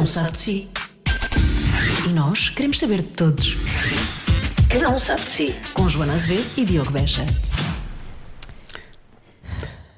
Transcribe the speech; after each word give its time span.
um 0.00 0.06
sabe 0.06 0.30
de 0.30 0.38
si. 0.38 0.70
E 2.08 2.12
nós 2.14 2.48
queremos 2.48 2.78
saber 2.78 3.02
de 3.02 3.08
todos. 3.08 3.54
Cada 4.70 4.88
um 4.88 4.98
sabe 4.98 5.20
de 5.22 5.28
si. 5.28 5.54
Com 5.74 5.90
Joana 5.90 6.14
Azevedo 6.14 6.48
e 6.56 6.64
Diogo 6.64 6.90
Beja. 6.90 7.22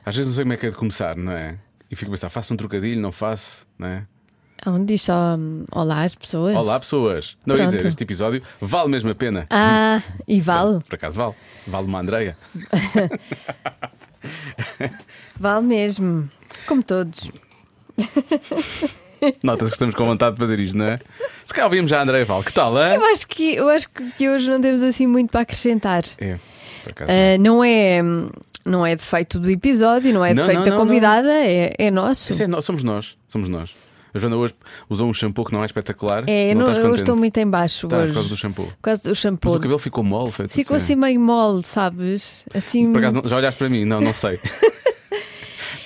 Às 0.05 0.17
vezes 0.17 0.27
não 0.27 0.35
sei 0.35 0.43
como 0.43 0.55
é 0.55 0.57
que 0.57 0.67
é 0.67 0.71
de 0.71 0.77
começar, 0.77 1.17
não 1.17 1.31
é? 1.31 1.57
E 1.89 1.95
fico 1.95 2.11
a 2.11 2.15
pensar, 2.15 2.31
faço 2.31 2.53
um 2.53 2.57
trocadilho, 2.57 3.01
não 3.01 3.13
faço, 3.13 3.65
não 3.79 3.87
é? 3.87 4.05
Onde 4.67 4.87
diz 4.87 5.03
só 5.03 5.37
hum, 5.39 5.65
olá 5.71 6.03
às 6.03 6.17
pessoas? 6.17 6.57
Olá, 6.57 6.81
pessoas. 6.81 7.37
Não 7.47 7.57
ia 7.57 7.67
dizer, 7.67 7.87
este 7.87 8.03
episódio 8.03 8.43
vale 8.61 8.89
mesmo 8.89 9.11
a 9.11 9.15
pena. 9.15 9.47
Ah, 9.51 10.03
e 10.27 10.41
vale? 10.41 10.81
Por 10.81 10.97
acaso 10.97 11.17
vale. 11.17 11.35
Vale 11.65 11.87
uma 11.87 12.01
Andreia. 12.01 12.37
Vale 15.39 15.67
mesmo. 15.67 16.29
Como 16.67 16.83
todos. 16.83 17.31
Nota-se 19.43 19.71
que 19.71 19.77
estamos 19.77 19.95
com 19.95 20.05
vontade 20.05 20.35
de 20.35 20.41
fazer 20.41 20.59
isto, 20.59 20.77
não 20.77 20.87
é? 20.87 20.99
Se 21.45 21.53
calhar 21.53 21.67
ouvimos 21.69 21.91
já 21.91 22.01
a 22.01 22.03
Andreia 22.03 22.25
Val. 22.25 22.43
Que 22.43 22.53
tal, 22.53 22.79
é? 22.81 22.97
Eu 22.97 23.05
acho 23.07 23.27
que, 23.27 23.55
eu 23.55 23.69
acho 23.69 23.89
que 23.91 24.29
hoje 24.29 24.49
não 24.51 24.61
temos 24.61 24.83
assim 24.83 25.07
muito 25.07 25.31
para 25.31 25.41
acrescentar. 25.43 26.03
É, 26.19 26.39
por 26.83 26.91
acaso. 26.91 27.11
Ah, 27.11 27.39
não 27.39 27.65
é. 27.65 28.01
Não 28.65 28.87
é 28.87 28.95
defeito 28.95 29.41
do 29.41 29.51
episódio, 29.51 30.15
não 30.15 30.25
é 30.25 30.33
Não, 30.33 30.45
defeito 30.45 30.59
não, 30.59 30.65
da 30.65 30.71
não, 30.71 30.79
convidada, 30.79 31.33
é, 31.33 31.75
é 31.77 31.91
nosso. 31.91 32.33
É 32.33 32.61
somos 32.61 32.85
nós. 32.85 33.17
Somos 33.27 33.49
nós. 33.49 33.71
A 34.15 34.19
Joana 34.19 34.37
hoje 34.37 34.55
usou 34.91 35.09
um 35.09 35.15
shampoo 35.15 35.45
que 35.45 35.53
não 35.53 35.63
é 35.63 35.67
espetacular. 35.67 36.25
É, 36.27 36.55
não 36.55 36.67
não, 36.67 36.73
eu 36.75 36.95
estou 36.95 37.17
muito 37.17 37.37
em 37.39 37.47
baixo 37.49 37.87
Estás 37.87 38.03
por 38.03 38.05
hoje. 38.05 38.13
causa 38.15 38.29
do 38.29 38.37
shampoo. 38.37 38.67
Por 38.67 38.77
causa 38.83 39.03
do 39.05 39.09
Mas 39.09 39.19
shampoo. 39.19 39.57
o 39.57 39.61
cabelo 39.61 39.79
ficou 39.79 40.05
mole, 40.05 40.31
foi 40.31 40.49
Ficou 40.49 40.77
assim 40.77 40.95
meio 40.95 41.19
mole, 41.19 41.65
sabes? 41.65 42.45
Assim. 42.55 42.93
Por 42.93 42.99
acaso, 42.99 43.17
não- 43.17 43.29
já 43.29 43.37
olhaste 43.37 43.59
para 43.59 43.71
mim? 43.71 43.85
Não, 43.87 44.01
não 44.03 44.13
sei. 44.13 44.39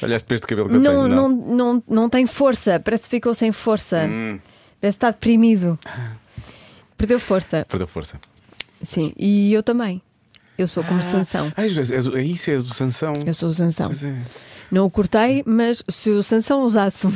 olhaste 0.02 0.26
para 0.26 0.34
este 0.36 0.46
cabelo 0.46 0.68
que 0.68 0.74
eu 0.76 0.80
não, 0.80 1.04
tenho? 1.04 1.16
não, 1.16 1.28
não, 1.28 1.82
não 1.88 2.08
tem 2.08 2.26
força, 2.26 2.78
parece 2.80 3.04
que 3.04 3.10
ficou 3.10 3.34
sem 3.34 3.52
força. 3.52 4.06
Hum, 4.08 4.38
Parece 4.80 4.98
que 4.98 5.04
está 5.06 5.10
deprimido. 5.10 5.78
Perdeu 6.96 7.18
força. 7.18 7.66
perdeu 7.68 7.86
força. 7.86 8.18
Sim, 8.82 9.12
e 9.16 9.52
eu 9.52 9.62
também. 9.62 10.02
Eu 10.58 10.66
sou 10.68 10.82
como 10.84 11.02
Sansão. 11.02 11.52
Ah, 11.56 11.64
é, 11.64 11.66
é, 11.66 12.22
isso, 12.22 12.50
é 12.50 12.56
do 12.56 12.72
Sansão. 12.72 13.12
Eu 13.26 13.34
sou 13.34 13.50
o 13.50 13.54
Sansão. 13.54 13.90
É. 13.90 14.22
Não 14.70 14.86
o 14.86 14.90
cortei, 14.90 15.42
mas 15.46 15.82
se 15.88 16.10
o 16.10 16.22
Sansão 16.22 16.62
usasse 16.62 17.06
O 17.08 17.12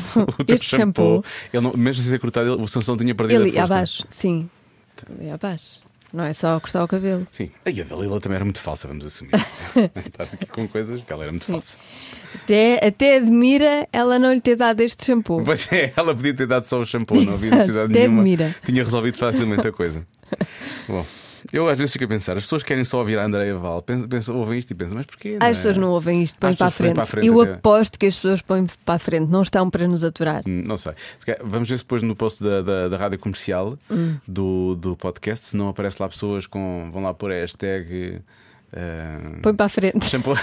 este 0.47 0.77
shampoo, 0.77 1.25
ele 1.53 1.62
não, 1.62 1.73
mesmo 1.75 2.03
sem 2.03 2.11
ser 2.12 2.19
cortado, 2.19 2.61
o 2.61 2.69
Sansão 2.69 2.97
tinha 2.97 3.14
perdido 3.14 3.42
ele 3.42 3.51
a 3.51 3.61
força. 3.61 3.75
abaixo. 3.75 4.05
Sim, 4.11 4.48
ele 5.08 5.27
ia 5.28 5.34
abaixo. 5.34 5.81
Não 6.12 6.25
é 6.25 6.33
só 6.33 6.58
cortar 6.58 6.83
o 6.83 6.89
cabelo. 6.89 7.27
Sim. 7.30 7.50
E 7.64 7.80
a 7.80 7.84
Dalila 7.84 8.20
também 8.20 8.36
era 8.36 8.44
muito 8.44 8.61
falsa, 8.61 8.89
vamos 8.89 9.06
assumir. 9.06 9.30
Estar 10.06 10.25
aqui 10.25 10.47
com 10.47 10.67
coisas 10.67 11.00
que 11.02 11.12
ela 11.12 11.22
era 11.22 11.30
muito 11.33 11.44
falsa. 11.47 11.77
Até, 12.34 12.84
até 12.84 13.17
admira 13.19 13.86
ela 13.92 14.19
não 14.19 14.33
lhe 14.33 14.41
ter 14.41 14.56
dado 14.56 14.80
este 14.80 15.05
shampoo. 15.05 15.42
Pois 15.44 15.70
é, 15.72 15.92
ela 15.97 16.14
podia 16.14 16.34
ter 16.34 16.47
dado 16.47 16.64
só 16.64 16.78
o 16.78 16.84
shampoo, 16.84 17.20
não 17.25 17.34
havia 17.34 17.50
necessidade 17.50 17.91
Até 17.92 18.00
nenhuma. 18.00 18.20
admira. 18.22 18.56
Tinha 18.64 18.83
resolvido 18.83 19.19
facilmente 19.19 19.67
a 19.69 19.72
coisa. 19.72 20.05
Bom, 20.89 21.06
eu 21.52 21.69
às 21.69 21.77
vezes 21.78 21.92
fico 21.92 22.05
a 22.05 22.08
pensar, 22.08 22.36
as 22.36 22.42
pessoas 22.44 22.62
querem 22.62 22.84
só 22.84 22.98
ouvir 22.98 23.19
a 23.19 23.24
Andreia 23.24 23.56
Val, 23.56 23.83
pensam, 23.83 24.08
pensam, 24.08 24.36
ouvem 24.36 24.58
isto 24.58 24.70
e 24.70 24.74
pensam, 24.74 24.96
mas 24.96 25.06
porquê? 25.06 25.36
As 25.41 25.56
pessoas 25.58 25.77
não 25.77 25.91
ouvem 25.91 26.22
isto, 26.22 26.38
põem 26.38 26.55
para 26.55 26.66
a 26.66 26.70
frente. 26.70 26.94
para 26.94 27.02
a 27.02 27.06
frente 27.06 27.27
Eu 27.27 27.41
aposto 27.41 27.98
que 27.98 28.06
as 28.06 28.14
pessoas 28.14 28.42
põem 28.42 28.66
para 28.84 28.94
a 28.94 28.98
frente, 28.98 29.28
não 29.30 29.42
estão 29.42 29.68
para 29.70 29.86
nos 29.88 30.05
aturar. 30.05 30.42
Hum, 30.46 30.62
Não 30.66 30.77
sei. 30.77 30.92
Vamos 31.44 31.68
ver 31.68 31.78
se 31.78 31.84
depois 31.84 32.02
no 32.02 32.14
post 32.16 32.42
da, 32.42 32.62
da, 32.62 32.88
da 32.88 32.96
rádio 32.96 33.18
comercial 33.18 33.78
Hum. 33.91 34.16
do, 34.27 34.74
do 34.77 34.96
podcast, 34.96 35.46
se 35.46 35.56
não 35.56 35.68
aparece 35.68 35.96
lá 36.00 36.08
pessoas 36.08 36.46
com. 36.46 36.91
vão 36.92 37.02
lá 37.02 37.12
pôr 37.14 37.30
a 37.33 37.34
hashtag. 37.34 38.20
eh, 38.72 39.16
Põe 39.42 39.55
para 39.55 39.66
a 39.66 39.68
frente. 39.68 40.05
shampoo. 40.05 40.34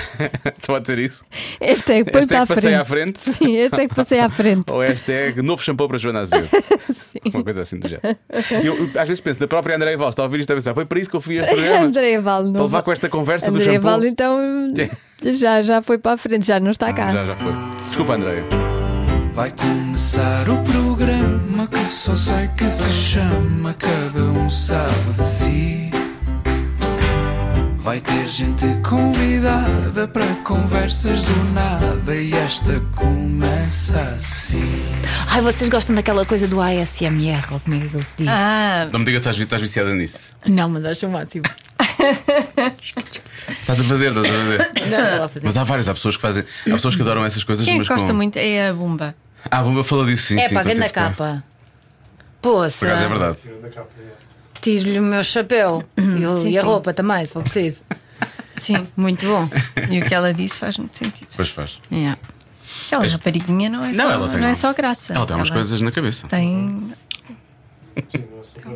Estou 0.57 0.75
a 0.75 0.79
dizer 0.79 0.99
isso? 0.99 1.23
Este 1.61 1.93
é 1.93 2.03
põe 2.03 2.21
Hashtag 2.21 2.27
para 2.27 2.41
a 2.43 2.47
passei 2.47 2.61
frente. 2.61 2.75
à 2.81 2.85
frente. 2.85 3.19
Sim, 3.19 3.55
este 3.57 3.81
é 3.81 3.87
que 3.87 3.95
passei 3.95 4.19
à 4.19 4.29
frente. 4.29 4.69
Ou 4.71 4.81
hashtag 4.81 5.41
novo 5.41 5.63
shampoo 5.63 5.87
para 5.87 5.97
Joana 5.97 6.21
Azevedo. 6.21 6.49
Uma 7.33 7.44
coisa 7.44 7.61
assim 7.61 7.80
do 7.80 7.88
género. 7.88 8.17
Eu, 8.64 8.78
eu, 8.78 8.89
às 9.00 9.08
vezes 9.08 9.22
penso, 9.22 9.39
da 9.39 9.47
própria 9.47 9.75
Andréia 9.75 9.97
Val, 9.97 10.09
está 10.09 10.22
a 10.22 10.25
ouvir 10.25 10.39
isto 10.39 10.52
a 10.52 10.56
pensar, 10.56 10.73
foi 10.73 10.86
para 10.86 11.00
isso 11.00 11.09
que 11.09 11.16
eu 11.16 11.22
fui 11.22 11.39
a 11.39 11.44
este 11.44 11.53
programa. 11.56 11.86
Andréia 11.86 12.21
Val 12.21 12.43
Para 12.43 12.52
não. 12.52 12.64
levar 12.64 12.82
com 12.83 12.92
esta 12.92 13.10
conversa 13.10 13.52
do 13.52 13.58
Andréia 13.58 13.73
shampoo. 13.73 13.89
Val 13.92 14.04
então 14.05 14.39
já, 15.23 15.61
já 15.61 15.82
foi 15.82 15.98
para 15.98 16.14
a 16.14 16.17
frente, 16.17 16.45
já 16.45 16.60
não 16.60 16.71
está 16.71 16.93
cá. 16.93 17.08
Ah, 17.08 17.11
já, 17.14 17.26
já 17.26 17.36
foi. 17.36 17.52
Desculpa, 17.87 18.14
Andréia. 18.16 18.43
Vai 19.33 19.52
começar 19.52 20.49
o 20.49 20.58
programa 20.64 21.67
que 21.67 21.86
só 21.86 22.14
sei 22.14 22.48
que 22.58 22.67
se 22.67 22.92
chama 22.92 23.76
Cada 23.77 24.23
um 24.23 24.49
sabe 24.49 25.14
de 25.16 25.23
si. 25.23 25.96
Vai 27.87 28.02
ter 28.02 28.27
gente 28.27 28.65
convidada 28.83 30.09
para 30.09 30.25
conversas 30.43 31.21
do 31.21 31.53
nada 31.53 32.14
e 32.14 32.33
esta 32.33 32.81
começa 32.93 33.98
assim. 34.17 34.83
Ai, 35.30 35.39
vocês 35.39 35.70
gostam 35.70 35.95
daquela 35.95 36.25
coisa 36.25 36.49
do 36.49 36.59
ASMR, 36.59 37.48
ou 37.49 37.61
como 37.61 37.75
é 37.77 37.87
que 37.87 37.95
ele 37.95 38.03
se 38.03 38.14
diz? 38.17 38.27
Ah, 38.27 38.89
Não 38.92 38.99
me 38.99 39.05
diga 39.05 39.21
que 39.21 39.30
estás, 39.30 39.39
estás 39.39 39.61
viciada 39.61 39.95
nisso. 39.95 40.31
Não, 40.45 40.67
mas 40.67 40.83
acho 40.83 41.08
o 41.08 41.09
máximo. 41.09 41.45
Estás 43.61 43.80
a 43.80 43.83
fazer, 43.86 44.09
estás 44.09 44.25
a 44.25 44.33
fazer. 44.33 44.89
Não, 44.89 45.04
estou 45.04 45.23
a 45.23 45.27
fazer. 45.30 45.45
Mas 45.45 45.58
há 45.58 45.64
várias, 45.64 45.87
há 45.87 45.93
pessoas 45.93 46.17
que 46.17 46.21
fazem. 46.21 46.43
Há 46.67 46.71
pessoas 46.71 46.93
que 46.93 47.02
adoram 47.02 47.23
essas 47.23 47.45
coisas, 47.45 47.64
quem 47.64 47.77
mas 47.77 47.87
gosta 47.87 48.08
com... 48.08 48.14
muito 48.14 48.36
é 48.36 48.67
a 48.67 48.73
Bumba. 48.73 49.15
Ah, 49.49 49.59
a 49.59 49.64
Bomba 49.64 49.86
falou 49.86 50.05
disso, 50.05 50.27
sim. 50.27 50.39
É 50.42 50.49
sim, 50.49 50.54
para 50.55 50.59
a 50.59 50.65
quando 50.65 50.75
grande 50.75 50.92
capa. 50.92 51.43
Por 52.42 52.52
Poça, 52.52 52.86
acaso 52.86 53.04
é 53.05 53.08
verdade. 53.08 53.37
Tiro-lhe 54.67 55.00
o 55.00 55.04
meu 55.04 55.23
chapéu 55.23 55.82
e, 55.98 56.26
o- 56.26 56.38
Sim, 56.38 56.50
e 56.50 56.58
a 56.58 56.61
sim. 56.61 56.67
roupa 56.67 56.94
também, 56.94 57.26
se 57.26 57.32
for 57.33 57.44
preciso. 57.44 57.83
Sim, 58.58 58.88
Muito 58.98 59.26
bom. 59.26 59.48
e 59.89 60.02
o 60.02 60.05
que 60.08 60.14
ela 60.14 60.33
disse 60.33 60.58
faz 60.60 60.78
muito 60.78 60.98
sentido. 60.98 61.30
Depois 61.30 61.50
faz. 61.50 61.80
Yeah. 61.92 62.17
Aquela 62.88 63.08
rapariguinha 63.08 63.70
não 63.70 63.86
é 63.86 63.94
Não, 63.94 64.05
só, 64.05 64.11
ela 64.11 64.28
tem 64.28 64.39
não 64.39 64.48
é 64.48 64.55
só 64.55 64.73
graça. 64.73 65.14
Ela 65.14 65.26
tem 65.26 65.36
umas 65.36 65.50
coisas 65.50 65.80
na 65.80 65.92
cabeça. 65.92 66.28
Tem 66.28 66.92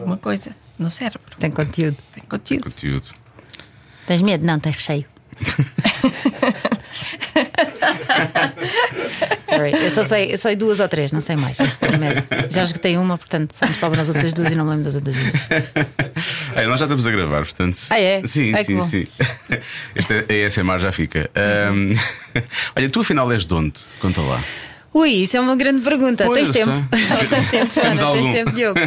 uma 0.06 0.18
coisa 0.18 0.56
no 0.79 0.90
cérebro. 0.90 1.22
Tem 1.40 1.52
conteúdo. 1.52 1.97
Tem 2.13 2.23
conteúdo. 2.23 2.63
Conteúdo. 2.63 3.08
Tens 4.08 4.22
medo? 4.22 4.46
Não, 4.46 4.59
tem 4.59 4.72
recheio. 4.72 5.06
Sorry, 9.47 9.73
eu 9.73 9.89
só 9.89 10.03
sei, 10.03 10.33
eu 10.33 10.37
sei 10.37 10.55
duas 10.55 10.79
ou 10.79 10.87
três, 10.87 11.11
não 11.11 11.21
sei 11.21 11.35
mais. 11.35 11.57
Prometo. 11.57 12.27
Já 12.49 12.63
esgotei 12.63 12.97
uma, 12.97 13.17
portanto 13.17 13.53
só 13.53 13.67
me 13.67 13.75
sobram 13.75 14.01
as 14.01 14.09
outras 14.09 14.33
duas 14.33 14.51
e 14.51 14.55
não 14.55 14.65
me 14.65 14.71
lembro 14.71 14.85
das 14.85 14.95
outras 14.95 15.15
duas. 15.15 15.33
É, 16.53 16.67
nós 16.67 16.79
já 16.79 16.85
estamos 16.85 17.07
a 17.07 17.11
gravar, 17.11 17.45
portanto. 17.45 17.79
Ah, 17.89 17.99
é? 17.99 18.21
Sim, 18.25 18.53
Ai, 18.53 18.65
sim, 18.65 18.81
sim. 18.81 19.07
Este 19.95 20.25
é 20.27 20.45
ASMR 20.45 20.79
já 20.79 20.91
fica. 20.91 21.29
Ahm, 21.33 21.93
Olha, 22.75 22.89
tu 22.89 22.99
afinal 22.99 23.31
és 23.31 23.45
de 23.45 23.53
onde? 23.53 23.73
Conta 23.99 24.21
lá. 24.21 24.39
Ui, 24.93 25.09
isso 25.09 25.37
é 25.37 25.39
uma 25.39 25.55
grande 25.55 25.81
pergunta. 25.81 26.25
Pois, 26.25 26.49
tens 26.49 26.65
tempo? 26.65 26.89
tens 27.29 27.47
tempo, 27.47 27.79
Ana, 27.79 28.11
tens 28.11 28.33
tempo, 28.33 28.51
Diogo. 28.51 28.79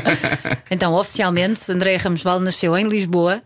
Então, 0.71 0.93
oficialmente, 0.93 1.72
Andréia 1.72 1.99
Ramos 1.99 2.22
Val 2.22 2.38
nasceu 2.41 2.76
em 2.76 2.87
Lisboa, 2.87 3.43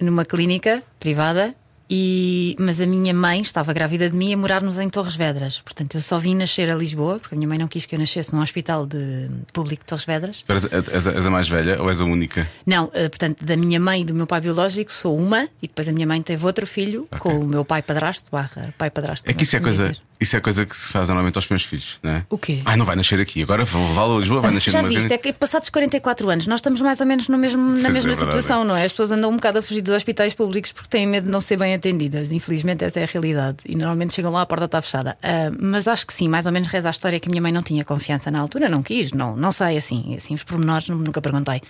numa 0.00 0.24
clínica 0.24 0.82
privada. 1.00 1.52
E, 1.94 2.56
mas 2.58 2.80
a 2.80 2.86
minha 2.86 3.12
mãe 3.12 3.42
estava 3.42 3.70
grávida 3.74 4.08
de 4.08 4.16
mim 4.16 4.32
a 4.32 4.36
morar-nos 4.38 4.78
em 4.78 4.88
Torres 4.88 5.14
Vedras. 5.14 5.60
Portanto, 5.60 5.94
eu 5.94 6.00
só 6.00 6.18
vim 6.18 6.34
nascer 6.34 6.70
a 6.70 6.74
Lisboa, 6.74 7.18
porque 7.18 7.34
a 7.34 7.36
minha 7.38 7.46
mãe 7.46 7.58
não 7.58 7.68
quis 7.68 7.84
que 7.84 7.94
eu 7.94 7.98
nascesse 7.98 8.34
num 8.34 8.40
hospital 8.40 8.86
de 8.86 9.28
público 9.52 9.82
de 9.82 9.88
Torres 9.88 10.06
Vedras. 10.06 10.40
Tu 10.46 10.52
És, 10.54 10.64
és- 10.72 11.26
a 11.26 11.30
mais 11.30 11.50
velha 11.50 11.82
ou 11.82 11.90
és 11.90 12.00
a 12.00 12.04
única? 12.06 12.48
Não, 12.64 12.90
eh, 12.94 13.10
portanto, 13.10 13.44
da 13.44 13.56
minha 13.58 13.78
mãe 13.78 14.00
e 14.00 14.04
do 14.06 14.14
meu 14.14 14.26
pai 14.26 14.40
biológico 14.40 14.90
sou 14.90 15.18
uma, 15.18 15.42
e 15.62 15.68
depois 15.68 15.86
a 15.86 15.92
minha 15.92 16.06
mãe 16.06 16.22
teve 16.22 16.46
outro 16.46 16.66
filho 16.66 17.06
Ok. 17.10 17.18
com 17.20 17.38
o 17.40 17.46
meu 17.46 17.62
pai 17.62 17.82
padrasto, 17.82 18.30
barra 18.32 18.72
pai 18.78 18.90
padrasto. 18.90 19.30
É 19.30 19.34
que 19.34 19.42
isso 19.42 19.54
é, 19.56 19.60
coisa, 19.60 19.88
dizer. 19.90 20.02
Isso 20.22 20.36
é 20.36 20.40
coisa 20.40 20.64
que 20.64 20.76
se 20.76 20.92
faz 20.92 21.08
normalmente 21.08 21.36
aos 21.36 21.48
meus 21.48 21.62
filhos, 21.62 21.98
não 22.02 22.12
é? 22.12 22.24
O 22.30 22.38
quê? 22.38 22.60
Ah, 22.64 22.76
não 22.76 22.84
vai 22.86 22.96
nascer 22.96 23.20
aqui. 23.20 23.42
Agora 23.42 23.64
vou 23.64 23.86
levá-lo 23.88 24.16
a 24.16 24.20
Lisboa, 24.20 24.40
vai 24.40 24.50
nascer 24.52 24.70
Já 24.70 24.78
numa 24.80 24.88
viste, 24.88 25.06
é 25.06 25.08
clínica. 25.18 25.32
que 25.32 25.38
passados 25.38 25.68
44 25.70 26.28
anos 26.30 26.46
nós 26.46 26.58
estamos 26.60 26.80
mais 26.80 27.00
ou 27.00 27.06
menos 27.06 27.28
no 27.28 27.36
mesmo, 27.38 27.62
na 27.62 27.72
Pois 27.72 27.84
é, 27.84 27.88
mesma 27.90 28.00
verdade, 28.14 28.20
situação, 28.20 28.64
não 28.64 28.76
é? 28.76 28.84
As 28.84 28.92
pessoas 28.92 29.10
andam 29.12 29.30
um 29.30 29.36
bocado 29.36 29.58
a 29.58 29.62
fugir 29.62 29.82
dos 29.82 29.94
hospitais 29.94 30.34
públicos 30.34 30.72
porque 30.72 30.88
têm 30.88 31.06
medo 31.06 31.24
de 31.26 31.30
não 31.30 31.40
ser 31.40 31.56
bem 31.58 31.74
atendidas. 31.74 32.32
Infelizmente, 32.32 32.84
essa 32.84 33.00
é 33.00 33.04
a 33.04 33.06
realidade. 33.06 33.58
E 33.66 33.74
normalmente 33.76 34.14
chegam 34.14 34.32
lá, 34.32 34.42
a 34.42 34.46
porta 34.46 34.64
está 34.66 34.80
fechada. 34.80 35.16
Ah, 35.22 35.50
mas 35.60 35.86
acho 35.88 36.06
que 36.06 36.12
sim, 36.14 36.28
mais 36.28 36.46
ou 36.46 36.52
menos 36.52 36.68
reza 36.68 36.88
a 36.88 36.90
história 36.90 37.18
que 37.20 37.28
a 37.28 37.30
minha 37.30 37.42
mãe 37.42 37.52
não 37.52 37.62
tinha 37.62 37.84
confiança 37.84 38.30
na 38.30 38.40
altura, 38.40 38.68
não 38.68 38.82
quis, 38.82 39.12
não, 39.12 39.36
não 39.36 39.52
sei 39.52 39.76
assim. 39.76 40.14
assim 40.16 40.34
os 40.34 40.42
pormenores 40.44 40.88
nu- 40.88 40.96
nunca 40.96 41.20
perguntei. 41.20 41.60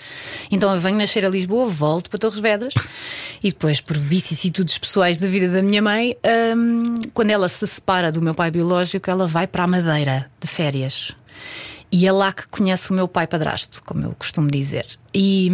Então 0.50 0.72
eu 0.75 0.81
venho 0.81 0.98
nascer 0.98 1.25
a 1.25 1.28
Lisboa, 1.28 1.66
volto 1.69 2.10
para 2.10 2.19
Torres 2.19 2.38
Vedras 2.40 2.75
e 3.43 3.48
depois, 3.50 3.81
por 3.81 3.96
vicissitudes 3.96 4.76
pessoais 4.78 5.19
da 5.19 5.28
vida 5.28 5.48
da 5.48 5.62
minha 5.62 5.81
mãe, 5.82 6.16
ah, 6.25 7.08
quando 7.14 7.31
ela 7.31 7.48
se 7.48 7.66
separa 7.66 8.10
do 8.12 8.20
meu 8.20 8.34
pai 8.34 8.42
biológico, 8.50 9.11
ela 9.11 9.27
vai 9.27 9.47
para 9.47 9.65
a 9.65 9.67
Madeira 9.67 10.31
de 10.41 10.47
férias. 10.47 11.15
E 11.91 12.06
é 12.06 12.12
lá 12.12 12.33
que 12.33 12.49
conhece 12.49 12.91
o 12.91 12.94
meu 12.94 13.06
pai 13.06 13.27
padrasto, 13.27 13.83
como 13.85 14.03
eu 14.05 14.15
costumo 14.19 14.49
dizer. 14.49 14.87
E, 15.12 15.50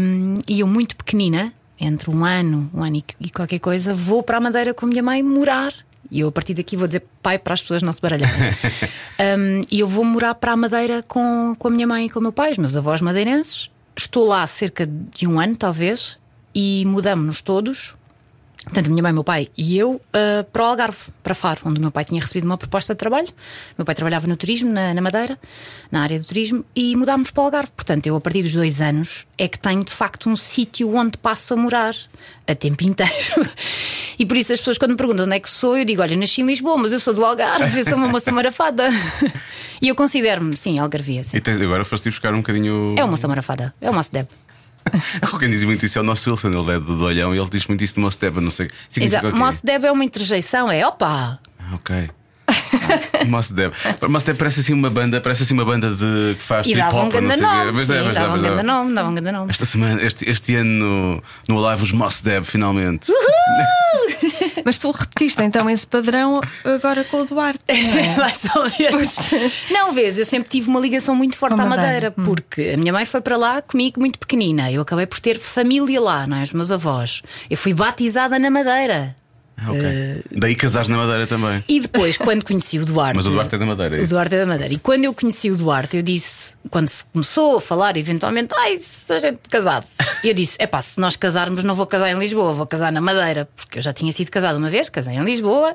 e 0.46 0.60
eu, 0.60 0.68
muito 0.68 0.96
pequenina, 0.96 1.52
entre 1.80 2.10
um 2.10 2.24
ano, 2.24 2.70
um 2.72 2.82
ano 2.82 2.96
e, 2.96 3.04
e 3.20 3.30
qualquer 3.30 3.58
coisa, 3.58 3.92
vou 3.92 4.22
para 4.22 4.36
a 4.36 4.40
Madeira 4.40 4.72
com 4.72 4.86
a 4.86 4.88
minha 4.88 5.02
mãe 5.02 5.22
morar. 5.22 5.72
E 6.10 6.20
eu 6.20 6.28
a 6.28 6.32
partir 6.32 6.54
daqui 6.54 6.76
vou 6.76 6.86
dizer 6.86 7.04
pai 7.22 7.38
para 7.38 7.54
as 7.54 7.62
pessoas 7.62 7.82
não 7.82 7.92
se 7.92 8.00
baralharem. 8.00 8.52
Hum, 9.38 9.62
e 9.70 9.80
eu 9.80 9.88
vou 9.88 10.04
morar 10.04 10.34
para 10.34 10.52
a 10.52 10.56
Madeira 10.56 11.02
com, 11.02 11.54
com 11.58 11.68
a 11.68 11.70
minha 11.70 11.86
mãe 11.86 12.06
e 12.06 12.10
com 12.10 12.18
o 12.18 12.22
meu 12.22 12.32
pai, 12.32 12.52
os 12.52 12.58
meus 12.58 12.76
avós 12.76 13.00
madeirenses. 13.00 13.70
Estou 13.96 14.26
lá 14.26 14.46
cerca 14.46 14.86
de 14.86 15.26
um 15.26 15.40
ano, 15.40 15.56
talvez, 15.56 16.18
e 16.54 16.84
mudamos-nos 16.86 17.42
todos. 17.42 17.94
Portanto, 18.68 18.90
minha 18.90 19.02
mãe, 19.02 19.12
meu 19.12 19.24
pai 19.24 19.48
e 19.56 19.76
eu 19.76 20.00
ah, 20.12 20.44
para 20.52 20.62
o 20.62 20.66
Algarve, 20.66 20.98
para 21.22 21.34
Faro, 21.34 21.60
onde 21.64 21.78
o 21.78 21.82
meu 21.82 21.90
pai 21.90 22.04
tinha 22.04 22.20
recebido 22.20 22.44
uma 22.44 22.56
proposta 22.56 22.94
de 22.94 22.98
trabalho. 22.98 23.28
Meu 23.76 23.84
pai 23.84 23.94
trabalhava 23.94 24.26
no 24.26 24.36
turismo, 24.36 24.72
na, 24.72 24.94
na 24.94 25.00
Madeira, 25.00 25.38
na 25.90 26.02
área 26.02 26.18
do 26.18 26.24
turismo, 26.24 26.64
e 26.74 26.94
mudámos 26.96 27.30
para 27.30 27.42
o 27.42 27.44
Algarve. 27.46 27.72
Portanto, 27.74 28.06
eu, 28.06 28.16
a 28.16 28.20
partir 28.20 28.42
dos 28.42 28.52
dois 28.52 28.80
anos, 28.80 29.26
é 29.36 29.48
que 29.48 29.58
tenho 29.58 29.84
de 29.84 29.92
facto 29.92 30.28
um 30.28 30.36
sítio 30.36 30.94
onde 30.94 31.18
passo 31.18 31.54
a 31.54 31.56
morar 31.56 31.94
a 32.46 32.54
tempo 32.54 32.84
inteiro. 32.84 33.12
E 34.20 34.26
por 34.26 34.36
isso 34.36 34.52
as 34.52 34.58
pessoas, 34.58 34.78
quando 34.78 34.90
me 34.90 34.96
perguntam 34.96 35.26
onde 35.26 35.36
é 35.36 35.38
que 35.38 35.48
sou, 35.48 35.76
eu 35.76 35.84
digo: 35.84 36.02
Olha, 36.02 36.14
eu 36.14 36.18
nasci 36.18 36.40
em 36.40 36.44
Lisboa, 36.44 36.76
mas 36.76 36.90
eu 36.90 36.98
sou 36.98 37.14
do 37.14 37.24
Algarve, 37.24 37.78
eu 37.78 37.84
sou 37.84 37.94
uma 37.94 38.08
moça 38.08 38.32
marafada. 38.32 38.88
E 39.80 39.86
eu 39.86 39.94
considero-me, 39.94 40.56
sim, 40.56 40.78
algarvia. 40.80 41.22
Sim. 41.22 41.36
E 41.36 41.40
tens, 41.40 41.60
agora 41.60 41.84
foste 41.84 42.10
buscar 42.10 42.34
um 42.34 42.38
bocadinho. 42.38 42.96
É 42.98 43.02
uma 43.04 43.12
moça 43.12 43.28
marafada, 43.28 43.72
é 43.80 43.88
o 43.88 43.94
Mos 43.94 44.08
Deb. 44.08 44.26
Quem 45.38 45.50
diz 45.50 45.64
muito 45.64 45.86
isso 45.86 45.98
é 45.98 46.00
o 46.00 46.04
nosso 46.04 46.30
Wilson, 46.30 46.48
ele 46.48 46.72
é 46.72 46.80
do 46.80 47.04
Olhão 47.04 47.34
e 47.34 47.38
ele 47.38 47.48
diz 47.50 47.66
muito 47.66 47.84
isso 47.84 47.94
de 47.94 48.00
Mos 48.00 48.16
Deb, 48.16 48.38
não 48.38 48.50
sei. 48.50 48.68
Exato. 48.96 49.28
o 49.28 49.32
quê? 49.32 49.38
Mos 49.38 49.60
Deb 49.60 49.84
é 49.84 49.92
uma 49.92 50.04
interjeição, 50.04 50.70
é 50.70 50.86
opa! 50.86 51.38
Ah, 51.58 51.74
Ok. 51.74 52.10
Mos 53.26 53.50
Deb. 53.50 53.72
Mos 54.08 54.24
Deb 54.24 54.36
parece 54.36 54.60
assim 54.60 54.72
uma 54.72 54.88
banda, 54.88 55.20
parece 55.20 55.42
assim 55.42 55.54
uma 55.54 55.64
banda 55.64 55.90
de 55.90 56.34
que 56.34 56.42
faz 56.42 56.66
E 56.66 56.70
hip 56.70 56.78
dava 56.78 56.96
um 56.96 57.06
hop, 57.06 57.14
não 57.14 57.20
grande 57.20 57.42
nome, 57.42 57.82
é, 57.82 57.86
sim, 57.86 57.92
é, 57.92 58.12
dava 58.12 58.32
um 58.32 58.36
é. 58.36 58.40
grande 58.40 58.62
nome, 58.62 58.94
dava 58.94 59.08
um 59.08 59.14
grande 59.14 59.32
nome. 59.32 59.50
Esta 59.50 59.64
semana, 59.64 60.02
este, 60.02 60.28
este 60.28 60.56
ano 60.56 60.70
no, 60.70 61.22
no 61.48 61.60
Live, 61.60 61.82
os 61.82 61.92
Mos 61.92 62.20
Deb, 62.22 62.44
finalmente. 62.44 63.12
Mas 64.68 64.76
tu 64.76 64.90
repetiste 64.90 65.42
então 65.42 65.70
esse 65.70 65.86
padrão 65.86 66.42
agora 66.62 67.02
com 67.04 67.22
o 67.22 67.24
Duarte. 67.24 67.58
não 67.68 67.98
é? 67.98 68.16
Mais 68.20 68.44
ou 68.54 68.66
menos. 68.78 69.16
Não, 69.70 69.94
vês, 69.94 70.18
eu 70.18 70.26
sempre 70.26 70.50
tive 70.50 70.68
uma 70.68 70.78
ligação 70.78 71.16
muito 71.16 71.38
forte 71.38 71.56
Com 71.56 71.62
à 71.62 71.64
Madeira. 71.64 72.12
Madeira, 72.14 72.14
porque 72.22 72.72
a 72.74 72.76
minha 72.76 72.92
mãe 72.92 73.06
foi 73.06 73.22
para 73.22 73.38
lá 73.38 73.62
comigo 73.62 73.98
muito 73.98 74.18
pequenina. 74.18 74.70
Eu 74.70 74.82
acabei 74.82 75.06
por 75.06 75.20
ter 75.20 75.38
família 75.38 75.98
lá, 75.98 76.26
não 76.26 76.36
é? 76.36 76.42
Os 76.42 76.52
meus 76.52 76.70
avós. 76.70 77.22
Eu 77.48 77.56
fui 77.56 77.72
batizada 77.72 78.38
na 78.38 78.50
Madeira. 78.50 79.16
Ah, 79.60 79.70
ok. 79.72 79.80
Eh, 79.84 80.20
Daí 80.32 80.54
casares 80.54 80.88
na 80.88 80.96
Madeira 80.96 81.26
também. 81.26 81.64
E 81.68 81.80
depois, 81.80 82.16
quando 82.16 82.44
conheci 82.44 82.78
o 82.78 82.84
Duarte. 82.86 83.16
Mas 83.16 83.26
o 83.26 83.30
Duarte 83.30 83.54
é 83.56 83.58
da 83.58 83.66
Madeira. 83.66 83.98
é 83.98 84.02
O? 84.02 84.06
Duarte 84.06 84.34
é 84.36 84.38
da 84.38 84.46
Madeira. 84.46 84.72
E 84.72 84.78
quando 84.78 85.04
eu 85.04 85.12
conheci 85.12 85.50
o 85.50 85.56
Duarte, 85.56 85.96
eu 85.96 86.02
disse, 86.02 86.52
quando 86.70 86.86
se 86.88 87.04
começou 87.06 87.56
a 87.56 87.60
falar 87.60 87.96
eventualmente, 87.96 88.54
ai, 88.56 88.78
se 88.78 89.12
a 89.12 89.18
gente 89.18 89.40
casasse. 89.50 89.88
Eu 90.22 90.32
disse: 90.32 90.56
é 90.60 90.66
pá, 90.66 90.80
se 90.80 91.00
nós 91.00 91.16
casarmos, 91.16 91.64
não 91.64 91.74
vou 91.74 91.86
casar 91.86 92.10
em 92.10 92.18
Lisboa, 92.18 92.52
vou 92.52 92.66
casar 92.66 92.92
na 92.92 93.00
Madeira, 93.00 93.48
porque 93.56 93.78
eu 93.78 93.82
já 93.82 93.92
tinha 93.92 94.12
sido 94.12 94.30
casado 94.30 94.56
uma 94.58 94.70
vez, 94.70 94.88
casei 94.88 95.14
em 95.14 95.24
Lisboa. 95.24 95.74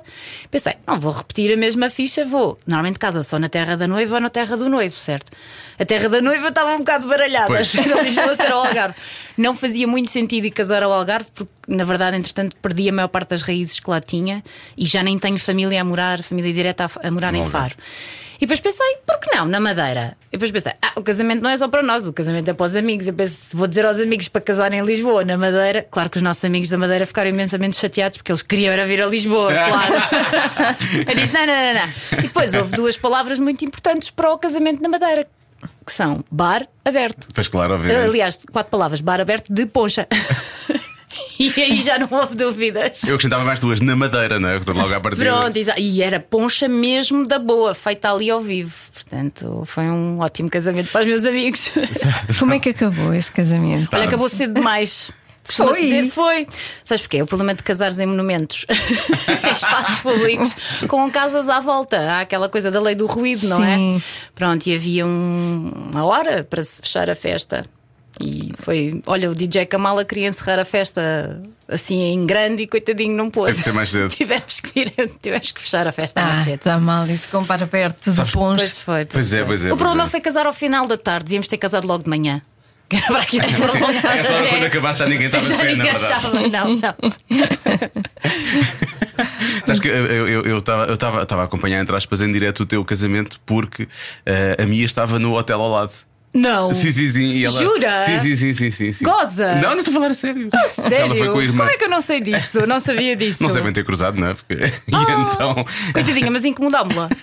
Pensei, 0.49 0.75
não 0.87 0.97
vou 0.99 1.11
repetir 1.11 1.51
a 1.53 1.57
mesma 1.57 1.89
ficha, 1.89 2.23
vou. 2.25 2.57
Normalmente 2.65 2.97
casa 2.99 3.21
só 3.21 3.37
na 3.37 3.49
terra 3.49 3.75
da 3.75 3.85
noiva 3.87 4.15
ou 4.15 4.21
na 4.21 4.29
terra 4.29 4.55
do 4.55 4.69
noivo, 4.69 4.95
certo? 4.95 5.29
A 5.77 5.83
terra 5.83 6.07
da 6.07 6.21
noiva 6.21 6.47
estava 6.49 6.73
um 6.75 6.77
bocado 6.79 7.07
baralhada, 7.07 7.47
Pois. 7.47 7.67
se 7.67 7.79
era 7.79 8.01
Lisboa, 8.01 8.35
se 8.35 8.41
era 8.43 8.55
o 8.55 8.59
Algarve. 8.65 8.95
Não 9.37 9.55
fazia 9.55 9.87
muito 9.87 10.09
sentido 10.11 10.45
ir 10.45 10.51
casar 10.51 10.83
ao 10.83 10.93
Algarve, 10.93 11.27
porque 11.33 11.51
na 11.67 11.83
verdade, 11.83 12.17
entretanto, 12.17 12.55
perdi 12.61 12.89
a 12.89 12.93
maior 12.93 13.07
parte 13.07 13.29
das 13.29 13.41
raízes 13.41 13.79
que 13.79 13.89
lá 13.89 14.01
tinha 14.01 14.43
e 14.77 14.85
já 14.85 15.03
nem 15.03 15.17
tenho 15.17 15.39
família 15.39 15.81
a 15.81 15.83
morar, 15.83 16.21
família 16.23 16.53
direta 16.53 16.85
a, 16.85 17.07
a 17.07 17.11
morar 17.11 17.33
em 17.33 17.43
Algarve. 17.43 17.51
Faro. 17.51 17.75
E 18.43 18.45
depois 18.45 18.59
pensei, 18.59 18.97
por 19.07 19.19
que 19.19 19.33
não, 19.33 19.45
na 19.45 19.57
Madeira? 19.57 20.17
E 20.27 20.31
depois 20.33 20.51
pensei, 20.51 20.73
ah, 20.81 20.91
o 20.97 21.01
casamento 21.01 21.41
não 21.41 21.49
é 21.49 21.57
só 21.57 21.69
para 21.69 21.81
nós, 21.81 22.05
o 22.05 22.11
casamento 22.11 22.49
é 22.49 22.53
para 22.53 22.65
os 22.65 22.75
amigos. 22.75 23.07
Eu 23.07 23.13
penso, 23.13 23.35
se 23.35 23.55
vou 23.55 23.67
dizer 23.67 23.85
aos 23.85 24.01
amigos 24.01 24.27
para 24.27 24.41
casarem 24.41 24.81
em 24.81 24.83
Lisboa, 24.83 25.23
na 25.23 25.37
Madeira, 25.37 25.87
claro 25.89 26.09
que 26.09 26.17
os 26.17 26.23
nossos 26.23 26.43
amigos 26.43 26.67
da 26.67 26.77
Madeira 26.77 27.05
ficaram 27.05 27.29
imensamente 27.29 27.77
chateados 27.77 28.17
porque 28.17 28.33
eles 28.33 28.41
queriam 28.41 28.73
era 28.73 28.85
vir 28.85 29.01
a 29.01 29.05
Lisboa, 29.05 29.47
claro. 29.53 29.93
Eu 31.07 31.15
disse, 31.15 31.33
não, 31.33 31.45
não, 31.45 31.55
não, 31.55 31.73
não. 31.73 32.19
E 32.19 32.21
depois 32.23 32.53
houve 32.53 32.71
duas 32.75 32.97
palavras 32.97 33.39
muito 33.39 33.63
importantes 33.63 34.09
para 34.09 34.33
o 34.33 34.37
casamento 34.37 34.81
na 34.81 34.89
Madeira, 34.89 35.25
que 35.85 35.93
são 35.93 36.21
bar 36.29 36.67
aberto. 36.83 37.29
Pois 37.33 37.47
claro, 37.47 37.75
obviamente. 37.75 38.09
Aliás, 38.09 38.39
quatro 38.51 38.71
palavras, 38.71 38.99
bar 38.99 39.21
aberto 39.21 39.53
de 39.53 39.65
poncha. 39.67 40.05
E 41.39 41.51
aí 41.61 41.81
já 41.81 41.97
não 41.99 42.07
houve 42.11 42.35
dúvidas. 42.35 43.03
Eu 43.03 43.15
acrescentava 43.15 43.43
mais 43.43 43.59
duas 43.59 43.81
na 43.81 43.95
Madeira, 43.95 44.39
não 44.39 44.49
é? 44.49 44.59
Logo 44.67 44.93
à 44.93 44.99
partida. 44.99 45.23
Pronto, 45.25 45.57
exa- 45.57 45.77
e 45.79 46.01
era 46.01 46.19
poncha 46.19 46.67
mesmo 46.67 47.25
da 47.27 47.37
boa, 47.39 47.73
feita 47.73 48.11
ali 48.11 48.29
ao 48.29 48.39
vivo. 48.39 48.73
Portanto, 48.93 49.63
foi 49.65 49.83
um 49.85 50.19
ótimo 50.19 50.49
casamento 50.49 50.91
para 50.91 51.01
os 51.01 51.07
meus 51.07 51.25
amigos. 51.25 51.71
Como 52.39 52.53
é 52.53 52.59
que 52.59 52.69
acabou 52.69 53.13
esse 53.13 53.31
casamento? 53.31 53.89
Olha, 53.93 54.05
acabou 54.05 54.29
cedo 54.29 54.53
demais. 54.53 55.11
Foi? 55.45 55.81
dizer, 55.81 56.07
foi. 56.09 56.47
Sabes 56.85 57.01
porquê? 57.01 57.21
O 57.21 57.25
problema 57.25 57.53
de 57.53 57.61
casares 57.63 57.99
em 57.99 58.05
monumentos, 58.05 58.65
em 58.71 59.53
espaços 59.53 59.97
públicos, 59.99 60.55
com 60.87 61.11
casas 61.11 61.49
à 61.49 61.59
volta. 61.59 61.99
Há 61.99 62.21
aquela 62.21 62.47
coisa 62.47 62.71
da 62.71 62.79
lei 62.79 62.95
do 62.95 63.05
ruído, 63.07 63.49
não 63.49 63.57
Sim. 63.57 63.97
é? 63.97 64.01
Pronto, 64.33 64.65
e 64.67 64.73
havia 64.75 65.05
um- 65.05 65.89
uma 65.91 66.05
hora 66.05 66.45
para 66.45 66.63
se 66.63 66.81
fechar 66.81 67.09
a 67.09 67.15
festa. 67.15 67.65
E 68.21 68.53
foi, 68.59 69.01
olha, 69.07 69.29
o 69.31 69.35
DJ 69.35 69.65
Kamala 69.65 70.05
queria 70.05 70.27
encerrar 70.27 70.59
a 70.59 70.65
festa 70.65 71.41
assim 71.67 71.99
em 71.99 72.25
grande 72.27 72.61
e 72.63 72.67
coitadinho 72.67 73.15
não 73.17 73.29
pôde. 73.31 73.47
Teve 73.47 73.57
que 73.59 73.63
ser 73.63 73.73
mais 73.73 73.89
cedo. 73.89 74.09
tivemos, 74.15 74.59
que 74.59 74.71
vir, 74.73 74.93
tivemos 75.21 75.51
que 75.51 75.59
fechar 75.59 75.87
a 75.87 75.91
festa 75.91 76.21
Ah, 76.21 76.25
mais 76.27 76.43
cedo. 76.43 76.55
está 76.55 76.79
mal 76.79 77.07
isso 77.07 77.27
compara 77.29 77.65
perto 77.65 78.11
de 78.11 78.15
Pois 78.17 78.31
ponche. 78.31 78.67
foi, 78.79 79.05
Pois 79.05 79.33
é, 79.33 79.37
foi. 79.39 79.45
pois 79.47 79.61
é, 79.65 79.65
O 79.65 79.69
pois 79.69 79.81
problema 79.81 80.03
é. 80.07 80.11
foi 80.11 80.21
casar 80.21 80.45
ao 80.45 80.53
final 80.53 80.85
da 80.87 80.97
tarde, 80.97 81.25
devíamos 81.25 81.47
ter 81.47 81.57
casado 81.57 81.87
logo 81.87 82.03
de 82.03 82.09
manhã. 82.09 82.41
Que 82.89 82.97
era 82.97 83.07
para 83.07 83.21
aquilo 83.23 83.47
Sim, 83.47 83.63
é 83.63 84.23
só 84.23 84.43
quando 84.49 84.65
acabasse 84.65 84.99
já 84.99 85.07
ninguém 85.07 85.25
estava 85.25 85.43
de 85.43 85.49
Já 85.49 85.57
pé, 85.57 85.75
na 85.75 85.83
verdade. 85.85 86.13
estava, 86.13 86.39
não, 86.49 86.75
não. 86.75 86.95
Sabes 89.65 89.79
que 89.81 89.87
eu- 89.87 90.27
eu 90.27 90.41
eu 90.43 90.57
estava 90.59 90.85
eu 90.85 90.93
estava- 90.93 91.23
estava 91.23 91.41
a 91.41 91.45
acompanhar, 91.45 91.81
entre 91.81 91.95
aspas, 91.95 92.21
em 92.21 92.31
direto 92.31 92.61
o 92.61 92.65
teu 92.65 92.83
casamento 92.85 93.39
porque 93.45 93.87
eh, 94.25 94.57
a 94.61 94.65
Mia 94.65 94.85
estava 94.85 95.17
no 95.17 95.33
hotel 95.35 95.61
ao 95.61 95.69
lado. 95.71 95.93
Não. 96.33 96.73
Sim, 96.73 96.91
sim, 96.91 97.11
sim. 97.11 97.23
E 97.23 97.45
ela... 97.45 97.61
Jura? 97.63 98.05
Sim, 98.05 98.19
sim, 98.21 98.35
sim, 98.35 98.53
sim, 98.53 98.71
sim, 98.71 98.93
sim. 98.93 99.05
Goza? 99.05 99.55
Não, 99.55 99.71
não 99.71 99.79
estou 99.79 99.91
a 99.91 99.95
falar 99.95 100.11
a 100.11 100.15
sério. 100.15 100.49
Sério? 100.69 100.95
Ela 100.95 101.15
foi 101.15 101.29
com 101.29 101.39
a 101.39 101.43
irmã. 101.43 101.57
Como 101.59 101.69
é 101.69 101.77
que 101.77 101.83
eu 101.85 101.89
não 101.89 102.01
sei 102.01 102.21
disso? 102.21 102.65
Não 102.65 102.79
sabia 102.79 103.15
disso. 103.17 103.41
Não 103.43 103.49
se 103.49 103.55
devem 103.55 103.71
ter 103.71 103.83
cruzado, 103.85 104.19
não 104.19 104.27
é? 104.29 104.33
Porque... 104.33 104.53
E 104.87 104.95
Ah. 104.95 105.31
então. 105.33 105.65
Coitadinha, 105.93 106.31
mas 106.31 106.43
incomodámos-la. 106.45 107.09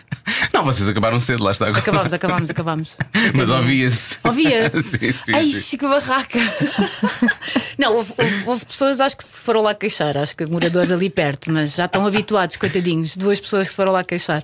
Não, 0.54 0.64
vocês 0.64 0.88
acabaram 0.88 1.18
cedo, 1.20 1.42
lá 1.42 1.50
está. 1.52 1.68
Acabámos, 1.68 2.12
acabámos, 2.12 2.50
acabámos. 2.50 2.96
Mas 3.34 3.50
ouvia-se. 3.50 4.16
Ouvia-se? 4.24 4.82
sim, 4.82 5.12
sim. 5.12 5.32
Ai, 5.34 5.48
sim. 5.48 5.76
que 5.76 5.86
barraca! 5.86 6.38
Não, 7.78 7.94
houve, 7.96 8.12
houve- 8.16 8.42
houve 8.46 8.66
pessoas, 8.66 9.00
acho 9.00 9.16
que 9.16 9.24
se 9.24 9.40
foram 9.40 9.62
lá 9.62 9.74
queixar, 9.74 10.16
acho 10.16 10.36
que 10.36 10.44
moradores 10.46 10.90
ali 10.90 11.08
perto, 11.10 11.50
mas 11.50 11.74
já 11.74 11.84
estão 11.86 12.04
habituados, 12.06 12.56
coitadinhos. 12.56 13.16
Duas 13.16 13.40
pessoas 13.40 13.64
que 13.68 13.70
se 13.70 13.76
foram 13.76 13.92
lá 13.92 14.04
queixar. 14.04 14.42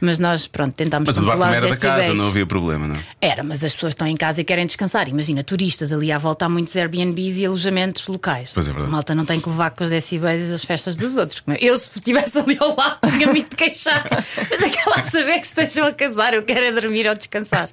Mas 0.00 0.18
nós, 0.18 0.46
pronto, 0.46 0.74
tentámos 0.74 1.06
Mas 1.08 1.16
o 1.18 1.24
os 1.24 1.30
era 1.56 1.68
da 1.68 1.76
casa, 1.76 2.14
não 2.14 2.28
havia 2.28 2.46
problema, 2.46 2.86
não 2.88 2.94
é? 2.94 2.98
Era, 3.20 3.42
mas 3.42 3.64
as 3.64 3.72
pessoas 3.74 3.92
estão 3.92 4.03
em 4.08 4.16
casa 4.16 4.40
e 4.40 4.44
querem 4.44 4.66
descansar. 4.66 5.08
Imagina, 5.08 5.42
turistas 5.42 5.92
ali 5.92 6.10
à 6.12 6.18
volta 6.18 6.46
há 6.46 6.48
muitos 6.48 6.74
Airbnbs 6.76 7.38
e 7.38 7.46
alojamentos 7.46 8.06
locais. 8.06 8.50
Pois 8.52 8.66
é 8.66 8.70
verdade. 8.70 8.88
A 8.88 8.92
malta 8.92 9.14
não 9.14 9.24
tem 9.24 9.40
que 9.40 9.48
levar 9.48 9.70
com 9.70 9.84
os 9.84 9.90
decibéis 9.90 10.50
as 10.50 10.64
festas 10.64 10.96
dos 10.96 11.16
outros. 11.16 11.42
Eu, 11.60 11.76
se 11.76 11.98
estivesse 11.98 12.38
ali 12.38 12.56
ao 12.60 12.74
lado, 12.76 12.98
tinha-me 13.10 13.42
de 13.42 13.56
queixar. 13.56 14.04
Mas 14.10 14.62
é 14.62 14.68
que 14.68 14.88
lá 14.88 15.02
saber 15.04 15.38
que 15.38 15.46
estejam 15.46 15.86
a 15.86 15.92
casar, 15.92 16.34
eu 16.34 16.42
quero 16.42 16.64
é 16.64 16.72
dormir 16.72 17.06
ou 17.08 17.14
descansar. 17.14 17.68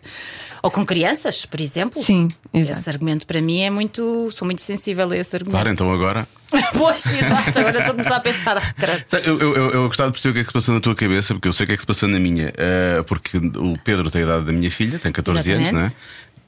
Ou 0.63 0.69
com 0.69 0.85
crianças, 0.85 1.45
por 1.45 1.59
exemplo. 1.59 2.01
Sim, 2.01 2.29
exato. 2.53 2.79
Esse 2.79 2.89
argumento 2.89 3.25
para 3.25 3.41
mim 3.41 3.61
é 3.61 3.69
muito. 3.69 4.29
Sou 4.31 4.45
muito 4.45 4.61
sensível 4.61 5.09
a 5.11 5.17
esse 5.17 5.35
argumento. 5.35 5.55
Claro, 5.55 5.69
então 5.69 5.91
agora. 5.91 6.27
pois, 6.77 7.05
exato. 7.05 7.49
Agora 7.59 7.69
estou 7.79 7.81
a 7.81 7.95
começar 7.95 8.15
a 8.15 8.19
pensar. 8.19 8.57
Ah, 8.57 9.17
Eu, 9.23 9.39
eu, 9.39 9.71
eu, 9.71 9.87
gostava 9.87 10.09
de 10.09 10.13
perceber 10.13 10.31
o 10.31 10.33
que 10.33 10.39
é 10.39 10.43
que 10.43 10.49
se 10.49 10.53
passou 10.53 10.73
na 10.75 10.81
tua 10.81 10.95
cabeça, 10.95 11.33
porque 11.33 11.47
eu 11.47 11.53
sei 11.53 11.63
o 11.63 11.67
que 11.67 11.73
é 11.73 11.75
que 11.75 11.81
se 11.81 11.87
passou 11.87 12.09
na 12.09 12.19
minha. 12.19 12.53
eh, 12.57 13.03
porque 13.07 13.37
o 13.37 13.77
Pedro 13.83 14.09
tem 14.11 14.21
a 14.21 14.25
idade 14.25 14.45
da 14.45 14.51
minha 14.51 14.69
filha, 14.71 14.99
tem 14.99 15.11
14 15.11 15.51
anos, 15.51 15.69
Exatamente. 15.69 15.73
não 15.73 15.85
é? 15.87 15.91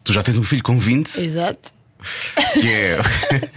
Tu 0.03 0.11
já 0.13 0.21
tens 0.21 0.37
um 0.37 0.43
filho 0.43 0.61
com 0.63 0.77
20, 0.77 1.17
Exato. 1.21 1.71
Que 2.53 2.71
é. 2.71 2.99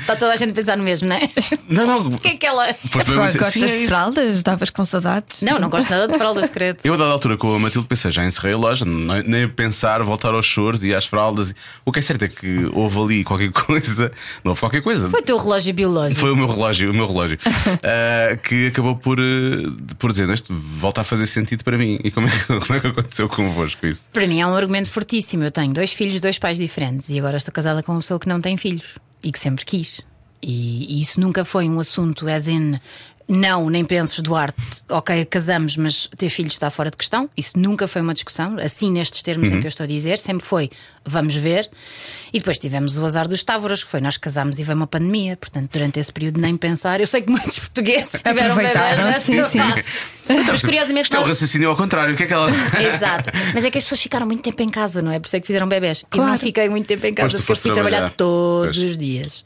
Está 0.00 0.16
toda 0.16 0.32
a 0.32 0.36
gente 0.36 0.50
a 0.50 0.54
pensar 0.54 0.76
no 0.76 0.84
mesmo, 0.84 1.08
não 1.08 1.16
é? 1.16 1.28
não, 1.68 1.86
não. 1.86 2.08
O 2.08 2.18
que 2.20 2.28
é 2.28 2.34
que 2.34 2.46
ela. 2.46 2.64
Agora 2.64 3.32
Sim, 3.32 3.38
gostas 3.38 3.62
é 3.62 3.66
de 3.66 3.74
isso. 3.76 3.86
fraldas? 3.88 4.42
Davas 4.42 4.70
com 4.70 4.84
saudades? 4.84 5.40
Não, 5.42 5.58
não 5.58 5.68
gosto 5.68 5.90
nada 5.90 6.06
de 6.08 6.16
fraldas, 6.16 6.48
credo. 6.48 6.78
Eu, 6.84 6.94
a 6.94 6.96
dada 6.96 7.10
altura, 7.10 7.36
com 7.36 7.54
a 7.54 7.58
Matilde, 7.58 7.86
pensei, 7.88 8.10
já 8.10 8.24
encerrei 8.24 8.54
a 8.54 8.56
loja, 8.58 8.84
nem 8.84 9.22
nem 9.24 9.48
pensar 9.48 10.02
voltar 10.02 10.32
aos 10.34 10.46
choros 10.46 10.82
e 10.84 10.94
às 10.94 11.06
fraldas. 11.06 11.54
O 11.84 11.92
que 11.92 11.98
é 11.98 12.02
certo 12.02 12.22
é 12.24 12.28
que 12.28 12.68
houve 12.72 12.98
ali 13.00 13.24
qualquer 13.24 13.50
coisa, 13.52 14.10
não 14.44 14.50
houve 14.52 14.60
qualquer 14.60 14.82
coisa. 14.82 15.10
Foi 15.10 15.20
o 15.20 15.22
teu 15.24 15.36
relógio 15.36 15.74
biológico. 15.74 16.20
Foi 16.20 16.30
o 16.32 16.36
meu 16.36 16.46
relógio, 16.48 16.90
o 16.90 16.94
meu 16.94 17.06
relógio 17.06 17.38
ah, 17.82 18.36
que 18.36 18.68
acabou 18.68 18.96
por, 18.96 19.18
eh, 19.18 19.22
por 19.98 20.10
dizer 20.12 20.28
isto 20.30 20.54
volta 20.54 21.00
a 21.00 21.04
fazer 21.04 21.26
sentido 21.26 21.64
para 21.64 21.76
mim. 21.78 21.98
E 22.02 22.10
como 22.10 22.26
é, 22.28 22.30
que- 22.30 22.46
como 22.46 22.74
é 22.74 22.80
que 22.80 22.86
aconteceu 22.86 23.28
convosco 23.28 23.86
isso? 23.86 24.02
Para 24.12 24.26
mim 24.26 24.40
é 24.40 24.46
um 24.46 24.54
argumento 24.54 24.88
fortíssimo. 24.90 25.44
Eu 25.44 25.50
tenho 25.50 25.72
dois 25.72 25.92
filhos, 25.92 26.22
dois 26.22 26.38
pais 26.38 26.58
diferentes 26.58 27.08
e 27.10 27.18
agora 27.18 27.36
estou 27.36 27.52
casada 27.52 27.82
com 27.82 27.92
uma 27.92 27.98
pessoa 28.00 28.18
que 28.20 28.28
não 28.28 28.35
tem 28.40 28.56
filhos 28.56 28.98
e 29.22 29.32
que 29.32 29.38
sempre 29.38 29.64
quis. 29.64 30.04
E, 30.42 30.98
e 30.98 31.00
isso 31.00 31.20
nunca 31.20 31.44
foi 31.44 31.68
um 31.68 31.80
assunto, 31.80 32.28
as 32.28 32.46
in. 32.46 32.78
Não, 33.28 33.68
nem 33.68 33.84
penses, 33.84 34.20
Duarte, 34.20 34.56
ok, 34.88 35.24
casamos, 35.24 35.76
mas 35.76 36.08
ter 36.16 36.28
filhos 36.28 36.52
está 36.52 36.70
fora 36.70 36.90
de 36.92 36.96
questão. 36.96 37.28
Isso 37.36 37.58
nunca 37.58 37.88
foi 37.88 38.00
uma 38.00 38.14
discussão, 38.14 38.56
assim 38.62 38.90
nestes 38.92 39.20
termos 39.20 39.50
em 39.50 39.58
que 39.60 39.66
eu 39.66 39.68
estou 39.68 39.82
a 39.82 39.86
dizer, 39.86 40.16
sempre 40.18 40.46
foi 40.46 40.70
vamos 41.04 41.34
ver. 41.36 41.68
E 42.32 42.38
depois 42.38 42.58
tivemos 42.58 42.96
o 42.98 43.04
azar 43.04 43.26
dos 43.28 43.42
Távoras, 43.44 43.82
que 43.82 43.88
foi 43.88 44.00
nós 44.00 44.16
casámos 44.16 44.58
e 44.58 44.62
veio 44.64 44.76
uma 44.76 44.86
pandemia. 44.88 45.36
Portanto, 45.36 45.70
durante 45.72 45.98
esse 46.00 46.12
período, 46.12 46.40
nem 46.40 46.56
pensar. 46.56 47.00
Eu 47.00 47.06
sei 47.06 47.22
que 47.22 47.30
muitos 47.30 47.58
portugueses 47.60 48.20
tiveram 48.22 48.54
bebés 48.56 48.74
Aproveitaram, 48.76 49.04
nessa 49.04 49.20
sim, 49.20 49.44
sim. 49.44 49.58
fase. 49.60 49.84
Mas 50.48 50.60
curiosamente, 50.60 51.04
Isto 51.04 51.14
é 51.14 51.18
o 51.18 51.20
nós- 51.20 51.28
raciocínio 51.28 51.68
ao 51.70 51.76
contrário. 51.76 52.14
O 52.14 52.16
que 52.16 52.24
é 52.24 52.26
que 52.26 52.32
ela. 52.32 52.50
Exato. 52.50 53.30
Mas 53.54 53.64
é 53.64 53.70
que 53.70 53.78
as 53.78 53.84
pessoas 53.84 54.00
ficaram 54.00 54.26
muito 54.26 54.42
tempo 54.42 54.60
em 54.62 54.68
casa, 54.68 55.00
não 55.00 55.10
é? 55.12 55.18
Por 55.20 55.26
isso 55.26 55.36
é 55.36 55.40
que 55.40 55.46
fizeram 55.46 55.68
bebés. 55.68 56.02
Eu 56.02 56.08
Claro. 56.10 56.30
não 56.32 56.38
fiquei 56.38 56.68
muito 56.68 56.86
tempo 56.86 57.06
em 57.06 57.14
casa 57.14 57.36
porque 57.38 57.52
eu 57.52 57.56
fui 57.56 57.72
trabalhar, 57.72 57.98
trabalhar. 57.98 58.16
todos 58.16 58.76
Pois. 58.76 58.90
os 58.90 58.98
dias. 58.98 59.44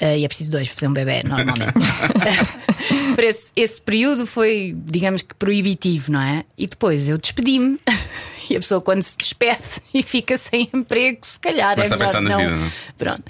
Ah, 0.00 0.16
e 0.16 0.24
é 0.24 0.28
preciso 0.28 0.50
dois 0.52 0.68
para 0.68 0.74
fazer 0.74 0.88
um 0.88 0.92
bebê, 0.92 1.22
normalmente. 1.24 1.72
Por 3.14 3.24
esse, 3.24 3.50
esse 3.56 3.80
período 3.82 4.26
foi, 4.26 4.76
digamos 4.86 5.22
que, 5.22 5.34
proibitivo, 5.34 6.12
não 6.12 6.20
é? 6.20 6.44
E 6.56 6.66
depois 6.66 7.08
eu 7.08 7.18
despedi-me. 7.18 7.78
E 8.50 8.56
a 8.56 8.60
pessoa, 8.60 8.80
quando 8.80 9.02
se 9.02 9.14
despede 9.14 9.60
e 9.92 10.02
fica 10.02 10.38
sem 10.38 10.70
emprego, 10.72 11.18
se 11.20 11.38
calhar 11.38 11.74
Começa 11.74 11.94
é 11.94 11.96
a 11.96 11.98
melhor 11.98 12.22
na 12.22 12.30
não. 12.30 12.38
vida, 12.38 12.56
não 12.56 12.66
é? 12.66 12.70
Pronto. 12.96 13.24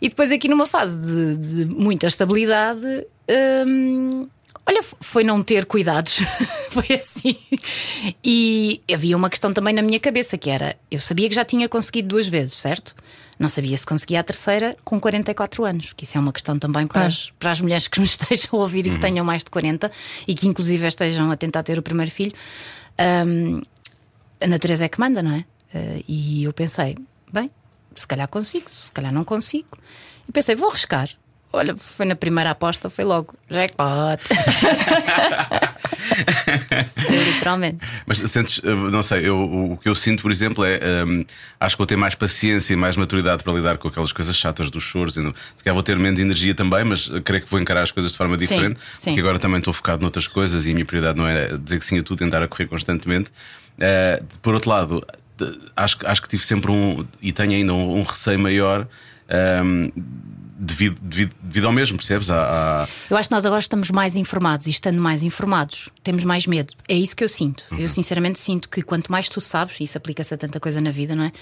E 0.00 0.08
depois, 0.08 0.30
aqui 0.30 0.46
numa 0.46 0.68
fase 0.68 0.98
de, 0.98 1.36
de 1.36 1.74
muita 1.74 2.06
estabilidade, 2.06 2.86
hum, 3.66 4.28
olha, 4.64 4.80
foi 5.00 5.24
não 5.24 5.42
ter 5.42 5.66
cuidados. 5.66 6.20
foi 6.70 6.96
assim. 6.96 7.36
E 8.24 8.80
havia 8.92 9.16
uma 9.16 9.28
questão 9.28 9.52
também 9.52 9.74
na 9.74 9.82
minha 9.82 9.98
cabeça 9.98 10.38
que 10.38 10.48
era: 10.48 10.76
eu 10.90 11.00
sabia 11.00 11.28
que 11.28 11.34
já 11.34 11.44
tinha 11.44 11.68
conseguido 11.68 12.08
duas 12.08 12.28
vezes, 12.28 12.54
certo? 12.54 12.94
Não 13.38 13.48
sabia 13.48 13.76
se 13.76 13.84
conseguia 13.86 14.20
a 14.20 14.22
terceira 14.22 14.76
com 14.84 15.00
44 15.00 15.64
anos, 15.64 15.92
que 15.94 16.04
isso 16.04 16.16
é 16.16 16.20
uma 16.20 16.32
questão 16.32 16.58
também 16.58 16.86
para, 16.86 17.00
Claro. 17.00 17.08
as, 17.08 17.30
para 17.38 17.50
as 17.50 17.60
mulheres 17.60 17.88
que 17.88 17.98
me 17.98 18.06
estejam 18.06 18.50
a 18.52 18.56
ouvir 18.62 18.86
e 18.86 18.90
que 18.90 18.98
tenham 19.00 19.24
mais 19.24 19.42
de 19.42 19.50
40 19.50 19.90
e 20.28 20.34
que, 20.34 20.46
inclusive, 20.46 20.86
estejam 20.86 21.30
a 21.30 21.36
tentar 21.36 21.62
ter 21.62 21.78
o 21.78 21.82
primeiro 21.82 22.10
filho. 22.10 22.32
Hum, 23.26 23.62
a 24.40 24.46
natureza 24.46 24.84
é 24.84 24.88
que 24.88 25.00
manda, 25.00 25.22
não 25.22 25.32
é? 25.34 25.44
Eh, 25.74 26.02
e 26.06 26.44
eu 26.44 26.52
pensei, 26.52 26.96
bem, 27.32 27.50
se 27.94 28.06
calhar 28.06 28.28
consigo, 28.28 28.68
se 28.70 28.92
calhar 28.92 29.12
não 29.12 29.24
consigo. 29.24 29.68
E 30.28 30.32
pensei, 30.32 30.54
vou 30.54 30.68
arriscar. 30.68 31.08
Olha, 31.52 31.76
foi 31.76 32.06
na 32.06 32.14
primeira 32.16 32.50
aposta, 32.50 32.88
foi 32.88 33.04
logo 33.04 33.34
jackpot. 33.50 34.22
Literalmente. 37.10 37.78
Mas 38.06 38.18
sentes, 38.18 38.60
eh, 38.64 38.70
não 38.74 39.02
sei, 39.02 39.28
eu, 39.28 39.38
o- 39.72 39.76
que 39.76 39.88
eu 39.88 39.94
sinto, 39.94 40.22
por 40.22 40.30
exemplo, 40.30 40.64
é 40.64 41.04
hum, 41.04 41.24
acho 41.60 41.76
que 41.76 41.78
vou 41.78 41.86
ter 41.86 41.96
mais 41.96 42.14
paciência 42.14 42.72
e 42.72 42.76
mais 42.76 42.96
maturidade 42.96 43.42
para 43.42 43.52
lidar 43.52 43.78
com 43.78 43.88
aquelas 43.88 44.12
coisas 44.12 44.34
chatas 44.36 44.70
dos 44.70 44.82
choros. 44.82 45.16
e 45.16 45.20
não- 45.20 45.34
Se 45.56 45.62
calhar 45.62 45.74
vou 45.74 45.82
ter 45.82 45.98
menos 45.98 46.20
energia 46.20 46.54
também, 46.54 46.84
mas 46.84 47.10
eh, 47.12 47.20
creio 47.20 47.42
que 47.44 47.50
vou 47.50 47.60
encarar 47.60 47.82
as 47.82 47.90
coisas 47.90 48.12
de 48.12 48.18
forma 48.18 48.38
Sim, 48.38 48.46
diferente. 48.46 48.80
sim. 48.94 49.10
Porque 49.10 49.20
agora 49.20 49.38
também 49.38 49.58
estou 49.58 49.72
focado 49.72 50.00
noutras 50.02 50.26
coisas 50.26 50.64
e 50.66 50.70
a 50.70 50.74
minha 50.74 50.86
prioridade 50.86 51.18
não 51.18 51.26
é 51.26 51.56
dizer 51.58 51.78
que 51.78 51.84
sim 51.86 51.98
a 51.98 52.02
tudo, 52.02 52.18
tentar 52.18 52.42
a 52.42 52.48
correr 52.48 52.66
constantemente. 52.66 53.30
Eh, 53.78 54.22
por 54.40 54.54
outro 54.54 54.70
lado, 54.70 55.06
acho, 55.76 55.98
que- 55.98 56.06
acho 56.06 56.22
que 56.22 56.28
tive 56.28 56.44
sempre 56.44 56.70
um, 56.70 57.04
e 57.20 57.32
tenho 57.32 57.52
ainda 57.52 57.74
um, 57.74 57.98
um 57.98 58.02
receio 58.02 58.38
maior. 58.38 58.86
hum, 59.64 59.90
Devido, 60.64 60.96
devido, 61.02 61.34
devido 61.42 61.64
ao 61.66 61.72
mesmo, 61.72 61.96
percebes? 61.96 62.30
À- 62.30 62.84
à- 62.84 62.88
Eu 63.10 63.16
acho 63.16 63.28
que 63.28 63.34
nós 63.34 63.44
agora 63.44 63.60
estamos 63.60 63.90
mais 63.90 64.14
informados 64.14 64.68
e 64.68 64.70
estando 64.70 65.00
mais 65.00 65.20
informados, 65.20 65.88
temos 66.04 66.22
mais 66.22 66.46
medo. 66.46 66.72
É 66.88 66.94
isso 66.94 67.16
que 67.16 67.24
eu 67.24 67.28
sinto. 67.28 67.64
Eu 67.76 67.88
sinceramente 67.88 68.38
sinto 68.38 68.68
que 68.68 68.80
quanto 68.80 69.10
mais 69.10 69.28
tu 69.28 69.40
sabes, 69.40 69.80
e 69.80 69.82
isso 69.82 69.98
aplica-se 69.98 70.32
a 70.34 70.36
tanta 70.38 70.60
coisa 70.60 70.80
na 70.80 70.92
vida, 70.92 71.16
não 71.16 71.24
é? 71.24 71.32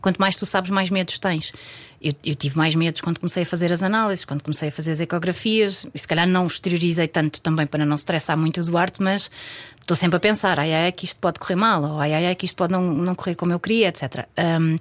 Quanto 0.00 0.18
mais 0.18 0.36
tu 0.36 0.46
sabes, 0.46 0.70
mais 0.70 0.90
medos 0.90 1.18
tens. 1.18 1.52
Eu, 2.00 2.12
eu 2.24 2.36
tive 2.36 2.56
mais 2.56 2.76
medos 2.76 3.00
quando 3.00 3.18
comecei 3.18 3.42
a 3.42 3.46
fazer 3.46 3.72
as 3.72 3.82
análises, 3.82 4.24
quando 4.24 4.44
comecei 4.44 4.68
a 4.68 4.72
fazer 4.72 4.92
as 4.92 5.00
ecografias, 5.00 5.84
e 5.92 5.98
se 5.98 6.06
calhar 6.06 6.28
não 6.28 6.46
exteriorizei 6.46 7.08
tanto 7.08 7.40
também 7.40 7.66
para 7.66 7.84
não 7.84 7.96
estressar 7.96 8.36
muito 8.38 8.60
o 8.60 8.64
Duarte, 8.64 9.02
mas 9.02 9.28
estou 9.80 9.96
sempre 9.96 10.18
a 10.18 10.20
pensar: 10.20 10.60
ai, 10.60 10.72
ai, 10.72 10.84
ai, 10.84 10.92
que 10.92 11.04
isto 11.04 11.18
pode 11.18 11.40
correr 11.40 11.56
mal, 11.56 11.82
ou 11.82 12.00
ai, 12.00 12.14
ai, 12.14 12.26
ai, 12.26 12.34
que 12.36 12.44
isto 12.44 12.54
pode 12.54 12.70
não, 12.72 12.82
não 12.82 13.16
correr 13.16 13.34
como 13.34 13.52
eu 13.52 13.58
queria, 13.58 13.88
etc. 13.88 14.24
Hum, 14.60 14.76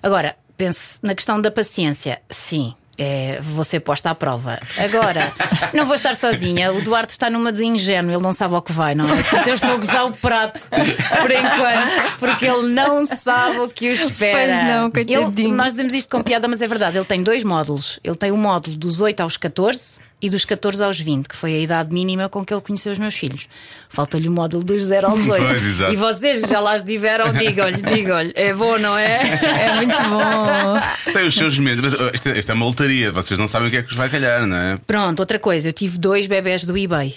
agora, 0.00 0.36
pense 0.56 1.00
na 1.02 1.16
questão 1.16 1.40
da 1.40 1.50
paciência, 1.50 2.22
sim. 2.30 2.72
É, 2.96 3.40
ser 3.64 3.80
posta 3.80 4.10
à 4.10 4.14
prova. 4.14 4.58
Agora, 4.78 5.32
não 5.72 5.86
vou 5.86 5.94
estar 5.94 6.14
sozinha. 6.14 6.72
O 6.72 6.82
Duarte 6.82 7.10
está 7.12 7.28
numa 7.30 7.50
de 7.52 7.64
ingênuo, 7.64 8.12
ele 8.12 8.22
não 8.22 8.32
sabe 8.32 8.54
ao 8.54 8.62
que 8.62 8.72
vai, 8.72 8.94
não 8.94 9.04
é? 9.08 9.16
Portanto, 9.22 9.48
eu 9.48 9.54
estou 9.54 9.72
a 9.72 9.76
gozar 9.76 10.06
o 10.06 10.12
prato 10.12 10.68
por 10.70 11.30
enquanto, 11.30 12.18
porque 12.18 12.46
ele 12.46 12.68
não 12.72 13.04
sabe 13.06 13.58
o 13.58 13.68
que 13.68 13.88
o 13.88 13.92
espera. 13.92 14.54
Pois 14.56 14.68
não, 14.68 14.90
coitadinho. 14.90 15.48
Ele- 15.48 15.56
nós 15.56 15.70
dizemos 15.72 15.92
isto 15.92 16.14
com 16.16 16.22
piada, 16.22 16.46
mas 16.46 16.60
é 16.62 16.68
verdade. 16.68 16.96
Ele 16.96 17.04
tem 17.04 17.22
dois 17.22 17.42
módulos. 17.42 17.98
Ele 18.04 18.16
tem 18.16 18.30
o 18.30 18.36
módulo 18.36 18.76
dos 18.76 19.00
8 19.00 19.20
aos 19.20 19.36
14 19.36 19.98
e 20.24 20.30
dos 20.30 20.44
14 20.46 20.82
aos 20.82 20.98
20, 20.98 21.28
que 21.28 21.36
foi 21.36 21.54
a 21.54 21.58
idade 21.58 21.92
mínima 21.92 22.28
com 22.30 22.42
que 22.42 22.54
ele 22.54 22.62
conheceu 22.62 22.92
os 22.92 22.98
meus 22.98 23.14
filhos. 23.14 23.46
Falta-lhe 23.90 24.26
o 24.28 24.32
módulo 24.32 24.64
dos 24.64 24.84
0 24.84 25.06
aos 25.08 25.20
8. 25.28 25.46
Pois. 25.46 25.80
E 25.92 25.96
vocês 25.96 26.40
já 26.48 26.60
lá 26.60 26.74
estiveram, 26.76 27.30
digam-lhe, 27.32 27.82
digam-lhe. 27.82 28.32
É 28.34 28.54
bom, 28.54 28.78
não 28.78 28.96
é? 28.96 29.20
É 29.44 29.74
muito 29.76 29.94
bom. 30.08 31.12
Tem 31.12 31.26
os 31.26 31.34
seus 31.34 31.58
medos, 31.58 31.82
mas 31.98 32.14
isto, 32.14 32.28
é- 32.30 32.38
isto 32.38 32.50
é 32.50 32.54
uma 32.54 32.64
lotaria, 32.64 33.12
vocês 33.12 33.38
não 33.38 33.46
sabem 33.46 33.68
o 33.68 33.70
que 33.70 33.76
é 33.76 33.82
que 33.82 33.88
vos 33.88 33.96
vai 33.96 34.08
calhar, 34.08 34.46
não 34.46 34.56
é? 34.56 34.78
Pronto, 34.86 35.20
outra 35.20 35.38
coisa, 35.38 35.68
eu 35.68 35.72
tive 35.72 35.98
dois 35.98 36.26
bebés 36.26 36.64
do 36.64 36.76
eBay. 36.76 37.14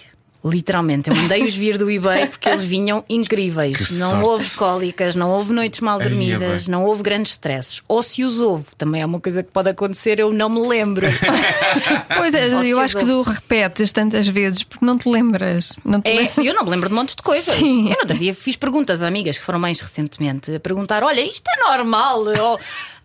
Literalmente, 0.50 1.10
eu 1.10 1.16
mandei-os 1.16 1.54
vir 1.56 1.78
do 1.78 1.90
eBay 1.90 2.28
porque 2.28 2.48
eles 2.50 2.62
vinham 2.62 3.04
incríveis. 3.10 3.78
Que 3.88 3.94
não 3.96 4.10
sorte. 4.12 4.26
houve 4.26 4.50
cólicas, 4.52 5.16
não 5.16 5.30
houve 5.30 5.54
noites 5.54 5.80
mal 5.82 5.98
Ai, 6.00 6.04
dormidas, 6.08 6.68
não 6.68 6.86
houve 6.86 7.04
grandes 7.04 7.34
stresses. 7.34 7.82
Ou 7.88 8.02
se 8.04 8.24
os 8.24 8.40
houve, 8.40 8.66
também 8.78 9.02
é 9.02 9.06
uma 9.06 9.20
coisa 9.20 9.44
que 9.44 9.52
pode 9.52 9.70
acontecer, 9.70 10.20
eu 10.20 10.32
não 10.34 10.50
me 10.50 10.62
lembro. 10.68 11.06
Pois 12.18 12.34
é, 12.34 12.56
Ou 12.56 12.64
eu 12.64 12.80
acho 12.80 12.98
que 12.98 13.06
tu 13.06 13.22
repetes 13.22 13.92
tantas 13.92 14.28
vezes 14.28 14.64
porque 14.64 14.84
não 14.86 14.98
te 14.98 15.08
lembras. 15.10 15.74
Não 15.86 16.02
te 16.02 16.10
É, 16.10 16.16
lembras. 16.16 16.46
eu 16.46 16.54
não 16.54 16.64
me 16.64 16.70
lembro 16.72 16.90
de 16.90 16.96
montes 16.96 17.16
de 17.16 17.22
coisas. 17.24 17.56
Sim. 17.56 17.86
Eu 17.86 17.92
no 17.92 18.00
outro 18.00 18.18
dia 18.18 18.34
fiz 18.34 18.56
perguntas 18.56 19.02
a 19.02 19.08
amigas 19.08 19.38
que 19.38 19.44
foram 19.44 19.60
mães 19.60 19.80
recentemente 19.80 20.54
a 20.56 20.60
perguntar: 20.60 21.04
olha, 21.04 21.22
isto 21.22 21.48
é 21.50 21.70
normal? 21.70 22.24
Ou, 22.26 22.60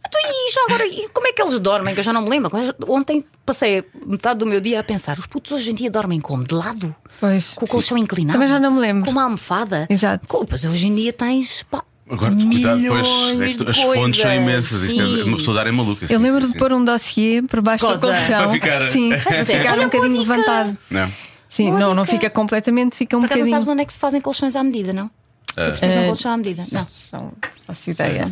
"Então, 0.06 0.20
e 0.24 0.52
já 0.52 0.60
agora, 0.68 0.86
e 0.86 1.08
como 1.12 1.26
é 1.26 1.32
que 1.32 1.42
eles 1.42 1.58
dormem? 1.60 1.94
Que 1.94 2.00
eu 2.00 2.04
já 2.04 2.12
não 2.12 2.22
me 2.22 2.28
lembro. 2.28 2.50
Ontem 2.88 3.24
passei 3.46 3.84
metade 4.06 4.38
do 4.40 4.46
meu 4.46 4.60
dia 4.60 4.80
a 4.80 4.84
pensar: 4.84 5.18
os 5.18 5.26
putos 5.26 5.52
hoje 5.52 5.70
em 5.70 5.74
dia 5.74 5.90
dormem 5.90 6.20
como? 6.20 6.44
De 6.44 6.54
lado? 6.54 6.94
Pois. 7.20 7.50
Com 7.54 7.64
o 7.64 7.68
colchão 7.68 7.96
inclinado? 7.98 8.34
Também 8.38 8.48
já 8.48 8.58
não 8.60 8.70
me 8.72 8.80
lembro. 8.80 9.04
Com 9.04 9.10
uma 9.12 9.24
almofada? 9.24 9.86
Exato. 9.88 10.26
Com- 10.26 10.44
Pois 10.44 10.64
hoje 10.64 10.86
em 10.86 10.94
dia 10.94 11.12
tens. 11.12 11.62
Pá, 11.70 11.82
Agora, 12.10 12.34
cuidado, 12.34 12.78
milhões 12.78 13.06
pois, 13.36 13.40
é 13.66 13.70
as 13.70 13.78
fontes 13.78 14.20
são 14.20 14.34
imensas. 14.34 14.82
Isto 14.82 15.00
é, 15.00 15.04
Sim. 15.04 15.22
uma 15.22 15.36
pessoa 15.38 15.56
dar 15.56 15.66
é 15.66 15.70
maluca. 15.70 16.04
Eu 16.04 16.08
sim, 16.08 16.16
lembro 16.18 16.40
sim, 16.42 16.46
de 16.48 16.52
sim. 16.54 16.58
pôr 16.58 16.72
um 16.72 16.84
dossiê 16.84 17.42
por 17.42 17.60
baixo 17.62 17.86
Cosa. 17.86 18.06
do 18.06 18.12
colchão. 18.12 18.38
Para 18.42 18.50
ficar- 18.50 18.82
Sim, 18.90 19.10
para 19.24 19.44
ficar 19.46 19.72
Olha, 19.72 19.82
um 19.82 19.84
bocadinho 19.90 20.18
levantado. 20.18 20.76
Não. 20.90 21.10
Sim, 21.48 21.68
Boa 21.68 21.80
não, 21.80 21.94
não 21.94 22.04
fica 22.04 22.28
completamente, 22.28 22.96
fica 22.96 23.16
um 23.16 23.20
Por 23.20 23.26
acaso 23.26 23.38
bocadinho. 23.40 23.54
sabes 23.56 23.68
onde 23.68 23.82
é 23.82 23.84
que 23.84 23.92
se 23.92 23.98
fazem 23.98 24.20
colchões 24.20 24.56
à 24.56 24.62
medida, 24.64 24.92
não? 24.92 25.10
Eu 25.56 25.70
preciso 25.70 25.92
de 25.92 25.98
um 25.98 26.04
colchão 26.06 26.32
à 26.32 26.36
medida. 26.36 26.64
Não. 26.72 26.86
Não 27.12 27.32
faço 27.66 27.90
ideia. 27.90 28.24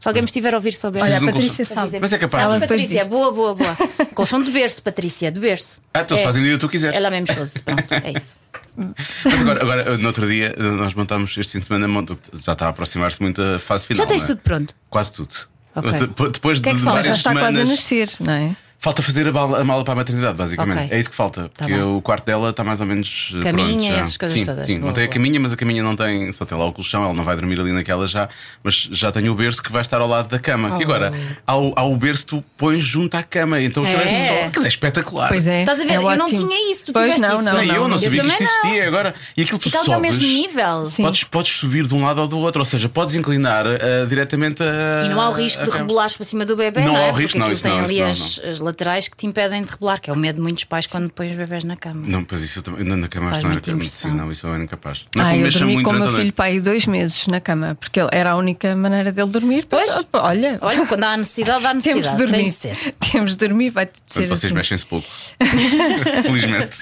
Se 0.00 0.08
alguém 0.08 0.22
me 0.22 0.26
estiver 0.26 0.54
a 0.54 0.56
ouvir, 0.58 0.72
souber. 0.72 1.02
Olha, 1.02 1.16
a 1.16 1.18
de 1.18 1.24
um 1.24 1.28
Patrícia 1.32 1.66
colchão. 1.66 1.84
sabe. 1.86 1.98
Mas 2.00 2.12
é 2.12 2.18
capaz. 2.18 2.44
Sabes, 2.48 2.68
Patrícia, 2.68 3.04
boa, 3.06 3.32
boa, 3.32 3.54
boa. 3.54 3.76
Colchão 4.14 4.42
de 4.42 4.50
berço, 4.50 4.80
Patrícia, 4.82 5.30
de 5.32 5.40
berço. 5.40 5.80
Ah, 5.92 6.04
tu 6.04 6.16
fazem 6.18 6.42
o 6.42 6.44
dia 6.46 6.54
que 6.54 6.60
tu 6.60 6.68
quiseres. 6.68 6.96
Ela 6.96 7.10
mesmo 7.10 7.26
chose. 7.34 7.60
Pronto, 7.62 7.92
é 7.92 8.12
isso. 8.16 8.36
Mas 9.24 9.40
agora, 9.40 9.62
agora, 9.62 9.98
no 9.98 10.06
outro 10.06 10.28
dia, 10.28 10.54
nós 10.56 10.94
montámos 10.94 11.36
este 11.36 11.52
fim 11.52 11.58
de 11.58 11.66
semana, 11.66 11.88
monta- 11.88 12.16
já 12.40 12.52
está 12.52 12.66
a 12.66 12.68
aproximar-se 12.68 13.20
muito 13.20 13.42
a 13.42 13.58
fase 13.58 13.86
final. 13.88 14.04
Já 14.04 14.06
tens 14.06 14.22
é? 14.22 14.26
tudo 14.26 14.40
pronto. 14.40 14.74
Quase 14.88 15.12
tudo. 15.12 15.34
Ok. 15.74 15.90
Depois- 16.32 16.58
O 16.60 16.62
que 16.62 16.68
é 16.68 16.72
de 16.72 16.78
que? 16.78 16.84
Já 16.84 16.90
várias 16.92 17.16
está 17.18 17.32
quase 17.32 17.46
a 17.46 17.50
semanas. 17.50 17.70
nascer, 17.70 18.08
não 18.20 18.32
é? 18.32 18.56
Falta 18.80 19.02
fazer 19.02 19.26
a 19.26 19.32
mala, 19.32 19.60
a 19.60 19.64
mala 19.64 19.82
para 19.82 19.92
a 19.94 19.96
maternidade, 19.96 20.36
basicamente. 20.38 20.84
Ok. 20.84 20.96
É 20.96 21.00
isso 21.00 21.10
que 21.10 21.16
falta. 21.16 21.50
Tá 21.56 21.66
Porque 21.66 21.80
o 21.80 22.00
quarto 22.00 22.24
dela 22.24 22.50
está 22.50 22.62
mais 22.62 22.80
ou 22.80 22.86
menos. 22.86 23.32
eh, 23.36 23.42
Caminha 23.42 23.66
pronto, 23.72 23.82
já. 23.94 23.98
essas 24.00 24.16
coisas 24.16 24.38
sim, 24.38 24.46
todas. 24.46 24.66
Sim, 24.66 24.74
Boa, 24.78 24.86
não 24.86 24.92
tem 24.94 25.02
a 25.02 25.06
boa. 25.08 25.14
caminha, 25.14 25.40
mas 25.40 25.52
a 25.52 25.56
caminha 25.56 25.82
não 25.82 25.96
tem. 25.96 26.30
Só 26.30 26.44
tem 26.44 26.56
lá 26.56 26.64
o 26.64 26.72
colchão, 26.72 27.02
ela 27.02 27.12
não 27.12 27.24
vai 27.24 27.34
dormir 27.34 27.58
ali 27.60 27.72
naquela 27.72 28.06
já. 28.06 28.28
Mas 28.62 28.88
já 28.92 29.10
tem 29.10 29.28
o 29.28 29.34
berço 29.34 29.60
que 29.60 29.72
vai 29.72 29.82
estar 29.82 30.00
ao 30.00 30.06
lado 30.06 30.28
da 30.28 30.38
cama. 30.38 30.74
Oh. 30.76 30.80
E 30.80 30.84
agora, 30.84 31.12
ao, 31.44 31.72
ao 31.76 31.96
berço, 31.96 32.24
tu 32.26 32.44
pões 32.56 32.84
junto 32.84 33.16
à 33.16 33.22
cama. 33.24 33.60
Então 33.60 33.82
aquilo 33.82 34.00
é, 34.00 34.04
É. 34.04 34.28
só. 34.42 34.46
Aquilo 34.46 34.64
é 34.64 34.68
espetacular. 34.68 35.28
Pois 35.28 35.48
é. 35.48 35.60
Estás 35.62 35.80
a 35.80 35.82
ver? 35.82 35.92
é 35.94 35.96
Eu 35.96 36.02
não 36.16 36.26
ótimo. 36.26 36.48
tinha 36.48 36.70
isso, 36.72 36.86
tu 36.86 36.92
pois 36.92 37.14
tiveste 37.14 37.20
não, 37.34 37.40
isso. 37.40 37.44
não, 37.52 37.62
eu 37.64 37.88
não 37.88 37.96
Eu 37.96 37.98
sabia 37.98 38.22
que 38.22 38.28
isto 38.28 38.40
não. 38.42 38.48
existia 38.70 38.86
agora. 38.86 39.12
E 39.36 39.42
aquilo 39.42 39.58
tu 39.58 39.64
Fica 39.64 39.80
ali 39.80 39.92
ao 39.92 39.96
sobes. 39.96 40.18
mesmo 40.18 40.32
nível. 40.32 40.86
Sim. 40.86 41.02
Podes, 41.02 41.24
podes 41.24 41.52
subir 41.52 41.84
de 41.84 41.94
um 41.94 42.04
lado 42.04 42.20
ou 42.20 42.28
do 42.28 42.38
outro, 42.38 42.60
ou 42.60 42.64
seja, 42.64 42.88
podes 42.88 43.16
inclinar 43.16 43.66
eh, 43.66 44.06
diretamente 44.08 44.62
a. 44.62 45.04
E 45.04 45.08
não 45.08 45.20
há 45.20 45.30
o 45.30 45.32
risco 45.32 45.62
a 45.62 45.64
de 45.64 45.70
cama. 45.72 45.82
rebolares 45.82 46.16
para 46.16 46.24
cima 46.24 46.46
do 46.46 46.54
bebê, 46.54 46.78
Não 46.82 46.92
não, 46.92 46.96
há 46.96 47.06
é? 47.06 47.10
o 47.10 47.14
risco, 47.14 47.36
Porque 47.38 47.48
não, 47.48 47.52
isso 47.52 47.66
não, 47.66 48.67
laterais 48.68 49.08
que 49.08 49.16
te 49.16 49.26
impedem 49.26 49.62
de 49.62 49.70
rebolar, 49.70 50.00
que 50.00 50.10
é 50.10 50.12
o 50.12 50.16
medo 50.16 50.36
de 50.36 50.42
muitos 50.42 50.64
pais 50.64 50.86
quando 50.86 51.10
põem 51.10 51.30
os 51.30 51.36
bebés 51.36 51.64
na 51.64 51.76
cama. 51.76 52.02
Não, 52.06 52.22
pois 52.24 52.42
isso 52.42 52.58
eu 52.58 52.62
também. 52.62 52.84
Na 52.84 52.96
na 52.96 53.08
cama 53.08 53.30
Faz 53.30 53.44
não 53.44 53.50
era. 53.50 53.60
Sim, 53.84 54.12
não, 54.12 54.30
isso 54.30 54.46
eu 54.46 54.54
era 54.54 54.62
incapaz. 54.62 55.04
Não 55.16 55.24
Ah, 55.24 55.36
eu 55.36 55.50
dormi 55.50 55.72
muito 55.74 55.88
com 55.88 55.96
o 55.96 55.98
meu 55.98 56.10
filho 56.10 56.32
pai 56.32 56.60
dois 56.60 56.86
meses 56.86 57.26
na 57.26 57.40
cama, 57.40 57.76
porque 57.80 57.98
ele 58.00 58.08
era 58.12 58.32
a 58.32 58.36
única 58.36 58.74
maneira 58.76 59.10
dele 59.12 59.30
dormir. 59.30 59.66
Pois. 59.68 59.90
olha, 60.12 60.58
Olha, 60.60 60.86
quando 60.86 61.04
há 61.04 61.16
necessidade, 61.16 61.66
há 61.66 61.74
necessidade. 61.74 62.16
temos 62.16 62.16
de 62.16 62.26
dormir. 62.26 62.38
Tem 62.38 62.48
de 62.48 62.54
ser. 62.54 62.94
Temos 63.10 63.30
de 63.32 63.36
dormir, 63.36 63.70
vai 63.70 63.86
ter 63.86 63.92
de 64.06 64.12
ser 64.12 64.20
Portanto, 64.20 64.36
vocês 64.38 64.44
assim. 64.50 64.54
mexem-se 64.54 64.86
pouco. 64.86 65.08
Felizmente. 66.22 66.76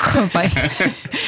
Correu 0.00 0.30
bem. 0.34 0.50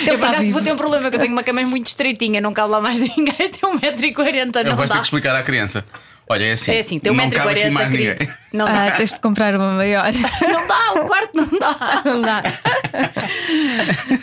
Eu 0.06 0.18
por 0.18 0.28
acaso 0.28 0.50
vou 0.52 0.62
ter 0.62 0.72
um 0.72 0.76
problema 0.76 1.10
que 1.10 1.16
eu 1.16 1.20
tenho 1.20 1.32
uma 1.32 1.42
cama 1.42 1.62
muito 1.62 1.86
estreitinha, 1.86 2.40
não 2.40 2.52
cabe 2.52 2.70
lá 2.70 2.80
mais 2.80 3.00
ninguém, 3.16 3.34
tem 3.34 3.48
1,40m, 3.60 4.56
Eu 4.56 4.64
não 4.64 4.76
vais 4.76 4.90
ter 4.90 4.98
que 4.98 5.04
explicar 5.04 5.34
à 5.36 5.42
criança. 5.42 5.84
Olha, 6.28 6.44
é 6.44 6.52
assim. 6.52 6.72
É 6.72 6.80
assim, 6.80 6.98
tem 6.98 7.12
não 7.14 7.30
cabe 7.30 7.50
aqui 7.50 7.60
1,40m, 7.60 7.70
mais 7.70 7.90
querido. 7.92 8.10
ninguém. 8.20 8.34
Não 8.52 8.66
dá. 8.66 8.86
Ah, 8.86 8.90
tens 8.92 9.14
de 9.14 9.20
comprar 9.20 9.54
uma 9.54 9.72
maior. 9.74 10.06
Não 10.42 10.66
dá, 10.66 10.92
o 10.94 11.06
quarto 11.06 11.36
não 11.36 11.58
dá. 11.58 12.02
Não 12.04 12.20
dá. 12.20 12.42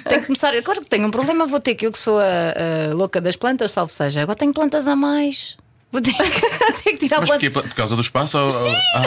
Tenho 0.10 0.22
que 0.22 0.26
começar. 0.28 0.54
Agora 0.56 0.82
que 0.82 0.90
tenho 0.90 1.08
um 1.08 1.12
problema, 1.12 1.46
vou 1.46 1.60
ter 1.60 1.76
que 1.76 1.86
eu 1.86 1.92
que 1.92 2.00
sou 2.00 2.20
a, 2.20 2.90
a 2.92 2.94
louca 2.94 3.22
das 3.22 3.36
plantas, 3.36 3.72
salvo 3.72 3.92
seja. 3.92 4.22
Agora 4.22 4.38
tenho 4.38 4.54
plantas 4.54 4.88
a 4.88 4.96
mais. 4.96 5.56
Vou 5.92 6.02
ter 6.02 6.12
que, 6.14 6.24
ter 6.84 6.92
que 6.94 6.98
tirar 6.98 7.22
Mas? 7.22 7.38
Por 7.52 7.74
causa 7.76 7.96
do 7.96 8.02
espaço? 8.02 8.38
Ou, 8.40 8.46
ou- 8.46 8.76
Ah, 8.96 9.04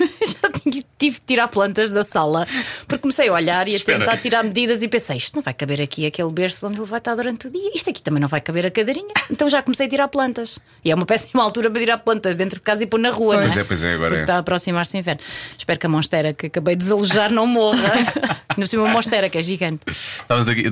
Já 0.26 0.50
tinha 0.60 0.82
tive 1.00 1.16
de 1.16 1.22
tirar 1.22 1.48
plantas 1.48 1.90
da 1.90 2.04
sala 2.04 2.46
porque 2.86 2.98
comecei 2.98 3.28
a 3.28 3.32
olhar 3.32 3.66
e 3.66 3.74
a 3.74 3.76
Espera. 3.76 3.98
tentar 3.98 4.16
tirar 4.18 4.44
medidas 4.44 4.82
e 4.82 4.88
pensei: 4.88 5.16
isto 5.16 5.34
não 5.34 5.42
vai 5.42 5.54
caber 5.54 5.80
aqui 5.80 6.06
aquele 6.06 6.30
berço 6.30 6.66
onde 6.66 6.78
ele 6.78 6.86
vai 6.86 6.98
estar 6.98 7.14
durante 7.14 7.46
o 7.48 7.50
dia, 7.50 7.70
isto 7.74 7.90
aqui 7.90 8.02
também 8.02 8.20
não 8.20 8.28
vai 8.28 8.40
caber 8.40 8.66
a 8.66 8.70
cadeirinha. 8.70 9.12
Então 9.30 9.48
já 9.48 9.62
comecei 9.62 9.86
a 9.86 9.88
tirar 9.88 10.08
plantas. 10.08 10.58
E 10.84 10.90
é 10.90 10.94
uma 10.94 11.06
péssima 11.06 11.42
altura 11.44 11.70
para 11.70 11.80
tirar 11.80 11.98
plantas 11.98 12.36
dentro 12.36 12.56
de 12.56 12.62
casa 12.62 12.84
e 12.84 12.86
pôr 12.86 13.00
na 13.00 13.10
rua. 13.10 13.38
Pois 13.38 13.54
não 13.54 13.60
é, 13.60 13.64
pois 13.64 13.82
é, 13.82 13.94
agora 13.94 14.08
Porque 14.08 14.20
é. 14.20 14.22
Está 14.22 14.36
a 14.36 14.38
aproximar-se 14.38 14.96
o 14.96 14.98
inverno. 14.98 15.20
Espero 15.56 15.78
que 15.78 15.86
a 15.86 15.88
monstera 15.88 16.32
que 16.32 16.46
acabei 16.46 16.76
de 16.76 16.82
desalojar 16.82 17.32
não 17.32 17.46
morra. 17.46 17.90
Não 18.58 18.66
sei 18.66 18.78
uma 18.78 18.88
monstera 18.88 19.30
que 19.30 19.38
é 19.38 19.42
gigante. 19.42 19.80
Estávamos 19.86 20.48
aqui, 20.48 20.64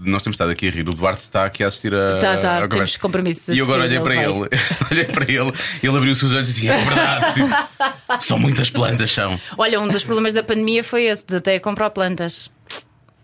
nós 0.00 0.22
temos 0.22 0.34
estado 0.34 0.50
aqui 0.50 0.66
a 0.66 0.70
rir. 0.70 0.88
O 0.88 0.94
Duarte 0.94 1.22
está 1.22 1.44
aqui 1.44 1.62
a 1.62 1.68
assistir 1.68 1.94
a. 1.94 2.18
Tá, 2.18 2.36
tá, 2.38 2.64
à 2.64 2.68
temos 2.68 2.96
compromissos 2.96 3.50
a 3.50 3.54
E 3.54 3.58
eu 3.58 3.64
agora 3.66 3.84
olhei 3.84 4.00
para 4.00 4.16
ele 4.16 4.28
ele, 4.28 4.48
olhei 4.90 5.04
para 5.04 5.24
ele, 5.24 5.52
ele 5.82 5.96
abriu 5.96 6.12
os 6.12 6.18
seus 6.18 6.32
olhos 6.32 6.48
e 6.48 6.52
disse: 6.52 6.68
É 6.68 6.76
verdade, 6.76 7.34
tipo, 7.34 7.48
são 8.20 8.38
muitas 8.38 8.70
plantas, 8.70 9.10
são. 9.10 9.38
Olha, 9.56 9.67
um 9.76 9.88
dos 9.88 10.04
problemas 10.04 10.32
da 10.32 10.42
pandemia 10.42 10.82
foi 10.84 11.04
esse, 11.04 11.24
de 11.26 11.36
até 11.36 11.58
comprar 11.58 11.90
plantas. 11.90 12.50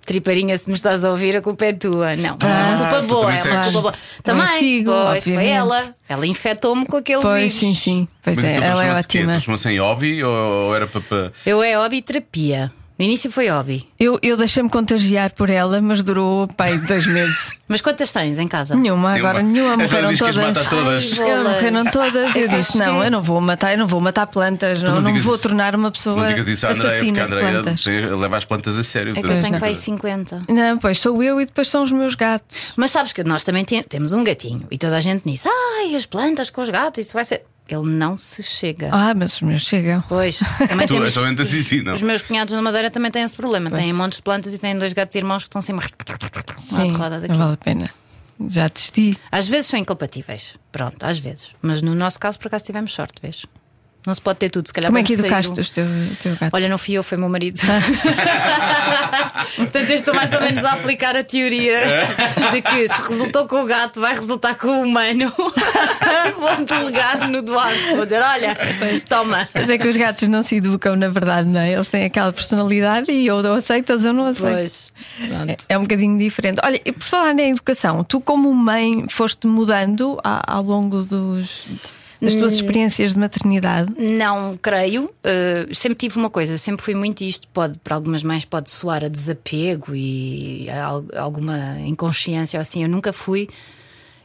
Triparinha, 0.07 0.59
se 0.59 0.69
me 0.69 0.75
estás 0.75 1.03
a 1.03 1.11
ouvir, 1.11 1.35
a 1.35 1.41
culpa 1.41 1.65
é 1.65 1.73
tua. 1.73 2.15
Não, 2.15 2.37
mas 2.43 2.55
é 2.55 2.59
uma 2.61 2.77
culpa 2.77 3.01
tu 3.01 3.07
boa, 3.07 3.33
também 3.33 3.39
é 3.39 3.55
uma 3.57 3.63
culpa 3.65 3.81
boa. 3.81 3.95
Também 4.23 4.45
Também, 4.47 4.59
sigo, 4.61 4.91
pois, 5.07 5.25
foi 5.25 5.47
ela. 5.49 5.95
Ela 6.07 6.27
infectou-me 6.27 6.85
com 6.87 6.97
aquele 6.99 7.23
Pois, 7.23 7.39
vírus. 7.41 7.55
sim, 7.55 7.75
sim. 7.75 8.09
Pois 8.23 8.37
Mas 8.37 8.45
é, 8.45 8.55
ela 8.57 8.85
é 8.85 8.93
ótima. 8.93 9.31
Transformou-se 9.33 9.69
em 9.71 9.79
hobby 9.81 10.23
ou 10.23 10.77
era 10.77 10.87
para. 10.87 11.01
para- 11.01 11.33
Eu 11.47 11.63
é 11.63 11.75
hobby 11.79 12.03
terapia. 12.03 12.71
No 12.97 13.05
início 13.05 13.29
foi 13.31 13.49
hobby. 13.49 13.85
Eu, 13.99 14.21
eu 14.23 14.37
deixei-me 14.37 14.69
contagiar 14.71 15.33
por 15.33 15.51
ela, 15.51 15.81
mas 15.81 16.01
durou 16.03 16.47
pai 16.47 16.79
dois 16.79 17.07
meses. 17.07 17.53
Mas 17.67 17.81
quantas 17.81 18.13
tens 18.13 18.39
em 18.39 18.47
casa? 18.47 18.77
Nenhuma, 18.77 19.15
agora 19.15 19.43
nenhuma, 19.43 19.89
Joana 19.89 20.13
morreram 20.13 20.17
todas. 20.17 20.37
mata 20.37 20.65
todas. 20.69 21.19
Ai, 21.19 21.31
Elas 21.31 21.55
morreram 21.55 21.85
todas. 21.87 22.37
É 22.37 22.45
Eu 22.45 22.49
que 22.49 22.57
disse: 22.57 22.77
não, 22.79 23.01
que- 23.01 23.07
eu 23.07 23.11
não 23.11 23.23
vou 23.23 23.41
matar, 23.41 23.73
eu 23.73 23.79
não 23.79 23.87
vou 23.87 24.01
matar 24.03 24.27
plantas, 24.27 24.83
não, 24.83 24.91
não 24.91 24.97
não 24.97 25.03
me 25.05 25.09
digas 25.13 25.25
vou 25.25 25.35
isso. 25.35 25.43
tornar 25.45 25.75
uma 25.75 25.91
pessoa 25.91 26.15
Não 26.21 26.29
digas 26.29 26.47
isso 26.47 26.67
à 26.67 26.71
Andréia, 26.71 26.85
porque 26.85 26.97
assassina 26.99 27.23
a 27.23 27.27
de 27.27 27.33
Andréia 27.33 27.63
plantas. 27.63 27.83
tem- 27.83 28.07
leva 28.15 28.37
as 28.37 28.45
plantas 28.45 28.79
a 28.79 28.85
sério. 28.85 29.13
É 29.17 29.21
que 29.23 29.27
eu 29.27 29.41
tenho 29.43 29.59
para 29.59 29.69
aí 29.69 29.75
50. 29.75 30.43
Não, 30.47 30.77
pois 30.79 30.99
sou 31.01 31.23
eu 31.23 31.41
e 31.41 31.47
depois 31.47 31.69
são 31.69 31.83
os 31.83 31.91
meus 31.91 32.15
gatos. 32.15 32.47
Mas 32.77 32.91
sabes 32.91 33.15
que 33.15 33.25
nós 33.25 33.43
também 33.43 33.65
te- 33.65 33.83
temos 33.83 34.13
um 34.13 34.23
gatinho 34.23 34.61
e 34.71 34.77
toda 34.77 34.97
a 34.99 35.01
gente 35.01 35.23
diz: 35.25 35.45
ai, 35.47 35.97
as 35.97 36.05
plantas 36.05 36.51
com 36.51 36.61
os 36.61 36.69
gatos, 36.69 37.03
isso 37.07 37.15
vai 37.15 37.25
ser. 37.25 37.43
Ele 37.69 37.87
não 37.87 38.19
se 38.19 38.43
chega. 38.43 38.91
Ah, 38.93 39.15
mas 39.15 39.35
os 39.37 39.41
meus 39.43 39.63
chegam. 39.63 40.03
Pois, 40.09 40.39
também 40.69 40.87
Tu 40.89 40.95
temos. 40.95 41.17
és 41.17 41.41
assim, 41.41 41.63
sim, 41.63 41.81
não? 41.83 41.95
Os 41.95 42.03
meus 42.03 42.21
cunhados 42.23 42.53
na 42.53 42.61
Madeira 42.61 42.91
também 42.91 43.11
têm 43.11 43.23
esse 43.23 43.35
problema. 43.35 43.71
Têm 43.71 43.93
montes 43.93 44.19
de 44.19 44.23
plantas 44.23 44.53
e 44.53 44.59
têm 44.59 44.77
dois 44.77 44.93
gatos 44.93 45.15
irmãos 45.17 45.45
que 45.45 45.49
estão 45.49 45.63
sempre 45.63 45.87
lá 45.87 46.85
de 46.85 46.93
roda 46.95 47.21
não 47.21 47.21
daqui. 47.27 47.39
vale 47.39 47.55
a 47.55 47.57
pena. 47.57 47.91
Já 48.49 48.69
desisti. 48.69 49.19
Às 49.31 49.49
vezes 49.49 49.71
são 49.71 49.79
incompatíveis. 49.79 50.57
Pronto, 50.71 51.05
às 51.05 51.19
vezes. 51.19 51.51
Mas 51.63 51.81
no 51.81 51.95
nosso 51.95 52.19
caso, 52.19 52.39
por 52.39 52.49
acaso, 52.49 52.65
tivemos 52.65 52.93
sorte, 52.93 53.15
vês? 53.23 53.47
Não 54.07 54.13
se 54.13 54.21
pode 54.21 54.39
ter 54.39 54.51
tudo, 54.51 54.67
se 54.67 54.73
calhar 54.73 54.91
Como 54.91 54.99
é 54.99 55.03
que 55.03 55.15
educaste 55.15 55.53
o 55.53 55.55
teu, 55.55 55.87
teu 56.23 56.37
gato? 56.37 56.51
Olha, 56.53 56.69
não 56.69 56.77
fui 56.77 56.95
eu, 56.95 57.03
foi 57.03 57.17
meu 57.17 57.29
marido. 57.29 57.59
Portanto, 59.57 59.89
eu 59.89 59.97
estou 59.97 60.15
mais 60.15 60.31
ou 60.33 60.41
menos 60.41 60.63
a 60.63 60.73
aplicar 60.73 61.17
a 61.17 61.25
teoria 61.25 61.79
de 62.53 62.61
que 62.61 62.89
se 62.89 63.09
resultou 63.09 63.47
com 63.47 63.63
o 63.63 63.67
gato, 63.67 64.01
vai 64.01 64.15
resultar 64.15 64.57
com 64.57 64.69
o 64.69 64.83
humano. 64.83 65.33
Vou 66.39 66.65
delegar 66.67 67.29
no 67.29 67.41
Duarte. 67.41 67.95
Vou 67.95 68.05
dizer: 68.05 68.21
olha, 68.23 68.57
toma. 69.09 69.49
Mas 69.55 69.71
é 69.71 69.79
que 69.79 69.89
os 69.89 69.97
gatos 69.97 70.29
não 70.29 70.43
se 70.43 70.57
educam, 70.57 70.97
na 70.97 71.09
verdade, 71.09 71.49
não 71.49 71.61
é? 71.61 71.73
Eles 71.73 71.89
têm 71.89 72.05
aquela 72.05 72.33
personalidade 72.33 73.11
e 73.11 73.31
ou 73.31 73.41
aceitas 73.55 74.05
ou 74.05 74.13
não 74.13 74.27
aceitas. 74.27 74.93
Pois, 75.19 75.29
pronto. 75.29 75.65
É 75.69 75.79
um 75.79 75.83
bocadinho 75.83 76.19
diferente. 76.19 76.61
Olha, 76.63 76.81
e 76.85 76.93
por 76.93 77.05
falar 77.05 77.35
na 77.35 77.43
educação, 77.43 78.05
tu, 78.05 78.21
como 78.21 78.53
mãe, 78.53 79.07
foste 79.09 79.47
mudando 79.47 80.19
ao 80.23 80.63
longo 80.63 81.03
dos, 81.03 81.69
Hum. 82.33 82.39
tuas 82.39 82.55
experiências 82.55 83.13
de 83.13 83.19
maternidade? 83.19 83.93
Não 83.99 84.57
creio. 84.57 85.05
Uh, 85.05 85.75
sempre 85.75 85.97
tive 85.99 86.17
uma 86.17 86.31
coisa, 86.31 86.57
sempre 86.57 86.83
fui 86.83 86.95
muito 86.95 87.23
isto. 87.23 87.47
Pode, 87.49 87.79
para 87.85 87.95
algumas 87.97 88.23
mães 88.23 88.47
pode 88.47 88.71
soar 88.71 89.05
a 89.05 89.09
desapego 89.09 89.95
e 89.95 90.71
a 90.71 90.85
al- 90.87 91.05
alguma 91.17 91.79
inconsciência 91.81 92.57
ou 92.59 92.63
assim. 92.63 92.83
Eu 92.83 92.89
nunca 92.89 93.13
fui. 93.13 93.49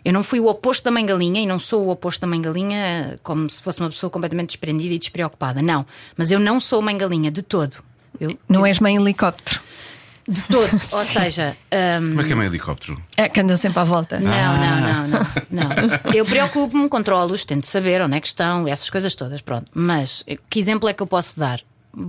Eu 0.06 0.13
não 0.13 0.24
fui 0.24 0.39
o 0.39 0.48
oposto 0.48 0.86
da 0.86 0.91
mãe 0.91 1.06
galinha 1.06 1.41
e 1.41 1.46
não 1.46 1.60
sou 1.60 1.86
o 1.86 1.89
oposto 1.89 2.22
da 2.22 2.27
mãe 2.27 2.41
galinha 2.41 3.20
como 3.22 3.50
se 3.50 3.62
fosse 3.62 3.82
uma 3.82 3.89
pessoa 3.89 4.10
completamente 4.10 4.48
desprendida 4.51 4.94
e 4.94 4.98
despreocupada. 4.98 5.62
Não. 5.62 5.86
Mas 6.15 6.32
eu 6.32 6.39
não 6.39 6.58
sou 6.60 6.82
mãe 6.82 6.98
galinha 6.98 7.29
de 7.29 7.41
todo. 7.41 7.77
Eu, 8.20 8.38
Não 8.48 8.65
és 8.65 8.79
mãe 8.79 8.96
helicóptero? 8.96 9.60
De 10.29 10.43
todo. 10.43 10.69
Ou 10.93 11.03
seja, 11.03 11.57
um, 12.01 12.07
Como 12.09 12.21
é 12.21 12.24
que 12.25 12.31
é 12.31 12.36
meio 12.36 12.50
helicóptero? 12.50 13.01
É 13.17 13.27
que 13.27 13.39
andam 13.39 13.57
sempre 13.57 13.79
à 13.79 13.83
volta. 13.83 14.19
não, 14.19 14.31
Ah. 14.31 14.57
não, 14.57 15.07
não, 15.07 15.19
não, 15.50 15.69
não. 15.69 16.13
Eu 16.13 16.24
preocupo-me, 16.25 16.88
controlo-os, 16.88 17.43
tento 17.43 17.65
saber 17.65 18.01
onde 18.01 18.15
é 18.15 18.21
que 18.21 18.27
estão, 18.27 18.67
essas 18.67 18.89
coisas 18.89 19.15
todas, 19.15 19.41
pronto. 19.41 19.65
Mas 19.74 20.24
eh, 20.27 20.38
que 20.50 20.59
exemplo 20.59 20.88
é 20.88 20.93
que 20.93 21.01
eu 21.03 21.07
posso 21.07 21.39
dar? 21.39 21.60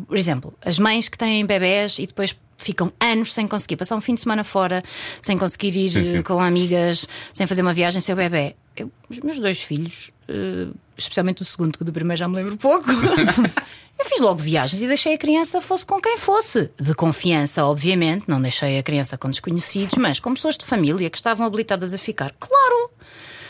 Por 0.06 0.16
exemplo, 0.16 0.52
as 0.64 0.78
mães 0.78 1.08
que 1.08 1.16
têm 1.16 1.44
bebés 1.46 1.98
e 1.98 2.06
depois 2.06 2.36
ficam 2.58 2.92
anos 3.00 3.32
sem 3.32 3.48
conseguir 3.48 3.76
passar 3.76 3.96
um 3.96 4.00
fim 4.02 4.14
de 4.14 4.20
semana 4.20 4.44
fora, 4.44 4.82
sem 5.22 5.38
conseguir 5.38 5.74
ir 5.76 5.88
Sim, 5.90 6.04
sim. 6.04 6.16
eh, 6.18 6.22
com 6.22 6.38
amigas, 6.38 7.08
sem 7.32 7.46
fazer 7.46 7.62
uma 7.62 7.72
viagem 7.72 8.00
sem 8.02 8.12
o 8.12 8.16
bebé. 8.16 8.54
Eu- 8.76 8.92
os 9.08 9.18
meus 9.20 9.38
dois 9.38 9.62
filhos, 9.62 10.10
eh, 10.28 10.68
especialmente 10.98 11.40
o 11.40 11.44
segundo, 11.46 11.78
que 11.78 11.84
do 11.84 11.92
primeiro 11.92 12.18
já 12.18 12.28
me 12.28 12.36
lembro 12.36 12.56
pouco. 12.58 12.84
Eu 14.00 14.06
fiz 14.06 14.18
logo 14.22 14.38
viagens 14.38 14.80
e 14.80 14.86
deixei 14.86 15.12
a 15.12 15.18
criança 15.18 15.60
fosse 15.60 15.84
com 15.84 16.00
quem 16.00 16.16
fosse. 16.16 16.70
De 16.80 16.94
confiança, 16.94 17.66
obviamente, 17.66 18.24
não 18.26 18.40
deixei 18.40 18.78
a 18.78 18.82
criança 18.82 19.18
com 19.18 19.28
desconhecidos, 19.28 19.96
mas 19.98 20.18
com 20.18 20.32
pessoas 20.32 20.56
de 20.56 20.64
família 20.64 21.10
que 21.10 21.18
estavam 21.18 21.46
habilitadas 21.46 21.92
a 21.92 21.98
ficar. 21.98 22.32
Claro! 22.40 22.90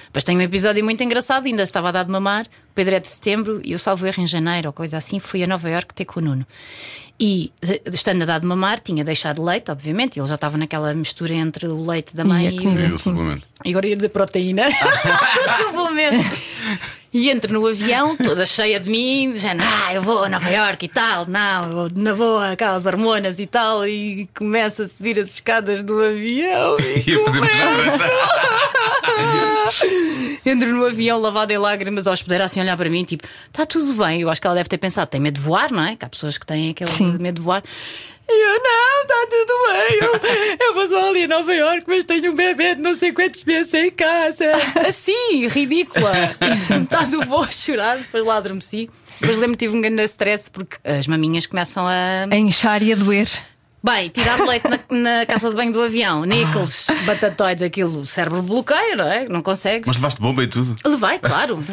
Depois 0.06 0.24
tem 0.24 0.36
um 0.36 0.40
episódio 0.40 0.82
muito 0.82 1.04
engraçado, 1.04 1.46
ainda 1.46 1.62
estava 1.62 1.90
a 1.90 1.92
dar 1.92 2.02
de 2.02 2.10
mamar, 2.10 2.44
o 2.46 2.74
Pedro 2.74 2.96
é 2.96 2.98
de 2.98 3.06
setembro 3.06 3.60
e 3.62 3.70
eu 3.70 3.78
salvo 3.78 4.04
erro 4.08 4.20
em 4.20 4.26
janeiro 4.26 4.66
ou 4.70 4.72
coisa 4.72 4.96
assim, 4.96 5.20
fui 5.20 5.40
a 5.44 5.46
Nova 5.46 5.70
Iorque 5.70 5.94
ter 5.94 6.04
com 6.04 6.18
o 6.18 6.22
Nuno. 6.22 6.44
E 7.20 7.52
estando 7.92 8.22
a 8.22 8.24
dar 8.24 8.40
de 8.40 8.46
mamar, 8.46 8.80
tinha 8.80 9.04
deixado 9.04 9.40
leite, 9.40 9.70
obviamente, 9.70 10.16
e 10.16 10.20
ele 10.20 10.26
já 10.26 10.34
estava 10.34 10.58
naquela 10.58 10.92
mistura 10.94 11.32
entre 11.32 11.68
o 11.68 11.86
leite 11.86 12.16
da 12.16 12.24
mãe 12.24 12.42
E 12.42 12.48
a 12.48 12.50
e, 12.50 12.56
E 12.56 12.92
o 12.92 12.98
suplemento. 12.98 13.46
e 13.64 13.70
agora 13.70 13.86
ia 13.86 13.94
dizer 13.94 14.08
proteína. 14.08 14.64
Suplemento. 15.68 16.36
E 17.12 17.28
entro 17.28 17.52
no 17.52 17.66
avião, 17.66 18.16
toda 18.16 18.46
cheia 18.46 18.78
de 18.78 18.88
mim, 18.88 19.32
dizendo, 19.32 19.62
ah, 19.64 19.92
eu 19.92 20.00
vou 20.00 20.22
a 20.22 20.28
Nova 20.28 20.48
Iorque 20.48 20.86
e 20.86 20.88
tal, 20.88 21.26
não, 21.26 21.64
eu 21.64 21.70
vou 21.72 21.90
na 21.92 22.14
boa, 22.14 22.52
aquelas 22.52 22.86
hormonas 22.86 23.40
e 23.40 23.46
tal, 23.46 23.84
e 23.84 24.28
começa 24.32 24.84
a 24.84 24.88
subir 24.88 25.18
as 25.18 25.30
escadas 25.30 25.82
do 25.82 26.00
avião 26.00 26.76
e 26.78 27.00
janela. 27.00 27.98
Entro 30.46 30.72
no 30.72 30.86
avião 30.86 31.20
lavado 31.20 31.52
em 31.52 31.58
lágrimas, 31.58 32.06
a 32.06 32.12
hospedeira 32.12 32.44
assim 32.44 32.60
olhar 32.60 32.76
para 32.76 32.88
mim, 32.88 33.02
tipo, 33.02 33.26
está 33.46 33.66
tudo 33.66 33.92
bem. 33.94 34.20
Eu 34.20 34.30
acho 34.30 34.40
que 34.40 34.46
ela 34.46 34.54
deve 34.54 34.68
ter 34.68 34.78
pensado, 34.78 35.10
tem 35.10 35.20
medo 35.20 35.34
de 35.34 35.40
voar, 35.40 35.72
não 35.72 35.82
é? 35.82 35.96
Que 35.96 36.04
há 36.04 36.08
pessoas 36.08 36.38
que 36.38 36.46
têm 36.46 36.70
aquele 36.70 36.90
Sim. 36.90 37.16
medo 37.18 37.36
de 37.36 37.42
voar. 37.42 37.62
E 38.32 38.42
eu, 38.46 38.62
não, 38.62 39.02
está 39.02 39.26
tudo 39.28 39.52
bem. 39.66 40.58
Eu, 40.58 40.68
eu 40.68 40.74
vou 40.74 40.86
só 40.86 41.08
ali 41.08 41.24
a 41.24 41.28
Nova 41.28 41.52
Iorque, 41.52 41.84
mas 41.88 42.04
tenho 42.04 42.32
um 42.32 42.36
bebê 42.36 42.76
de 42.76 42.80
não 42.80 42.94
sei 42.94 43.12
quantos 43.12 43.44
meses 43.44 43.74
em 43.74 43.90
casa. 43.90 44.44
Assim, 44.86 45.48
ridícula. 45.48 46.12
Metade 46.78 47.10
do 47.12 47.24
voo 47.24 47.46
chorar, 47.50 47.98
depois 47.98 48.24
lá 48.24 48.36
adormeci. 48.36 48.88
Depois 49.20 49.36
lembro 49.36 49.56
que 49.56 49.66
tive 49.66 49.76
um 49.76 49.80
grande 49.80 50.04
stress 50.04 50.50
porque 50.50 50.76
as 50.84 51.06
maminhas 51.06 51.46
começam 51.46 51.86
a. 51.86 52.26
A 52.30 52.36
inchar 52.36 52.82
e 52.82 52.92
a 52.92 52.96
doer. 52.96 53.28
Bem, 53.82 54.10
tirar 54.10 54.38
leite 54.40 54.68
na, 54.68 54.78
na 54.90 55.26
casa 55.26 55.48
de 55.48 55.56
banho 55.56 55.72
do 55.72 55.80
avião, 55.80 56.24
níqueles, 56.24 56.86
batatóides, 57.06 57.62
aquilo, 57.62 58.00
o 58.00 58.06
cérebro 58.06 58.42
bloqueia, 58.42 58.94
não 58.94 59.06
é? 59.06 59.26
Não 59.26 59.40
consegues. 59.42 59.86
Mas 59.86 59.96
levaste 59.96 60.20
bomba 60.20 60.44
e 60.44 60.46
tudo. 60.46 60.74
Levei, 60.84 61.18
claro. 61.18 61.64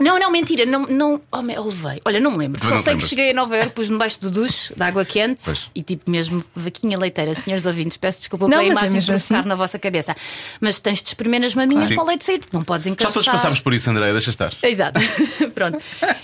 Não, 0.00 0.18
não, 0.18 0.30
mentira, 0.32 0.64
não, 0.66 0.86
não, 0.86 1.20
oh, 1.30 1.42
me- 1.42 1.54
eu 1.54 1.64
levei. 1.64 2.00
Olha, 2.04 2.18
não 2.18 2.30
me 2.32 2.38
lembro. 2.38 2.60
Também 2.60 2.78
Só 2.78 2.82
sei 2.82 2.84
que 2.84 2.90
lembras. 2.94 3.08
cheguei 3.10 3.30
a 3.30 3.34
Nova 3.34 3.56
Iorque, 3.56 3.72
pus-me 3.74 3.92
debaixo 3.92 4.20
do 4.20 4.30
duche, 4.30 4.74
de 4.74 4.82
água 4.82 5.04
quente 5.04 5.42
Pois. 5.44 5.68
e 5.74 5.82
tipo 5.82 6.10
mesmo 6.10 6.42
vaquinha 6.56 6.98
leiteira. 6.98 7.34
Senhores 7.34 7.66
ouvintes, 7.66 7.96
peço 7.96 8.20
desculpa 8.20 8.46
Não, 8.46 8.50
pela 8.58 8.62
é 8.62 8.66
imagem 8.68 8.92
mesmo 8.94 9.06
provocar 9.14 9.38
assim. 9.40 9.48
na 9.48 9.54
vossa 9.54 9.78
cabeça. 9.78 10.16
Mas 10.60 10.78
tens 10.78 11.02
de 11.02 11.08
espremer 11.08 11.40
nas 11.40 11.54
maminhas 11.54 11.88
Sim. 11.88 11.94
para 11.94 12.04
o 12.04 12.06
leite 12.06 12.24
sair, 12.24 12.38
porque 12.38 12.56
não 12.56 12.64
podes 12.64 12.86
Já 12.86 12.90
encaixar. 12.92 13.12
todos 13.12 13.28
passámos 13.28 13.60
por 13.60 13.74
isso, 13.74 13.90
André, 13.90 14.10
deixa 14.12 14.30
estar. 14.30 14.52
Exato, 14.62 14.98
pronto. 15.54 15.78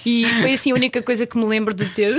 E 0.04 0.24
foi 0.40 0.54
assim 0.54 0.72
a 0.72 0.74
única 0.74 1.02
coisa 1.02 1.26
que 1.26 1.36
me 1.38 1.46
lembro 1.46 1.74
de 1.74 1.84
ter 1.86 2.14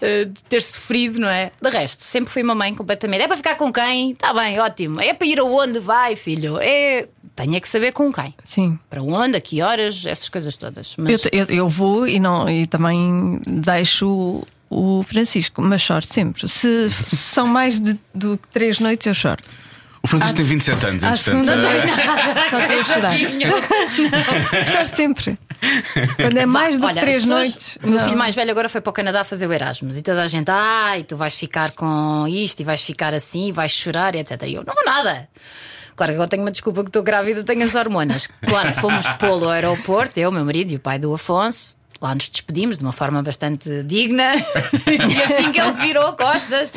de 0.00 0.42
ter 0.48 0.62
sofrido, 0.62 1.18
não 1.20 1.28
é? 1.28 1.50
De 1.60 1.68
resto, 1.70 2.02
sempre 2.02 2.30
fui 2.32 2.42
uma 2.42 2.54
mãe 2.54 2.74
completamente. 2.74 3.22
É 3.22 3.28
para 3.28 3.36
ficar 3.36 3.56
com 3.56 3.72
quem? 3.72 4.12
Está 4.12 4.32
bem, 4.32 4.58
ótimo. 4.60 5.00
É 5.00 5.12
para 5.12 5.26
ir 5.26 5.38
aonde? 5.38 5.78
Vai, 5.78 6.16
filho. 6.16 6.58
É. 6.60 7.06
Tenho 7.38 7.54
é 7.56 7.60
que 7.60 7.68
saber 7.68 7.92
com 7.92 8.12
quem. 8.12 8.34
Sim. 8.42 8.78
Para 8.90 9.00
onde, 9.00 9.36
a 9.36 9.40
que 9.40 9.62
horas, 9.62 10.04
essas 10.04 10.28
coisas 10.28 10.56
todas. 10.56 10.94
Mas 10.98 11.24
Eu, 11.26 11.30
eu, 11.40 11.46
eu 11.46 11.68
vou 11.68 12.06
e, 12.06 12.18
não, 12.18 12.50
e 12.50 12.66
também 12.66 13.40
deixo 13.46 14.42
o, 14.68 15.02
Francisco, 15.04 15.62
mas 15.62 15.80
choro 15.80 16.04
sempre. 16.04 16.48
Se, 16.48 16.90
se 16.90 17.14
são 17.16 17.46
mais 17.46 17.78
de, 17.78 17.96
do 18.12 18.36
que 18.36 18.48
três 18.48 18.80
noites, 18.80 19.06
eu 19.06 19.14
choro. 19.14 19.40
O 20.02 20.06
Francisco 20.06 20.36
tem 20.36 20.44
27 20.46 20.86
anos, 20.86 21.04
à 21.04 21.10
entretanto. 21.10 21.44
segunda 21.44 21.68
Só 22.50 22.60
queria 22.60 22.84
chorar. 22.84 23.14
Choro 24.66 24.86
sempre. 24.86 25.38
Quando 26.16 26.36
é 26.38 26.46
mais 26.46 26.78
do 26.78 26.86
Olha, 26.86 26.94
que 26.94 27.00
três 27.00 27.22
pessoas- 27.24 27.38
noites. 27.40 27.78
O 27.82 27.88
meu 27.88 28.00
filho 28.00 28.16
mais 28.16 28.34
velho 28.34 28.50
agora 28.50 28.68
foi 28.68 28.80
para 28.80 28.90
o 28.90 28.92
Canadá 28.92 29.24
fazer 29.24 29.46
o 29.46 29.52
Erasmus 29.52 29.96
e 29.96 30.02
toda 30.02 30.22
a 30.22 30.28
gente, 30.28 30.50
ai, 30.50 31.02
tu 31.02 31.16
vais 31.16 31.34
ficar 31.34 31.72
com 31.72 32.26
isto 32.28 32.60
e 32.60 32.64
vais 32.64 32.82
ficar 32.82 33.12
assim, 33.14 33.48
e 33.48 33.52
vais 33.52 33.72
chorar 33.72 34.14
e 34.14 34.18
etc. 34.18 34.40
E 34.46 34.54
eu, 34.54 34.64
não 34.64 34.74
vou 34.74 34.84
nada. 34.84 35.28
Claro 35.98 36.12
que 36.12 36.14
agora 36.14 36.28
tenho 36.28 36.42
uma 36.44 36.52
desculpa 36.52 36.84
que 36.84 36.90
estou 36.90 37.02
grávida, 37.02 37.42
tenho 37.42 37.64
as 37.64 37.74
hormonas. 37.74 38.28
Claro, 38.46 38.72
fomos 38.74 39.04
pô-lo 39.18 39.46
ao 39.46 39.50
aeroporto, 39.50 40.18
eu, 40.20 40.30
meu 40.30 40.44
marido 40.44 40.70
e 40.72 40.76
o 40.76 40.78
pai 40.80 40.96
do 40.96 41.12
Afonso. 41.12 41.76
lá 42.00 42.14
nos 42.14 42.28
despedimos 42.28 42.78
de 42.78 42.84
uma 42.84 42.92
forma 42.92 43.20
bastante 43.20 43.82
digna. 43.82 44.32
e 44.86 45.22
assim 45.22 45.50
que 45.50 45.60
ele 45.60 45.72
virou 45.72 46.12
costas. 46.12 46.70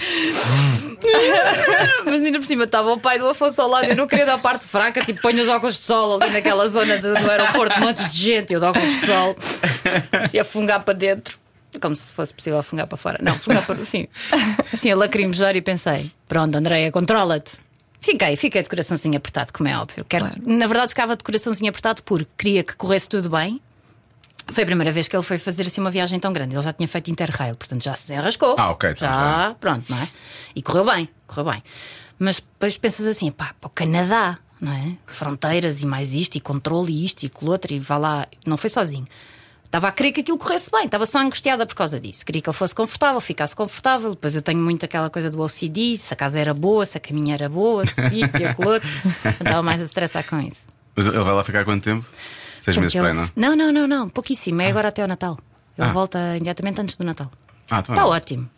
Mas 2.05 2.21
ainda 2.21 2.39
por 2.39 2.45
cima 2.47 2.63
estava 2.63 2.91
o 2.91 2.99
pai 2.99 3.19
do 3.19 3.27
Afonso 3.29 3.61
ao 3.61 3.67
lado. 3.69 3.85
Eu 3.85 3.95
não 3.95 4.07
queria 4.07 4.25
dar 4.25 4.39
parte 4.39 4.65
fraca, 4.65 5.01
tipo, 5.05 5.21
ponho 5.21 5.43
os 5.43 5.47
óculos 5.49 5.75
de 5.77 5.83
sol 5.83 6.19
ali 6.21 6.31
naquela 6.33 6.67
zona 6.67 6.95
de- 6.97 7.13
do 7.13 7.29
aeroporto, 7.31 7.79
montes 7.79 8.11
de 8.11 8.17
gente, 8.17 8.53
eu 8.53 8.59
de 8.59 8.65
óculos 8.65 8.89
de 8.89 9.05
sol, 9.05 9.35
se 10.29 10.39
a 10.39 10.43
fungar 10.43 10.79
para 10.81 10.93
dentro. 10.95 11.39
Como 11.79 11.95
se 11.95 12.13
fosse 12.13 12.33
possível 12.33 12.59
afungar 12.59 12.85
para 12.85 12.97
fora. 12.97 13.17
Não, 13.21 13.33
fungar 13.35 13.65
para. 13.65 13.85
Sim. 13.85 14.05
Assim, 14.73 14.91
a 14.91 14.95
lacrimejar 14.95 15.55
e 15.55 15.61
pensei: 15.61 16.11
pronto, 16.27 16.55
Andréia, 16.57 16.91
controla-te. 16.91 17.59
Fiquei, 18.01 18.35
fiquei 18.35 18.63
de 18.63 18.69
coraçãozinho 18.69 19.15
apertado, 19.15 19.53
como 19.53 19.69
é 19.69 19.77
óbvio. 19.77 20.03
Quero, 20.03 20.27
Na 20.43 20.65
verdade, 20.65 20.89
ficava 20.89 21.15
de 21.15 21.23
coraçãozinho 21.23 21.69
apertado 21.69 22.01
porque 22.01 22.31
queria 22.35 22.63
que 22.63 22.75
corresse 22.75 23.07
tudo 23.07 23.29
bem. 23.29 23.61
Foi 24.51 24.63
a 24.63 24.65
primeira 24.65 24.91
vez 24.91 25.07
que 25.07 25.15
ele 25.15 25.23
foi 25.23 25.37
fazer 25.37 25.67
assim 25.67 25.79
uma 25.79 25.91
viagem 25.91 26.19
tão 26.19 26.33
grande. 26.33 26.55
Ele 26.55 26.63
já 26.63 26.73
tinha 26.73 26.87
feito 26.87 27.11
Interrail, 27.11 27.55
portanto 27.55 27.83
já 27.83 27.93
se 27.93 28.07
desenrascou. 28.07 28.55
Ah, 28.57 28.71
ok, 28.71 28.89
então 28.89 29.07
Já, 29.07 29.55
pronto, 29.59 29.85
não 29.87 30.01
é? 30.01 30.09
E 30.55 30.63
correu 30.63 30.83
bem, 30.83 31.07
correu 31.27 31.51
bem. 31.51 31.63
Mas 32.17 32.37
depois 32.37 32.75
pensas 32.75 33.05
assim, 33.05 33.29
pá, 33.29 33.53
para 33.61 33.67
o 33.67 33.69
Canadá, 33.69 34.39
não 34.59 34.73
é? 34.73 34.97
Fronteiras 35.05 35.83
e 35.83 35.85
mais 35.85 36.13
isto, 36.15 36.35
e 36.35 36.41
controle 36.41 36.91
e 36.91 37.05
isto 37.05 37.23
e 37.23 37.27
aquilo 37.27 37.51
outro, 37.51 37.71
e 37.71 37.79
vá 37.79 37.97
lá. 37.97 38.27
Não 38.45 38.57
foi 38.57 38.69
sozinho. 38.69 39.07
Estava 39.71 39.87
a 39.87 39.91
querer 39.93 40.11
que 40.11 40.19
aquilo 40.19 40.37
corresse 40.37 40.69
bem, 40.69 40.83
estava 40.83 41.05
só 41.05 41.19
angustiada 41.19 41.65
por 41.65 41.73
causa 41.75 41.97
disso. 41.97 42.25
Queria 42.25 42.41
que 42.41 42.49
ele 42.49 42.57
fosse 42.57 42.75
confortável, 42.75 43.21
ficasse 43.21 43.55
confortável. 43.55 44.09
Depois 44.09 44.35
eu 44.35 44.41
tenho 44.41 44.59
muito 44.59 44.83
aquela 44.83 45.09
coisa 45.09 45.31
do 45.31 45.39
OCD: 45.41 45.95
se 45.97 46.13
a 46.13 46.17
casa 46.17 46.37
era 46.37 46.53
boa, 46.53 46.85
se 46.85 46.97
a 46.97 46.99
caminha 46.99 47.35
era 47.35 47.47
boa, 47.47 47.87
se 47.87 48.01
isto 48.19 48.37
e 48.37 48.45
aquilo 48.45 48.69
outro. 48.69 48.89
Estava 49.39 49.63
mais 49.63 49.81
a 49.81 49.85
estressar 49.85 50.27
com 50.27 50.41
isso. 50.41 50.67
Mas 50.93 51.07
ele 51.07 51.17
vai 51.23 51.33
lá 51.33 51.41
ficar 51.41 51.63
quanto 51.63 51.83
tempo? 51.85 52.05
Seis 52.61 52.75
meses 52.75 52.91
Porque 52.91 52.99
para 52.99 53.11
aí, 53.13 53.17
ele- 53.25 53.31
não? 53.37 53.55
não, 53.55 53.71
não, 53.71 53.87
não, 53.87 53.87
não, 53.99 54.09
pouquíssimo. 54.09 54.61
É 54.61 54.69
agora 54.69 54.89
até 54.89 55.01
ao 55.03 55.07
Natal. 55.07 55.39
Ele 55.77 55.87
Ah. 55.87 55.93
volta 55.93 56.19
imediatamente 56.35 56.81
antes 56.81 56.97
do 56.97 57.05
Natal. 57.05 57.31
Ah, 57.69 57.79
então 57.79 57.95
Está 57.95 58.05
é. 58.05 58.09
ótimo. 58.09 58.49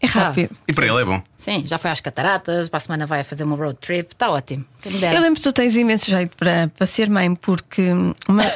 É 0.00 0.06
rápido. 0.06 0.54
E 0.68 0.72
para 0.72 0.86
ele 0.86 1.00
é 1.00 1.04
bom. 1.04 1.22
Sim, 1.38 1.64
já 1.66 1.78
foi 1.78 1.90
às 1.90 2.00
cataratas, 2.00 2.68
para 2.68 2.76
a 2.76 2.80
semana 2.80 3.06
vai 3.06 3.20
a 3.20 3.24
fazer 3.24 3.44
uma 3.44 3.56
road 3.56 3.78
trip, 3.80 4.12
está 4.12 4.30
ótimo. 4.30 4.64
Eu 4.84 5.20
lembro 5.20 5.34
que 5.34 5.42
tu 5.42 5.52
tens 5.52 5.74
imenso 5.74 6.10
jeito 6.10 6.36
para, 6.36 6.68
para 6.68 6.86
ser 6.86 7.08
mãe, 7.08 7.34
porque 7.34 7.90
uma. 8.28 8.42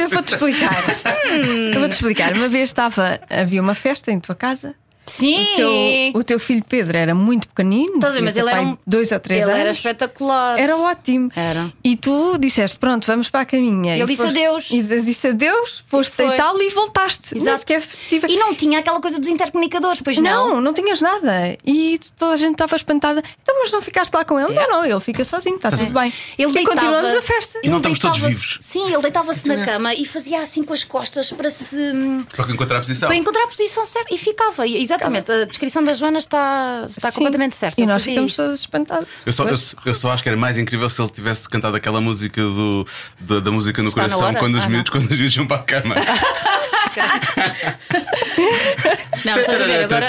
Eu 0.00 0.08
vou-te 0.08 0.34
explicar. 0.34 0.76
Eu 1.74 1.80
vou-te 1.80 1.92
explicar. 1.92 2.36
Uma 2.36 2.48
vez 2.48 2.70
estava, 2.70 3.20
havia 3.30 3.60
uma 3.62 3.74
festa 3.74 4.10
em 4.10 4.20
tua 4.20 4.34
casa. 4.34 4.74
Sim, 5.10 5.42
O 5.42 5.56
teu, 5.56 6.20
o 6.20 6.24
teu 6.24 6.38
filho 6.40 6.64
Pedro 6.68 6.96
era 6.96 7.14
muito 7.14 7.48
pequenino, 7.48 7.94
Estás 7.96 8.16
a 8.16 8.20
mas 8.20 8.36
ele 8.36 8.48
era 8.48 8.56
pai 8.58 8.66
um- 8.66 8.72
de 8.72 8.78
dois 8.86 9.12
ou 9.12 9.20
três 9.20 9.42
ele 9.42 9.50
anos. 9.50 9.60
era 9.60 9.70
espetacular. 9.70 10.58
Era 10.58 10.76
ótimo. 10.76 11.30
Era. 11.34 11.72
E 11.82 11.96
tu 11.96 12.38
disseste: 12.38 12.78
Pronto, 12.78 13.06
vamos 13.06 13.28
para 13.28 13.40
a 13.40 13.44
caminha. 13.44 13.94
Ele 13.94 14.04
E 14.04 14.06
disse 14.06 14.22
foste- 14.22 14.38
adeus. 14.38 14.70
E 14.70 14.82
disse 15.02 15.28
adeus, 15.28 15.84
foste 15.88 16.16
deitá-lo 16.16 16.62
e 16.62 16.68
voltaste. 16.70 17.36
Exato. 17.36 17.64
tive- 18.08 18.26
E 18.28 18.36
não 18.36 18.54
tinha 18.54 18.78
aquela 18.78 19.00
coisa 19.00 19.18
dos 19.18 19.28
intercomunicadores, 19.28 20.00
pois 20.00 20.18
não. 20.18 20.50
Não, 20.50 20.60
não 20.60 20.72
tinhas 20.72 21.00
nada. 21.00 21.56
E 21.66 21.98
toda 22.18 22.34
a 22.34 22.36
gente 22.36 22.52
estava 22.52 22.76
espantada. 22.76 23.22
Então, 23.42 23.56
mas 23.60 23.70
não 23.72 23.80
ficaste 23.82 24.12
lá 24.14 24.24
com 24.24 24.38
ele? 24.38 24.52
Não, 24.54 24.68
não, 24.68 24.84
ele 24.84 25.00
fica 25.00 25.24
sozinho, 25.24 25.56
está 25.56 25.70
tudo 25.70 25.92
bem. 25.92 26.12
Ele 26.38 26.58
e 26.60 26.64
continuamos 26.64 27.14
a 27.14 27.20
festa. 27.22 27.60
E 27.64 27.68
não 27.68 27.78
estamos 27.78 27.98
todos 27.98 28.18
vivos. 28.18 28.58
Sim, 28.60 28.92
ele 28.92 29.02
deitava-se 29.02 29.46
na 29.48 29.64
cama 29.64 29.94
e 29.94 30.04
fazia 30.04 30.40
assim 30.40 30.62
com 30.62 30.72
as 30.72 30.84
costas 30.84 31.32
para 31.32 31.50
se. 31.50 31.92
Para 32.36 32.44
que 32.46 32.52
encontrar 32.52 32.78
a 32.78 32.80
posição. 32.80 33.08
para 33.08 33.16
encontrar 33.16 33.44
a 33.44 33.46
posição 33.48 33.84
certa. 33.84 34.14
E 34.14 34.18
ficava. 34.18 34.66
E, 34.66 34.82
Exatamente, 35.00 35.32
a 35.32 35.44
descrição 35.46 35.82
da 35.82 35.94
Joana 35.94 36.18
está, 36.18 36.84
está 36.86 37.10
Sim. 37.10 37.16
completamente 37.16 37.56
certa. 37.56 37.80
E 37.80 37.86
nós 37.86 38.04
ficamos 38.04 38.32
isto. 38.32 38.44
todos 38.44 38.60
espantados. 38.60 39.08
Eu 39.24 39.32
só, 39.32 39.44
eu, 39.48 39.56
eu 39.86 39.94
só 39.94 40.12
acho 40.12 40.22
que 40.22 40.28
era 40.28 40.36
mais 40.38 40.58
incrível 40.58 40.88
se 40.90 41.00
ele 41.00 41.10
tivesse 41.10 41.48
cantado 41.48 41.76
aquela 41.76 42.00
música 42.00 42.42
do, 42.42 42.86
da, 43.18 43.40
da 43.40 43.50
música 43.50 43.82
no 43.82 43.88
Está 43.88 44.02
coração 44.02 44.34
quando 44.34 44.56
os, 44.56 44.64
Ah, 44.64 44.68
miúdos, 44.68 44.90
quando 44.90 45.10
os 45.10 45.16
miúdos 45.16 45.36
iam 45.36 45.46
para 45.46 45.56
a 45.56 45.62
cama. 45.62 45.94
Não, 49.24 49.38
estás 49.38 49.60
a 49.60 49.64
ver, 49.64 49.84
agora. 49.84 50.06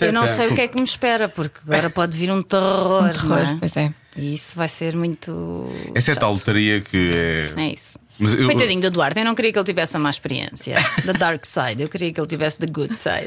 Eu 0.00 0.12
não 0.12 0.26
sei 0.26 0.48
o 0.48 0.54
que 0.54 0.60
é 0.62 0.68
que 0.68 0.76
me 0.76 0.84
espera, 0.84 1.28
porque 1.28 1.60
agora 1.66 1.90
pode 1.90 2.16
vir 2.16 2.30
um 2.32 2.42
terror. 2.42 3.02
não 3.24 3.36
é? 3.36 3.44
Terror, 3.44 3.56
pois 3.60 3.76
é. 3.76 3.92
E 4.16 4.34
isso 4.34 4.56
vai 4.56 4.68
ser 4.68 4.96
muito. 4.96 5.68
Essa 5.94 6.12
é 6.12 6.14
a 6.14 6.16
tal 6.16 6.32
lotaria 6.32 6.80
que 6.80 7.10
é. 7.14 7.46
É 7.60 7.72
isso. 7.72 7.98
Mas 8.18 8.32
eu- 8.34 8.46
Coitadinho 8.46 8.80
do 8.80 8.90
Duarte, 8.92 9.18
eu 9.18 9.24
não 9.24 9.34
queria 9.34 9.52
que 9.52 9.58
ele 9.58 9.64
tivesse 9.66 9.96
a 9.96 9.98
má 9.98 10.08
experiência 10.08 10.76
da 11.04 11.12
dark 11.12 11.44
side, 11.44 11.82
eu 11.82 11.88
queria 11.88 12.12
que 12.12 12.20
ele 12.20 12.26
tivesse 12.28 12.58
the 12.58 12.66
good 12.66 12.96
side. 12.96 13.26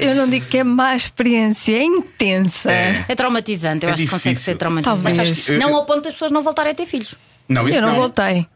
Eu 0.00 0.14
não 0.16 0.28
digo 0.28 0.46
que 0.46 0.58
é 0.58 0.64
má 0.64 0.96
experiência, 0.96 1.76
é 1.76 1.84
intensa. 1.84 2.72
É. 2.72 3.04
É 3.08 3.14
traumatizante, 3.14 3.84
eu 3.84 3.90
É 3.90 3.92
acho 3.92 4.02
que 4.02 4.08
consegue 4.10 4.34
difícil. 4.34 4.52
ser 4.54 4.58
traumatizante. 4.58 5.02
Talvez. 5.02 5.16
Mas 5.18 5.28
sabes 5.28 5.44
que 5.46 5.52
eu- 5.52 5.58
Não 5.60 5.74
ao 5.76 5.86
ponto 5.86 6.02
das 6.02 6.12
pessoas 6.14 6.32
não 6.32 6.42
voltarem 6.42 6.72
a 6.72 6.74
ter 6.74 6.86
filhos. 6.86 7.14
Não, 7.48 7.68
isso 7.68 7.78
Eu 7.78 7.82
não, 7.82 7.88
não. 7.90 7.96
voltei. 7.96 8.46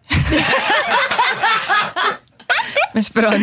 Mas 2.95 3.09
pronto. 3.09 3.37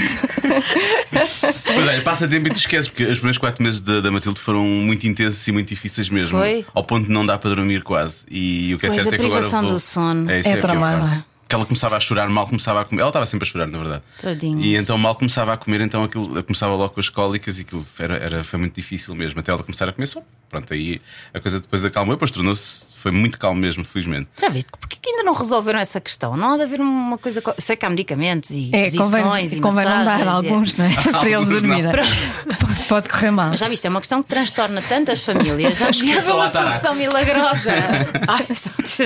Mas 1.12 1.88
olha, 1.88 2.02
passa 2.02 2.28
tempo 2.28 2.48
e 2.48 2.52
tu 2.52 2.58
esqueces, 2.58 2.90
porque 2.90 3.04
os 3.06 3.14
primeiros 3.20 3.38
quatro 3.38 3.64
meses 3.64 3.80
da, 3.80 4.02
da 4.02 4.12
Matilde 4.12 4.40
foram 4.42 4.64
muito 4.66 5.08
intensos 5.08 5.48
e 5.48 5.52
muito 5.52 5.70
difíceis 5.70 6.10
mesmo. 6.10 6.38
Foi? 6.38 6.66
Ao 6.74 6.84
ponto 6.84 7.06
de 7.08 7.12
não 7.14 7.26
dar 7.26 7.38
para 7.38 7.56
dormir 7.56 7.84
quase. 7.84 8.26
E 8.30 8.74
o 8.74 8.80
que 8.80 8.88
é 8.88 8.90
Pois, 8.90 9.02
certo 9.02 9.14
a 9.14 9.16
é 9.16 9.20
que 9.20 9.26
agora. 9.26 9.40
privação 9.42 9.62
vou- 9.62 9.70
do 9.72 9.80
sono. 9.80 10.30
É, 10.30 10.42
É 10.44 10.54
a 10.54 10.58
tramada. 10.58 11.26
Que 11.48 11.56
ela 11.56 11.66
começava 11.66 11.96
a 11.96 12.00
chorar, 12.00 12.28
mal 12.28 12.48
começava 12.48 12.82
a 12.82 12.86
comer. 12.86 13.02
Ela 13.02 13.10
estava 13.10 13.26
sempre 13.26 13.48
a 13.48 13.52
chorar, 13.52 13.68
na 13.68 13.78
verdade. 13.78 14.04
Tadinho. 14.20 14.60
E 14.62 14.76
então 14.76 14.98
mal 14.98 15.16
começava 15.16 15.54
a 15.54 15.58
comer, 15.58 15.82
então 15.82 16.04
aquilo 16.04 16.44
começava 16.44 16.74
logo 16.76 16.94
com 16.94 17.00
as 17.00 17.10
cólicas 17.10 17.60
e 17.60 17.62
aquilo 17.62 17.86
era, 18.00 18.18
era, 18.18 18.44
foi 18.44 18.60
muito 18.60 18.74
difícil 18.76 19.14
mesmo. 19.16 19.40
Até 19.40 19.52
ela 19.52 19.62
começar 19.62 19.88
a 19.88 19.94
comer 19.94 20.08
só. 20.08 20.24
Pronto, 20.56 20.74
aí 20.74 21.02
a 21.34 21.40
coisa 21.42 21.60
depois 21.60 21.84
acalmou, 21.84 22.16
depois 22.16 22.32
tornou-se. 22.32 22.96
Foi 22.96 23.12
muito 23.12 23.38
calmo 23.38 23.60
mesmo, 23.60 23.84
felizmente. 23.86 24.30
Já 24.40 24.50
viste? 24.50 24.68
Porquê 24.80 24.98
que 25.00 25.10
ainda 25.12 25.22
não 25.22 25.34
resolveram 25.34 25.78
essa 25.80 26.02
questão? 26.02 26.36
Não 26.36 26.54
há 26.54 26.58
de 26.58 26.64
haver 26.64 26.80
uma 26.82 27.20
coisa. 27.20 27.40
co- 27.40 27.54
Sei 27.60 27.76
que 27.76 27.86
há 27.86 27.90
medicamentos 27.90 28.50
e 28.50 28.72
É, 28.74 28.86
posições 28.86 29.12
convém, 29.24 29.46
e 29.46 29.60
convém 29.62 29.86
não 29.86 30.04
dar 30.04 30.22
e- 30.22 30.28
alguns, 30.28 30.74
não 30.76 30.86
é? 30.86 30.90
Para 31.12 31.30
eles 31.30 31.48
dormirem. 31.48 31.92
Pode, 31.92 32.84
pode 32.88 33.10
correr 33.10 33.30
mal. 33.32 33.56
Já 33.56 33.68
viste, 33.68 33.86
é 33.86 33.90
uma 33.92 34.00
questão 34.00 34.24
que 34.24 34.30
transtorna 34.30 34.82
tantas 34.82 35.20
famílias. 35.22 35.78
Já 35.78 35.92
devia 35.92 36.18
haver 36.18 36.32
uma 36.34 36.50
solução 36.50 36.96
milagrosa. 36.96 37.72
Ai, 38.28 38.46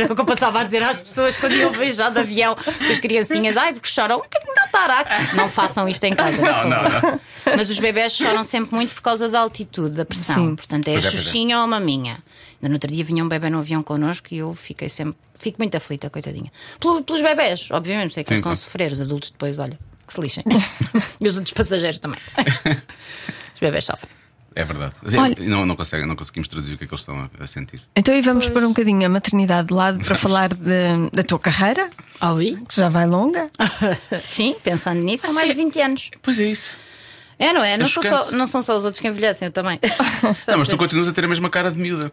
o 0.09 0.15
que 0.15 0.21
eu 0.21 0.25
passava 0.25 0.62
a 0.62 0.63
dizer 0.63 0.81
às 0.83 1.01
pessoas 1.01 1.35
quando 1.35 1.55
iam 1.55 1.71
viajar 1.71 2.09
de 2.09 2.19
avião, 2.19 2.55
com 2.55 2.91
as 2.91 2.99
criancinhas, 2.99 3.57
ai, 3.57 3.73
porque 3.73 3.89
choram, 3.89 4.17
o 4.19 4.21
que 4.21 4.38
é 4.38 4.39
que 4.39 4.47
me 4.47 4.55
dá 4.55 4.67
Tarax? 4.67 5.33
Não 5.33 5.49
façam 5.49 5.89
isto 5.89 6.03
em 6.05 6.15
casa, 6.15 6.38
Não, 6.38 6.69
não, 6.69 6.83
não. 7.12 7.19
Mas 7.57 7.69
os 7.69 7.79
bebés 7.79 8.13
choram 8.15 8.43
sempre 8.45 8.73
muito 8.75 8.93
por 8.95 9.01
causa 9.01 9.27
da 9.27 9.39
altitude, 9.41 9.95
da 9.95 10.05
pressão. 10.05 10.35
Sim. 10.35 10.55
Portanto, 10.55 10.88
é 10.88 10.91
é, 10.91 10.93
pois 10.93 11.05
xuxinha 11.39 11.58
ou 11.58 11.63
a 11.63 11.67
maminha. 11.67 12.17
Ainda 12.62 12.69
no 12.69 12.73
outro 12.73 12.91
dia 12.91 13.04
vinha 13.04 13.23
um 13.23 13.28
bebê 13.30 13.49
no 13.49 13.60
avião 13.60 13.82
connosco 13.82 14.28
e 14.34 14.38
eu 14.39 14.54
fiquei 14.54 14.89
sempre. 14.89 15.15
Fico 15.34 15.58
muito 15.60 15.75
aflita, 15.75 16.10
coitadinha. 16.10 16.52
Pelo- 16.80 17.04
pelos 17.04 17.21
bebés, 17.21 17.69
obviamente, 17.71 18.13
sei 18.13 18.23
que 18.23 18.32
eles 18.34 18.39
estão 18.39 18.52
a 18.52 18.56
sofrer, 18.56 18.91
os 18.91 18.99
adultos 19.02 19.30
depois, 19.30 19.58
olha, 19.60 19.80
que 20.06 20.13
se 20.13 20.19
lixem. 20.21 20.43
e 21.21 21.28
os 21.28 21.36
outros 21.38 21.54
passageiros 21.54 21.99
também. 21.99 22.19
Os 23.56 23.60
bebés 23.62 23.84
sofrem. 23.86 24.10
É 24.56 24.63
verdade. 24.63 24.93
Olha- 25.17 25.36
Não, 25.49 25.65
não, 25.65 25.75
conseguem, 25.75 26.08
não 26.08 26.15
conseguimos 26.15 26.47
traduzir 26.47 26.73
o 26.73 26.78
que 26.78 26.84
é 26.86 26.88
que 26.88 26.93
eles 26.93 27.02
estão 27.02 27.19
a, 27.39 27.43
a 27.43 27.47
sentir. 27.47 27.82
Então, 27.95 28.13
e 28.15 28.21
vamos 28.21 28.47
pôr 28.49 28.63
um 28.63 28.69
bocadinho 28.69 29.06
a 29.06 29.10
maternidade 29.10 29.67
de 29.67 29.73
lado 29.73 29.99
para 30.04 30.15
falar 30.17 30.49
de- 30.54 31.10
da 31.13 31.23
tua 31.23 31.39
carreira, 31.39 31.89
Ah, 32.21 32.34
oui? 32.34 32.58
que 32.67 32.75
já 32.75 32.88
vai 32.89 33.06
longa. 33.06 33.49
Sim, 34.23 34.56
pensando 34.63 35.02
nisso, 35.04 35.25
são 35.25 35.34
mais 35.34 35.49
de 35.49 35.56
20 35.56 35.82
anos. 35.82 36.12
Pois 36.21 36.39
é 36.39 36.45
isso. 36.45 36.78
É, 37.39 37.54
não 37.54 37.63
é? 37.63 37.78
Não, 37.78 37.86
É 37.86 37.89
sou 37.89 38.04
só, 38.04 38.32
não 38.32 38.45
são 38.45 38.62
só 38.62 38.75
os 38.78 38.84
outros 38.84 38.99
que 38.99 39.08
envelhecem, 39.08 39.45
eu 39.47 39.52
também. 39.52 39.80
Não, 40.47 40.58
mas 40.58 40.67
tu 40.67 40.78
continuas 40.78 41.08
a 41.08 41.13
ter 41.13 41.23
a 41.23 41.28
mesma 41.28 41.49
cara 41.49 41.71
de 41.71 41.80
miúda. 41.80 42.12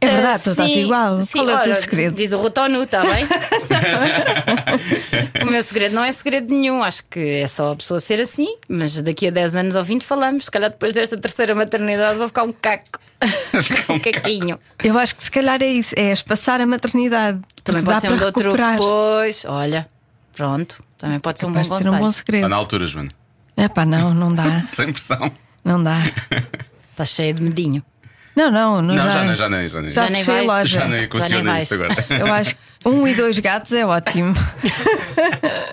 É 0.00 0.06
verdade, 0.06 0.36
Ah, 0.36 0.38
tu 0.38 0.50
estás 0.50 0.70
sim, 0.70 0.82
igual. 0.84 1.22
sim, 1.22 1.38
Qual 1.38 1.50
é 1.50 1.54
o 1.56 1.62
teu 1.64 1.74
segredo? 1.74 2.14
Diz 2.14 2.30
o 2.30 2.36
Rotonu, 2.36 2.82
está 2.82 3.02
bem? 3.02 3.26
o 5.42 5.50
meu 5.50 5.62
segredo 5.62 5.94
não 5.94 6.04
é 6.04 6.12
segredo 6.12 6.54
nenhum. 6.54 6.82
Acho 6.82 7.02
que 7.10 7.18
é 7.18 7.48
só 7.48 7.72
a 7.72 7.76
pessoa 7.76 7.98
ser 7.98 8.20
assim. 8.20 8.46
Mas 8.68 9.02
daqui 9.02 9.28
a 9.28 9.30
10 9.30 9.56
anos 9.56 9.74
ou 9.74 9.82
20 9.82 10.02
falamos. 10.04 10.44
Se 10.44 10.50
calhar 10.50 10.70
depois 10.70 10.92
desta 10.92 11.16
terceira 11.16 11.54
maternidade 11.54 12.18
vou 12.18 12.28
ficar 12.28 12.42
um 12.44 12.52
caco. 12.52 13.00
um 13.88 13.98
caquinho. 13.98 14.60
Eu 14.84 14.98
acho 14.98 15.16
que 15.16 15.24
se 15.24 15.30
calhar 15.30 15.60
é 15.62 15.66
isso, 15.66 15.94
é 15.96 16.12
espaçar 16.12 16.60
a 16.60 16.66
maternidade. 16.66 17.40
Também 17.64 17.82
pode 17.82 18.02
ser 18.02 18.12
um 18.12 18.22
outro. 18.22 18.52
Pois, 18.76 19.44
olha, 19.46 19.88
pronto. 20.34 20.84
Também 20.98 21.18
pode 21.18 21.40
ser 21.40 21.46
um 21.46 21.52
bom 21.52 21.62
Pode 21.64 21.82
ser 21.82 21.88
um 21.90 21.98
bom 21.98 22.10
Está 22.10 22.12
segredo. 22.12 22.48
na 22.48 22.56
altura, 22.56 22.86
Joana. 22.86 23.10
É 23.56 23.68
pá, 23.68 23.84
não, 23.86 24.12
não 24.14 24.32
dá. 24.32 24.60
Sem 24.66 24.92
pressão. 24.92 25.30
Não 25.64 25.82
dá. 25.82 25.96
Está 26.90 27.04
cheia 27.04 27.32
de 27.34 27.42
medinho. 27.42 27.82
Não, 28.36 28.50
não, 28.50 28.82
não, 28.82 28.94
Não, 28.94 29.04
já, 29.10 29.12
já 29.12 29.24
nem, 29.24 29.36
já 29.36 29.48
nem. 29.48 29.68
Já 29.68 29.80
nem, 29.80 29.90
Já 29.90 30.04
Já 30.04 30.10
nem 30.10 30.24
vais? 30.24 30.46
loja. 30.46 30.78
já 30.80 30.88
nem 30.88 31.08
vais. 31.42 31.62
isso 31.64 31.74
agora. 31.74 31.94
Eu 32.10 32.32
acho 32.34 32.54
que 32.54 32.60
um 32.86 33.06
e 33.06 33.14
dois 33.14 33.38
gatos 33.38 33.72
é 33.72 33.84
ótimo. 33.84 34.34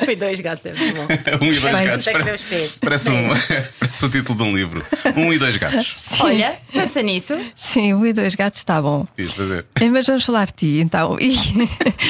E 0.08 0.16
dois 0.16 0.42
gatos, 0.42 0.66
é 0.66 0.74
muito 0.74 0.96
bom. 0.96 1.08
um 1.46 1.52
e 1.52 1.60
dois 1.60 1.74
Bem. 1.74 1.86
gatos. 1.86 2.08
É 2.08 2.24
Deus 2.24 2.42
fez. 2.42 2.80
Parece, 2.80 3.10
um, 3.10 3.26
parece 3.80 4.06
o 4.06 4.10
título 4.10 4.38
de 4.38 4.44
um 4.44 4.56
livro. 4.56 4.86
Um 5.16 5.32
e 5.32 5.38
dois 5.38 5.56
gatos. 5.58 6.20
Olha, 6.20 6.58
pensa 6.72 7.02
nisso. 7.02 7.40
Sim, 7.56 7.94
um 7.94 8.06
e 8.06 8.14
dois 8.14 8.36
gatos 8.36 8.60
está 8.60 8.82
bom. 8.82 9.06
Fazer. 9.36 9.66
Eh, 9.80 9.90
Mas 9.90 10.06
vamos 10.08 10.26
falar 10.26 10.46
de 10.48 10.54
ti 10.54 10.80
então. 10.80 11.18
E 11.20 11.34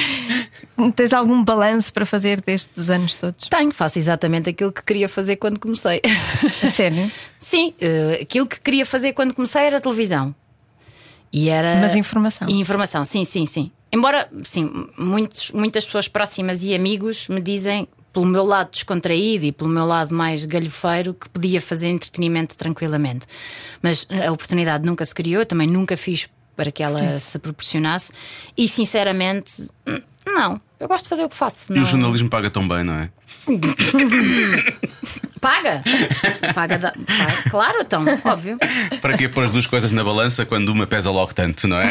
tens 0.95 1.13
algum 1.13 1.43
balanço 1.43 1.93
para 1.93 2.05
fazer 2.05 2.41
destes 2.41 2.89
anos 2.89 3.15
todos? 3.15 3.47
Tenho, 3.47 3.71
faço 3.71 3.99
exatamente 3.99 4.49
aquilo 4.49 4.71
que 4.71 4.83
queria 4.83 5.07
fazer 5.09 5.35
quando 5.35 5.59
comecei. 5.59 6.01
A 6.63 6.67
sério? 6.67 7.11
Sim, 7.39 7.73
eh, 7.79 8.19
aquilo 8.21 8.47
que 8.47 8.59
queria 8.59 8.85
fazer 8.85 9.13
quando 9.13 9.33
comecei 9.33 9.63
era 9.63 9.79
televisão. 9.79 10.33
E 11.31 11.49
era. 11.49 11.77
Mas 11.81 11.95
informação. 11.95 12.47
E 12.47 12.53
informação, 12.59 13.03
sim, 13.03 13.25
sim, 13.25 13.45
sim. 13.45 13.71
Embora, 13.93 14.27
sim, 14.43 14.88
muitos, 14.97 15.51
muitas 15.51 15.86
pessoas 15.86 16.08
próximas 16.08 16.63
e 16.63 16.73
amigos 16.73 17.27
me 17.29 17.39
dizem 17.39 17.88
pelo 18.12 18.25
meu 18.25 18.43
lado 18.43 18.71
descontraído 18.71 19.45
e 19.45 19.51
pelo 19.51 19.69
meu 19.69 19.86
lado 19.86 20.13
mais 20.13 20.45
galhofeiro 20.45 21.13
que 21.13 21.29
podia 21.29 21.62
fazer 21.62 21.88
entretenimento 21.89 22.58
tranquilamente. 22.58 23.25
Mas 23.82 24.08
a 24.27 24.32
oportunidade 24.32 24.86
nunca 24.86 25.06
se 25.06 25.13
criou, 25.13 25.41
eu 25.41 25.45
também 25.45 25.67
nunca 25.67 25.95
fiz 25.95 26.27
para 26.56 26.71
que 26.71 26.84
ela 26.84 27.19
se 27.19 27.38
proporcionasse 27.39 28.12
e 28.58 28.67
sinceramente, 28.67 29.67
hum, 29.88 30.01
não. 30.27 30.62
Eu 30.79 30.88
gosto 30.88 31.03
de 31.06 31.10
fazer 31.10 31.23
o 31.23 31.29
que 31.29 31.36
faço. 31.36 31.71
E 31.71 31.75
não- 31.75 31.84
o 31.84 31.86
jornalismo 31.86 32.29
paga 32.29 32.49
tão 32.51 32.67
bem, 32.67 32.84
não 32.84 32.93
é? 32.95 33.10
Paga! 35.43 35.84
Paga, 36.56 36.77
da... 36.77 36.91
paga. 36.91 37.49
Claro, 37.49 37.79
então, 37.82 38.06
óbvio. 38.23 38.58
Para 39.01 39.17
que 39.17 39.27
pôr 39.27 39.43
as 39.43 39.51
duas 39.51 39.67
coisas 39.67 39.91
na 39.91 40.01
balança 40.01 40.45
quando 40.45 40.69
uma 40.69 40.88
pesa 40.88 41.12
logo 41.12 41.34
tanto, 41.34 41.67
não 41.67 41.82
é? 41.82 41.89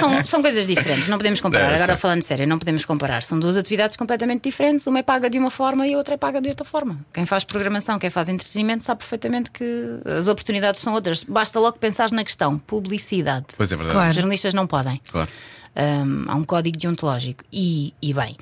São, 0.00 0.24
são 0.24 0.42
coisas 0.42 0.66
diferentes, 0.66 1.06
não 1.06 1.16
podemos 1.16 1.40
comparar. 1.40 1.70
É, 1.70 1.76
Agora, 1.76 1.94
sim. 1.94 2.00
falando 2.00 2.22
sério, 2.22 2.48
não 2.48 2.58
podemos 2.58 2.84
comparar. 2.84 3.22
São 3.22 3.38
duas 3.38 3.56
atividades 3.56 3.96
completamente 3.96 4.42
diferentes. 4.42 4.88
Uma 4.88 4.98
é 4.98 5.02
paga 5.04 5.30
de 5.30 5.38
uma 5.38 5.50
forma 5.50 5.86
e 5.86 5.94
a 5.94 5.98
outra 5.98 6.14
é 6.14 6.16
paga 6.16 6.40
de 6.40 6.48
outra 6.48 6.64
forma. 6.64 6.98
Quem 7.12 7.24
faz 7.24 7.44
programação, 7.44 7.96
quem 7.96 8.10
faz 8.10 8.28
entretenimento, 8.28 8.82
sabe 8.82 8.98
perfeitamente 8.98 9.52
que 9.52 10.00
as 10.18 10.26
oportunidades 10.26 10.80
são 10.80 10.92
outras. 10.92 11.22
Basta 11.22 11.60
logo 11.60 11.78
pensar 11.78 12.10
na 12.10 12.24
questão 12.24 12.58
publicidade. 12.58 13.46
Pois 13.56 13.70
é 13.70 13.76
verdade. 13.76 13.94
Claro. 13.94 14.10
Os 14.10 14.16
jornalistas 14.16 14.52
não 14.52 14.66
podem. 14.66 15.00
Claro. 15.10 15.28
Hum, 15.76 16.24
há 16.26 16.34
um 16.34 16.42
código 16.42 16.76
deontológico. 16.76 17.44
E, 17.52 17.94
e 18.02 18.12
bem. 18.12 18.36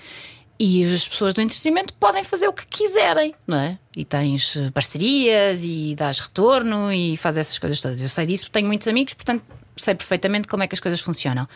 E 0.60 0.84
as 0.92 1.06
pessoas 1.06 1.34
do 1.34 1.40
entretenimento 1.40 1.94
podem 1.94 2.24
fazer 2.24 2.48
o 2.48 2.52
que 2.52 2.66
quiserem, 2.66 3.32
não 3.46 3.58
é? 3.58 3.78
E 3.96 4.04
tens 4.04 4.56
eh, 4.56 4.70
parcerias 4.72 5.60
e 5.62 5.94
dás 5.96 6.18
retorno 6.18 6.92
e 6.92 7.16
faz 7.16 7.36
essas 7.36 7.58
coisas 7.58 7.80
todas. 7.80 8.02
Eu 8.02 8.08
sei 8.08 8.26
disso 8.26 8.44
porque 8.44 8.54
tenho 8.58 8.66
muitos 8.66 8.88
amigos, 8.88 9.14
portanto 9.14 9.44
sei 9.76 9.94
perfeitamente 9.94 10.48
como 10.48 10.64
é 10.64 10.66
que 10.66 10.74
as 10.74 10.80
coisas 10.80 11.00
funcionam. 11.00 11.46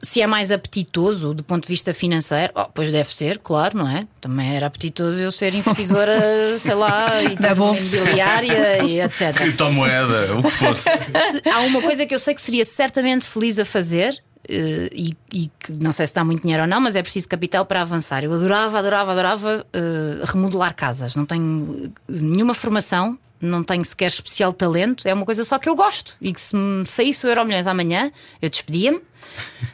Se 0.00 0.22
é 0.22 0.26
mais 0.28 0.52
apetitoso 0.52 1.34
do 1.34 1.42
ponto 1.42 1.62
de 1.64 1.68
vista 1.68 1.92
financeiro, 1.92 2.52
oh, 2.54 2.66
pois 2.72 2.88
deve 2.92 3.12
ser, 3.12 3.38
claro, 3.40 3.76
não 3.78 3.88
é? 3.88 4.06
Também 4.20 4.54
era 4.54 4.66
apetitoso 4.68 5.18
eu 5.18 5.32
ser 5.32 5.52
investidora, 5.56 6.20
sei 6.60 6.74
lá, 6.74 7.20
e 7.20 7.36
ter 7.36 7.52
uma 7.54 7.76
imobiliária 7.76 8.84
e 8.84 9.00
etc. 9.02 9.34
Criptomoeda, 9.34 10.36
o 10.38 10.42
que 10.44 10.50
fosse. 10.50 10.84
Se- 10.88 11.48
há 11.50 11.58
uma 11.62 11.82
coisa 11.82 12.06
que 12.06 12.14
eu 12.14 12.18
sei 12.20 12.32
que 12.32 12.40
seria 12.40 12.64
certamente 12.64 13.26
feliz 13.26 13.58
a 13.58 13.64
fazer. 13.64 14.16
Eh, 14.48 14.88
e, 14.92 15.16
e 15.32 15.50
que 15.58 15.72
não 15.72 15.92
sei 15.92 16.06
se 16.06 16.14
dá 16.14 16.24
muito 16.24 16.42
dinheiro 16.42 16.62
ou 16.62 16.68
não, 16.68 16.80
mas 16.80 16.96
é 16.96 17.02
preciso 17.02 17.28
capital 17.28 17.66
para 17.66 17.82
avançar. 17.82 18.24
Eu 18.24 18.32
adorava, 18.32 18.78
adorava, 18.78 19.12
adorava 19.12 19.66
eh, 19.72 20.22
remodelar 20.24 20.74
casas. 20.74 21.14
Não 21.14 21.26
tenho 21.26 21.84
eh, 21.86 21.90
nenhuma 22.08 22.54
formação, 22.54 23.18
não 23.40 23.62
tenho 23.62 23.84
sequer 23.84 24.06
especial 24.08 24.52
talento. 24.52 25.06
É 25.06 25.14
uma 25.14 25.24
coisa 25.24 25.44
só 25.44 25.58
que 25.58 25.68
eu 25.68 25.76
gosto. 25.76 26.16
E 26.20 26.32
que 26.32 26.40
se 26.40 26.56
me 26.56 26.84
saísse 26.86 27.26
o 27.26 27.28
Euro 27.28 27.44
Milhões 27.44 27.66
amanhã, 27.66 28.10
eu 28.40 28.48
despedia-me. 28.48 29.00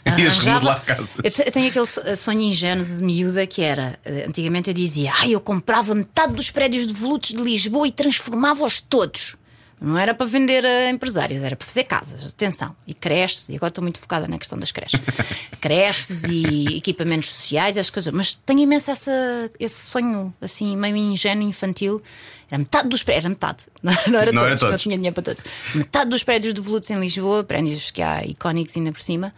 Ias 0.18 0.38
remodelar 0.38 0.76
a 0.76 0.80
casa. 0.80 1.08
Eu, 1.22 1.30
eu 1.46 1.52
tenho 1.52 1.68
aquele 1.68 1.86
so- 1.86 2.16
sonho 2.16 2.40
ingênuo 2.40 2.84
de 2.84 3.02
miúda 3.02 3.46
que 3.46 3.62
era. 3.62 3.98
Antigamente 4.26 4.68
eu 4.68 4.74
dizia, 4.74 5.12
ah, 5.20 5.28
eu 5.28 5.40
comprava 5.40 5.94
metade 5.94 6.34
dos 6.34 6.50
prédios 6.50 6.86
de 6.86 6.92
volutos 6.92 7.30
de 7.30 7.42
Lisboa 7.42 7.86
e 7.88 7.92
transformava-os 7.92 8.80
todos. 8.80 9.36
Não 9.80 9.98
era 9.98 10.14
para 10.14 10.26
vender 10.26 10.64
a 10.64 10.88
empresários, 10.88 11.42
era 11.42 11.56
para 11.56 11.66
fazer 11.66 11.84
casas. 11.84 12.30
Atenção. 12.30 12.74
E 12.86 12.94
creches, 12.94 13.48
e 13.48 13.56
agora 13.56 13.68
estou 13.68 13.82
muito 13.82 13.98
focada 14.00 14.26
na 14.28 14.38
questão 14.38 14.58
das 14.58 14.72
creches. 14.72 15.00
creches 15.60 16.24
e 16.24 16.76
equipamentos 16.76 17.30
sociais, 17.30 17.76
essas 17.76 17.90
coisas. 17.90 18.12
Mas 18.12 18.34
tenho 18.34 18.60
imenso 18.60 18.90
essa, 18.90 19.12
esse 19.58 19.90
sonho, 19.90 20.32
assim, 20.40 20.76
meio 20.76 20.96
ingênuo, 20.96 21.46
infantil. 21.46 22.02
Era 22.50 22.58
metade 22.58 22.88
dos 22.88 23.02
prédios, 23.02 23.24
era 23.24 23.30
metade. 23.30 23.66
Não, 23.82 23.92
não 24.08 24.18
era 24.18 24.32
Não 24.32 24.40
era 24.42 24.50
todos, 24.50 24.62
não 24.62 24.68
todos. 24.70 24.82
tinha 24.82 24.96
dinheiro 24.96 25.14
para 25.14 25.22
todos. 25.22 25.42
Metade 25.74 26.08
dos 26.08 26.22
prédios 26.22 26.54
de 26.54 26.60
volutos 26.60 26.90
em 26.90 26.98
Lisboa, 26.98 27.44
prédios 27.44 27.90
que 27.90 28.00
há 28.00 28.24
icónicos 28.24 28.76
ainda 28.76 28.92
por 28.92 29.00
cima. 29.00 29.34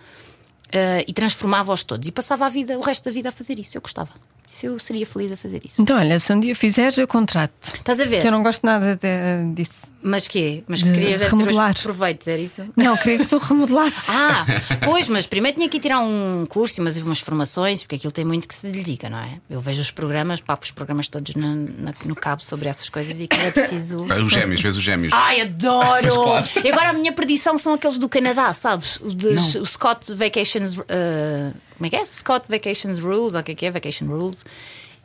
Uh, 0.67 1.03
e 1.07 1.13
transformava-os 1.13 1.85
todos 1.85 2.09
e 2.09 2.13
passava 2.13 2.45
a 2.45 2.49
vida, 2.49 2.77
o 2.77 2.81
resto 2.81 3.05
da 3.05 3.11
vida 3.11 3.29
a 3.29 3.33
fazer 3.33 3.59
isso. 3.59 3.77
Eu 3.77 3.81
gostava. 3.81 4.11
Isso 4.49 4.67
eu 4.67 4.79
seria 4.79 5.07
feliz 5.07 5.33
a 5.33 5.37
fazer 5.37 5.61
isso. 5.65 5.83
Então, 5.83 5.99
olha, 5.99 6.19
se 6.19 6.33
um 6.33 6.39
dia 6.41 6.55
fizeres, 6.55 6.97
eu 6.99 7.07
contrato. 7.09 7.53
Estás 7.75 7.99
a 8.01 8.05
ver? 8.05 8.21
Que 8.23 8.29
eu 8.29 8.33
não 8.33 8.43
gosto 8.43 8.65
nada 8.65 8.97
de- 8.97 9.55
disso. 9.55 9.93
Mas 10.03 10.29
quê? 10.29 10.63
Mas 10.69 10.83
que 10.83 10.93
querias 10.93 11.21
é 11.21 11.29
remodelar. 11.29 11.75
os 11.75 11.83
proveitos, 11.83 12.29
era 12.29 12.41
isso? 12.41 12.65
Não, 12.77 12.97
queria 12.97 13.19
que 13.19 13.27
tu 13.27 13.39
remodelasses. 13.39 14.09
Ah, 14.09 14.47
pois, 14.85 15.09
mas 15.09 15.27
primeiro 15.27 15.57
tinha 15.57 15.69
que 15.69 15.77
ir 15.79 15.81
tirar 15.81 15.99
um 16.01 16.47
curso 16.49 16.81
e 16.81 16.83
umas, 16.83 16.97
umas 16.99 17.19
formações, 17.19 17.83
porque 17.83 17.97
aquilo 17.97 18.13
tem 18.13 18.25
muito 18.25 18.47
que 18.47 18.55
se 18.55 18.71
lhe 18.71 18.83
diga, 18.83 19.11
não 19.11 19.19
é? 19.19 19.41
Eu 19.51 19.61
vejo 19.61 19.81
os 19.83 19.91
programas, 19.91 20.41
papo 20.41 20.65
os 20.65 20.71
programas 20.71 21.09
todos 21.09 21.35
na- 21.35 21.55
na- 21.55 21.95
no 22.05 22.15
cabo 22.15 22.43
sobre 22.43 22.69
essas 22.69 22.89
coisas 22.89 23.21
e 23.21 23.27
que 23.27 23.37
é 23.37 23.51
preciso. 23.51 24.07
Os 24.27 24.33
gêmeos, 24.33 24.61
vês 24.61 24.77
os 24.77 24.83
gêmeos. 24.83 25.13
Ai, 25.13 25.41
adoro! 25.43 26.15
E 26.65 26.69
agora 26.71 26.91
a 26.91 26.93
minha 26.93 27.13
perdição 27.13 27.59
são 27.59 27.75
aqueles 27.75 27.99
do 27.99 28.09
Canadá, 28.09 28.53
sabes? 28.55 28.97
O, 29.01 29.13
de, 29.15 29.29
o 29.59 29.67
Scott 29.67 30.15
Vacations. 30.15 30.79
uh, 30.79 31.55
como 31.77 31.87
é 31.87 31.91
que 31.91 31.97
é? 31.97 32.05
Scott 32.05 32.47
Vacations 32.49 32.99
Rules, 32.99 33.35
ou 33.35 33.41
o 33.41 33.43
que 33.43 33.53
é 33.53 33.55
que 33.55 33.67
é? 33.67 33.71
Vacation 33.71 34.07
Rules. 34.07 34.45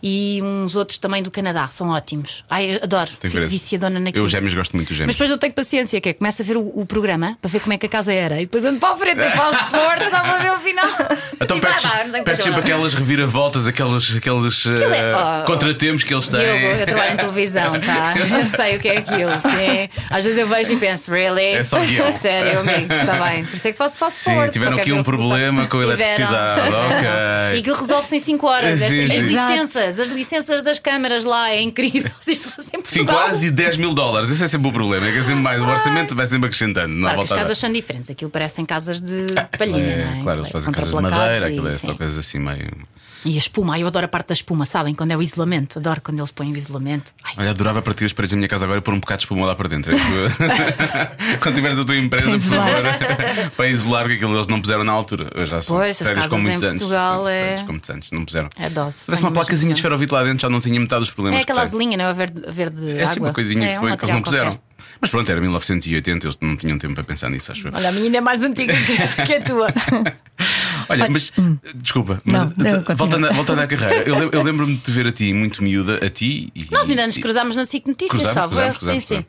E 0.04 0.40
uns 0.42 0.76
outros 0.76 0.98
também 0.98 1.22
do 1.22 1.30
Canadá, 1.30 1.68
são 1.70 1.90
ótimos. 1.90 2.44
Ai, 2.50 2.76
eu 2.76 2.80
adoro, 2.84 3.10
Tem 3.20 3.30
que 3.30 3.38
fico 3.38 3.48
viciadona 3.48 3.98
Eu 4.00 4.04
naquilo. 4.04 4.26
os 4.26 4.32
gêmeos 4.32 4.54
gosto 4.54 4.74
muito 4.76 4.88
dos 4.88 4.98
Mas 4.98 4.98
gêmeos. 5.00 5.16
depois 5.16 5.30
eu 5.30 5.38
tenho 5.38 5.54
paciência, 5.54 6.02
que 6.02 6.10
é 6.10 6.14
começo 6.14 6.42
a 6.42 6.46
ver 6.46 6.58
o, 6.58 6.62
o 6.80 6.86
programa 6.86 7.38
para 7.42 7.50
ver 7.52 7.60
como 7.60 7.74
é 7.74 7.78
que 7.78 7.86
a 7.86 7.90
casa 7.90 8.12
era 8.14 8.38
e 8.42 8.46
depois 8.46 8.66
ando 8.66 8.80
para 8.80 8.94
a 8.94 8.98
frente 8.98 9.20
e 9.22 9.30
para 9.30 9.50
o 9.50 9.54
Sport 9.54 10.02
só 10.10 10.20
para 10.22 10.38
ver 10.40 10.52
o 10.54 10.60
final. 10.60 10.90
Então 11.40 11.60
pedes, 11.60 12.44
sempre 12.44 12.62
aquelas 12.62 12.94
reviravoltas, 12.94 13.68
aqueles, 13.68 14.16
aqueles 14.16 14.66
Aquilo 14.68 14.94
é- 14.94 15.14
oh, 15.16 15.46
contratempos 15.46 16.04
que 16.04 16.14
eles 16.14 16.28
têm. 16.28 16.40
Diogo, 16.42 16.66
eu 16.80 16.86
trabalho 16.86 17.14
em 17.14 17.18
televisão, 17.18 17.80
tá? 17.80 18.14
Eu 18.42 18.46
sei 18.46 18.76
o 18.78 18.80
que 18.80 18.88
é 18.90 18.98
aquilo. 18.98 19.32
Sim. 19.34 19.90
Às 20.10 20.24
vezes 20.24 20.38
eu 20.40 20.48
vejo 20.48 20.74
e 20.74 20.78
penso, 20.78 21.12
really? 21.12 21.42
É 21.44 21.64
só 21.64 21.80
guião. 21.80 22.12
Sério, 22.18 22.60
amigos, 22.60 22.96
está 22.98 23.20
bem. 23.24 23.46
Por 23.46 23.56
isso 23.56 23.68
é 23.68 23.72
que 23.72 23.78
faço 23.78 23.98
faço 23.98 24.16
Sim, 24.24 24.50
tiveram 24.52 24.78
aqui 24.78 24.86
quero 24.86 24.98
um 24.98 25.04
problema 25.04 25.68
com 25.68 25.78
a 25.80 25.84
eletricidade, 25.84 26.62
ok. 26.70 27.56
E 27.56 27.60
aquilo 27.60 27.76
resolve-se 27.76 28.16
em 28.16 28.20
5 28.20 28.48
horas. 28.48 28.80
Sim, 28.80 28.86
As- 29.06 29.12
sim. 29.12 29.82
As 29.82 29.91
Licenças, 29.98 30.00
as 30.00 30.10
licenças 30.10 30.64
das 30.64 30.80
câmaras 30.80 31.26
lá, 31.26 31.50
é 31.52 31.62
incrível. 31.62 32.12
Se 32.20 32.32
isto 32.32 32.52
fosse 32.52 32.68
em 32.70 32.82
5 32.82 32.84
Portugal. 32.84 33.16
horas 33.26 33.44
e 33.44 33.52
10 33.52 33.78
mil 33.78 33.94
dólares. 33.94 34.32
Esse 34.32 34.44
é 34.44 34.48
sempre 34.48 34.68
o 34.68 34.72
problema. 34.72 35.08
É 35.08 35.12
que 35.12 35.18
é 35.20 35.22
sempre 35.22 35.36
mais, 35.36 35.62
o 35.62 35.66
orçamento 35.66 36.16
vai 36.16 36.28
sempre 36.28 36.48
acrescentando. 36.48 36.94
Não 36.94 37.02
Claro 37.10 37.22
as 37.22 37.30
casas 37.32 37.58
são 37.58 37.72
diferentes, 37.72 38.10
aquilo 38.10 38.32
parecem 38.32 38.66
casas 38.66 39.02
de 39.02 39.28
palhinha, 39.58 39.80
É, 39.80 40.06
não 40.06 40.20
é? 40.20 40.24
Claro, 40.24 40.40
eles 40.42 40.52
fazem 40.52 40.72
casas 40.72 40.90
de 40.94 41.02
madeira, 41.02 41.48
aquilo 41.48 41.68
é 41.68 41.72
sim. 41.72 41.88
só 41.88 41.94
coisas 41.96 42.18
assim 42.18 42.40
meio. 42.40 42.70
E 43.24 43.36
a 43.36 43.38
espuma, 43.38 43.74
ai, 43.76 43.84
eu 43.84 43.88
adoro 43.88 44.06
a 44.06 44.08
parte 44.10 44.28
da 44.30 44.34
espuma, 44.34 44.66
sabem? 44.66 44.96
Quando 44.96 45.12
é 45.12 45.18
o 45.18 45.22
isolamento, 45.22 45.78
adoro 45.78 46.02
quando 46.02 46.20
eles 46.20 46.32
põem 46.32 46.52
o 46.52 46.56
isolamento. 46.56 47.12
Ai, 47.24 47.34
Olha, 47.38 47.50
adorava 47.52 47.82
partir 47.82 48.06
as 48.06 48.14
paredes 48.14 48.32
da 48.32 48.38
minha 48.38 48.48
casa 48.50 48.66
agora 48.66 48.80
e 48.80 48.82
pôr 48.82 48.94
um 48.96 49.00
bocado 49.00 49.20
de 49.20 49.24
espuma 49.26 49.46
lá 49.46 49.56
para 49.56 49.70
dentro. 49.70 49.94
É. 49.94 51.38
Quando 51.40 51.56
tiveres 51.56 51.78
a 51.78 51.86
tua 51.86 51.98
empresa, 51.98 52.56
Para 52.56 52.66
por 52.66 52.82
favor, 52.82 53.52
para 53.58 53.68
isolar, 53.68 54.08
que 54.08 54.14
aquilo 54.14 54.36
eles 54.36 54.48
não 54.48 54.60
puseram 54.60 54.84
na 54.84 54.92
altura. 54.92 55.30
Eu 55.36 55.46
já 55.48 55.62
Pois, 55.66 56.02
as 56.02 56.10
casas 56.10 56.34
em 56.34 56.48
anos. 56.50 56.68
Portugal 56.70 57.28
é- 57.28 57.64
Com 57.66 57.72
muitos 57.74 57.90
anos, 57.90 58.08
não 58.12 58.26
puseram. 58.26 58.50
É 58.58 58.70
dose. 58.70 58.98
Se 58.98 59.06
tivesse 59.06 59.24
uma 59.24 59.32
placazinha 59.32 59.74
de 59.74 59.80
esferovite 59.80 60.14
lá 60.14 60.24
dentro, 60.24 60.42
já 60.42 60.50
não 60.50 60.60
tinha 60.60 60.80
metade 60.80 61.02
dos 61.02 61.12
problemas. 61.12 61.40
É 61.40 61.44
aquela 61.44 61.60
que 61.62 61.66
azulinha, 61.68 61.98
não 61.98 62.06
é? 62.06 62.14
Verde, 62.14 62.42
verde 62.50 62.90
É 62.90 62.94
água. 63.02 63.04
assim 63.12 63.20
uma 63.20 63.34
coisinha 63.34 63.62
que, 63.62 63.68
é, 63.68 63.74
se 63.74 63.80
põe, 63.80 63.98
que 63.98 64.06
eles 64.06 64.16
não 64.16 64.22
puseram. 64.22 64.46
qualquer. 64.52 64.71
Mas 65.02 65.10
pronto, 65.10 65.30
era 65.32 65.42
1980, 65.42 66.26
eles 66.28 66.38
não 66.42 66.56
tinham 66.56 66.78
tempo 66.78 66.94
para 66.94 67.04
pensar 67.04 67.30
nisso, 67.30 67.52
acho 67.52 67.68
eu. 67.68 67.72
Olha, 67.74 67.90
a 67.90 67.92
minha 67.92 68.06
ainda 68.06 68.18
é 68.20 68.22
mais 68.22 68.42
antiga 68.44 68.72
que, 68.74 69.26
que 69.26 69.34
a 69.34 69.42
tua. 69.42 69.68
Olha, 70.90 71.10
mas 71.10 71.32
desculpa, 71.76 72.22
mas, 72.24 72.34
Não, 72.34 72.96
voltando, 72.96 73.28
a- 73.28 73.32
voltando 73.32 73.60
à 73.60 73.68
carreira, 73.68 74.04
eu, 74.08 74.30
eu 74.32 74.44
lembro-me 74.44 74.76
de 74.76 74.82
te 74.82 74.92
ver 74.92 75.08
a 75.08 75.12
ti 75.12 75.34
muito 75.34 75.64
miúda, 75.64 76.06
a 76.06 76.10
ti 76.10 76.52
e. 76.56 76.68
Nós 76.72 76.90
ainda 76.90 77.06
nos 77.08 77.18
cruzámos 77.18 77.56
na 77.56 77.66
SIC 77.66 77.88
Notícias, 77.88 78.22
Cruzámos, 78.22 78.78
cruzámos, 78.78 78.78
Sim, 79.06 79.16
sim. 79.18 79.26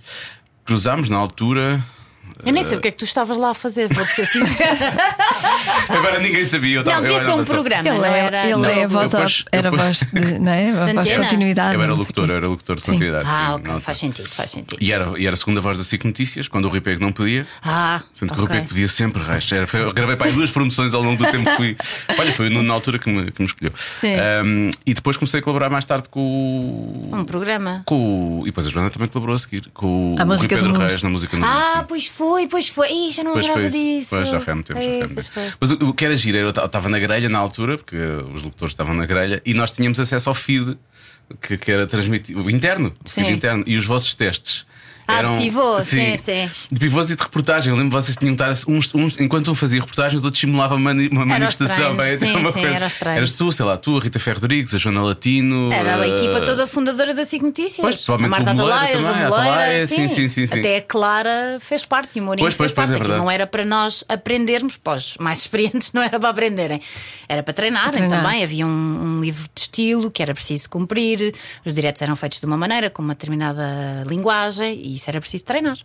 Cruzámos 0.65 1.09
na 1.09 1.17
altura. 1.17 1.83
Eu 2.45 2.53
nem 2.53 2.65
sei 2.65 2.77
o 2.79 2.81
que 2.81 2.89
é 2.89 2.91
que 2.91 2.99
tu 2.99 3.05
estavas 3.05 3.37
lá 3.39 3.51
a 3.51 3.55
fazer, 3.55 3.93
vou-te 3.93 4.15
ser 4.15 4.27
sincera. 4.27 4.93
Agora 5.89 6.19
ninguém 6.21 6.45
sabia. 6.47 6.77
Eu 6.79 6.85
tava- 6.85 6.97
Não, 6.97 7.03
devia 7.05 7.25
ser 7.25 7.31
um 7.41 7.45
programa, 7.45 7.89
Ele 7.89 7.99
não 7.99 8.05
é, 8.05 8.19
era. 8.19 8.45
ele 8.47 8.57
não. 8.57 8.65
é 8.69 8.85
a 8.85 8.89
voz, 8.89 9.11
depois- 9.11 9.45
era 9.53 9.71
voz 9.71 9.99
de, 10.13 10.39
não 10.39 10.53
é? 10.53 10.71
A 10.71 10.93
voz 10.95 11.07
de 11.09 11.17
continuidade. 11.17 11.75
Eu 11.75 11.83
era 11.83 11.91
não 11.93 11.97
locutor, 11.99 12.29
eu 12.31 12.37
era 12.37 12.47
locutor 12.49 12.77
de 12.77 12.83
Sim. 12.83 12.93
continuidade. 12.93 13.25
Ah, 13.29 13.47
sim, 13.49 13.55
ok, 13.55 13.73
na 13.75 13.81
faz 13.81 13.97
sentido, 13.97 14.29
faz 14.29 14.51
sentido. 14.51 14.79
E 14.81 14.93
era, 14.93 15.13
e 15.19 15.27
era 15.27 15.35
a 15.35 15.37
segunda 15.37 15.61
voz 15.61 15.79
da 15.79 15.85
SIC 15.85 16.05
Notícias, 16.05 16.49
quando 16.49 16.65
o 16.67 16.69
Rui 16.69 16.81
Pego 16.81 17.01
não 17.03 17.13
podia. 17.13 17.47
Ah, 17.63 18.03
Sendo 18.15 18.33
que 18.33 18.35
o 18.35 18.43
Rui 18.43 18.45
ok. 18.47 18.57
Pego 18.57 18.69
podia 18.69 18.89
sempre 18.89 19.23
resto. 19.23 19.55
Era, 19.55 19.67
foi- 19.67 19.83
eu 19.83 19.93
gravei 19.93 20.17
para 20.17 20.27
aí 20.29 20.33
duas 20.33 20.51
promoções 20.51 20.95
ao 20.95 21.03
longo 21.03 21.23
do 21.25 21.31
tempo 21.31 21.49
que 21.51 21.57
fui. 21.57 21.77
Olha, 22.19 22.33
foi 22.33 22.49
na 22.51 22.73
altura 22.73 22.99
que 22.99 23.11
me, 23.11 23.31
que 23.31 23.41
me 23.41 23.47
escolheu. 23.47 23.73
Sim. 23.77 24.15
Um, 24.45 24.71
e 24.87 24.95
depois 24.95 25.17
comecei 25.17 25.41
a 25.41 25.43
colaborar 25.43 25.69
mais 25.71 25.85
tarde 25.85 26.09
com 26.09 26.21
o. 26.21 27.11
Um 27.17 27.25
programa. 27.25 27.83
Com 27.87 28.41
o- 28.41 28.43
e 28.43 28.47
depois 28.47 28.67
a 28.67 28.71
Joana 28.71 28.91
também 28.91 29.09
colaborou 29.09 29.37
a 29.37 29.39
seguir 29.39 29.69
com 29.75 30.13
o 30.15 30.17
A 30.19 30.25
Rui 30.25 30.35
música 30.37 30.57
do 30.57 30.67
Pedro. 30.67 30.87
Reis 30.87 31.03
na 31.03 31.11
música 31.11 31.37
no 31.37 31.45
Ah, 31.45 31.75
Mundo. 31.77 31.87
pois 31.89 32.07
foi, 32.07 32.22
pois 32.51 32.69
foi. 32.69 32.89
Ih, 32.93 33.11
já 33.11 33.23
não 33.25 33.33
Pois 33.33 33.47
lembrava 33.47 33.71
foi, 33.71 33.79
disso. 33.79 34.11
pois 34.11 34.29
já 34.29 34.41
foi 34.41 34.53
há 34.53 34.55
muito 34.57 34.67
tempo. 34.69 34.81
já 34.81 34.87
foi 34.87 34.93
Ei, 34.95 34.99
muito 35.07 35.15
tempo. 35.17 35.31
foi. 35.33 35.53
Mas 35.61 35.71
o, 35.71 35.75
o 35.89 35.95
que 35.95 36.05
era 36.05 36.15
giro, 36.15 36.39
eu 36.39 36.51
estava 36.51 36.89
na 36.89 36.99
grelha 36.99 37.29
na 37.29 37.39
altura, 37.39 37.77
porque 37.79 37.97
os 37.97 38.43
locutores 38.43 38.73
estavam 38.73 38.95
na 38.95 39.07
grelha, 39.07 39.41
e 39.45 39.55
nós 39.55 39.71
tínhamos 39.73 39.99
acesso 40.01 40.29
ao 40.29 40.35
feed 40.35 40.77
que, 41.41 41.57
que 41.57 41.71
era 41.73 41.87
transmitido 41.87 42.49
interno, 42.51 42.93
o 43.05 43.09
feed 43.09 43.31
interno, 43.33 43.65
e 43.67 43.77
os 43.77 43.85
vossos 43.87 44.15
testes. 44.15 44.67
Ah, 45.19 45.23
de 45.23 45.33
pivô, 45.43 45.81
sim, 45.81 46.17
sim. 46.19 46.51
De 46.71 46.79
pivôs 46.81 47.11
e 47.11 47.17
de 47.17 47.23
reportagem. 47.23 47.71
Eu 47.71 47.77
lembro 47.77 47.97
que 47.99 48.05
vocês 48.05 48.17
tinham 48.17 48.35
que 48.37 48.43
estar 48.43 48.71
uns, 48.71 48.95
uns- 48.95 49.21
enquanto 49.21 49.51
um 49.51 49.55
fazia 49.55 49.81
reportagens, 49.81 50.21
os 50.21 50.25
outros 50.25 50.41
simulavam 50.41 50.77
uma, 50.79 50.93
mani- 50.95 51.09
uma 51.09 51.23
Era 51.23 51.29
manifestação. 51.31 51.77
treinos, 51.97 51.97
bem, 51.97 52.19
sim, 52.19 52.37
uma 52.37 52.53
sim, 52.53 52.61
coisa. 52.61 52.77
era 52.77 52.91
treinos. 52.91 53.19
Eras 53.19 53.31
tu, 53.33 53.53
sei 53.53 53.65
lá, 53.65 53.77
tu, 53.77 53.97
a 53.97 54.01
Rita 54.01 54.19
Ferro 54.19 54.41
Rodrigues, 54.41 54.75
a 54.75 54.79
Joana 54.79 55.03
Latino. 55.03 55.73
Era 55.73 55.97
a 55.97 56.07
eh, 56.07 56.11
equipa 56.11 56.41
toda 56.41 56.67
fundadora 56.67 57.15
da 57.15 57.25
SIC 57.25 57.43
Notícias. 57.43 57.81
Pois, 57.81 58.01
provavelmente 58.03 58.41
a 58.41 58.45
Marta 58.55 58.63
Atalaia, 58.63 58.97
a 58.99 59.01
Moleira, 59.01 59.27
Atalaia, 59.29 59.87
sim. 59.87 60.09
sim, 60.09 60.29
sim, 60.29 60.47
sim. 60.47 60.59
Até 60.61 60.77
a 60.79 60.83
Clara 60.83 61.59
fez 61.61 61.85
parte 61.85 62.19
e 62.19 62.21
o 62.21 62.25
Mourinho 62.25 62.45
Pois, 62.45 62.55
pois, 62.55 62.71
fez 62.73 62.89
parte. 62.89 62.99
pois, 62.99 63.11
é 63.15 63.19
não 63.19 63.31
era 63.31 63.47
para 63.47 63.65
nós 63.65 64.05
aprendermos, 64.09 64.77
pós 64.77 65.17
mais 65.21 65.41
experientes 65.53 65.93
não 65.93 66.03
era 66.03 66.19
para 66.19 66.29
aprenderem, 66.31 66.81
era 67.29 67.43
para 67.43 67.53
treinarem 67.55 67.93
Treinar. 67.93 68.23
também. 68.23 68.43
Havia 68.43 68.67
um, 68.67 68.71
um 68.71 69.21
livro 69.21 69.43
de 69.55 69.61
estilo 69.61 70.11
que 70.11 70.23
era 70.23 70.35
preciso 70.35 70.69
cumprir, 70.71 71.35
os 71.65 71.75
diretos 71.75 72.01
eram 72.03 72.17
feitos 72.17 72.41
de 72.41 72.47
uma 72.47 72.57
maneira, 72.57 72.89
com 72.91 73.03
uma 73.03 73.15
determinada 73.15 74.05
linguagem, 74.09 74.81
e 74.85 74.99
isso 75.03 75.11
era 75.11 75.21
preciso 75.21 75.45
treinar. 75.45 75.79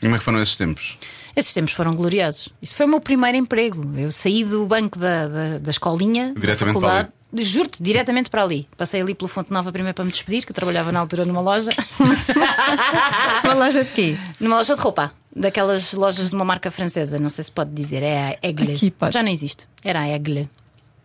Como 0.00 0.14
é 0.14 0.18
que 0.18 0.24
foram 0.24 0.40
esses 0.40 0.56
tempos? 0.56 0.96
Esses 1.34 1.52
tempos 1.52 1.72
foram 1.72 1.92
gloriosos. 1.92 2.50
Isso 2.62 2.76
foi 2.76 2.86
o 2.86 2.88
meu 2.88 3.00
primeiro 3.00 3.36
emprego. 3.36 3.82
Eu 3.96 4.12
saí 4.12 4.44
do 4.44 4.64
banco 4.66 4.98
da, 4.98 5.26
da, 5.26 5.58
da 5.58 5.70
escolinha, 5.70 6.34
da 6.34 6.40
Diretamente 6.40 6.56
para 6.56 6.72
faculdade. 6.72 7.08
Juro-te, 7.32 7.82
diretamente 7.82 8.30
para 8.30 8.42
ali. 8.42 8.68
Passei 8.76 9.00
ali 9.00 9.14
pelo 9.14 9.28
Fonte 9.28 9.52
Nova 9.52 9.70
primeiro 9.72 9.94
para 9.94 10.04
me 10.04 10.10
despedir, 10.10 10.44
que 10.44 10.50
eu 10.50 10.54
trabalhava 10.54 10.92
na 10.92 11.00
altura 11.00 11.24
numa 11.24 11.40
loja. 11.40 11.70
Uma 13.44 13.54
loja 13.54 13.84
de 13.84 13.90
quê? 13.90 14.16
numa 14.40 14.56
loja 14.56 14.74
de 14.74 14.80
roupa. 14.80 15.12
Daquelas 15.34 15.92
lojas 15.92 16.30
de 16.30 16.34
uma 16.34 16.44
marca 16.44 16.70
francesa, 16.70 17.18
não 17.18 17.28
sei 17.28 17.44
se 17.44 17.52
pode 17.52 17.70
dizer, 17.70 18.02
é 18.02 18.38
a 18.42 18.90
pode. 18.98 19.12
Já 19.12 19.22
não 19.22 19.30
existe. 19.30 19.68
Era 19.84 20.00
a 20.00 20.08
Egle. 20.08 20.48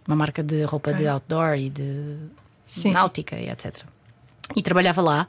Uma 0.08 0.16
marca 0.16 0.42
de 0.42 0.64
roupa 0.64 0.94
de 0.94 1.06
outdoor 1.08 1.56
e 1.58 1.70
de 1.70 2.18
Sim. 2.66 2.92
náutica 2.92 3.36
e 3.36 3.50
etc. 3.50 3.84
E 4.56 4.62
trabalhava 4.62 5.02
lá. 5.02 5.28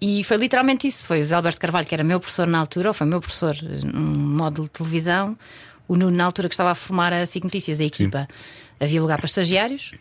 E 0.00 0.22
foi 0.24 0.36
literalmente 0.36 0.86
isso. 0.86 1.04
Foi 1.06 1.20
o 1.20 1.24
Zé 1.24 1.34
Alberto 1.34 1.58
Carvalho, 1.60 1.86
que 1.86 1.94
era 1.94 2.04
meu 2.04 2.20
professor 2.20 2.46
na 2.46 2.58
altura, 2.58 2.88
ou 2.90 2.94
foi 2.94 3.06
meu 3.06 3.20
professor 3.20 3.56
num 3.84 4.36
módulo 4.36 4.66
de 4.66 4.72
televisão. 4.72 5.36
O 5.88 5.96
Nuno, 5.96 6.16
na 6.16 6.24
altura 6.24 6.48
que 6.48 6.54
estava 6.54 6.70
a 6.72 6.74
formar 6.74 7.12
a 7.12 7.24
SIC 7.24 7.44
Notícias, 7.44 7.80
a 7.80 7.84
equipa, 7.84 8.26
havia 8.80 9.00
lugar 9.00 9.18
para 9.18 9.26
estagiários. 9.26 9.92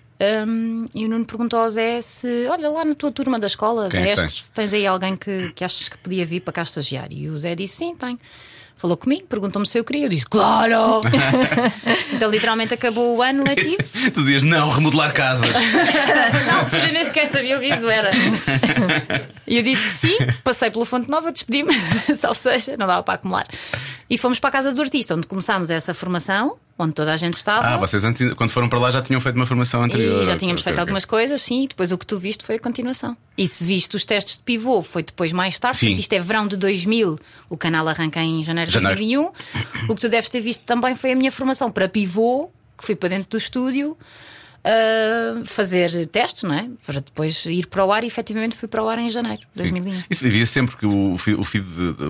hum, 0.47 0.86
e 0.95 1.05
o 1.05 1.10
Nuno 1.10 1.23
perguntou 1.25 1.60
ao 1.60 1.69
Zé 1.69 2.01
se, 2.01 2.47
olha 2.49 2.69
lá 2.69 2.84
na 2.84 2.93
tua 2.95 3.12
turma 3.12 3.39
da 3.39 3.47
escola, 3.47 3.88
Quem 3.89 4.01
é 4.10 4.15
tens? 4.15 4.49
tens 4.49 4.73
aí 4.73 4.86
alguém 4.88 5.15
que, 5.15 5.51
que 5.53 5.63
achas 5.63 5.88
que 5.88 5.97
podia 5.97 6.25
vir 6.25 6.41
para 6.41 6.53
cá 6.53 6.63
estagiar. 6.63 7.08
E 7.12 7.29
o 7.29 7.38
Zé 7.38 7.55
disse: 7.55 7.77
sim, 7.77 7.95
tenho. 7.95 8.19
Falou 8.76 8.98
comigo, 8.98 9.26
perguntou-me 9.28 9.66
se 9.66 9.80
eu 9.80 9.84
queria. 9.84 10.06
Eu 10.06 10.10
disse: 10.10 10.26
claro! 10.26 11.02
então, 12.14 12.30
literalmente, 12.30 12.74
acabou 12.74 13.18
o 13.18 13.22
ano 13.22 13.44
letivo. 13.44 13.84
Tu 14.14 14.22
dizias, 14.22 14.44
não, 14.44 14.70
remodelar 14.70 15.14
casas. 15.14 15.50
Na 16.46 16.60
altura 16.60 16.92
nem 16.92 17.06
sequer 17.06 17.28
sabia 17.28 17.58
o 17.58 17.62
que 17.62 17.68
isso 17.68 17.90
era. 17.90 18.12
E 19.48 19.58
eu 19.58 19.64
disse 19.64 19.84
que 19.84 20.08
sim, 20.08 20.18
passei 20.44 20.70
pela 20.70 20.86
Fonte 20.86 21.10
Nova, 21.10 21.32
despedi-me, 21.32 21.74
salvo 22.16 22.36
seja, 22.36 22.76
não 22.78 22.86
dava 22.86 23.04
para 23.04 23.16
acumular. 23.16 23.48
E 24.10 24.18
fomos 24.18 24.40
para 24.40 24.50
a 24.50 24.54
casa 24.54 24.74
do 24.74 24.82
artista, 24.82 25.16
onde 25.16 25.28
começámos 25.28 25.70
essa 25.70 25.94
formação, 25.94 26.58
onde 26.78 26.94
toda 26.94 27.14
a 27.14 27.18
gente 27.18 27.36
estava. 27.36 27.68
Ah, 27.68 27.78
vocês 27.78 28.04
antes, 28.04 28.34
quando 28.34 28.50
foram 28.50 28.68
para 28.68 28.80
lá 28.80 28.92
já 28.92 29.02
tinham 29.02 29.22
feito 29.22 29.36
uma 29.36 29.46
formação 29.46 29.82
anterior. 29.82 30.24
E 30.24 30.26
já 30.26 30.36
tínhamos 30.36 30.62
ok, 30.62 30.64
feito 30.64 30.76
ok. 30.76 30.82
algumas 30.82 31.06
coisas, 31.06 31.42
sim, 31.42 31.64
e 31.64 31.68
depois 31.68 31.92
o 31.92 31.98
que 31.98 32.06
tu 32.06 32.20
viste 32.20 32.44
foi 32.44 32.56
a 32.56 32.60
continuação. 32.60 33.16
E 33.38 33.48
se 33.48 33.64
viste 33.64 33.96
os 33.96 34.04
testes 34.04 34.38
de 34.38 34.44
pivô, 34.44 34.82
foi 34.82 35.04
depois 35.04 35.32
mais 35.32 35.58
tarde, 35.58 35.78
Sim. 35.78 35.88
porque 35.88 36.02
isto 36.02 36.14
é 36.14 36.20
verão 36.20 36.48
de 36.48 36.58
2000, 36.58 37.18
o 37.50 37.58
canal 37.58 37.88
arranca 37.88 38.22
em 38.22 38.44
janeiro 38.44 38.70
de 38.70 38.74
Janeiro. 38.74 38.98
2001. 38.98 39.90
O 39.90 39.96
que 39.96 40.02
tu 40.02 40.10
deves 40.10 40.30
ter 40.30 40.42
visto 40.42 40.62
também 40.62 40.96
foi 40.96 41.12
a 41.12 41.16
minha 41.16 41.32
formação 41.32 41.72
para 41.72 41.88
pivô, 41.88 42.50
que 42.78 42.86
fui 42.86 42.96
para 42.96 43.10
dentro 43.10 43.30
do 43.30 43.38
estúdio. 43.38 43.98
Ah, 44.65 45.41
fazer 45.45 46.08
testes, 46.08 46.41
não 46.41 46.56
é? 46.56 46.67
Para 46.86 46.99
depois 46.99 47.45
ir 47.45 47.67
para 47.67 47.86
o 47.86 47.91
ar 47.91 48.04
e 48.04 48.08
efetivamente 48.08 48.56
fui 48.56 48.67
para 48.67 48.82
o 48.84 48.89
ar 48.89 48.97
em 48.97 49.12
janeiro 49.12 49.43
de 49.54 49.62
Sim. 49.62 49.69
2001. 49.69 50.04
Isso 50.10 50.23
devia 50.23 50.45
sempre, 50.45 50.71
porque 50.71 50.88
o 50.88 51.17
feed, 51.19 51.39
o, 51.39 51.43
feed, 51.43 51.65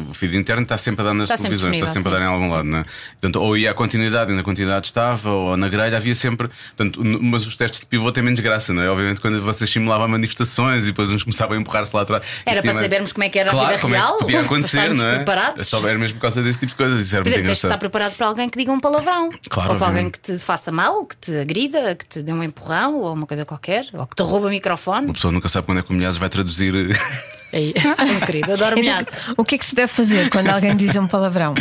o 0.10 0.14
feed 0.14 0.38
interno 0.38 0.64
está 0.64 0.78
sempre 0.78 1.02
a 1.02 1.06
dar 1.06 1.14
nas 1.14 1.24
Está 1.24 1.38
sempre 1.38 1.58
televisões, 1.58 1.76
está 1.76 1.88
sempre 1.88 2.10
a 2.10 2.12
dar 2.14 2.22
em 2.22 2.28
algum 2.28 2.50
lado, 2.50 2.64
não 2.64 2.80
é? 2.80 2.86
Portanto, 3.12 3.36
ou 3.42 3.58
ia 3.58 3.72
à 3.72 3.74
continuidade 3.74 4.32
e 4.32 4.36
na 4.36 4.42
continuidade 4.42 4.88
estava, 4.88 5.30
ou 5.30 5.58
na 5.58 5.68
grelha 5.68 5.98
havia 5.98 6.16
sempre. 6.16 6.48
Portanto, 6.48 7.02
mas 7.04 7.46
os 7.46 7.58
testes 7.58 7.82
de 7.82 7.88
pivô 7.88 8.10
têm 8.12 8.24
menos 8.24 8.40
graça, 8.40 8.74
não 8.74 8.82
é? 8.82 8.90
Obviamente, 8.90 9.20
quando 9.20 9.42
vocês 9.42 9.70
simulavam 9.70 10.08
manifestações 10.08 10.86
e 10.86 10.88
depois 10.88 11.12
uns 11.12 11.24
começavam 11.24 11.58
a 11.58 11.60
empurrar-se 11.60 11.94
lá 11.94 12.04
atrás. 12.04 12.24
Era 12.46 12.62
para 12.62 12.74
sabermos 12.74 13.12
como 13.12 13.26
é 13.26 13.30
que 13.30 13.38
era 13.38 13.50
a 13.50 13.52
claro, 13.52 13.68
vida 13.68 13.82
como 13.82 13.96
é 13.96 13.98
que 13.98 14.04
real, 14.04 14.18
podia 14.20 14.40
acontecer, 14.42 14.94
não 14.94 15.06
é? 15.06 15.16
preparados. 15.16 15.68
Só 15.68 15.86
era 15.86 15.98
mesmo 15.98 16.16
por 16.16 16.22
causa 16.22 16.42
desse 16.42 16.60
tipo 16.60 16.70
de 16.70 16.76
coisas. 16.76 17.06
Isso 17.06 17.16
era 17.16 17.24
Por 17.24 17.30
exemplo, 17.30 17.48
tens 17.48 17.60
de 17.60 17.66
estar 17.68 17.78
preparado 17.78 18.16
para 18.16 18.28
alguém 18.28 18.50
que 18.50 18.58
diga 18.58 18.72
um 18.72 18.80
palavrão. 18.80 19.30
Claro, 19.50 19.72
ou 19.72 19.78
para 19.78 19.88
alguém 19.88 20.06
obviamente. 20.06 20.20
que 20.22 20.38
te 20.38 20.40
faça 20.40 20.72
mal, 20.72 21.06
que 21.06 21.18
te 21.18 21.36
agrida, 21.38 21.96
que 21.96 22.06
te 22.06 22.24
dê 22.24 22.32
um 22.32 22.45
empurrão 22.46 23.00
ou 23.02 23.14
uma 23.14 23.26
coisa 23.28 23.44
qualquer, 23.46 23.86
ou 23.94 24.06
que 24.08 24.16
te 24.16 24.24
rouba 24.24 24.48
o 24.48 24.50
microfone. 24.50 25.06
Uma 25.06 25.14
pessoa 25.14 25.32
nunca 25.32 25.50
sabe 25.50 25.66
quando 25.66 25.80
é 25.80 25.82
que 25.82 25.92
o 25.92 25.94
Milhares 25.94 26.18
vai 26.18 26.30
traduzir. 26.30 26.74
Ei, 27.54 27.74
meu 28.06 28.22
querido, 28.26 28.52
adoro 28.54 28.78
Então, 28.80 28.94
milhaço. 28.94 29.12
o 29.38 29.44
que 29.46 29.56
é 29.56 29.58
que 29.58 29.66
se 29.66 29.76
deve 29.76 29.88
fazer 29.92 30.30
quando 30.30 30.50
alguém 30.50 30.76
diz 30.76 30.96
um 30.96 31.08
palavrão? 31.08 31.54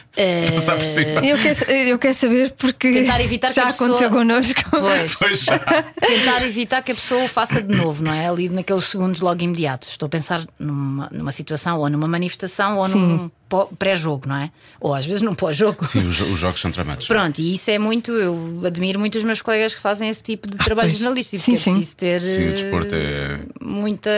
Cima. 0.14 1.24
Eu 1.26 1.38
quero, 1.38 1.70
eu 1.70 1.98
quero 1.98 2.14
saber 2.14 2.52
porque 2.52 2.90
Tentar 2.92 3.20
evitar 3.22 3.48
que 3.48 3.54
já 3.54 3.62
a 3.64 3.66
pessoa- 3.66 3.88
aconteceu 3.88 4.10
connosco. 4.10 4.60
Pois, 4.70 5.14
Pois 5.14 5.40
já. 5.44 5.58
tentar 5.58 6.42
evitar 6.44 6.82
que 6.82 6.92
a 6.92 6.94
pessoa 6.94 7.24
o 7.24 7.28
faça 7.28 7.62
de 7.62 7.74
novo, 7.74 8.02
não 8.04 8.12
é? 8.12 8.28
Ali 8.28 8.48
naqueles 8.48 8.84
segundos 8.84 9.20
logo 9.20 9.42
imediatos. 9.42 9.88
Estou 9.90 10.06
a 10.06 10.10
pensar 10.10 10.42
numa, 10.58 11.08
numa 11.12 11.32
situação, 11.32 11.78
ou 11.78 11.88
numa 11.88 12.06
manifestação, 12.06 12.76
ou 12.78 12.88
Sim. 12.88 12.98
num 12.98 13.30
pré-jogo, 13.78 14.26
não 14.28 14.36
é? 14.36 14.50
Ou 14.80 14.94
às 14.94 15.04
vezes 15.04 15.22
num 15.22 15.34
pós-jogo. 15.34 15.86
Sim, 15.86 16.06
os, 16.08 16.20
os 16.20 16.38
jogos 16.38 16.60
são 16.60 16.70
tramados. 16.70 17.06
Pronto, 17.06 17.38
e 17.40 17.54
isso 17.54 17.70
é 17.70 17.78
muito. 17.78 18.12
Eu 18.12 18.62
admiro 18.66 18.98
muito 18.98 19.16
os 19.16 19.24
meus 19.24 19.40
colegas 19.42 19.74
que 19.74 19.80
fazem 19.80 20.08
esse 20.08 20.22
tipo 20.22 20.48
de 20.48 20.56
trabalho 20.58 20.88
pois. 20.88 20.98
jornalístico, 21.00 21.42
Sim, 21.42 21.52
porque 21.52 21.60
é 21.60 21.64
sim. 21.64 21.74
preciso 21.74 21.96
ter 21.96 22.20
Sim, 22.20 22.48
o 22.48 22.52
desporto 22.52 22.94
é. 22.94 23.40
muita 23.62 24.10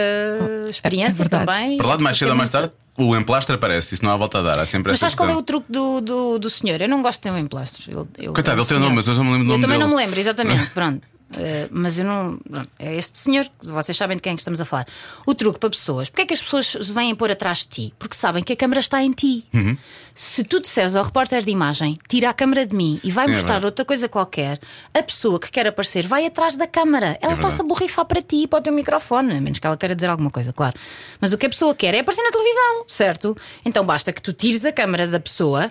experiência 0.68 1.22
É 1.22 1.28
verdade. 1.28 1.46
também. 1.46 1.76
Para 1.78 1.86
lá 1.86 1.96
de 1.96 2.02
mais 2.02 2.16
cedo 2.18 2.30
ou 2.30 2.36
mais 2.36 2.48
Absolutamente. 2.50 2.74
tarde, 2.78 2.83
o 2.96 3.16
emplastre 3.16 3.54
aparece, 3.56 3.94
isso 3.94 4.04
não 4.04 4.12
há 4.12 4.16
volta 4.16 4.38
a 4.38 4.42
dar. 4.42 4.58
Há 4.58 4.66
sempre 4.66 4.90
Mas 4.90 5.00
sabes 5.00 5.14
qual 5.14 5.28
é 5.28 5.34
o 5.36 5.42
truque 5.42 5.70
do, 5.70 6.00
do, 6.00 6.38
do 6.38 6.50
senhor? 6.50 6.80
Eu 6.80 6.88
não 6.88 7.02
gosto 7.02 7.18
de 7.18 7.22
ter 7.22 7.30
um 7.30 7.38
emplastro. 7.38 7.82
Ele, 7.90 8.08
ele 8.18 8.32
Coitado, 8.32 8.58
é 8.58 8.60
ele 8.60 8.68
tem 8.68 8.76
o 8.76 8.80
nome, 8.80 8.96
mas 8.96 9.08
eu 9.08 9.14
não 9.14 9.24
me 9.24 9.30
lembro 9.32 9.44
do 9.44 9.44
Eu 9.44 9.48
nome 9.50 9.62
também 9.62 9.78
dele. 9.78 9.90
não 9.90 9.96
me 9.96 10.02
lembro, 10.04 10.20
exatamente. 10.20 10.66
Pronto. 10.74 11.13
Eh, 11.38 11.68
mas 11.70 11.98
eu 11.98 12.04
não. 12.04 12.38
É 12.78 12.94
este 12.94 13.18
senhor, 13.18 13.46
vocês 13.62 13.96
sabem 13.96 14.16
de 14.16 14.22
quem 14.22 14.32
é 14.32 14.34
que 14.36 14.40
estamos 14.40 14.60
a 14.60 14.64
falar. 14.64 14.86
O 15.26 15.34
truque 15.34 15.58
para 15.58 15.70
pessoas. 15.70 16.08
Porquê 16.08 16.22
é 16.22 16.26
que 16.26 16.34
as 16.34 16.42
pessoas 16.42 16.66
se 16.66 16.92
vêm 16.92 17.14
pôr 17.14 17.30
atrás 17.30 17.58
de 17.58 17.66
ti? 17.68 17.94
Porque 17.98 18.14
sabem 18.16 18.42
que 18.42 18.52
a 18.52 18.56
câmara 18.56 18.80
está 18.80 19.02
em 19.02 19.12
ti. 19.12 19.44
Uhum. 19.52 19.76
Se 20.14 20.44
tu 20.44 20.60
disseres 20.60 20.94
ao 20.94 21.04
repórter 21.04 21.42
de 21.44 21.50
imagem, 21.50 21.98
tira 22.08 22.30
a 22.30 22.32
câmara 22.32 22.64
de 22.64 22.74
mim 22.74 23.00
e 23.02 23.10
vai 23.10 23.24
É 23.26 23.28
mostrar 23.28 23.64
outra 23.64 23.84
coisa 23.84 24.08
qualquer, 24.08 24.60
a 24.92 25.02
pessoa 25.02 25.40
que 25.40 25.50
quer 25.50 25.66
aparecer 25.66 26.06
vai 26.06 26.24
atrás 26.24 26.56
da 26.56 26.66
câmara. 26.68 27.18
Ela 27.20 27.32
É 27.32 27.36
está-se 27.36 27.60
a 27.60 27.64
borrifar 27.64 28.04
para 28.04 28.22
ti 28.22 28.42
e 28.42 28.46
para 28.46 28.60
o 28.60 28.62
teu 28.62 28.72
microfone, 28.72 29.36
a 29.36 29.40
menos 29.40 29.58
que 29.58 29.66
ela 29.66 29.76
queira 29.76 29.94
dizer 29.94 30.08
alguma 30.10 30.30
coisa, 30.30 30.52
claro. 30.52 30.74
Mas 31.20 31.32
o 31.32 31.38
que 31.38 31.46
a 31.46 31.50
pessoa 31.50 31.74
quer 31.74 31.94
é 31.94 32.00
aparecer 32.00 32.22
na 32.22 32.30
televisão, 32.30 32.84
certo? 32.86 33.36
Então 33.64 33.84
basta 33.84 34.12
que 34.12 34.22
tu 34.22 34.32
tires 34.32 34.64
a 34.64 34.70
câmara 34.72 35.08
da 35.08 35.18
pessoa. 35.18 35.70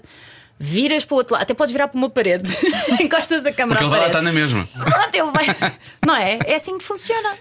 Viras 0.65 1.03
para 1.03 1.15
o 1.15 1.17
outro 1.17 1.33
lado, 1.33 1.43
até 1.43 1.53
podes 1.53 1.73
virar 1.73 1.89
para 1.89 1.97
uma 1.97 2.09
parede, 2.09 2.49
encostas 3.01 3.45
a 3.45 3.51
câmara 3.51 3.81
Porque 3.81 3.93
ele 3.93 4.05
à 4.05 4.07
vai 4.07 4.07
lá 4.07 4.13
parede. 4.13 4.17
estar 4.17 4.21
na 4.21 4.31
mesma. 4.31 4.67
Pronto, 4.71 5.13
ele 5.13 5.31
vai. 5.31 5.71
Não 6.07 6.15
é? 6.15 6.39
É 6.45 6.55
assim 6.55 6.77
que 6.77 6.83
funciona. 6.85 7.35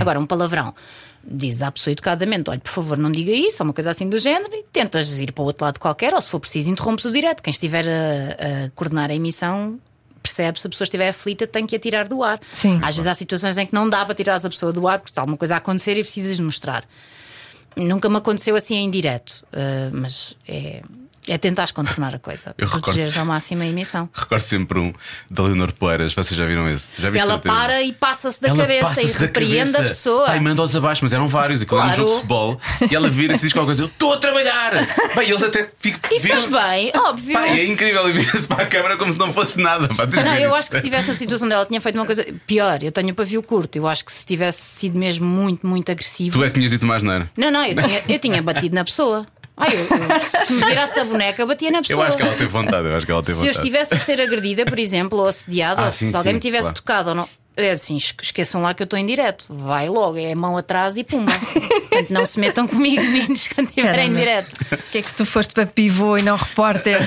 Agora, 0.00 0.18
um 0.18 0.24
palavrão. 0.24 0.74
Diz 1.22 1.60
à 1.60 1.70
pessoa 1.70 1.92
educadamente: 1.92 2.48
olha, 2.48 2.58
por 2.58 2.70
favor, 2.70 2.96
não 2.96 3.12
diga 3.12 3.30
isso, 3.30 3.62
ou 3.62 3.66
uma 3.68 3.74
coisa 3.74 3.90
assim 3.90 4.08
do 4.08 4.18
género, 4.18 4.54
e 4.54 4.64
tentas 4.72 5.18
ir 5.20 5.32
para 5.32 5.42
o 5.42 5.44
outro 5.44 5.66
lado 5.66 5.78
qualquer, 5.78 6.14
ou 6.14 6.20
se 6.22 6.30
for 6.30 6.40
preciso, 6.40 6.70
interrompes 6.70 7.04
o 7.04 7.12
direto. 7.12 7.42
Quem 7.42 7.50
estiver 7.50 7.84
a, 7.86 8.66
a 8.66 8.70
coordenar 8.74 9.10
a 9.10 9.14
emissão 9.14 9.78
percebe 10.22 10.58
se 10.58 10.66
a 10.66 10.70
pessoa 10.70 10.84
estiver 10.86 11.08
aflita, 11.10 11.46
tem 11.46 11.66
que 11.66 11.76
a 11.76 11.78
tirar 11.78 12.08
do 12.08 12.22
ar. 12.22 12.40
Sim. 12.52 12.78
Às 12.82 12.94
vezes 12.94 13.06
há 13.06 13.12
situações 13.14 13.58
em 13.58 13.66
que 13.66 13.74
não 13.74 13.90
dá 13.90 14.02
para 14.04 14.14
tirar 14.14 14.36
a 14.36 14.48
pessoa 14.48 14.72
do 14.72 14.88
ar 14.88 14.98
porque 14.98 15.10
está 15.10 15.20
alguma 15.20 15.36
coisa 15.36 15.54
a 15.54 15.56
acontecer 15.58 15.92
e 15.92 16.02
precisas 16.02 16.40
mostrar. 16.40 16.84
Nunca 17.76 18.08
me 18.08 18.16
aconteceu 18.16 18.54
assim 18.56 18.76
em 18.76 18.88
direto, 18.90 19.44
eh, 19.52 19.90
mas 19.92 20.36
é, 20.46 20.82
é 21.28 21.38
tentar 21.38 21.70
contornar 21.72 22.14
a 22.14 22.18
coisa, 22.18 22.54
Eu 22.58 22.68
protegeres 22.68 23.16
ao 23.16 23.24
máximo 23.24 23.62
a 23.62 23.66
emissão. 23.66 24.08
Recordo 24.12 24.42
sempre 24.42 24.78
um 24.80 24.92
da 25.30 25.42
Leonor 25.44 25.72
Poeiras, 25.72 26.12
vocês 26.14 26.36
já 26.36 26.44
viram 26.44 26.68
esse? 26.68 26.88
Já 26.98 27.08
Ela 27.08 27.14
certeza? 27.34 27.38
para 27.38 27.82
e 27.82 27.92
passa-se 27.92 28.40
da 28.42 28.48
Ela 28.48 28.58
cabeça 28.58 28.86
passa-se 28.86 29.06
e 29.16 29.18
repreende 29.18 29.56
cabeça. 29.72 29.78
a 29.78 29.82
pessoa. 29.84 30.26
Pai, 30.26 30.40
manda-os 30.40 30.74
abaixo, 30.74 31.00
mas 31.04 31.12
eram 31.12 31.28
vários. 31.28 31.62
Aquilo 31.62 31.78
era 31.80 31.86
um 31.88 31.92
Claro. 31.94 32.02
jogo 32.02 32.10
de 32.10 32.16
futebol. 32.16 32.60
E 32.90 32.94
ela 32.94 33.08
vira-se 33.08 33.40
e 33.40 33.46
diz 33.46 33.52
qualquer 33.52 33.66
coisa: 33.66 33.82
Eu 33.82 33.86
estou 33.86 34.14
a 34.14 34.16
trabalhar! 34.18 34.72
Bem, 35.16 35.28
eles 35.28 35.42
até 35.42 35.70
ficam. 35.78 36.10
E 36.10 36.20
fez 36.20 36.46
bem, 36.46 36.90
óbvio. 36.94 37.34
Pai, 37.34 37.60
é 37.60 37.64
incrível. 37.66 38.08
E 38.08 38.12
vira-se 38.12 38.46
para 38.46 38.64
a 38.64 38.66
câmara 38.66 38.96
como 38.96 39.12
se 39.12 39.18
não 39.18 39.32
fosse 39.32 39.60
nada. 39.60 39.88
Pá, 39.88 40.06
Não, 40.06 40.34
eu 40.36 40.54
acho 40.54 40.70
que 40.70 40.76
se 40.76 40.82
tivesse 40.82 41.10
a 41.10 41.14
situação 41.14 41.48
dela, 41.48 41.64
tinha 41.66 41.80
feito 41.80 41.94
uma 41.96 42.06
coisa 42.06 42.24
pior. 42.46 42.82
Eu 42.82 42.90
tenho 42.92 43.10
o 43.10 43.14
pavio 43.14 43.42
curto. 43.42 43.76
Eu 43.76 43.86
acho 43.86 44.04
que 44.04 44.12
se 44.12 44.26
tivesse 44.26 44.62
sido 44.64 44.98
mesmo 44.98 45.24
muito, 45.26 45.66
muito 45.66 45.90
agressivo. 45.92 46.36
Tu 46.38 46.44
é 46.44 46.48
que 46.48 46.54
tinhas 46.54 46.70
dito 46.72 46.86
mais 46.86 47.02
nada. 47.02 47.30
Não, 47.36 47.50
não, 47.50 47.64
eu 47.64 47.74
tinha, 47.76 48.02
eu 48.08 48.18
tinha 48.18 48.42
batido 48.42 48.74
na 48.74 48.84
pessoa. 48.84 49.24
Ai, 49.62 49.74
eu, 49.74 49.80
eu- 49.86 50.20
se 50.20 50.52
me 50.52 50.64
virasse 50.64 50.98
a 50.98 51.04
boneca, 51.04 51.40
eu 51.42 51.46
batia 51.46 51.70
na 51.70 51.78
Eu 51.78 51.82
pessoa. 51.82 52.06
acho 52.08 52.16
que 52.16 52.22
ela 52.22 52.34
teve 52.34 52.50
vontade. 52.50 52.88
Eu 52.88 52.96
acho 52.96 53.06
que 53.06 53.12
ela 53.12 53.22
teve 53.22 53.34
se 53.38 53.46
eu 53.46 53.52
vontade. 53.52 53.58
estivesse 53.68 53.94
a 53.94 53.98
ser 53.98 54.20
agredida, 54.20 54.64
por 54.66 54.78
exemplo, 54.78 55.18
ou 55.18 55.26
assediada, 55.28 55.82
Ah, 55.82 55.84
ou 55.86 55.90
sim, 55.92 56.10
se 56.10 56.16
alguém 56.16 56.32
sim, 56.32 56.34
me 56.34 56.40
tivesse 56.40 56.62
claro. 56.64 56.74
tocado 56.76 57.08
ou 57.10 57.14
não. 57.14 57.28
É 57.54 57.70
assim, 57.72 57.98
es- 57.98 58.14
esqueçam 58.22 58.62
lá 58.62 58.72
que 58.72 58.82
eu 58.82 58.84
estou 58.84 58.98
em 58.98 59.04
direto. 59.04 59.44
Vai 59.50 59.86
logo, 59.86 60.16
é 60.16 60.34
mão 60.34 60.56
atrás 60.56 60.96
e 60.96 61.04
pumba. 61.04 61.32
Portanto, 61.38 62.08
não 62.10 62.24
se 62.24 62.40
metam 62.40 62.66
comigo, 62.66 63.02
meninos, 63.02 63.46
quando 63.48 63.68
estiverem 63.68 64.08
em 64.08 64.14
direto. 64.14 64.50
Porquê 64.70 64.98
é 64.98 65.02
que 65.02 65.12
tu 65.12 65.26
foste 65.26 65.52
para 65.52 65.66
pivô 65.66 66.16
e 66.16 66.22
não 66.22 66.34
repórter? 66.34 66.98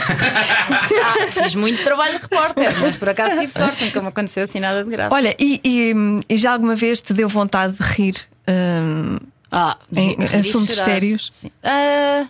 Ah, 1.04 1.32
fiz 1.32 1.56
muito 1.56 1.84
trabalho 1.84 2.14
de 2.16 2.22
repórter, 2.22 2.80
mas 2.80 2.96
por 2.96 3.10
acaso 3.10 3.40
tive 3.40 3.52
sorte, 3.52 3.84
nunca 3.84 4.00
me 4.02 4.08
aconteceu 4.10 4.44
assim 4.44 4.60
nada 4.60 4.84
de 4.84 4.90
grave. 4.92 5.14
Olha, 5.14 5.36
e, 5.40 5.60
e- 5.64 5.94
e 6.30 6.38
já 6.38 6.54
alguma 6.54 6.76
vez 6.76 7.02
te 7.02 7.12
deu 7.14 7.28
vontade 7.28 7.74
de 7.74 7.84
rir? 7.84 8.16
hum, 8.48 9.18
Ah, 9.52 9.78
Em 9.96 10.16
assuntos 10.40 10.76
sérios? 10.76 11.30
Sim. 11.32 11.50
Ah, 11.64 12.26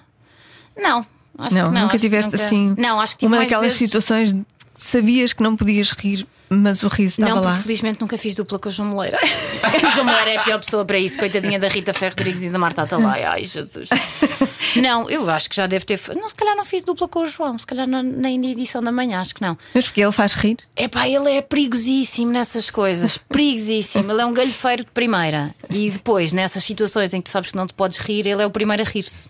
não, 0.77 1.05
acho 1.37 1.55
não, 1.55 1.65
que 1.65 1.71
não. 1.71 1.81
nunca 1.83 1.97
tiveste 1.97 2.31
nunca- 2.31 2.43
assim 2.43 2.75
Não, 2.77 2.99
acho 2.99 3.13
que 3.15 3.19
tive 3.21 3.33
uma 3.33 3.41
daquelas 3.41 3.63
vezes... 3.65 3.77
situações 3.79 4.33
de 4.33 4.39
que 4.39 4.45
sabias 4.75 5.33
que 5.33 5.41
não 5.43 5.55
podias 5.55 5.91
rir 5.91 6.27
mas 6.49 6.83
o 6.83 6.87
riso 6.87 7.21
Não, 7.21 7.27
estava 7.27 7.41
porque 7.47 7.57
lá. 7.57 7.63
felizmente 7.63 8.01
nunca 8.01 8.17
fiz 8.17 8.35
dupla 8.35 8.59
com 8.59 8.69
o 8.69 8.71
João 8.71 8.89
Moleira. 8.89 9.17
o 9.23 9.91
João 9.91 10.05
Moleira 10.05 10.31
é 10.31 10.37
a 10.37 10.43
pior 10.43 10.59
pessoa 10.59 10.85
para 10.85 10.97
isso, 10.99 11.17
coitadinha 11.17 11.59
da 11.59 11.67
Rita 11.67 11.93
Ferro 11.93 12.15
Rodrigues 12.17 12.43
e 12.43 12.49
da 12.49 12.57
Marta 12.59 12.83
Atalay. 12.83 13.23
Ai, 13.23 13.43
Jesus. 13.45 13.89
Não, 14.75 15.09
eu 15.09 15.29
acho 15.29 15.49
que 15.49 15.55
já 15.55 15.67
deve 15.67 15.85
ter. 15.85 15.99
Não, 16.15 16.27
se 16.27 16.35
calhar 16.35 16.53
não 16.55 16.65
fiz 16.65 16.81
dupla 16.81 17.07
com 17.07 17.19
o 17.19 17.27
João, 17.27 17.57
se 17.57 17.65
calhar 17.65 17.87
na, 17.87 18.03
na 18.03 18.29
edição 18.31 18.81
da 18.81 18.91
manhã, 18.91 19.21
acho 19.21 19.33
que 19.33 19.41
não. 19.41 19.57
Mas 19.73 19.85
porque 19.85 20.01
ele 20.01 20.11
faz 20.11 20.33
rir? 20.33 20.57
Epá, 20.75 21.07
ele 21.07 21.31
é 21.31 21.41
perigosíssimo 21.41 22.31
nessas 22.31 22.69
coisas, 22.69 23.17
perigosíssimo. 23.29 24.11
Ele 24.11 24.21
é 24.21 24.25
um 24.25 24.33
galhofeiro 24.33 24.83
de 24.83 24.91
primeira. 24.91 25.55
E 25.69 25.89
depois, 25.91 26.33
nessas 26.33 26.63
situações 26.63 27.13
em 27.13 27.21
que 27.21 27.25
tu 27.25 27.31
sabes 27.31 27.51
que 27.51 27.57
não 27.57 27.65
te 27.67 27.73
podes 27.73 27.97
rir, 27.99 28.27
ele 28.27 28.41
é 28.41 28.45
o 28.45 28.49
primeiro 28.49 28.83
a 28.83 28.85
rir-se. 28.85 29.29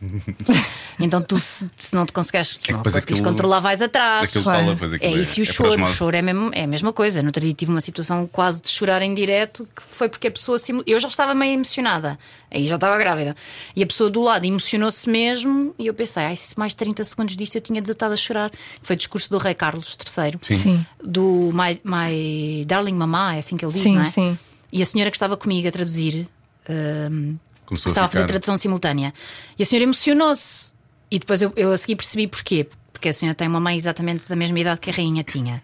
Então 0.99 1.21
tu, 1.21 1.37
se, 1.39 1.69
se 1.75 1.93
não 1.93 2.05
te 2.05 2.13
consegues, 2.13 2.57
se 2.59 2.71
não 2.71 2.79
te 2.79 2.83
depois 2.85 2.95
consegues 2.95 3.19
aquilo- 3.19 3.29
controlar, 3.29 3.59
vais 3.59 3.81
atrás. 3.81 4.29
Aquilo 4.29 4.43
Claro. 4.45 4.63
cola, 4.63 4.75
pois 4.79 4.93
É 4.93 5.11
isso 5.11 5.39
e 5.39 5.43
o 5.43 5.43
é 5.43 5.45
choro. 5.45 5.83
O 5.83 5.85
choro 5.85 6.15
é, 6.15 6.21
mesmo, 6.21 6.49
é 6.53 6.63
a 6.63 6.67
mesma 6.67 6.91
coisa. 6.93 7.04
No 7.21 7.27
outro 7.27 7.41
dia 7.41 7.53
tive 7.53 7.71
uma 7.71 7.81
situação 7.81 8.27
quase 8.31 8.61
de 8.61 8.69
chorar 8.69 9.01
em 9.01 9.13
direto 9.13 9.67
que 9.75 9.81
foi 9.81 10.09
porque 10.09 10.27
a 10.27 10.31
pessoa 10.31 10.57
se 10.57 10.73
Eu 10.85 10.99
já 10.99 11.07
estava 11.07 11.33
meio 11.35 11.53
emocionada, 11.53 12.17
aí 12.49 12.65
já 12.65 12.75
estava 12.75 12.97
grávida. 12.97 13.35
E 13.75 13.83
a 13.83 13.85
pessoa 13.87 14.09
do 14.09 14.21
lado 14.21 14.45
emocionou-se 14.45 15.07
mesmo 15.09 15.73
e 15.77 15.87
eu 15.87 15.93
pensei, 15.93 16.23
ai, 16.23 16.35
se 16.35 16.57
mais 16.57 16.73
30 16.73 17.03
segundos 17.03 17.35
disto 17.37 17.55
eu 17.55 17.61
tinha 17.61 17.81
desatado 17.81 18.13
a 18.13 18.17
chorar. 18.17 18.51
Foi 18.81 18.95
o 18.95 18.97
discurso 18.97 19.29
do 19.29 19.37
Rei 19.37 19.53
Carlos 19.53 19.95
III, 19.99 20.39
Sim. 20.41 20.57
Sim. 20.57 20.85
do 21.03 21.51
my, 21.53 21.79
my 21.83 22.65
Darling 22.65 22.95
Mamá, 22.95 23.35
é 23.35 23.39
assim 23.39 23.55
que 23.57 23.63
ele 23.65 23.73
diz, 23.73 23.83
Sim, 23.83 23.95
não 23.95 24.01
é? 24.03 24.11
sim. 24.11 24.37
E 24.71 24.81
a 24.81 24.85
senhora 24.85 25.11
que 25.11 25.15
estava 25.17 25.37
comigo 25.37 25.67
a 25.67 25.71
traduzir. 25.71 26.27
hum, 26.69 27.37
Começou 27.65 27.89
a 27.89 27.91
estava 27.91 28.07
a 28.07 28.09
fazer 28.09 28.25
tradução 28.25 28.57
simultânea. 28.57 29.13
E 29.57 29.63
a 29.63 29.65
senhora 29.65 29.83
emocionou-se. 29.83 30.73
E 31.09 31.19
depois 31.19 31.41
eu, 31.41 31.53
eu 31.55 31.71
a 31.71 31.77
seguir 31.77 31.95
percebi 31.95 32.27
porquê. 32.27 32.67
Porque 32.95 33.09
a 33.09 33.13
senhora 33.13 33.35
tem 33.35 33.47
uma 33.47 33.59
mãe 33.59 33.75
exatamente 33.75 34.23
da 34.27 34.35
mesma 34.35 34.57
idade 34.59 34.79
que 34.79 34.89
a 34.89 34.93
rainha 34.93 35.23
tinha. 35.23 35.61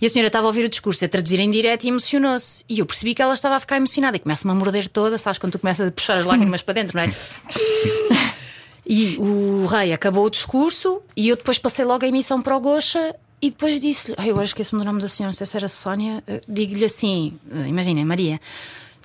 E 0.00 0.06
a 0.06 0.08
senhora 0.08 0.26
estava 0.26 0.46
a 0.46 0.48
ouvir 0.48 0.64
o 0.64 0.68
discurso, 0.68 1.04
a 1.04 1.08
traduzir 1.08 1.38
em 1.38 1.48
direto 1.48 1.84
e 1.84 1.88
emocionou-se. 1.88 2.64
E 2.68 2.80
eu 2.80 2.86
percebi 2.86 3.14
que 3.14 3.22
ela 3.22 3.34
estava 3.34 3.54
a 3.54 3.60
ficar 3.60 3.76
emocionada 3.76 4.16
e 4.16 4.20
começa-me 4.20 4.50
a 4.50 4.54
morder 4.54 4.88
toda, 4.88 5.16
sabes, 5.16 5.38
quando 5.38 5.52
tu 5.52 5.58
começas 5.60 5.86
a 5.86 5.90
puxar 5.92 6.18
as 6.18 6.26
lágrimas 6.26 6.60
para 6.60 6.74
dentro, 6.74 6.96
não 6.96 7.04
é? 7.04 7.08
E 8.84 9.16
o 9.18 9.64
rei 9.66 9.92
acabou 9.92 10.26
o 10.26 10.30
discurso 10.30 11.00
e 11.16 11.28
eu 11.28 11.36
depois 11.36 11.56
passei 11.56 11.84
logo 11.84 12.04
a 12.04 12.08
emissão 12.08 12.42
para 12.42 12.56
o 12.56 12.60
Gocha 12.60 13.14
e 13.40 13.50
depois 13.50 13.80
disse-lhe, 13.80 14.16
eu 14.18 14.32
agora 14.32 14.44
esqueço-me 14.44 14.82
do 14.82 14.84
nome 14.84 15.00
da 15.00 15.06
senhora, 15.06 15.28
não 15.28 15.32
sei 15.32 15.46
se 15.46 15.56
era 15.56 15.68
Sónia, 15.68 16.22
eh, 16.26 16.40
digo-lhe 16.48 16.84
assim, 16.84 17.38
eh, 17.52 17.68
imaginem, 17.68 18.04
Maria. 18.04 18.40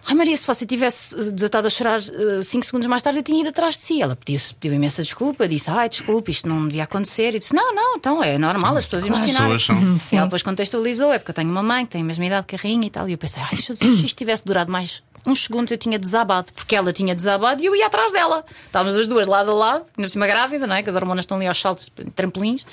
Ai 0.10 0.16
Maria, 0.16 0.38
se 0.38 0.47
você 0.47 0.66
tivesse 0.66 1.14
eh, 1.20 1.32
desatado 1.32 1.68
a 1.68 1.70
chorar 1.70 1.99
5 2.01 2.66
segundos 2.66 2.88
mais 2.88 3.03
tarde, 3.03 3.20
eu 3.20 3.24
tinha 3.24 3.41
ido 3.41 3.49
atrás 3.49 3.76
de 3.76 3.82
si. 3.82 4.01
Ela 4.01 4.16
pediu, 4.16 4.39
pediu 4.58 4.74
imensa 4.74 5.03
desculpa, 5.03 5.45
disse: 5.49 5.70
Ai, 5.70 5.89
desculpe, 5.89 6.32
isto 6.32 6.47
não 6.47 6.66
devia 6.66 6.86
acontecer. 6.86 7.36
E 7.36 7.39
disse: 7.39 7.53
Não, 7.53 7.76
não, 7.76 7.97
então 7.97 8.24
é 8.24 8.38
normal 8.38 8.78
as 8.78 8.86
pessoas 8.86 9.05
emocionarem. 9.05 9.58
Pessoas 9.58 9.82
são. 10.01 10.14
E 10.14 10.16
ela 10.16 10.28
depois 10.28 10.41
contextualizou: 10.41 11.12
É 11.12 11.20
porque 11.20 11.32
eu 11.32 11.36
tenho 11.36 11.49
uma 11.49 11.62
mãe 11.62 11.86
que 11.86 11.91
tem 11.91 12.01
a 12.01 12.05
mesma 12.05 12.26
idade 12.26 12.45
que 12.45 12.55
a 12.55 12.60
rainha 12.60 12.88
e 12.88 12.89
tal. 12.89 13.10
E 13.10 13.12
eu 13.12 13.18
pensei: 13.18 13.43
Ai, 13.43 13.58
Jesus, 13.58 13.80
se 13.80 14.05
isto 14.05 14.18
tivesse 14.18 14.45
durado 14.45 14.72
mais 14.72 15.03
uns 15.26 15.43
segundos, 15.43 15.72
eu 15.74 15.78
tinha 15.78 15.99
desabado. 15.99 16.53
Porque 16.53 16.74
ela 16.74 16.93
tinha 16.93 17.14
desabado 17.14 17.62
e 17.62 17.66
eu 17.66 17.76
ia 17.76 17.88
atrás 17.88 18.14
dela. 18.14 18.45
Estávamos 18.66 18.97
as 18.97 19.08
duas 19.08 19.28
lado 19.28 19.51
a 19.51 19.53
lado, 19.53 19.91
ainda 19.97 20.08
cima 20.08 20.26
grávida, 20.26 20.66
não 20.66 20.76
é? 20.76 20.84
Que 20.84 20.89
as 20.89 20.95
hormonas 20.95 21.24
estão 21.24 21.36
ali 21.36 21.47
aos 21.47 21.60
saltos, 21.60 21.91
trampolins. 22.16 22.66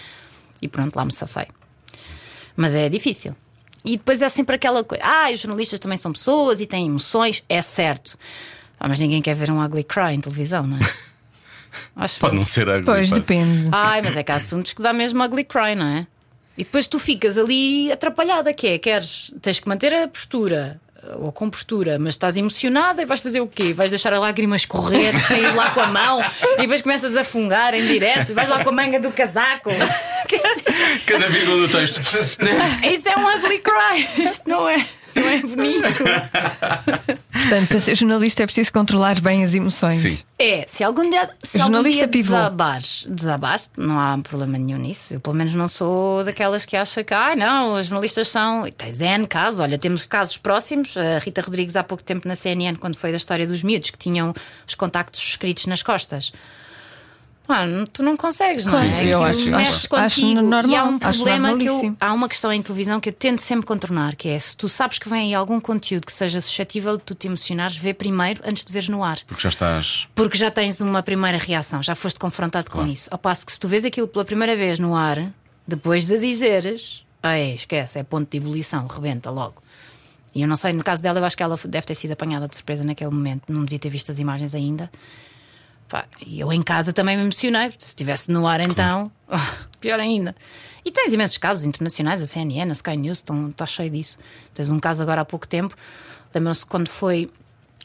E 0.62 0.68
pronto, 0.68 0.94
lá 0.94 1.04
me 1.04 1.12
safei. 1.12 1.48
Mas 2.56 2.74
é 2.74 2.88
difícil. 2.88 3.34
E 3.84 3.96
depois 3.98 4.22
é 4.22 4.28
sempre 4.28 4.56
aquela 4.56 4.82
coisa: 4.82 5.04
ah, 5.04 5.30
os 5.32 5.40
jornalistas 5.40 5.78
também 5.78 5.98
são 5.98 6.12
pessoas 6.12 6.60
e 6.60 6.66
têm 6.66 6.86
emoções, 6.86 7.42
é 7.48 7.60
certo. 7.60 8.16
Ah, 8.80 8.88
mas 8.88 8.98
ninguém 8.98 9.20
quer 9.22 9.34
ver 9.34 9.50
um 9.50 9.62
ugly 9.62 9.84
cry 9.84 10.14
em 10.14 10.20
televisão, 10.20 10.66
não 10.66 10.76
é? 10.78 10.80
Acho 11.96 12.20
Pode 12.20 12.36
não 12.36 12.46
ser 12.46 12.68
ugly, 12.68 12.84
Pois 12.84 13.08
pode. 13.08 13.20
depende. 13.20 13.68
Ai, 13.72 14.00
mas 14.02 14.16
é 14.16 14.22
que 14.22 14.30
há 14.32 14.36
assuntos 14.36 14.72
que 14.72 14.80
dá 14.82 14.92
mesmo 14.92 15.22
ugly 15.22 15.44
cry, 15.44 15.74
não 15.76 15.86
é? 15.86 16.06
E 16.56 16.62
depois 16.64 16.86
tu 16.86 16.98
ficas 17.00 17.36
ali 17.36 17.90
atrapalhada, 17.90 18.52
que 18.54 18.66
é, 18.68 18.78
queres, 18.78 19.34
tens 19.42 19.58
que 19.58 19.68
manter 19.68 19.92
a 19.92 20.06
postura 20.06 20.80
ou 21.16 21.32
com 21.32 21.48
postura, 21.50 21.98
mas 21.98 22.14
estás 22.14 22.36
emocionada 22.36 23.02
e 23.02 23.04
vais 23.04 23.20
fazer 23.20 23.40
o 23.40 23.46
quê? 23.46 23.72
Vais 23.72 23.90
deixar 23.90 24.12
a 24.12 24.18
lágrima 24.18 24.56
escorrer, 24.56 25.14
sair 25.26 25.54
lá 25.54 25.70
com 25.70 25.80
a 25.80 25.86
mão 25.86 26.22
e 26.58 26.62
depois 26.62 26.82
começas 26.82 27.16
a 27.16 27.24
fungar 27.24 27.74
em 27.74 27.86
direto 27.86 28.30
e 28.30 28.34
vais 28.34 28.48
lá 28.48 28.62
com 28.62 28.70
a 28.70 28.72
manga 28.72 28.98
do 28.98 29.10
casaco. 29.12 29.70
Cada 31.06 31.28
vírgula 31.28 31.66
do 31.66 31.68
texto. 31.68 32.00
Isso 32.90 33.08
é 33.08 33.16
um 33.16 33.26
ugly 33.36 33.58
cry, 33.58 34.28
isso 34.28 34.42
não 34.46 34.68
é, 34.68 34.84
não 35.14 35.28
é 35.28 35.40
bonito. 35.42 35.82
Portanto, 37.32 37.68
para 37.68 37.80
ser 37.80 37.94
jornalista 37.94 38.42
é 38.42 38.46
preciso 38.46 38.72
controlar 38.72 39.20
bem 39.20 39.44
as 39.44 39.54
emoções. 39.54 40.00
Sim. 40.00 40.18
É, 40.38 40.64
se 40.66 40.82
algum 40.82 41.08
dia, 41.08 41.28
se 41.42 41.60
algum 41.60 41.74
Jornalista 41.74 42.06
dia 42.06 42.08
pivô. 42.08 42.34
desabares, 42.34 43.06
desabaste, 43.08 43.70
não 43.76 43.98
há 43.98 44.18
problema 44.18 44.58
nenhum 44.58 44.78
nisso. 44.78 45.14
Eu, 45.14 45.20
pelo 45.20 45.36
menos, 45.36 45.54
não 45.54 45.68
sou 45.68 46.24
daquelas 46.24 46.64
que 46.64 46.76
acha 46.76 47.04
que, 47.04 47.14
ai, 47.14 47.36
não, 47.36 47.74
os 47.74 47.86
jornalistas 47.86 48.28
são. 48.28 48.66
E 48.66 48.72
tens 48.72 49.00
N 49.00 49.26
casos, 49.26 49.60
olha, 49.60 49.78
temos 49.78 50.04
casos 50.04 50.36
próximos. 50.36 50.96
A 50.96 51.18
Rita 51.18 51.40
Rodrigues, 51.40 51.76
há 51.76 51.84
pouco 51.84 52.02
tempo 52.02 52.26
na 52.26 52.34
CNN, 52.34 52.76
quando 52.78 52.96
foi 52.96 53.10
da 53.10 53.16
história 53.16 53.46
dos 53.46 53.62
miúdos, 53.62 53.90
que 53.90 53.98
tinham 53.98 54.34
os 54.66 54.74
contactos 54.74 55.20
escritos 55.20 55.66
nas 55.66 55.82
costas. 55.82 56.32
Tu 57.92 58.02
não 58.02 58.16
consegues, 58.16 58.64
não 58.64 58.72
Claro, 58.72 58.86
é? 58.86 58.90
eu 59.04 59.22
Aquilo 59.22 59.24
acho- 59.24 59.50
mexe 59.50 59.70
acho- 59.70 59.88
contigo. 59.90 60.06
acho 60.38 60.42
normal, 60.42 60.70
e 60.70 60.76
há 60.76 60.84
um 60.84 60.98
problema 60.98 61.58
que 61.58 61.66
eu, 61.66 61.96
há 62.00 62.12
uma 62.14 62.26
questão 62.26 62.50
em 62.50 62.62
televisão 62.62 62.98
que 62.98 63.10
eu 63.10 63.12
tento 63.12 63.40
sempre 63.40 63.66
contornar, 63.66 64.16
que 64.16 64.28
é 64.28 64.38
se 64.40 64.56
tu 64.56 64.66
sabes 64.66 64.98
que 64.98 65.08
vem 65.10 65.20
aí 65.28 65.34
algum 65.34 65.60
conteúdo 65.60 66.06
que 66.06 66.12
seja 66.12 66.40
suscetível 66.40 66.96
de 66.96 67.02
tu 67.04 67.14
te 67.14 67.26
emocionares, 67.26 67.76
vê 67.76 67.92
primeiro 67.92 68.40
antes 68.46 68.64
de 68.64 68.72
veres 68.72 68.88
no 68.88 69.04
ar. 69.04 69.18
Porque 69.26 69.42
já 69.42 69.50
estás. 69.50 70.08
Porque 70.14 70.38
já 70.38 70.50
tens 70.50 70.80
uma 70.80 71.02
primeira 71.02 71.36
reação, 71.36 71.82
já 71.82 71.94
foste 71.94 72.18
confrontado 72.18 72.70
com 72.70 72.86
isso. 72.86 73.08
Ao 73.12 73.18
passo 73.18 73.44
que 73.44 73.52
se 73.52 73.60
tu 73.60 73.68
vês 73.68 73.84
aquilo 73.84 74.08
pela 74.08 74.24
primeira 74.24 74.56
vez 74.56 74.78
no 74.78 74.96
ar, 74.96 75.30
depois 75.68 76.06
de 76.06 76.18
dizeres, 76.18 77.04
ai, 77.22 77.52
esquece, 77.54 77.98
é 77.98 78.02
ponto 78.02 78.30
de 78.30 78.38
ebulição, 78.38 78.86
rebenta 78.86 79.30
logo. 79.30 79.62
E 80.34 80.40
eu 80.40 80.48
não 80.48 80.56
sei, 80.56 80.72
no 80.72 80.82
caso 80.82 81.02
dela, 81.02 81.20
eu 81.20 81.24
acho 81.26 81.36
que 81.36 81.42
ela 81.42 81.58
deve 81.68 81.86
ter 81.86 81.94
sido 81.94 82.12
apanhada 82.12 82.48
de 82.48 82.56
surpresa 82.56 82.82
naquele 82.82 83.10
momento, 83.10 83.42
não 83.52 83.64
devia 83.64 83.78
ter 83.78 83.90
visto 83.90 84.10
as 84.10 84.18
imagens 84.18 84.54
ainda. 84.54 84.90
Pá, 85.94 86.06
e 86.26 86.40
eu 86.40 86.52
em 86.52 86.60
casa 86.60 86.92
também 86.92 87.16
me 87.16 87.22
emocionei, 87.22 87.70
se 87.78 87.86
estivesse 87.86 88.28
no 88.28 88.48
ar 88.48 88.58
então, 88.58 89.12
pior 89.78 90.00
ainda. 90.00 90.34
E 90.84 90.90
tens 90.90 91.12
imensos 91.12 91.38
casos 91.38 91.62
internacionais, 91.62 92.20
a 92.20 92.26
CNN, 92.26 92.68
a 92.68 92.72
Sky 92.72 92.96
News, 92.96 93.18
estão, 93.18 93.50
está 93.50 93.64
cheio 93.64 93.90
disso. 93.90 94.18
Tens 94.52 94.68
um 94.68 94.80
caso 94.80 95.04
agora 95.04 95.20
há 95.20 95.24
pouco 95.24 95.46
tempo, 95.46 95.72
lembram-se 96.34 96.66
quando 96.66 96.88
foi 96.88 97.30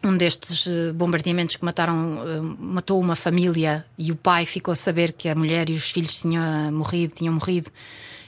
um 0.04 0.18
destes 0.18 0.66
eh, 0.66 0.92
bombardeamentos 0.92 1.56
que 1.56 1.64
mataram, 1.64 2.20
eh, 2.26 2.42
matou 2.58 3.00
uma 3.00 3.16
família 3.16 3.86
e 3.96 4.12
o 4.12 4.16
pai 4.16 4.44
ficou 4.48 4.72
a 4.72 4.76
saber 4.76 5.12
que 5.14 5.30
a 5.30 5.36
mulher 5.36 5.70
e 5.70 5.74
os 5.74 5.92
filhos 5.92 6.20
tinham 6.20 6.72
morrido, 6.72 7.14
tinham 7.14 7.36
morrido. 7.36 7.70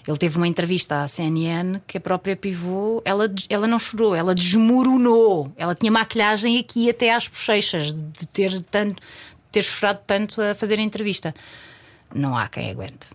Ele 0.08 0.18
teve 0.18 0.38
uma 0.38 0.48
entrevista 0.48 1.04
à 1.04 1.08
CNN 1.08 1.80
que 1.86 1.98
a 1.98 2.02
própria 2.02 2.36
pivô, 2.36 3.02
ela, 3.06 3.32
ela 3.50 3.68
não 3.68 3.78
chorou, 3.78 4.16
ela 4.16 4.34
desmoronou. 4.34 5.52
Ela 5.56 5.76
tinha 5.76 5.92
maquilhagem 5.92 6.58
aqui 6.58 6.90
até 6.90 7.14
às 7.14 7.28
bochechas 7.28 7.94
de 7.94 8.26
ter 8.28 8.62
tanto, 8.64 9.02
ter 9.52 9.62
chorado 9.64 10.00
tanto 10.06 10.42
a 10.42 10.56
fazer 10.56 10.80
a 10.80 10.82
entrevista. 10.82 11.34
Não 12.14 12.38
há 12.38 12.48
quem 12.48 12.70
aguente. 12.70 13.10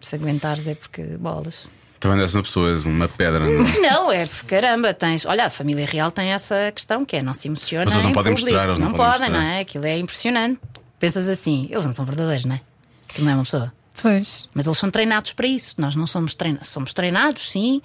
Se 0.00 0.14
aguentares 0.14 0.66
é 0.66 0.74
porque 0.74 1.02
bolas. 1.18 1.66
Também 1.98 2.20
és 2.20 2.32
uma 2.34 2.42
pessoa, 2.42 2.70
és 2.70 2.84
uma 2.84 3.08
pedra. 3.08 3.40
Não? 3.40 3.66
é? 3.66 3.80
Não, 3.80 4.12
é 4.12 4.26
porque 4.26 4.46
caramba, 4.54 4.92
tens. 4.94 5.24
Olha, 5.24 5.46
a 5.46 5.50
família 5.50 5.86
real 5.86 6.10
tem 6.12 6.28
essa 6.28 6.70
questão 6.72 7.04
que 7.04 7.16
é 7.16 7.22
não 7.22 7.32
se 7.34 7.48
emociona. 7.48 7.86
Mas 7.86 7.94
eles 7.94 8.04
não 8.04 8.10
em 8.10 8.14
podem 8.14 8.34
público. 8.34 8.50
mostrar, 8.52 8.68
eles 8.68 8.78
não 8.78 8.90
não 8.90 8.94
podem 8.96 9.12
podem, 9.12 9.30
não 9.30 9.38
mostrar. 9.40 9.56
é? 9.56 9.60
Aquilo 9.60 9.86
é 9.86 9.98
impressionante. 9.98 10.60
Pensas 10.98 11.26
assim, 11.26 11.66
eles 11.70 11.84
não 11.84 11.92
são 11.92 12.04
verdadeiros, 12.04 12.44
não 12.44 12.56
é? 12.56 12.60
Aquilo 13.08 13.24
não 13.24 13.32
é 13.32 13.34
uma 13.36 13.44
pessoa. 13.44 13.72
Pois. 14.00 14.46
Mas 14.54 14.66
eles 14.66 14.78
são 14.78 14.90
treinados 14.90 15.32
para 15.32 15.46
isso. 15.46 15.74
Nós 15.78 15.96
não 15.96 16.06
somos 16.06 16.34
treinados. 16.34 16.68
Somos 16.68 16.92
treinados, 16.92 17.50
sim, 17.50 17.80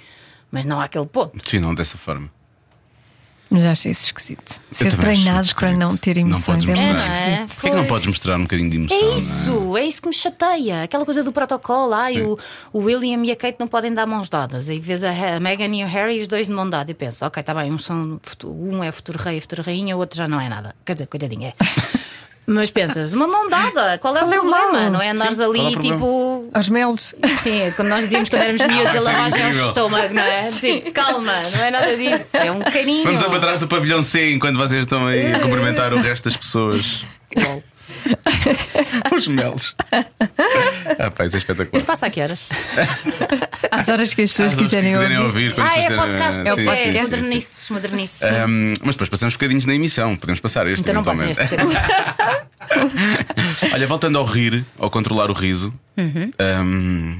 mas 0.51 0.65
não 0.65 0.79
há 0.81 0.83
aquele 0.83 1.05
ponto. 1.05 1.49
Sim, 1.49 1.59
não 1.59 1.73
dessa 1.73 1.97
forma. 1.97 2.29
Mas 3.51 3.65
acho 3.65 3.89
isso 3.89 4.05
esquisito. 4.05 4.63
Ser 4.71 4.95
treinados 4.95 5.51
para 5.51 5.71
não 5.71 5.97
ter 5.97 6.15
emoções 6.15 6.63
é 6.63 6.73
muito. 6.73 6.79
É, 6.79 6.85
não 6.85 6.93
é? 6.93 6.95
esquisito. 6.95 7.55
Porquê 7.55 7.69
que 7.69 7.75
não 7.75 7.85
podes 7.85 8.07
mostrar 8.07 8.37
um 8.37 8.43
bocadinho 8.43 8.69
de 8.69 8.77
emoção? 8.77 8.97
É 8.97 9.01
não 9.01 9.17
isso, 9.17 9.77
é 9.77 9.83
isso 9.83 10.01
que 10.01 10.07
me 10.07 10.15
chateia. 10.15 10.83
Aquela 10.83 11.03
coisa 11.03 11.21
do 11.21 11.33
protocolo. 11.33 11.93
Ai, 11.93 12.21
o, 12.21 12.39
o 12.71 12.79
William 12.79 13.21
e 13.25 13.31
a 13.31 13.35
Kate 13.35 13.57
não 13.59 13.67
podem 13.67 13.91
dar 13.91 14.07
mãos 14.07 14.29
dadas. 14.29 14.69
Aí 14.69 14.79
vês 14.79 15.03
a, 15.03 15.09
a 15.35 15.39
Meghan 15.41 15.75
e 15.75 15.83
o 15.83 15.87
Harry 15.87 16.21
os 16.21 16.29
dois 16.29 16.47
de 16.47 16.53
mão 16.53 16.69
dada. 16.69 16.89
E 16.91 16.93
penso, 16.93 17.25
ok, 17.25 17.43
tá 17.43 17.53
bem, 17.53 17.73
um, 17.73 17.77
são, 17.77 18.21
um 18.45 18.81
é 18.81 18.89
futuro 18.89 19.19
rei 19.19 19.37
e 19.37 19.41
futuro 19.41 19.63
rainha, 19.63 19.97
o 19.97 19.99
outro 19.99 20.17
já 20.17 20.29
não 20.29 20.39
é 20.39 20.47
nada. 20.47 20.73
Quer 20.85 20.93
dizer, 20.93 21.07
coitadinho, 21.07 21.47
é. 21.47 21.53
Mas 22.45 22.71
pensas, 22.71 23.13
uma 23.13 23.27
mão 23.27 23.47
dada, 23.49 23.97
qual 23.99 24.17
é 24.17 24.23
o 24.23 24.27
Qual 24.27 24.33
é 24.33 24.37
o 24.37 24.41
problema? 24.41 24.89
não 24.89 25.01
é 25.01 25.11
andares 25.11 25.37
Sim, 25.37 25.43
é 25.43 25.45
ali 25.45 25.75
o 25.75 25.79
tipo. 25.79 26.49
Aos 26.53 26.69
melos. 26.69 27.15
Sim, 27.41 27.61
é 27.61 27.71
quando 27.71 27.89
nós 27.89 28.03
dizíamos 28.03 28.29
quando 28.29 28.41
éramos 28.41 28.61
miúdos, 28.61 28.93
a 28.93 28.97
é 28.97 28.99
lavagem 28.99 29.43
ao 29.43 29.51
estômago, 29.51 30.13
não 30.13 30.23
é? 30.23 30.51
Tipo, 30.61 30.91
calma, 30.91 31.33
não 31.55 31.63
é 31.63 31.71
nada 31.71 31.95
disso, 31.95 32.37
é 32.37 32.51
um 32.51 32.59
carinho. 32.59 33.03
Vamos 33.03 33.21
para 33.21 33.39
trás 33.39 33.59
do 33.59 33.67
pavilhão 33.67 34.01
C 34.01 34.33
enquanto 34.33 34.57
vocês 34.57 34.81
estão 34.81 35.07
aí 35.07 35.33
a 35.33 35.39
cumprimentar 35.39 35.93
o 35.93 36.01
resto 36.01 36.25
das 36.25 36.37
pessoas. 36.37 37.05
Os 39.15 39.27
melos. 39.27 39.75
Ah, 40.99 41.11
pá, 41.11 41.25
isso 41.25 41.35
é 41.35 41.39
espetacular. 41.39 41.77
Isso 41.77 41.85
passa 41.85 42.05
a 42.07 42.09
que 42.09 42.21
horas? 42.21 42.45
Às 43.71 43.87
horas 43.89 44.13
que 44.13 44.21
as 44.23 44.31
pessoas 44.31 44.53
quiserem 44.53 44.93
quiserem 44.93 45.19
ouvir. 45.19 45.53
Ah, 45.57 45.77
é 45.79 45.95
podcast. 45.95 46.39
É, 46.39 46.49
é, 46.49 46.55
sim, 46.55 46.65
sim, 46.65 46.93
sim. 46.93 47.01
modernices, 47.01 47.69
modernices. 47.69 48.23
Ahm, 48.23 48.73
mas 48.83 48.95
depois 48.95 49.09
passamos 49.09 49.33
bocadinhos 49.35 49.65
na 49.65 49.75
emissão, 49.75 50.15
podemos 50.15 50.39
passar 50.39 50.67
este 50.67 50.81
Então 50.81 50.93
não 50.95 51.01
eventualmente. 51.01 51.41
este 51.41 51.49
bocadinho. 51.55 51.79
Olha, 53.73 53.87
voltando 53.87 54.17
ao 54.17 54.25
rir, 54.25 54.63
ao 54.79 54.89
controlar 54.89 55.29
o 55.29 55.33
riso, 55.33 55.73
Uhum. 55.97 56.31
ahm, 56.39 57.19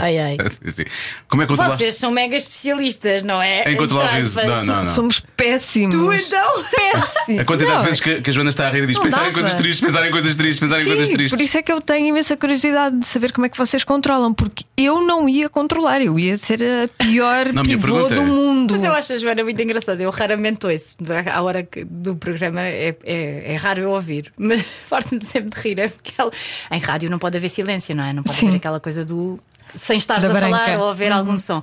Ai, 0.00 0.18
ai. 0.18 0.36
Sim. 0.68 0.84
Como 1.28 1.42
é 1.42 1.44
que 1.46 1.48
controlaste? 1.50 1.78
Vocês 1.78 1.94
são 1.96 2.10
mega 2.10 2.36
especialistas, 2.36 3.22
não 3.22 3.40
é? 3.40 3.70
Em 3.70 3.76
controlar 3.76 4.12
o 4.12 4.16
riso. 4.16 4.34
Não, 4.34 4.46
não, 4.64 4.84
não. 4.84 4.94
Somos 4.94 5.20
péssimos. 5.36 5.94
Tu 5.94 6.12
então? 6.12 6.64
Péssimos. 6.64 7.40
A 7.40 7.44
quantidade 7.44 7.74
Não, 7.74 7.80
de 7.80 7.86
vezes 7.86 8.00
que, 8.00 8.20
que 8.22 8.30
a 8.30 8.32
Joana 8.32 8.50
está 8.50 8.66
a 8.66 8.70
rir 8.70 8.82
e 8.84 8.86
diz 8.86 8.98
pensar 8.98 9.28
em 9.28 9.32
coisas 9.32 9.54
tristes, 9.54 9.80
pensar 9.80 10.06
em 10.06 10.10
coisas 10.10 10.36
tristes, 10.36 10.60
pensar 10.60 10.80
em 10.80 10.84
coisas 10.84 11.08
tristes. 11.08 11.30
por 11.36 11.40
isso 11.42 11.58
é 11.58 11.62
que 11.62 11.72
eu 11.72 11.80
tenho 11.80 12.06
imensa 12.08 12.36
curiosidade 12.36 12.98
de 12.98 13.06
saber 13.06 13.32
como 13.32 13.46
é 13.46 13.48
que 13.48 13.56
vocês 13.58 13.84
controlam, 13.84 14.32
porque 14.34 14.64
eu 14.76 15.00
não 15.02 15.28
ia 15.28 15.48
controlar, 15.48 16.00
eu 16.00 16.18
ia 16.18 16.36
ser 16.36 16.62
a 16.62 16.88
pior 17.04 17.52
Não, 17.52 17.62
pivô 17.62 17.82
pergunta 17.82 18.14
do 18.14 18.20
é- 18.22 18.24
mundo. 18.24 18.72
Mas 18.72 18.82
eu 18.82 18.92
acho 18.92 19.12
a 19.12 19.16
Joana 19.16 19.44
muito 19.44 19.60
engraçada. 19.62 20.02
Eu 20.02 20.10
raramente 20.10 20.66
ouço. 20.66 20.96
À 21.32 21.42
hora 21.42 21.62
que- 21.62 21.84
do 21.84 22.16
programa 22.16 22.60
é, 22.62 22.96
é, 23.04 23.52
é 23.52 23.56
raro 23.56 23.82
eu 23.82 23.90
ouvir. 23.90 24.32
Mas 24.36 24.62
farto-me 24.88 25.24
sempre 25.24 25.50
de 25.50 25.60
rir. 25.68 25.78
É 25.80 25.88
porque 25.88 26.12
ela... 26.18 26.30
Em 26.70 26.80
rádio 26.80 27.10
não 27.10 27.18
pode 27.18 27.36
haver 27.36 27.48
silêncio, 27.50 27.94
não 27.94 28.04
é? 28.04 28.12
Não 28.12 28.22
pode 28.22 28.38
Sim. 28.38 28.48
haver 28.48 28.56
aquela 28.56 28.80
coisa 28.80 28.95
do. 29.04 29.38
Sem 29.74 29.98
estares 29.98 30.22
Da 30.24 30.30
a 30.30 30.40
falar 30.40 30.64
branca. 30.64 30.78
ou 30.78 30.84
a 30.84 30.88
ouvir 30.90 31.12
algum 31.12 31.36
som. 31.36 31.60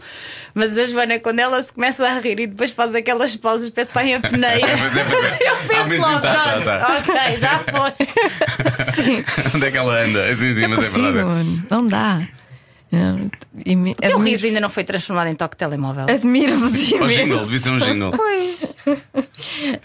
Mas 0.53 0.77
a 0.77 0.83
Joana, 0.85 1.19
quando 1.19 1.39
ela 1.39 1.63
se 1.63 1.71
começa 1.71 2.05
a 2.05 2.19
rir 2.19 2.37
e 2.41 2.47
depois 2.47 2.69
faz 2.71 2.93
aquelas 2.93 3.35
pausas, 3.37 3.69
parece 3.69 3.91
que 3.91 3.97
está 3.99 4.05
em 4.05 4.15
apneia. 4.15 4.59
É, 4.67 4.77
pois 4.77 4.97
é. 4.97 5.49
Eu 5.49 5.55
penso 5.87 6.01
logo, 6.01 6.19
tá, 6.21 6.33
tá, 6.35 6.51
pronto, 6.51 6.65
tá. 6.65 6.97
ok, 6.99 7.37
já 7.37 7.59
foste. 7.59 8.07
Sim, 8.93 9.25
Onde 9.55 9.65
é 9.65 9.71
que 9.71 9.77
ela 9.77 10.01
anda? 10.03 10.27
Sim, 10.37 10.53
sim, 10.55 10.61
não 10.67 10.69
mas 10.77 10.95
é 10.95 11.11
verdade. 11.11 11.63
não 11.71 11.87
dá. 11.87 12.19
E 13.65 13.75
me- 13.75 13.93
O 13.93 13.95
teu 13.95 14.09
admiro- 14.17 14.29
riso 14.29 14.45
ainda 14.45 14.59
não 14.59 14.69
foi 14.69 14.83
transformado 14.83 15.27
em 15.29 15.33
toque 15.35 15.55
de 15.55 15.59
telemóvel. 15.59 16.05
Admiro-vos 16.07 16.71
O 16.73 16.77
jingle, 16.77 17.09
imenso. 17.09 17.39
devia 17.45 17.59
ser 17.59 17.69
um 17.71 17.79
jingle. 17.79 18.11
Pois. 18.11 18.77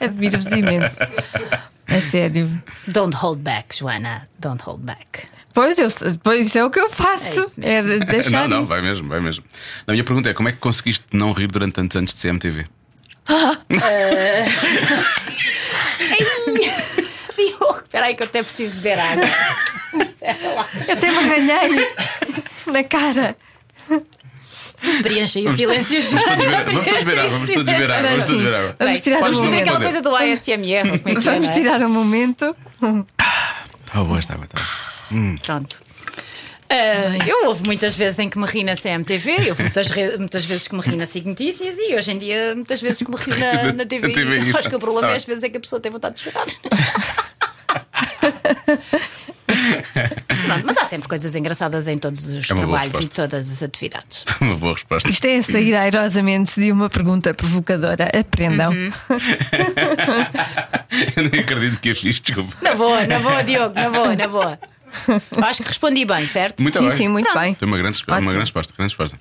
Admiro-vos 0.01 0.53
imenso. 0.53 0.99
A 1.99 2.01
sério. 2.01 2.63
Don't 2.87 3.17
hold 3.17 3.41
back, 3.43 3.77
Joana. 3.77 4.29
Don't 4.39 4.63
hold 4.65 4.81
back. 4.83 5.27
Pois, 5.53 5.77
eu, 5.79 5.89
pois 6.23 6.55
é 6.55 6.65
o 6.65 6.71
que 6.71 6.79
eu 6.79 6.87
É 6.87 6.91
faço. 6.91 7.47
É, 7.61 7.83
de 7.83 7.99
deixar. 8.07 8.49
Não, 8.49 8.61
não, 8.61 8.67
vai 8.67 8.81
mesmo, 8.81 9.09
vai 9.09 9.21
mesmo. 9.21 9.43
A 9.87 9.93
minha 9.93 10.05
pergunta 10.05 10.31
é: 10.31 10.35
como 10.35 10.49
é 10.49 10.53
que 10.53 10.59
conseguiste 10.59 11.05
não 11.13 11.33
rir 11.33 11.49
durante 11.49 11.75
tantos 11.75 11.97
anos 11.97 12.15
de 12.15 12.21
CMTV? 12.21 12.67
Diogo, 17.37 17.81
espera 17.85 18.07
aí 18.07 18.15
que 18.15 18.23
eu 18.23 18.27
até 18.27 18.43
preciso 18.43 18.77
beber 18.77 18.99
água. 18.99 19.29
Eu 20.87 20.95
até 20.95 21.11
me 21.11 21.19
arranhei 21.19 21.89
na 22.67 22.85
cara. 22.85 23.37
Preencha 25.03 25.39
aí 25.39 25.47
o 25.47 25.53
silêncio. 25.53 26.01
Vamos 26.03 26.25
todos 26.25 26.45
ver, 26.45 26.65
vamos 26.65 26.85
todos 26.85 27.05
ver 27.05 27.19
água, 27.19 27.31
vamos 27.31 27.51
todos 27.51 27.67
ver 27.67 27.89
vamos 27.89 28.27
todos 28.27 28.43
ver 28.43 28.55
água. 28.55 28.77
Vamos 28.79 29.01
tirar 29.01 29.23
um 29.23 29.33
momento. 29.33 29.61
aquela 29.61 29.81
coisa 29.81 30.03
do 30.03 30.17
ASMR. 30.17 30.99
Como 31.01 31.19
é 31.19 31.21
que 31.21 31.29
é, 31.29 31.33
Vamos 31.33 31.49
é? 31.49 31.53
tirar 31.53 31.83
um 31.83 31.89
momento. 31.89 32.57
Ah, 33.93 34.03
boa, 34.05 34.19
está, 34.19 34.35
está. 34.35 34.59
Pronto. 35.45 35.81
Ah, 36.71 37.17
eu 37.27 37.49
houve 37.49 37.65
muitas 37.65 37.97
vezes 37.97 38.19
em 38.19 38.29
que 38.29 38.39
me 38.39 38.45
ri 38.45 38.63
na 38.63 38.77
CMTV, 38.77 39.49
houve 39.49 39.63
muitas, 39.63 39.89
muitas 40.19 40.45
vezes 40.45 40.69
que 40.69 40.75
me 40.75 40.83
ri 40.83 40.97
na 40.97 41.07
SIG 41.07 41.27
Notícias 41.27 41.77
e 41.79 41.95
hoje 41.95 42.13
em 42.13 42.19
dia 42.19 42.55
muitas 42.55 42.83
vezes 42.83 43.03
que 43.03 43.11
me 43.11 43.17
ri 43.17 43.31
na, 43.39 43.73
na 43.73 43.87
TV. 43.87 44.13
TV, 44.13 44.53
Acho 44.57 44.69
que 44.69 44.77
o 44.77 44.79
problema 44.79 45.09
tá 45.09 45.15
é 45.15 45.17
às 45.17 45.25
vezes 45.25 45.45
é 45.45 45.49
que 45.49 45.57
a 45.57 45.61
pessoa 45.61 45.81
tem 45.81 45.91
vontade 45.91 46.17
de 46.17 46.23
chorar. 46.23 46.47
Pronto, 50.47 50.67
mas 50.67 50.79
há 50.79 50.85
sempre 50.85 51.09
coisas 51.09 51.35
engraçadas 51.35 51.87
em 51.89 51.99
todos 51.99 52.25
os 52.25 52.51
É 52.51 52.55
trabalhos 52.55 53.01
e 53.01 53.09
todas 53.09 53.51
as 53.51 53.63
atividades. 53.63 54.25
Uma 54.41 54.57
boa 54.57 54.75
resposta. 54.75 55.09
Isto 55.09 55.27
é 55.27 55.43
sair 55.43 55.75
airosamente 55.75 56.61
de 56.61 56.73
uma 56.73 56.89
pergunta 56.89 57.35
provocadora. 57.35 58.11
Aprendam. 58.19 58.73
Uhum. 58.73 58.91
Eu 61.17 61.31
nem 61.31 61.41
acredito 61.41 61.81
que 61.81 61.91
eu 61.91 61.95
fiz, 61.95 62.21
desculpa. 62.21 62.57
Na 62.63 62.75
boa, 62.75 63.07
na 63.07 63.19
boa, 63.19 63.45
Diogo, 63.45 63.75
na 63.75 63.91
boa, 63.91 64.17
na 64.17 64.27
boa. 64.27 64.59
Acho 65.43 65.63
que 65.63 65.69
respondi 65.69 66.05
bem, 66.05 66.27
certo? 66.27 66.63
Muito 66.63 66.79
sim, 66.79 66.89
bem. 66.89 66.97
sim, 66.97 67.09
muito 67.09 67.27
Pronto. 67.27 67.41
bem. 67.41 67.55
Foi 67.55 67.69
uma 67.69 67.77
grande, 67.77 67.99
resposta, 67.99 68.21
uma 68.21 68.31
grande 68.31 68.45
resposta. 68.45 68.75
Grande 68.77 68.91
resposta. 68.91 69.21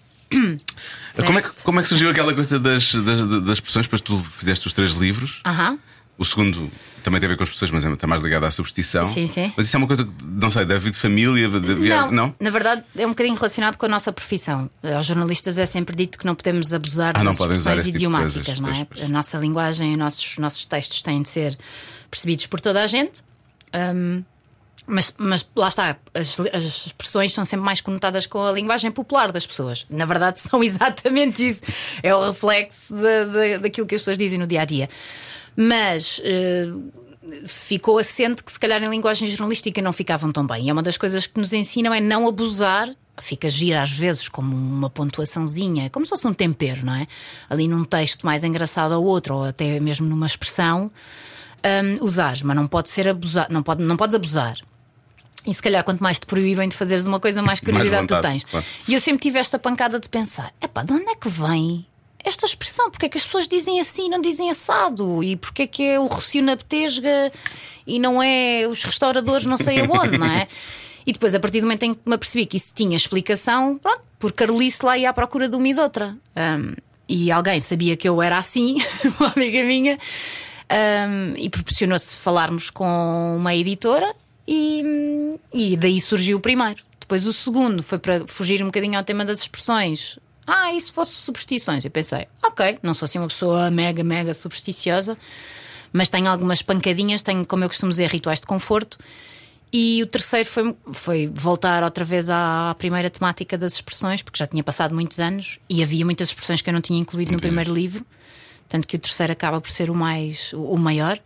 Como 1.25 1.39
é, 1.39 1.41
que, 1.41 1.63
como 1.63 1.79
é 1.79 1.83
que 1.83 1.89
surgiu 1.89 2.09
aquela 2.09 2.33
coisa 2.33 2.59
das, 2.59 2.93
das, 2.93 3.27
das 3.27 3.57
expressões? 3.57 3.85
Depois 3.85 4.01
tu 4.01 4.17
fizeste 4.17 4.67
os 4.67 4.73
três 4.73 4.93
livros. 4.93 5.41
O 6.17 6.25
segundo 6.25 6.71
também 7.07 7.19
tem 7.19 7.27
a 7.27 7.29
ver 7.31 7.37
com 7.37 7.43
as 7.43 7.49
pessoas, 7.49 7.71
mas 7.71 7.85
é- 7.85 7.91
está 7.93 8.05
mais 8.05 8.21
ligado 8.21 8.43
à 8.45 8.51
superstição. 8.51 9.03
Sim, 9.03 9.25
sim. 9.27 9.51
Mas 9.55 9.65
isso 9.67 9.75
é 9.75 9.79
uma 9.79 9.87
coisa 9.87 10.03
que, 10.03 10.11
não 10.25 10.51
sei, 10.51 10.65
deve 10.65 10.79
vir 10.81 10.91
de 10.91 10.97
família. 10.97 11.47
de- 11.49 11.59
de- 11.59 11.89
Não, 11.89 12.11
não? 12.11 12.35
na 12.39 12.49
verdade 12.49 12.83
é 12.97 13.05
um 13.05 13.09
bocadinho 13.09 13.35
relacionado 13.35 13.77
com 13.77 13.85
a 13.85 13.89
nossa 13.89 14.11
profissão. 14.11 14.69
Aos 14.83 15.05
jornalistas 15.05 15.57
é 15.57 15.65
sempre 15.65 15.95
dito 15.95 16.19
que 16.19 16.25
não 16.25 16.35
podemos 16.35 16.73
abusar 16.73 17.13
Ah, 17.17 17.23
das 17.23 17.39
expressões 17.39 17.77
tipo 17.85 17.91
de 17.91 17.97
idiomáticas, 17.97 18.45
coisas. 18.45 18.59
não 18.59 18.69
é? 18.69 18.73
Pois, 18.85 18.87
pois. 18.91 19.03
A 19.03 19.07
nossa 19.07 19.37
linguagem, 19.37 19.91
os 19.93 19.97
nossos, 19.97 20.25
os 20.33 20.37
nossos 20.37 20.65
textos 20.65 21.01
têm 21.01 21.21
de 21.21 21.29
ser 21.29 21.57
percebidos 22.11 22.45
por 22.47 22.59
toda 22.61 22.83
a 22.83 22.87
gente. 22.87 23.21
Hum, 23.73 24.23
mas, 24.89 25.13
mas 25.17 25.45
lá 25.55 25.67
está, 25.67 25.97
as, 26.13 26.39
as 26.53 26.85
expressões 26.87 27.33
são 27.33 27.43
sempre 27.43 27.65
mais 27.65 27.81
conotadas 27.81 28.25
com 28.25 28.45
a 28.45 28.51
linguagem 28.53 28.89
popular 28.89 29.31
das 29.33 29.45
pessoas. 29.45 29.85
Na 29.89 30.05
verdade, 30.05 30.39
são 30.41 30.63
exatamente 30.63 31.45
isso. 31.45 31.61
É 32.01 32.15
o 32.15 32.27
reflexo 32.29 32.95
da- 32.95 33.25
da- 33.25 33.57
daquilo 33.63 33.85
que 33.85 33.95
as 33.95 34.01
pessoas 34.01 34.17
dizem 34.17 34.39
no 34.39 34.47
dia 34.47 34.61
a 34.61 34.65
dia. 34.65 34.87
Mas 35.59 36.21
eh, 36.23 36.67
ficou 37.47 37.97
assente 37.97 38.43
que, 38.43 38.51
se 38.51 38.59
calhar, 38.59 38.81
em 38.83 38.87
linguagem 38.87 39.27
jornalística 39.27 39.81
não 39.81 39.91
ficavam 39.91 40.31
tão 40.31 40.45
bem. 40.45 40.65
E 40.65 40.69
é 40.69 40.73
uma 40.73 40.83
das 40.83 40.97
coisas 40.97 41.25
que 41.25 41.39
nos 41.39 41.51
ensinam 41.51 41.91
é 41.91 41.99
não 41.99 42.27
abusar. 42.27 42.89
Fica 43.19 43.49
giro 43.49 43.79
às 43.79 43.91
vezes 43.91 44.29
como 44.29 44.55
uma 44.55 44.91
pontuaçãozinha, 44.91 45.89
como 45.89 46.05
se 46.05 46.11
fosse 46.11 46.27
um 46.27 46.33
tempero, 46.33 46.85
não 46.85 46.93
é? 46.93 47.07
Ali 47.49 47.67
num 47.67 47.83
texto 47.83 48.27
mais 48.27 48.43
engraçado 48.43 48.91
ou 48.91 49.03
outro, 49.03 49.37
ou 49.37 49.45
até 49.45 49.79
mesmo 49.79 50.07
numa 50.07 50.27
expressão, 50.27 50.91
usares, 51.99 52.43
mas 52.43 52.55
não 52.55 52.67
pode 52.67 52.91
ser 52.91 53.07
abusar, 53.07 53.47
não, 53.49 53.63
pode, 53.63 53.83
não 53.83 53.97
podes 53.97 54.15
abusar. 54.15 54.57
E 55.47 55.53
se 55.53 55.61
calhar, 55.61 55.83
quanto 55.83 56.03
mais 56.03 56.19
te 56.19 56.25
proíbem 56.25 56.69
de 56.69 56.75
fazeres 56.75 57.07
uma 57.07 57.19
coisa, 57.19 57.41
mais 57.41 57.59
curiosidade 57.59 58.05
tu 58.05 58.13
vontade, 58.13 58.33
tens. 58.33 58.43
claro. 58.43 58.65
E 58.87 58.93
eu 58.93 58.99
sempre 58.99 59.21
tive 59.21 59.39
esta 59.39 59.57
pancada 59.57 59.99
de 59.99 60.09
pensar: 60.09 60.53
epá, 60.61 60.83
de 60.83 60.93
onde 60.93 61.09
é 61.09 61.15
que 61.15 61.29
vem 61.29 61.87
esta 62.27 62.45
expressão? 62.45 62.89
Porque 62.91 63.05
é 63.05 63.09
que 63.09 63.17
as 63.17 63.23
pessoas 63.23 63.47
dizem 63.47 63.79
assim, 63.79 64.09
não 64.09 64.21
dizem 64.21 64.49
assado? 64.49 65.23
E 65.23 65.35
porque 65.35 65.63
é 65.63 65.67
que 65.67 65.83
é 65.83 65.99
o 65.99 66.05
Rocio 66.05 66.43
na 66.43 66.55
Betesga 66.55 67.31
e 67.85 67.99
não 67.99 68.21
é 68.21 68.67
os 68.67 68.83
restauradores 68.83 69.45
não 69.45 69.57
sei 69.57 69.79
aonde, 69.79 70.17
não 70.17 70.27
é? 70.27 70.47
E 71.05 71.13
depois, 71.13 71.33
a 71.33 71.39
partir 71.39 71.61
do 71.61 71.63
momento 71.63 71.83
em 71.83 71.93
que 71.93 72.01
me 72.05 72.15
apercebi 72.15 72.45
que 72.45 72.57
isso 72.57 72.73
tinha 72.75 72.97
explicação, 72.97 73.77
pronto, 73.77 74.01
por 74.19 74.33
Carolice 74.33 74.85
lá 74.85 74.97
ia 74.97 75.09
à 75.09 75.13
procura 75.13 75.47
de 75.47 75.55
uma 75.55 75.67
e 75.67 75.73
de 75.73 75.79
outra. 75.79 76.17
Hum, 76.35 76.73
e 77.07 77.31
alguém 77.31 77.61
sabia 77.61 77.95
que 77.95 78.09
eu 78.09 78.21
era 78.21 78.37
assim, 78.37 78.75
uma 79.17 79.31
amiga 79.33 79.63
minha, 79.63 79.97
hum, 79.97 81.33
e 81.37 81.49
proporcionou-se 81.49 82.19
falarmos 82.19 82.69
com 82.69 83.37
uma 83.37 83.55
editora, 83.55 84.13
e, 84.45 84.83
e 85.53 85.77
daí 85.77 86.01
surgiu 86.01 86.39
o 86.39 86.41
primeiro. 86.41 86.83
Depois 86.99 87.25
o 87.25 87.31
segundo 87.31 87.81
foi 87.81 87.99
para 87.99 88.27
fugir 88.27 88.61
um 88.61 88.65
bocadinho 88.65 88.97
ao 88.97 89.03
tema 89.03 89.23
das 89.23 89.39
expressões. 89.39 90.19
Ah, 90.47 90.73
e 90.73 90.79
se 90.79 90.93
fosse 90.93 91.11
superstições? 91.11 91.83
Eu 91.83 91.91
pensei, 91.91 92.25
ok, 92.41 92.79
não 92.81 92.93
sou 92.93 93.05
assim 93.05 93.19
uma 93.19 93.27
pessoa 93.27 93.69
mega, 93.69 94.01
mega 94.01 94.33
supersticiosa, 94.33 95.17
mas 95.91 96.07
tenho 96.07 96.29
algumas 96.29 96.61
pancadinhas, 96.61 97.21
tenho, 97.21 97.45
como 97.45 97.65
eu 97.65 97.67
costumo 97.67 97.91
dizer, 97.91 98.09
rituais 98.09 98.39
de 98.39 98.47
conforto. 98.47 98.97
E 99.71 100.01
o 100.01 100.07
terceiro 100.07 100.47
foi, 100.47 100.75
foi 100.93 101.31
voltar 101.33 101.83
outra 101.83 102.05
vez 102.05 102.29
à 102.29 102.73
primeira 102.77 103.09
temática 103.09 103.57
das 103.57 103.73
expressões, 103.73 104.21
porque 104.23 104.39
já 104.39 104.47
tinha 104.47 104.63
passado 104.63 104.95
muitos 104.95 105.19
anos 105.19 105.59
e 105.69 105.83
havia 105.83 106.05
muitas 106.05 106.29
expressões 106.29 106.61
que 106.61 106.69
eu 106.69 106.73
não 106.73 106.79
tinha 106.79 106.97
incluído 106.97 107.33
no 107.33 107.39
primeiro 107.39 107.73
livro, 107.73 108.05
tanto 108.69 108.87
que 108.87 108.95
o 108.95 108.99
terceiro 108.99 109.33
acaba 109.33 109.59
por 109.59 109.69
ser 109.69 109.89
o 109.89 109.95
mais 109.95 110.53
o 110.53 110.77
maior. 110.77 111.19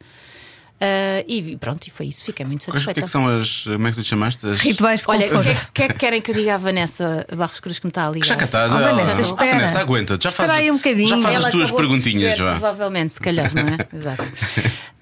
Ah, 0.84 1.24
e 1.28 1.56
pronto, 1.58 1.86
e 1.88 1.92
foi 1.92 2.08
isso, 2.08 2.26
fiquei 2.26 2.44
muito 2.44 2.66
Quais- 2.66 2.82
O 2.82 2.86
que 2.86 2.90
é 2.90 2.94
satisfeita. 2.94 3.02
que 3.04 3.08
são 3.08 3.28
as. 3.40 3.64
Como 3.66 3.88
é 3.88 3.92
que 3.92 3.98
tu 3.98 4.04
te 4.04 4.10
chamaste? 4.10 4.48
As... 4.48 4.62
Rituais 4.62 5.02
de 5.02 5.06
Olha, 5.10 5.28
o 5.28 5.30
que, 5.44 5.50
é, 5.52 5.56
que 5.74 5.84
é 5.84 5.88
que 5.90 5.94
querem 5.94 6.22
que 6.22 6.32
eu 6.32 6.36
diga 6.36 6.56
à 6.56 6.58
Vanessa 6.58 7.24
Barros 7.38 7.60
Cruz 7.60 7.78
que 7.78 7.86
me 7.86 7.92
está 7.92 8.08
a 8.08 8.12
ligar? 8.12 8.26
Já 8.26 8.36
cá 8.36 8.46
estás, 8.46 8.72
Oh, 8.72 8.78
Vanessa, 8.80 9.22
espera. 9.22 9.54
Vanessa, 9.56 9.80
aguenta, 9.80 10.18
já 10.20 10.32
faz, 10.32 10.50
aí 10.50 10.72
um 10.72 10.78
bocadinho. 10.78 11.08
já 11.08 11.22
faz 11.22 11.36
Ela 11.36 11.46
as 11.48 11.52
tuas 11.52 11.70
perguntinhas, 11.72 12.30
perceber. 12.36 12.50
Provavelmente, 12.60 13.14
se 13.14 13.20
calhar, 13.20 13.54
não 13.54 13.62
é? 13.62 13.78
Exato. 13.96 14.24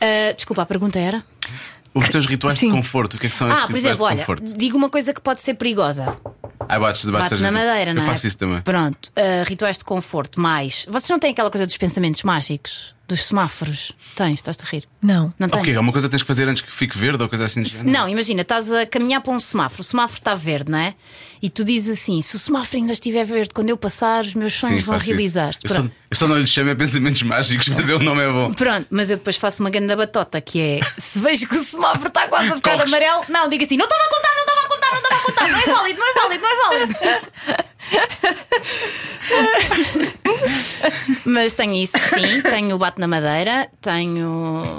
Ah, 0.02 0.34
desculpa, 0.36 0.64
a 0.64 0.66
pergunta 0.66 1.00
era? 1.00 1.24
Os 1.94 2.10
teus 2.10 2.26
rituais 2.26 2.58
Sim. 2.58 2.68
de 2.72 2.76
conforto, 2.76 3.16
o 3.16 3.18
que 3.20 3.28
é 3.28 3.30
que 3.30 3.36
são 3.36 3.48
esses 3.48 3.64
Ah, 3.64 3.66
por 3.68 3.76
rituais 3.76 3.86
exemplo, 3.86 4.00
de 4.00 4.14
olha, 4.14 4.18
conforto? 4.18 4.54
digo 4.58 4.78
uma 4.78 4.90
coisa 4.90 5.14
que 5.14 5.22
pode 5.22 5.42
ser 5.42 5.54
perigosa. 5.56 6.18
Ai, 6.70 6.80
bates 6.80 7.02
debaixo 7.02 7.32
Bate 7.32 7.42
na 7.42 7.52
madeira, 7.52 7.94
não 7.94 8.02
Eu 8.04 8.08
é? 8.08 8.12
faço 8.12 8.28
isso 8.28 8.38
também. 8.38 8.62
Pronto, 8.62 9.12
ah, 9.16 9.44
rituais 9.46 9.78
de 9.78 9.84
conforto, 9.84 10.40
mais. 10.40 10.86
Vocês 10.88 11.10
não 11.10 11.18
têm 11.20 11.32
aquela 11.32 11.50
coisa 11.50 11.66
dos 11.66 11.76
pensamentos 11.78 12.22
mágicos? 12.24 12.94
Dos 13.08 13.26
semáforos? 13.26 13.92
Tens, 14.16 14.34
estás-te 14.36 14.64
a 14.64 14.68
rir? 14.68 14.84
Não. 15.02 15.34
Não 15.40 15.50
tens? 15.50 15.62
Ok, 15.62 15.74
alguma 15.76 15.92
coisa 15.92 16.08
tens 16.08 16.22
que 16.22 16.28
fazer 16.28 16.48
antes 16.48 16.62
que 16.62 16.72
fique 16.72 16.96
verde 16.96 17.24
ou 17.24 17.28
coisa 17.28 17.46
assim 17.46 17.64
de 17.64 17.70
género? 17.72 17.90
Não, 17.90 18.08
imagina, 18.08 18.44
estás 18.44 18.72
a 18.72 18.86
caminhar 18.86 19.20
para 19.22 19.34
um 19.34 19.40
semáforo, 19.40 19.82
o 19.82 19.84
semáforo 19.84 20.20
está 20.20 20.36
verde, 20.36 20.72
não 20.72 20.78
é? 20.78 20.94
E 21.42 21.50
tu 21.50 21.64
dizes 21.66 22.00
assim: 22.00 22.22
se 22.22 22.36
o 22.36 22.40
semáforo 22.40 22.78
ainda 22.78 22.94
estiver 22.94 23.24
verde, 23.26 23.50
quando 23.52 23.72
eu 23.72 23.78
passar, 23.78 24.24
os 24.26 24.36
meus 24.36 24.54
sonhos 24.54 24.84
Sim, 24.84 24.92
vão 24.92 25.00
realizar-se. 25.00 25.62
Eu 25.68 25.90
eu 26.12 26.18
só 26.18 26.28
não 26.28 26.38
lhe 26.38 26.46
chamo 26.46 26.70
é 26.70 26.76
pensamentos 26.76 27.24
mágicos, 27.24 27.68
mas 27.70 27.90
o 27.90 27.98
nome 27.98 28.22
é 28.22 28.32
bom. 28.32 28.52
Pronto, 28.52 28.86
mas 28.92 29.10
eu 29.10 29.18
depois 29.18 29.38
faço 29.38 29.64
uma 29.64 29.72
grande 29.72 29.96
batota 29.96 30.40
que 30.40 30.62
é 30.62 30.80
se 30.96 31.18
vejo 31.18 31.48
que 31.48 31.56
o 31.56 31.64
semáforo 31.64 32.10
está 32.10 32.28
quase 32.28 32.50
a 32.52 32.56
ficar 32.58 32.74
Corres. 32.74 32.88
amarelo, 32.94 33.24
não, 33.28 33.50
diga 33.50 33.64
assim: 33.66 33.76
não 33.76 33.86
estava 33.86 34.04
a 34.04 34.10
contar, 34.10 34.30
contar, 35.20 35.48
não 35.50 35.58
é 35.60 35.66
válido, 35.66 36.00
não 36.00 36.10
é 36.10 36.14
válido, 36.14 36.44
não 36.44 36.50
é 36.50 36.56
válido. 36.56 36.94
Mas 41.26 41.54
tenho 41.54 41.74
isso, 41.76 41.98
sim. 41.98 42.42
Tenho 42.42 42.76
o 42.76 42.80
bate 42.80 43.00
na 43.00 43.08
madeira, 43.08 43.68
tenho. 43.82 44.74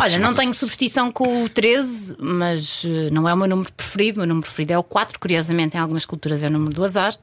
Olha, 0.00 0.18
não 0.18 0.34
tenho 0.34 0.52
superstição 0.54 1.10
com 1.12 1.44
o 1.44 1.48
13, 1.48 2.16
mas 2.18 2.82
eh, 2.84 3.10
não 3.10 3.28
é 3.28 3.34
o 3.34 3.36
meu 3.36 3.48
número 3.48 3.72
preferido. 3.72 4.18
O 4.18 4.20
meu 4.20 4.28
número 4.28 4.46
preferido 4.46 4.72
é 4.72 4.78
o 4.78 4.82
4. 4.82 5.18
Curiosamente, 5.18 5.76
em 5.76 5.80
algumas 5.80 6.04
culturas 6.06 6.42
é 6.42 6.46
o 6.48 6.50
número 6.50 6.72
do 6.72 6.84
azar. 6.84 7.14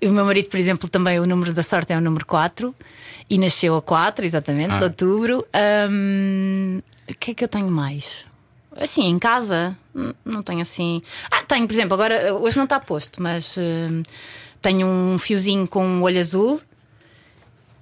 E 0.00 0.06
o 0.08 0.12
meu 0.12 0.24
marido, 0.24 0.48
por 0.48 0.58
exemplo, 0.58 0.88
também 0.88 1.18
o 1.18 1.26
número 1.26 1.52
da 1.52 1.62
sorte 1.62 1.92
é 1.92 1.96
o 1.96 2.00
número 2.00 2.26
4 2.26 2.74
e 3.28 3.38
nasceu 3.38 3.74
a 3.76 3.82
4, 3.82 4.24
exatamente, 4.24 4.72
Ah. 4.72 4.78
de 4.78 4.84
outubro. 4.84 5.46
O 7.08 7.14
que 7.18 7.30
é 7.30 7.34
que 7.34 7.44
eu 7.44 7.48
tenho 7.48 7.70
mais? 7.70 8.26
Assim, 8.76 9.04
em 9.08 9.18
casa, 9.18 9.76
não 10.24 10.42
tenho 10.42 10.60
assim. 10.62 11.00
Ah, 11.30 11.42
tenho, 11.42 11.66
por 11.66 11.72
exemplo, 11.72 11.94
agora 11.94 12.34
hoje 12.34 12.56
não 12.56 12.64
está 12.64 12.80
posto, 12.80 13.22
mas 13.22 13.56
hum, 13.56 14.02
tenho 14.60 14.86
um 14.86 15.16
fiozinho 15.18 15.66
com 15.68 15.86
um 15.86 16.02
olho 16.02 16.18
azul 16.18 16.60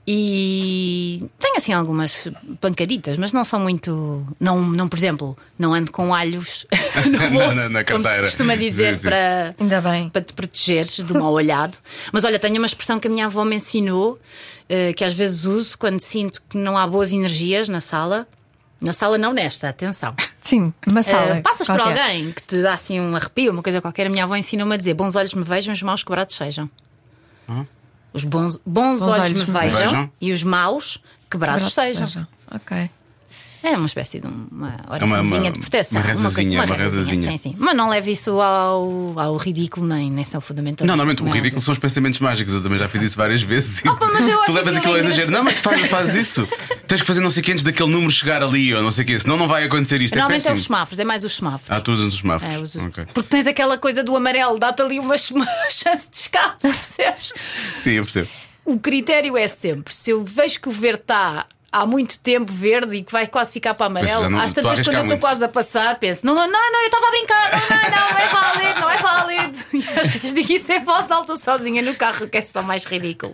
e 0.07 1.25
tenho 1.39 1.57
assim 1.57 1.73
algumas 1.73 2.27
pancaditas, 2.61 3.17
mas 3.17 3.33
não 3.33 3.45
são 3.45 3.61
muito. 3.61 4.27
Não, 4.41 4.61
não 4.61 4.89
por 4.89 4.99
exemplo, 4.99 5.37
não 5.59 5.73
ando 5.73 5.93
com 5.93 6.13
alhos 6.13 6.67
no 7.07 7.11
Na- 7.19 7.31
bolso, 7.31 7.55
na- 7.55 7.69
na 7.69 7.85
como 7.85 8.05
se 8.07 8.21
costuma 8.21 8.57
dizer, 8.57 8.97
Sim, 8.97 9.01
sim. 9.03 9.09
para 9.09 9.55
Ainda 9.59 9.81
bem. 9.81 10.09
para 10.09 10.23
te 10.23 10.33
protegeres 10.35 10.99
do 11.01 11.15
mal 11.15 11.33
olhado. 11.33 11.79
Mas 12.13 12.25
olha, 12.25 12.39
tenho 12.39 12.57
uma 12.59 12.67
expressão 12.67 12.99
que 12.99 13.07
a 13.07 13.11
minha 13.11 13.27
avó 13.27 13.45
me 13.45 13.55
ensinou, 13.57 14.19
eh, 14.69 14.93
que 14.93 15.05
às 15.05 15.15
vezes 15.15 15.45
uso 15.45 15.79
quando 15.79 16.01
sinto 16.01 16.43
que 16.51 16.59
não 16.59 16.77
há 16.77 16.87
boas 16.87 17.13
energias 17.13 17.69
na 17.69 17.81
sala. 17.81 18.27
Na 18.81 18.93
sala, 18.93 19.17
não 19.17 19.33
nesta, 19.33 19.69
atenção. 19.69 20.13
Sim, 20.43 20.73
uma 20.91 21.03
sala. 21.03 21.37
Eh, 21.37 21.41
passas 21.41 21.67
por 21.67 21.77
qualquer. 21.77 22.01
alguém 22.03 22.33
que 22.33 22.43
te 22.43 22.61
dá 22.63 22.75
assim 22.75 23.01
um 23.01 23.15
arrepio, 23.17 23.53
uma 23.53 23.63
coisa 23.63 23.81
qualquer. 23.81 24.07
A 24.09 24.11
minha 24.11 24.25
avó 24.25 24.35
ensinou-me 24.37 24.75
a 24.75 24.77
dizer: 24.77 24.93
bons 24.95 25.15
olhos 25.17 25.33
me 25.35 25.43
vejam, 25.43 25.73
os 25.73 25.83
maus 25.83 26.03
quebrados 26.03 26.35
sejam. 26.35 26.69
Os 28.13 28.25
bons, 28.25 28.59
bons, 28.67 29.01
olhos, 29.01 29.33
me 29.33 29.45
vejam, 29.45 29.71
vejam. 29.71 30.11
e 30.21 30.33
os 30.33 30.43
maus 30.43 30.99
quebrados 31.31 31.69
Quebrados 31.69 31.73
sejam. 31.73 32.07
sejam. 32.09 32.29
Ok. 32.55 32.91
É 33.63 33.77
uma 33.77 33.87
espécie 33.87 34.19
de 34.21 34.27
uma 34.27 34.47
uma- 34.51 34.77
oraçãozinha 34.89 35.53
de 35.53 35.61
proteção. 35.61 36.01
uma 36.01 36.07
rezazinha, 36.09 36.59
coisa- 36.59 36.73
uma 36.75 36.83
rezazinha. 36.83 37.31
Sim, 37.33 37.39
sim. 37.39 37.55
Mas 37.59 37.77
não 37.77 37.89
leve 37.89 38.11
isso 38.11 38.41
ao, 38.41 39.15
ao 39.19 39.37
ridículo, 39.37 39.87
nem, 39.87 40.11
nem 40.11 40.25
são 40.25 40.41
fundamentais. 40.41 40.87
Não, 40.89 40.97
normalmente 40.97 41.23
o 41.23 41.29
é 41.29 41.33
ridículo 41.33 41.61
são 41.63 41.73
os 41.73 41.79
pensamentos 41.79 42.19
mágicos. 42.21 42.55
Eu 42.55 42.63
também 42.63 42.79
já 42.79 42.89
fiz 42.89 43.03
isso 43.03 43.17
várias 43.17 43.43
vezes. 43.43 43.81
Opa, 43.87 44.09
mas 44.13 44.29
eu 44.29 44.37
acho 44.43 44.47
tu 44.47 44.53
levas 44.55 44.77
aquilo 44.77 44.79
aquilo 44.79 44.95
a 44.95 44.99
é 44.99 45.01
exagero. 45.01 45.31
Não, 45.31 45.45
mas 45.45 45.59
faz, 45.59 45.81
faz 45.87 46.15
isso. 46.17 46.47
Tens 46.89 47.01
que 47.01 47.07
fazer 47.07 47.21
não 47.21 47.31
sei 47.31 47.41
o 47.41 47.45
que 47.45 47.53
antes 47.53 47.65
daquele 47.65 47.91
número 47.91 48.11
chegar 48.11 48.43
ali 48.43 48.75
ou 48.75 48.83
não 48.83 48.91
sei 48.91 49.05
o 49.05 49.07
que. 49.07 49.21
Senão 49.21 49.37
não 49.37 49.47
vai 49.47 49.65
acontecer 49.65 50.01
isto. 50.03 50.15
Normalmente 50.15 50.47
é 50.47 50.51
é 50.51 50.55
os 50.55 50.65
semáforos, 50.65 50.99
é 50.99 51.05
mais 51.05 51.23
os 51.25 51.33
semáforos. 51.35 51.71
Ah, 51.71 51.81
tu 51.81 51.93
usas 51.93 52.13
os 52.13 52.21
semáforos. 52.21 52.55
É, 52.55 52.59
os- 52.59 52.77
Ok. 52.77 53.07
Porque 53.15 53.29
tens 53.29 53.47
aquela 53.47 53.79
coisa 53.79 54.03
do 54.03 54.15
amarelo, 54.17 54.59
dá-te 54.59 54.83
ali 54.83 54.99
uma, 54.99 55.15
uma 55.33 55.47
chance 55.71 56.11
de 56.11 56.17
escape, 56.17 56.57
percebes? 56.61 57.33
Sim, 57.81 57.91
eu 57.93 58.03
percebo. 58.05 58.29
O 58.65 58.79
critério 58.79 59.37
é 59.37 59.47
sempre: 59.49 59.95
se 59.95 60.11
eu 60.11 60.25
vejo 60.25 60.61
que 60.61 60.69
o 60.69 60.73
verde 60.73 61.03
está 61.03 61.47
há 61.73 61.87
muito 61.87 62.19
tempo 62.21 62.53
verde 62.53 62.97
e 62.97 63.03
que 63.03 63.11
vai 63.11 63.27
quase 63.27 63.53
ficar 63.53 63.73
para 63.75 63.87
amarelo, 63.87 64.29
não- 64.29 64.39
às 64.41 64.53
tantas, 64.53 64.81
quando 64.83 64.97
eu 64.97 65.03
estou 65.05 65.19
quase 65.19 65.43
a 65.43 65.49
passar, 65.49 65.99
penso: 65.99 66.25
não, 66.27 66.35
não, 66.35 66.47
não, 66.47 66.73
não 66.73 66.81
eu 66.83 66.87
estava 66.87 67.07
a 67.07 67.11
brincar, 67.11 67.51
não, 67.53 67.61
não, 67.61 67.91
não, 67.91 68.11
não 68.13 68.19
é 68.19 68.29
válido, 68.29 68.81
não 68.81 68.91
é 68.91 68.97
válido. 68.99 69.59
E 69.73 69.99
às 70.01 70.11
vezes 70.11 70.35
digo 70.35 70.53
isso 70.53 70.71
em 70.71 70.85
voz 70.85 71.11
alta 71.11 71.37
sozinha 71.37 71.81
no 71.83 71.95
carro, 71.95 72.29
que 72.29 72.37
é 72.39 72.45
só 72.45 72.63
mais 72.63 72.85
ridículo. 72.85 73.33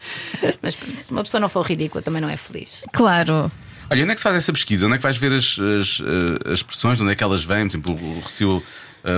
Mas 0.62 0.74
pronto, 0.74 0.98
se 1.00 1.10
uma 1.12 1.22
pessoa 1.22 1.40
não 1.40 1.48
for 1.48 1.62
ridícula, 1.64 2.02
também 2.02 2.20
não 2.22 2.28
é 2.28 2.36
feliz. 2.36 2.82
Claro. 2.92 3.50
Olha, 3.90 4.02
onde 4.02 4.12
é 4.12 4.14
que 4.14 4.20
se 4.20 4.24
faz 4.24 4.36
essa 4.36 4.52
pesquisa? 4.52 4.86
Onde 4.86 4.94
é 4.94 4.98
que 4.98 5.02
vais 5.02 5.16
ver 5.16 5.32
as, 5.32 5.44
as, 5.58 6.00
eh, 6.00 6.50
as 6.52 6.58
expressões? 6.58 7.00
Onde 7.00 7.12
é 7.12 7.14
que 7.14 7.22
elas 7.22 7.44
vêm? 7.44 7.68
Por 7.68 7.72
exemplo, 7.76 7.94
o 7.94 8.20
Recio, 8.20 8.62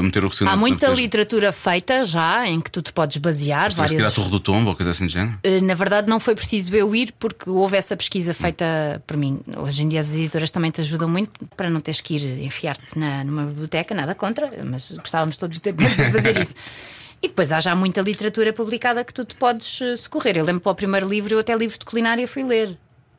meter 0.03 0.24
o 0.24 0.30
Há 0.47 0.57
muita 0.57 0.89
literatura 0.89 1.53
feita 1.53 2.05
já 2.05 2.47
em 2.47 2.61
que 2.61 2.70
tu 2.70 2.82
te 2.82 2.93
podes 2.93 3.16
basear. 3.16 3.68
Que 3.74 3.80
ir 3.80 3.82
à 3.82 3.86
várias- 3.86 4.14
Torre 4.14 4.30
do 4.30 4.41
Tombo 4.41 4.70
ou 4.70 4.76
coisa 4.76 4.91
assim 4.91 5.07
de 5.07 5.12
género? 5.14 5.39
Eh, 5.43 5.61
Na 5.61 5.74
verdade, 5.74 6.09
não 6.09 6.20
foi 6.20 6.34
preciso 6.34 6.74
eu 6.74 6.95
ir 6.95 7.12
porque 7.18 7.49
houve 7.49 7.76
essa 7.76 7.97
pesquisa 7.97 8.32
feita 8.34 9.03
por 9.07 9.16
mim. 9.16 9.41
Hoje 9.57 9.82
em 9.82 9.89
dia, 9.89 10.01
as 10.01 10.11
editoras 10.12 10.51
também 10.51 10.70
te 10.70 10.80
ajudam 10.80 11.09
muito 11.09 11.30
para 11.57 11.68
não 11.70 11.80
teres 11.80 12.01
que 12.01 12.16
ir 12.16 12.45
enfiar-te 12.45 12.99
numa 13.26 13.45
biblioteca, 13.47 13.95
nada 13.95 14.14
contra, 14.14 14.51
mas 14.64 14.93
gostávamos 14.93 15.36
todos 15.36 15.55
de 15.57 15.61
ter 15.61 15.72
tempo 15.72 15.95
de 15.97 16.12
fazer 16.12 16.39
isso. 16.41 16.55
E 17.20 17.26
depois 17.26 17.51
há 17.51 17.59
já 17.59 17.74
muita 17.74 18.01
literatura 18.01 18.53
publicada 18.53 19.03
que 19.03 19.12
tu 19.12 19.24
te 19.24 19.34
podes 19.34 19.80
eh, 19.82 19.97
socorrer. 19.97 20.36
Eu 20.36 20.45
lembro 20.45 20.61
para 20.61 20.70
o 20.70 20.74
primeiro 20.76 21.09
livro, 21.09 21.34
eu 21.34 21.41
até 21.41 21.53
livro 21.57 21.76
de 21.76 21.84
culinária 21.84 22.28
fui 22.28 22.45
ler. 22.45 22.78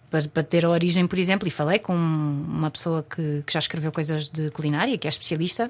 Para, 0.10 0.22
para 0.30 0.42
ter 0.42 0.64
a 0.66 0.70
origem, 0.70 1.06
por 1.06 1.20
exemplo, 1.20 1.46
e 1.48 1.52
falei 1.52 1.80
com 1.80 1.94
uma 1.94 2.72
pessoa 2.72 3.04
que, 3.04 3.44
que 3.46 3.52
já 3.52 3.60
escreveu 3.60 3.92
coisas 3.92 4.30
de 4.30 4.50
culinária, 4.52 4.98
que 4.98 5.06
é 5.06 5.10
especialista, 5.10 5.70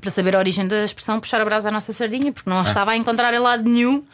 para 0.00 0.10
saber 0.10 0.34
a 0.34 0.38
origem 0.38 0.66
da 0.66 0.84
expressão 0.84 1.20
puxar 1.20 1.40
a 1.40 1.44
brasa 1.44 1.68
à 1.68 1.70
nossa 1.70 1.92
sardinha, 1.92 2.32
porque 2.32 2.48
não 2.48 2.58
a 2.58 2.62
estava 2.62 2.92
a 2.92 2.96
encontrar 2.96 3.32
em 3.34 3.38
lado 3.38 3.68
nenhum. 3.68 4.04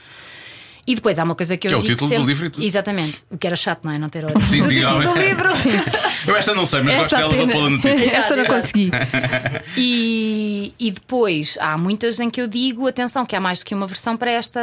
E 0.87 0.95
depois 0.95 1.19
há 1.19 1.25
uma 1.25 1.35
coisa 1.35 1.55
que 1.55 1.69
eu 1.69 1.73
Que 1.73 1.75
é 1.75 1.79
o 1.79 1.83
digo 1.83 1.93
título 1.95 2.09
do 2.09 2.15
sempre- 2.15 2.27
livro 2.29 2.47
e 2.47 2.51
tudo. 2.51 2.65
Exatamente. 2.65 3.19
O 3.31 3.37
que 3.37 3.47
era 3.47 3.55
chato, 3.55 3.81
não 3.85 3.93
é? 3.93 3.99
Não 3.99 4.09
ter 4.09 4.25
a 4.25 4.29
origem. 4.33 4.49
Sim, 4.49 4.61
o 4.63 4.65
sim, 4.65 4.75
título 4.81 5.03
do 5.03 5.19
livro. 5.21 5.49
Eu 6.27 6.35
esta 6.35 6.55
não 6.55 6.65
sei, 6.67 6.83
mas 6.83 6.95
gosto 6.97 7.15
Esta 7.15 7.29
dela, 7.29 7.29
vou 7.37 7.47
pena. 7.47 7.53
pô-la 7.53 7.71
no 7.71 7.79
título. 7.79 8.11
Esta 8.11 8.37
não 8.37 8.45
consegui. 8.47 8.91
E, 9.77 10.73
e 10.79 10.91
depois 10.91 11.57
há 11.61 11.77
muitas 11.79 12.19
em 12.21 12.29
que 12.31 12.41
eu 12.41 12.49
digo, 12.49 12.87
atenção, 12.89 13.25
que 13.27 13.37
há 13.37 13.41
mais 13.41 13.59
do 13.61 13.65
que 13.67 13.75
uma 13.75 13.87
versão 13.87 14.17
para 14.17 14.31
esta, 14.31 14.61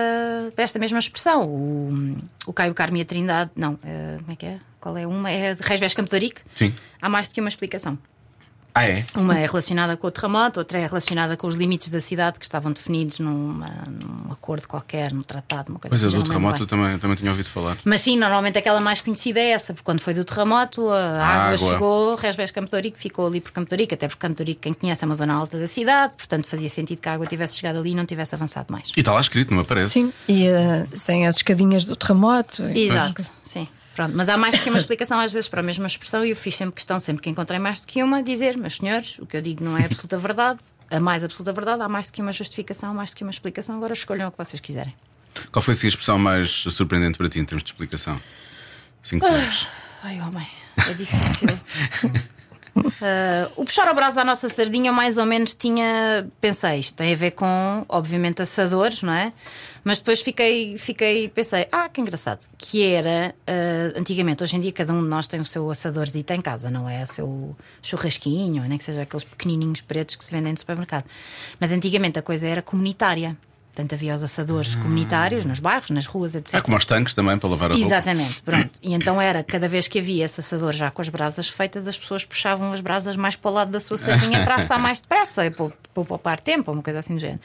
para 0.56 0.64
esta 0.64 0.80
mesma 0.80 1.00
expressão. 1.00 1.44
O, 1.44 2.18
o 2.48 2.54
Caio 2.54 2.74
Carme 2.74 3.00
e 3.00 3.02
a 3.04 3.06
Trindade, 3.06 3.52
não, 3.56 3.80
eh, 3.84 4.18
como 4.20 4.32
é 4.32 4.36
que 4.36 4.46
é? 4.46 4.60
Qual 4.80 4.98
é 4.98 5.08
uma? 5.08 5.30
É 5.32 5.54
de 5.56 5.62
Reis 5.62 5.94
Campo 5.94 6.10
de 6.10 6.16
Arique? 6.16 6.42
Sim. 6.56 6.74
Há 7.02 7.08
mais 7.08 7.28
do 7.28 7.34
que 7.34 7.40
uma 7.40 7.50
explicação. 7.50 7.98
Ah, 8.78 8.86
é? 8.90 9.06
Uma 9.16 9.40
é 9.40 9.46
relacionada 9.46 9.96
com 9.96 10.06
o 10.06 10.12
terremoto, 10.12 10.60
outra 10.60 10.78
é 10.78 10.86
relacionada 10.86 11.38
com 11.38 11.48
os 11.48 11.56
limites 11.56 11.90
da 11.94 12.02
cidade 12.02 12.38
que 12.38 12.44
estavam 12.46 12.74
definidos 12.74 13.20
numa- 13.20 13.70
num 13.88 14.34
acordo 14.34 14.68
qualquer, 14.68 15.14
num 15.14 15.22
tratado, 15.24 15.72
uma 15.72 15.80
coisa 15.80 15.90
Pois 15.90 16.04
é, 16.04 16.10
já 16.10 16.18
do 16.18 16.26
terremoto 16.26 16.66
também, 16.66 16.98
também 17.00 17.16
tinha 17.16 17.32
ouvido 17.32 17.48
falar. 17.48 17.78
Mas 17.86 18.02
sim, 18.02 18.18
normalmente 18.18 18.58
aquela 18.58 18.82
mais 18.82 19.00
conhecida 19.00 19.40
é 19.40 19.52
essa, 19.52 19.74
porque 19.74 19.86
quando 19.86 20.02
foi 20.02 20.14
do 20.14 20.26
terremoto, 20.26 20.90
a 20.90 21.26
água, 21.26 21.54
água. 21.54 21.58
chegou, 21.58 22.16
Resvés 22.16 22.52
Campo 22.52 22.70
de 22.82 22.92
ficou 22.98 23.28
ali 23.28 23.40
por 23.40 23.52
Campo 23.54 23.74
de 23.74 23.84
até 23.94 24.10
porque 24.10 24.20
Campo 24.28 24.44
de 24.44 24.54
quem 24.56 24.74
conhece, 24.74 25.04
é 25.04 25.08
uma 25.08 25.16
zona 25.16 25.34
alta 25.36 25.58
da 25.58 25.68
cidade, 25.68 26.14
portanto 26.18 26.46
fazia 26.46 26.68
sentido 26.68 27.00
que 27.00 27.08
a 27.08 27.14
água 27.14 27.26
tivesse 27.26 27.56
chegado 27.56 27.80
ali 27.80 27.92
e 27.92 27.96
não 27.96 28.06
tivesse 28.06 28.36
avançado 28.36 28.74
mais. 28.74 28.92
E 28.98 29.00
está 29.00 29.14
lá 29.14 29.22
escrito, 29.22 29.52
não 29.52 29.58
me 29.60 29.62
aparece. 29.64 29.92
Sim. 29.92 30.12
E 30.28 30.48
eh, 30.48 30.86
tem 31.06 31.26
as 31.28 31.38
escadinhas 31.38 31.86
do 31.86 31.96
terremoto. 31.96 32.62
e- 32.64 32.88
Exato, 32.88 33.24
sim. 33.42 33.70
Pronto, 33.96 34.14
mas 34.14 34.28
há 34.28 34.36
mais 34.36 34.56
do 34.56 34.62
que 34.62 34.70
uma 34.70 34.78
explicação 34.78 35.20
às 35.22 35.32
vezes 35.32 35.48
para 35.48 35.62
a 35.62 35.64
mesma 35.64 35.88
expressão 35.88 36.26
e 36.26 36.32
eu 36.32 36.36
fiz 36.36 36.56
sempre 36.56 36.76
questão, 36.76 37.00
sempre 37.00 37.24
que 37.24 37.30
encontrei 37.30 37.58
mais 37.58 37.80
do 37.80 37.88
que 37.88 38.04
uma, 38.04 38.22
dizer, 38.22 38.58
meus 38.58 38.76
senhores, 38.76 39.18
o 39.20 39.26
que 39.26 39.38
eu 39.38 39.42
digo 39.42 39.64
não 39.64 39.78
é 39.78 39.86
absoluta 39.86 40.18
verdade, 40.18 40.60
a 40.92 41.00
mais 41.00 41.24
absoluta 41.24 41.54
verdade, 41.54 41.82
há 41.82 41.88
mais 41.88 42.08
do 42.08 42.14
que 42.14 42.22
uma 42.22 42.34
justificação, 42.34 42.92
há 42.92 42.94
mais 42.94 43.12
do 43.12 43.16
que 43.16 43.24
uma 43.24 43.32
explicação, 43.32 43.78
agora 43.78 43.94
escolham 43.94 44.28
o 44.28 44.32
que 44.32 44.38
vocês 44.38 44.60
quiserem. 44.60 44.94
Qual 45.50 45.64
foi 45.64 45.74
assim, 45.74 45.88
a 45.88 45.90
expressão 45.90 46.20
mais 46.20 46.50
surpreendente 46.52 47.18
para 47.18 47.30
ti 47.30 47.40
em 47.40 47.46
termos 47.46 47.64
de 47.64 47.70
explicação? 47.72 48.20
Cinco 49.02 49.26
pontos. 49.26 49.68
Ai, 50.04 50.20
homem, 50.20 50.48
é 50.78 50.94
difícil. 50.94 51.50
Ah, 53.02 53.50
o 53.56 53.64
puxar 53.64 53.88
a 53.88 53.94
brasa 53.94 54.22
à 54.22 54.26
nossa 54.26 54.50
sardinha, 54.50 54.92
mais 54.92 55.18
ou 55.18 55.26
menos, 55.26 55.54
tinha. 55.54 56.28
Pensei, 56.42 56.80
isto 56.80 56.96
tem 56.96 57.14
a 57.14 57.16
ver 57.16 57.32
com, 57.32 57.86
obviamente, 57.88 58.42
assadores, 58.42 59.02
não 59.02 59.14
é? 59.14 59.32
Mas 59.84 60.00
depois 60.00 60.22
fiquei, 60.22 60.78
fiquei 60.78 61.30
pensei, 61.30 61.68
ah, 61.72 61.88
que 61.88 62.02
engraçado. 62.02 62.48
Que 62.58 62.84
era, 62.84 63.34
ah, 63.48 63.98
antigamente, 64.00 64.44
hoje 64.44 64.56
em 64.56 64.60
dia, 64.60 64.72
cada 64.72 64.94
um 64.94 65.02
de 65.02 65.08
nós 65.08 65.28
tem 65.28 65.40
o 65.40 65.46
seu 65.46 65.70
assadorzito 65.70 66.34
em 66.34 66.42
casa, 66.42 66.70
não 66.70 66.90
é? 66.90 67.04
O 67.04 67.08
seu 67.08 67.58
churrasquinho, 67.82 68.64
nem 68.68 68.78
que 68.78 68.84
seja 68.84 69.04
aqueles 69.04 69.24
pequenininhos 69.24 69.82
pretos 69.82 70.16
que 70.16 70.24
se 70.26 70.32
vendem 70.32 70.52
no 70.52 70.60
supermercado. 70.60 71.06
Mas 71.60 71.72
antigamente 71.72 72.20
a 72.20 72.22
coisa 72.22 72.48
era 72.48 72.62
comunitária. 72.62 73.38
Portanto, 73.76 73.92
havia 73.92 74.16
os 74.16 74.24
assadores 74.24 74.74
comunitários 74.74 75.44
nos 75.44 75.60
bairros, 75.60 75.90
nas 75.90 76.06
ruas, 76.06 76.34
etc. 76.34 76.56
Ah, 76.56 76.62
como 76.62 76.78
aos 76.78 76.86
tanques 76.86 77.14
também, 77.14 77.38
para 77.38 77.50
lavar 77.50 77.72
a 77.72 77.74
roupa. 77.74 77.86
Exatamente, 77.86 78.42
pronto. 78.42 78.72
E 78.82 78.94
então 78.94 79.22
era, 79.22 79.44
cada 79.44 79.68
vez 79.68 79.90
que 79.90 80.00
havia 80.00 80.24
esse 80.24 80.40
assador 80.40 80.72
já 80.72 80.90
com 80.90 81.02
as 81.02 81.10
brasas 81.10 81.50
feitas, 81.50 81.86
as 81.86 81.98
pessoas 81.98 82.24
puxavam 82.24 82.72
as 82.72 82.80
brasas 82.80 83.18
mais 83.18 83.36
para 83.36 83.52
o 83.52 83.54
lado 83.54 83.72
da 83.72 83.82
sua 83.82 83.98
sardinha 83.98 84.46
para 84.46 84.56
assar 84.56 84.80
mais 84.80 85.02
depressa, 85.02 85.52
para, 85.52 85.74
para 85.94 86.04
poupar 86.06 86.40
tempo, 86.40 86.72
uma 86.72 86.82
coisa 86.82 87.00
assim 87.00 87.16
do 87.16 87.20
género. 87.20 87.42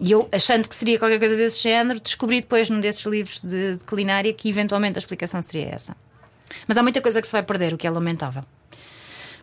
E 0.00 0.10
eu, 0.10 0.26
achando 0.32 0.66
que 0.66 0.74
seria 0.74 0.98
qualquer 0.98 1.18
coisa 1.18 1.36
desse 1.36 1.62
género, 1.62 2.00
descobri 2.00 2.40
depois 2.40 2.70
num 2.70 2.80
desses 2.80 3.04
livros 3.04 3.42
de, 3.42 3.76
de 3.76 3.84
culinária 3.84 4.32
que 4.32 4.48
eventualmente 4.48 4.96
a 4.96 5.00
explicação 5.00 5.42
seria 5.42 5.74
essa. 5.74 5.94
Mas 6.66 6.78
há 6.78 6.82
muita 6.82 7.02
coisa 7.02 7.20
que 7.20 7.26
se 7.26 7.32
vai 7.32 7.42
perder, 7.42 7.74
o 7.74 7.76
que 7.76 7.86
é 7.86 7.90
lamentável. 7.90 8.42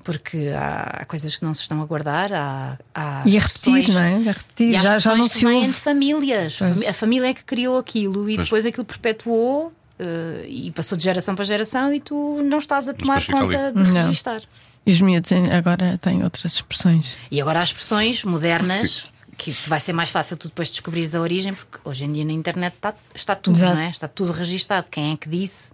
Porque 0.05 0.49
há, 0.55 0.99
há 1.01 1.05
coisas 1.05 1.35
que 1.37 1.43
não 1.43 1.53
se 1.53 1.61
estão 1.63 1.81
a 1.81 1.85
guardar, 1.85 2.31
há, 2.31 2.77
há 2.93 3.23
E 3.25 3.35
a 3.35 3.39
expressões- 3.39 3.87
repetir, 3.87 3.93
não 3.95 4.01
é? 4.03 4.13
A 4.29 4.31
repetir. 4.33 4.69
e 4.69 4.75
há 4.75 4.81
Já, 4.81 4.89
já 4.89 4.95
expressões 4.97 5.19
não 5.19 5.27
que 5.29 5.33
se 5.39 5.45
vêm 5.45 5.55
ouve. 5.55 5.67
de 5.67 5.73
famílias. 5.73 6.55
Fami- 6.57 6.85
A 6.87 6.93
família 6.93 7.27
é 7.27 7.33
que 7.33 7.43
criou 7.43 7.77
aquilo 7.79 8.29
e 8.29 8.35
Pois. 8.35 8.45
depois 8.47 8.65
aquilo 8.67 8.85
perpetuou 8.85 9.73
eh, 9.99 10.45
e 10.47 10.71
passou 10.71 10.95
de 10.97 11.03
geração 11.03 11.33
para 11.35 11.43
geração 11.43 11.91
e 11.93 11.99
tu 11.99 12.39
não 12.43 12.59
estás 12.59 12.87
a 12.87 12.93
tomar 12.93 13.25
conta 13.25 13.67
ali. 13.69 13.83
de 13.83 13.91
Não. 13.91 14.05
registar. 14.05 14.41
E 14.85 14.91
os 14.91 15.01
miúdos 15.01 15.31
agora 15.51 15.97
têm 15.99 16.23
outras 16.23 16.53
expressões. 16.53 17.15
E 17.31 17.41
agora 17.41 17.59
há 17.59 17.63
expressões 17.63 18.23
modernas 18.23 19.11
que 19.35 19.51
te 19.53 19.67
vai 19.67 19.79
ser 19.79 19.91
mais 19.93 20.11
fácil 20.11 20.37
tu 20.37 20.49
depois 20.49 20.69
descobrires 20.69 21.15
a 21.15 21.19
origem, 21.19 21.51
porque 21.53 21.79
hoje 21.83 22.05
em 22.05 22.11
dia 22.13 22.23
na 22.23 22.31
internet 22.31 22.73
está, 22.75 22.93
está 23.15 23.35
tudo, 23.35 23.57
Exato. 23.57 23.73
não 23.73 23.81
é? 23.81 23.89
Está 23.89 24.07
tudo 24.07 24.31
registado. 24.31 24.85
Quem 24.91 25.13
é 25.13 25.17
que 25.17 25.27
disse? 25.27 25.73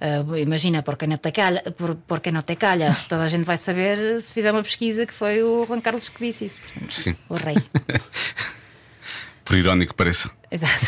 Ah, 0.00 0.24
imagina, 0.38 0.82
porque 0.82 1.06
não, 1.06 1.18
te 1.18 1.30
calha, 1.30 1.62
por, 1.76 1.94
porque 1.94 2.30
não 2.32 2.40
te 2.42 2.56
calhas, 2.56 3.04
toda 3.04 3.22
a 3.24 3.28
gente 3.28 3.44
vai 3.44 3.58
saber 3.58 4.20
se 4.20 4.32
fizer 4.32 4.50
uma 4.50 4.62
pesquisa 4.62 5.04
que 5.04 5.12
foi 5.12 5.42
o 5.42 5.66
Juan 5.66 5.80
Carlos 5.80 6.08
que 6.08 6.24
disse 6.24 6.46
isso. 6.46 6.58
Portanto, 6.58 6.92
Sim. 6.92 7.14
o 7.28 7.34
rei. 7.34 7.56
Por 9.44 9.58
irónico 9.58 9.92
que 9.92 9.96
pareça. 9.96 10.30
Exato. 10.50 10.86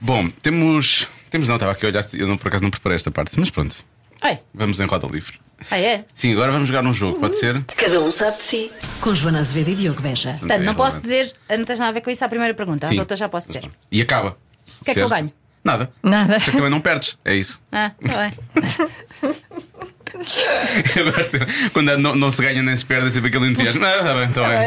Bom, 0.00 0.28
temos. 0.42 1.08
Temos 1.30 1.48
não, 1.48 1.56
estava 1.56 1.72
aqui 1.72 1.84
a 1.86 1.88
olhar, 1.88 2.04
eu 2.14 2.26
não, 2.28 2.36
por 2.38 2.48
acaso 2.48 2.62
não 2.62 2.70
preparei 2.70 2.96
esta 2.96 3.10
parte, 3.10 3.38
mas 3.40 3.50
pronto, 3.50 3.76
Ai, 4.20 4.38
vamos 4.52 4.78
em 4.78 4.84
roda 4.86 5.06
livre. 5.08 5.40
ah, 5.70 5.78
é? 5.78 6.04
Sim, 6.14 6.32
agora 6.32 6.52
vamos 6.52 6.68
jogar 6.68 6.84
um 6.84 6.94
jogo, 6.94 7.18
pode 7.18 7.36
ser? 7.36 7.64
Cada 7.76 8.00
um 8.00 8.10
sabe 8.10 8.36
de 8.38 8.42
si. 8.44 8.72
Com 9.00 9.12
Joana 9.14 9.40
Azevedo 9.40 9.70
e 9.70 9.74
Diogo 9.74 10.00
Beja. 10.00 10.36
Portanto, 10.38 10.62
não 10.62 10.72
É 10.72 10.76
posso 10.76 11.00
dizer, 11.00 11.32
não 11.50 11.64
tens 11.64 11.78
nada 11.78 11.90
a 11.90 11.92
ver 11.92 12.02
com 12.02 12.10
isso 12.10 12.24
a 12.24 12.28
primeira 12.28 12.54
pergunta, 12.54 12.86
as 12.86 12.94
Sim. 12.94 13.00
outras 13.00 13.18
já 13.18 13.28
posso 13.28 13.48
dizer. 13.48 13.68
E 13.90 14.00
acaba. 14.00 14.36
O 14.80 14.84
que 14.84 14.90
é 14.92 14.94
que 14.94 15.00
eu 15.00 15.08
ganho? 15.08 15.32
Nada. 15.64 15.90
Nada. 16.02 16.38
Só 16.40 16.50
que 16.50 16.56
também 16.58 16.70
não 16.70 16.80
perdes, 16.80 17.16
é 17.24 17.34
isso. 17.34 17.62
Ah, 17.72 17.90
tá 18.06 18.18
bem. 18.18 19.34
Agora, 20.14 21.26
Quando 21.72 21.98
não, 21.98 22.14
não 22.14 22.30
se 22.30 22.40
ganha 22.40 22.62
nem 22.62 22.76
se 22.76 22.86
perde, 22.86 23.08
é 23.08 23.10
sempre 23.10 23.28
aquele 23.30 23.48
entusiasmo. 23.48 23.84
Ah, 23.84 23.98
tá 23.98 24.14
bem, 24.14 24.24
então 24.28 24.44
é. 24.44 24.66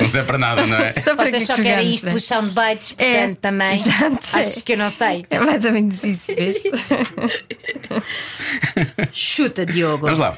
Não 0.00 0.08
serve 0.08 0.26
para 0.26 0.38
nada, 0.38 0.66
não 0.66 0.76
é? 0.76 0.92
Então, 0.96 1.14
para 1.14 1.26
que 1.26 1.30
Vocês 1.32 1.46
só 1.46 1.54
que 1.54 1.62
querem 1.62 1.94
isto 1.94 2.04
né? 2.04 2.10
pelos 2.10 2.24
soundbites, 2.24 2.92
portanto, 2.92 3.14
É, 3.14 3.34
também. 3.34 3.80
exato, 3.80 4.36
é. 4.36 4.40
Achas 4.40 4.62
que 4.62 4.72
eu 4.72 4.78
não 4.78 4.90
sei? 4.90 5.24
É 5.30 5.38
mais 5.38 5.64
ou 5.64 5.70
menos 5.72 6.02
isso, 6.02 6.34
vês? 6.34 6.56
Chuta, 9.12 9.64
Diogo. 9.64 10.04
Vamos 10.04 10.18
lá. 10.18 10.36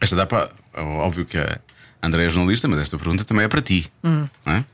Esta 0.00 0.16
dá 0.16 0.26
para. 0.26 0.50
Óbvio 0.74 1.24
que 1.26 1.38
a 1.38 1.58
André 2.02 2.26
é 2.26 2.30
jornalista, 2.30 2.66
mas 2.68 2.80
esta 2.80 2.98
pergunta 2.98 3.24
também 3.24 3.44
é 3.44 3.48
para 3.48 3.62
ti. 3.62 3.90
Não 4.02 4.28
é? 4.46 4.64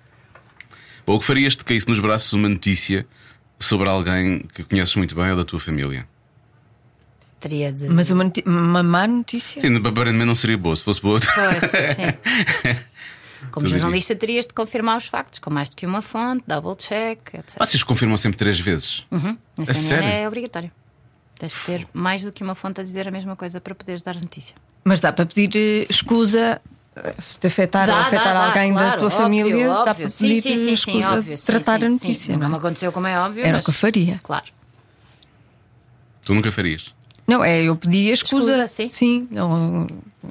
Ou 1.06 1.16
o 1.16 1.18
que 1.20 1.24
farias 1.26 1.56
de 1.56 1.64
caísse 1.64 1.88
nos 1.88 2.00
braços 2.00 2.32
uma 2.32 2.48
notícia 2.48 3.06
sobre 3.58 3.88
alguém 3.88 4.40
que 4.40 4.62
conheces 4.64 4.94
muito 4.96 5.14
bem 5.14 5.30
ou 5.30 5.36
da 5.36 5.44
tua 5.44 5.60
família? 5.60 6.06
Teria 7.40 7.72
de. 7.72 7.88
Mas 7.88 8.10
uma, 8.10 8.24
noti- 8.24 8.42
uma 8.46 8.82
má 8.82 9.06
notícia? 9.06 9.60
Sim, 9.60 9.76
aparentemente 9.76 10.24
não 10.24 10.34
seria 10.34 10.56
boa. 10.56 10.74
Se 10.74 10.82
fosse 10.82 11.00
boa. 11.02 11.20
Pois, 11.20 11.70
sim. 11.70 12.78
Como 13.50 13.66
Tudo 13.66 13.78
jornalista, 13.78 14.16
terias 14.16 14.46
de 14.46 14.54
confirmar 14.54 14.96
os 14.96 15.04
factos 15.06 15.38
com 15.38 15.50
mais 15.50 15.68
do 15.68 15.76
que 15.76 15.84
uma 15.84 16.00
fonte, 16.00 16.42
double 16.46 16.74
check, 16.76 17.34
etc. 17.34 17.58
Vocês 17.58 17.82
confirmam 17.82 18.16
sempre 18.16 18.38
três 18.38 18.58
vezes. 18.58 19.04
Uhum. 19.10 19.36
Na 19.58 19.66
CNN 19.66 19.82
sério? 19.88 20.08
é 20.08 20.26
obrigatório. 20.26 20.72
Tens 21.38 21.54
que 21.54 21.66
ter 21.66 21.86
mais 21.92 22.22
do 22.22 22.32
que 22.32 22.42
uma 22.42 22.54
fonte 22.54 22.80
a 22.80 22.84
dizer 22.84 23.06
a 23.06 23.10
mesma 23.10 23.36
coisa 23.36 23.60
para 23.60 23.74
poderes 23.74 24.00
dar 24.00 24.16
a 24.16 24.20
notícia. 24.20 24.56
Mas 24.82 24.98
dá 25.00 25.12
para 25.12 25.26
pedir 25.26 25.50
eh, 25.54 25.86
escusa 25.90 26.60
se 27.18 27.38
te 27.38 27.46
afetar 27.48 27.88
ou 27.88 27.94
Dá, 27.94 28.00
afetar 28.02 28.24
dá, 28.26 28.32
dá, 28.34 28.46
alguém 28.46 28.72
da 28.72 28.78
claro, 28.80 28.98
tua 28.98 29.06
óbvio, 29.06 29.20
família, 29.20 29.66
dá 29.68 29.80
óbvio. 29.80 29.94
para 29.96 30.08
Sim, 30.10 30.28
pedir 30.28 30.42
sim, 30.42 30.56
sim, 30.56 30.64
sim, 30.66 30.72
escusa 30.74 31.08
óbvio, 31.18 31.34
de 31.34 31.40
sim, 31.40 31.46
tratar 31.46 31.78
sim, 31.80 31.84
a 31.84 31.88
sim. 31.88 31.94
notícia. 31.94 32.32
Nunca 32.34 32.44
não 32.44 32.50
me 32.50 32.54
é? 32.54 32.58
aconteceu 32.58 32.92
como 32.92 33.06
é 33.06 33.18
óbvio. 33.20 33.44
Era 33.44 33.52
mas- 33.54 33.62
o 33.62 33.64
que 33.66 33.70
eu 33.70 33.74
faria. 33.74 34.18
Claro. 34.22 34.44
Tu 36.24 36.34
nunca 36.34 36.50
farias. 36.50 36.94
Não, 37.26 37.42
é, 37.44 37.62
eu 37.62 37.74
pedi 37.76 38.10
a 38.10 38.14
escusa. 38.14 38.64
Escusa, 38.64 38.88
sim. 38.90 39.26
não, 39.30 39.86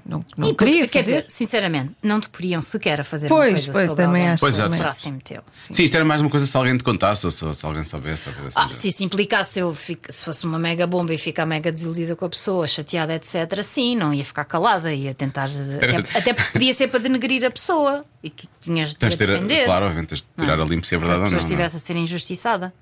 não, 0.06 0.20
não 0.38 0.48
E 0.50 0.54
porque, 0.54 0.66
queria 0.66 0.88
quer 0.88 1.00
fazer. 1.00 1.12
dizer, 1.24 1.26
sinceramente, 1.30 1.91
não 2.02 2.20
te 2.20 2.30
poriam 2.30 2.62
sequer 2.62 3.02
a 3.02 3.04
fazer 3.04 3.28
Pois, 3.28 3.41
uma 3.41 3.54
coisa 3.54 3.72
pois, 3.72 3.88
sobre 3.88 4.04
também 4.06 4.22
alguém 4.22 4.34
acho 4.34 4.39
Pois, 4.41 4.60
exato. 4.60 4.82
próximo 4.82 5.20
teu. 5.24 5.41
Sim, 5.52 5.84
isto 5.84 5.96
era 5.96 6.06
mais 6.06 6.22
uma 6.22 6.30
coisa 6.30 6.46
se 6.48 6.56
alguém 6.58 6.78
te 6.78 6.84
contasse 6.84 7.26
ou 7.26 7.32
se, 7.32 7.54
se 7.54 7.66
alguém 7.66 7.84
soubesse. 7.84 8.30
ou 8.30 8.34
assim 8.36 8.48
Ah, 8.56 8.62
género. 8.62 8.74
se 8.74 8.88
isso 8.88 9.04
implicasse 9.04 9.60
eu 9.60 9.74
fico- 9.74 10.12
se 10.12 10.24
fosse 10.26 10.46
uma 10.46 10.58
mega 10.60 10.86
bomba 10.88 11.14
e 11.14 11.18
ficar 11.18 11.46
mega 11.46 11.72
desiludida 11.72 12.16
com 12.16 12.26
a 12.26 12.30
pessoa, 12.30 12.68
chateada, 12.68 13.14
etc., 13.16 13.62
sim, 13.64 13.96
não 13.96 14.14
ia 14.14 14.26
ficar 14.26 14.46
calada, 14.46 14.94
ia 14.94 15.14
tentar. 15.14 15.50
Até, 15.50 16.18
até 16.20 16.34
porque 16.34 16.52
podia 16.54 16.74
ser 16.74 16.88
para 16.88 17.00
denegrir 17.00 17.46
a 17.46 17.52
pessoa 17.52 18.02
e 18.24 18.30
tu 18.30 18.48
tinhas 18.60 18.89
de 18.89 18.96
Tens 18.98 19.14
a 19.14 19.18
defender. 19.18 19.66
claro, 19.66 19.86
obviamente, 19.86 20.10
tens 20.10 20.22
de 20.22 20.28
tirar 20.39 20.58
Não. 20.58 20.64
a 20.66 20.68
limpo 20.68 20.86
se 20.88 20.96
é 20.96 20.98
a 20.98 21.00
verdade 21.00 21.20
ou 21.20 21.24
pessoa 21.26 21.26
não. 21.26 21.32
não 21.32 21.38
é? 21.38 21.39
estivesse 21.66 21.76
a 21.78 21.80
ser 21.80 21.96
injustiçada. 21.96 22.74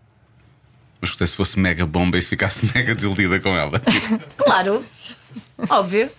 Mas 1.02 1.10
se 1.32 1.36
fosse 1.36 1.60
mega 1.60 1.84
bomba 1.84 2.18
e 2.18 2.22
se 2.22 2.30
ficasse 2.30 2.64
mega 2.76 2.94
desiludida 2.94 3.40
com 3.40 3.50
ela. 3.58 3.82
Claro, 4.38 4.86
óbvio, 5.70 6.10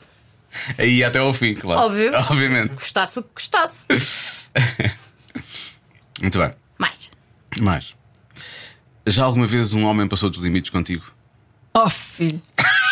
Aí 0.79 1.03
até 1.03 1.19
ao 1.19 1.33
fim, 1.33 1.55
claro. 1.55 1.81
Óbvio. 1.83 2.13
Obviamente. 2.31 2.75
gostasse 2.75 3.19
o 3.19 3.23
que 3.23 3.31
gostasse. 3.35 3.87
Muito 6.21 6.39
bem. 6.39 6.53
Mais. 6.79 7.11
Mais. 7.61 7.97
Já 9.07 9.25
alguma 9.25 9.47
vez 9.47 9.73
um 9.73 9.85
homem 9.85 10.07
passou 10.07 10.31
dos 10.31 10.43
limites 10.43 10.71
contigo? 10.71 11.05
Oh, 11.75 11.89
filho. 11.91 12.41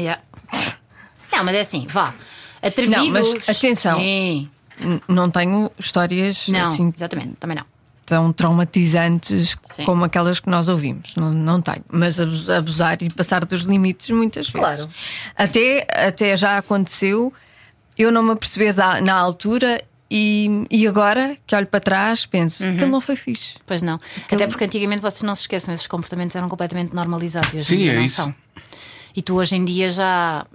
Yeah. 0.00 0.22
Não, 1.32 1.42
mas 1.42 1.56
é 1.56 1.60
assim, 1.60 1.84
vá. 1.90 2.14
Atrevidos. 2.62 2.96
Não, 3.08 3.34
mas 3.34 3.48
atenção. 3.48 3.98
Sim. 3.98 4.48
N- 4.80 5.02
Não 5.08 5.28
tenho 5.28 5.72
histórias 5.76 6.46
Não, 6.46 6.70
assim 6.72 6.92
exatamente, 6.94 7.34
também 7.34 7.56
não. 7.56 7.66
Tão 8.08 8.32
traumatizantes 8.32 9.56
Sim. 9.62 9.84
como 9.84 10.04
aquelas 10.04 10.40
que 10.40 10.48
nós 10.48 10.68
ouvimos. 10.68 11.14
Não, 11.16 11.30
não 11.32 11.60
tenho. 11.60 11.84
Mas 11.90 12.18
abus- 12.18 12.48
abusar 12.48 13.02
e 13.02 13.10
passar 13.10 13.44
dos 13.44 13.62
limites 13.62 14.08
muitas 14.10 14.46
vezes. 14.48 14.58
Claro. 14.58 14.88
Até, 15.36 15.86
até 15.90 16.36
já 16.36 16.56
aconteceu 16.58 17.32
eu 17.96 18.10
não 18.12 18.22
me 18.22 18.30
aperceber 18.30 18.74
na 19.02 19.12
altura 19.14 19.82
e, 20.10 20.64
e 20.70 20.86
agora 20.86 21.36
que 21.46 21.54
olho 21.54 21.66
para 21.66 21.80
trás 21.80 22.24
penso 22.24 22.64
Uhum. 22.64 22.76
que 22.76 22.82
ele 22.82 22.90
não 22.90 23.00
foi 23.00 23.16
fixe. 23.16 23.56
Pois 23.66 23.82
não. 23.82 24.00
Até 24.32 24.46
porque 24.46 24.64
antigamente 24.64 25.02
vocês 25.02 25.22
não 25.22 25.34
se 25.34 25.42
esqueçam, 25.42 25.74
esses 25.74 25.86
comportamentos 25.86 26.34
eram 26.34 26.48
completamente 26.48 26.94
normalizados 26.94 27.52
e 27.54 27.58
hoje 27.58 27.68
Sim, 27.68 27.74
em 27.74 27.78
dia 27.78 27.92
é 27.92 27.96
não 27.96 28.02
isso. 28.04 28.16
são. 28.16 28.34
E 29.14 29.20
tu 29.20 29.34
hoje 29.34 29.56
em 29.56 29.64
dia 29.64 29.90
já, 29.90 30.46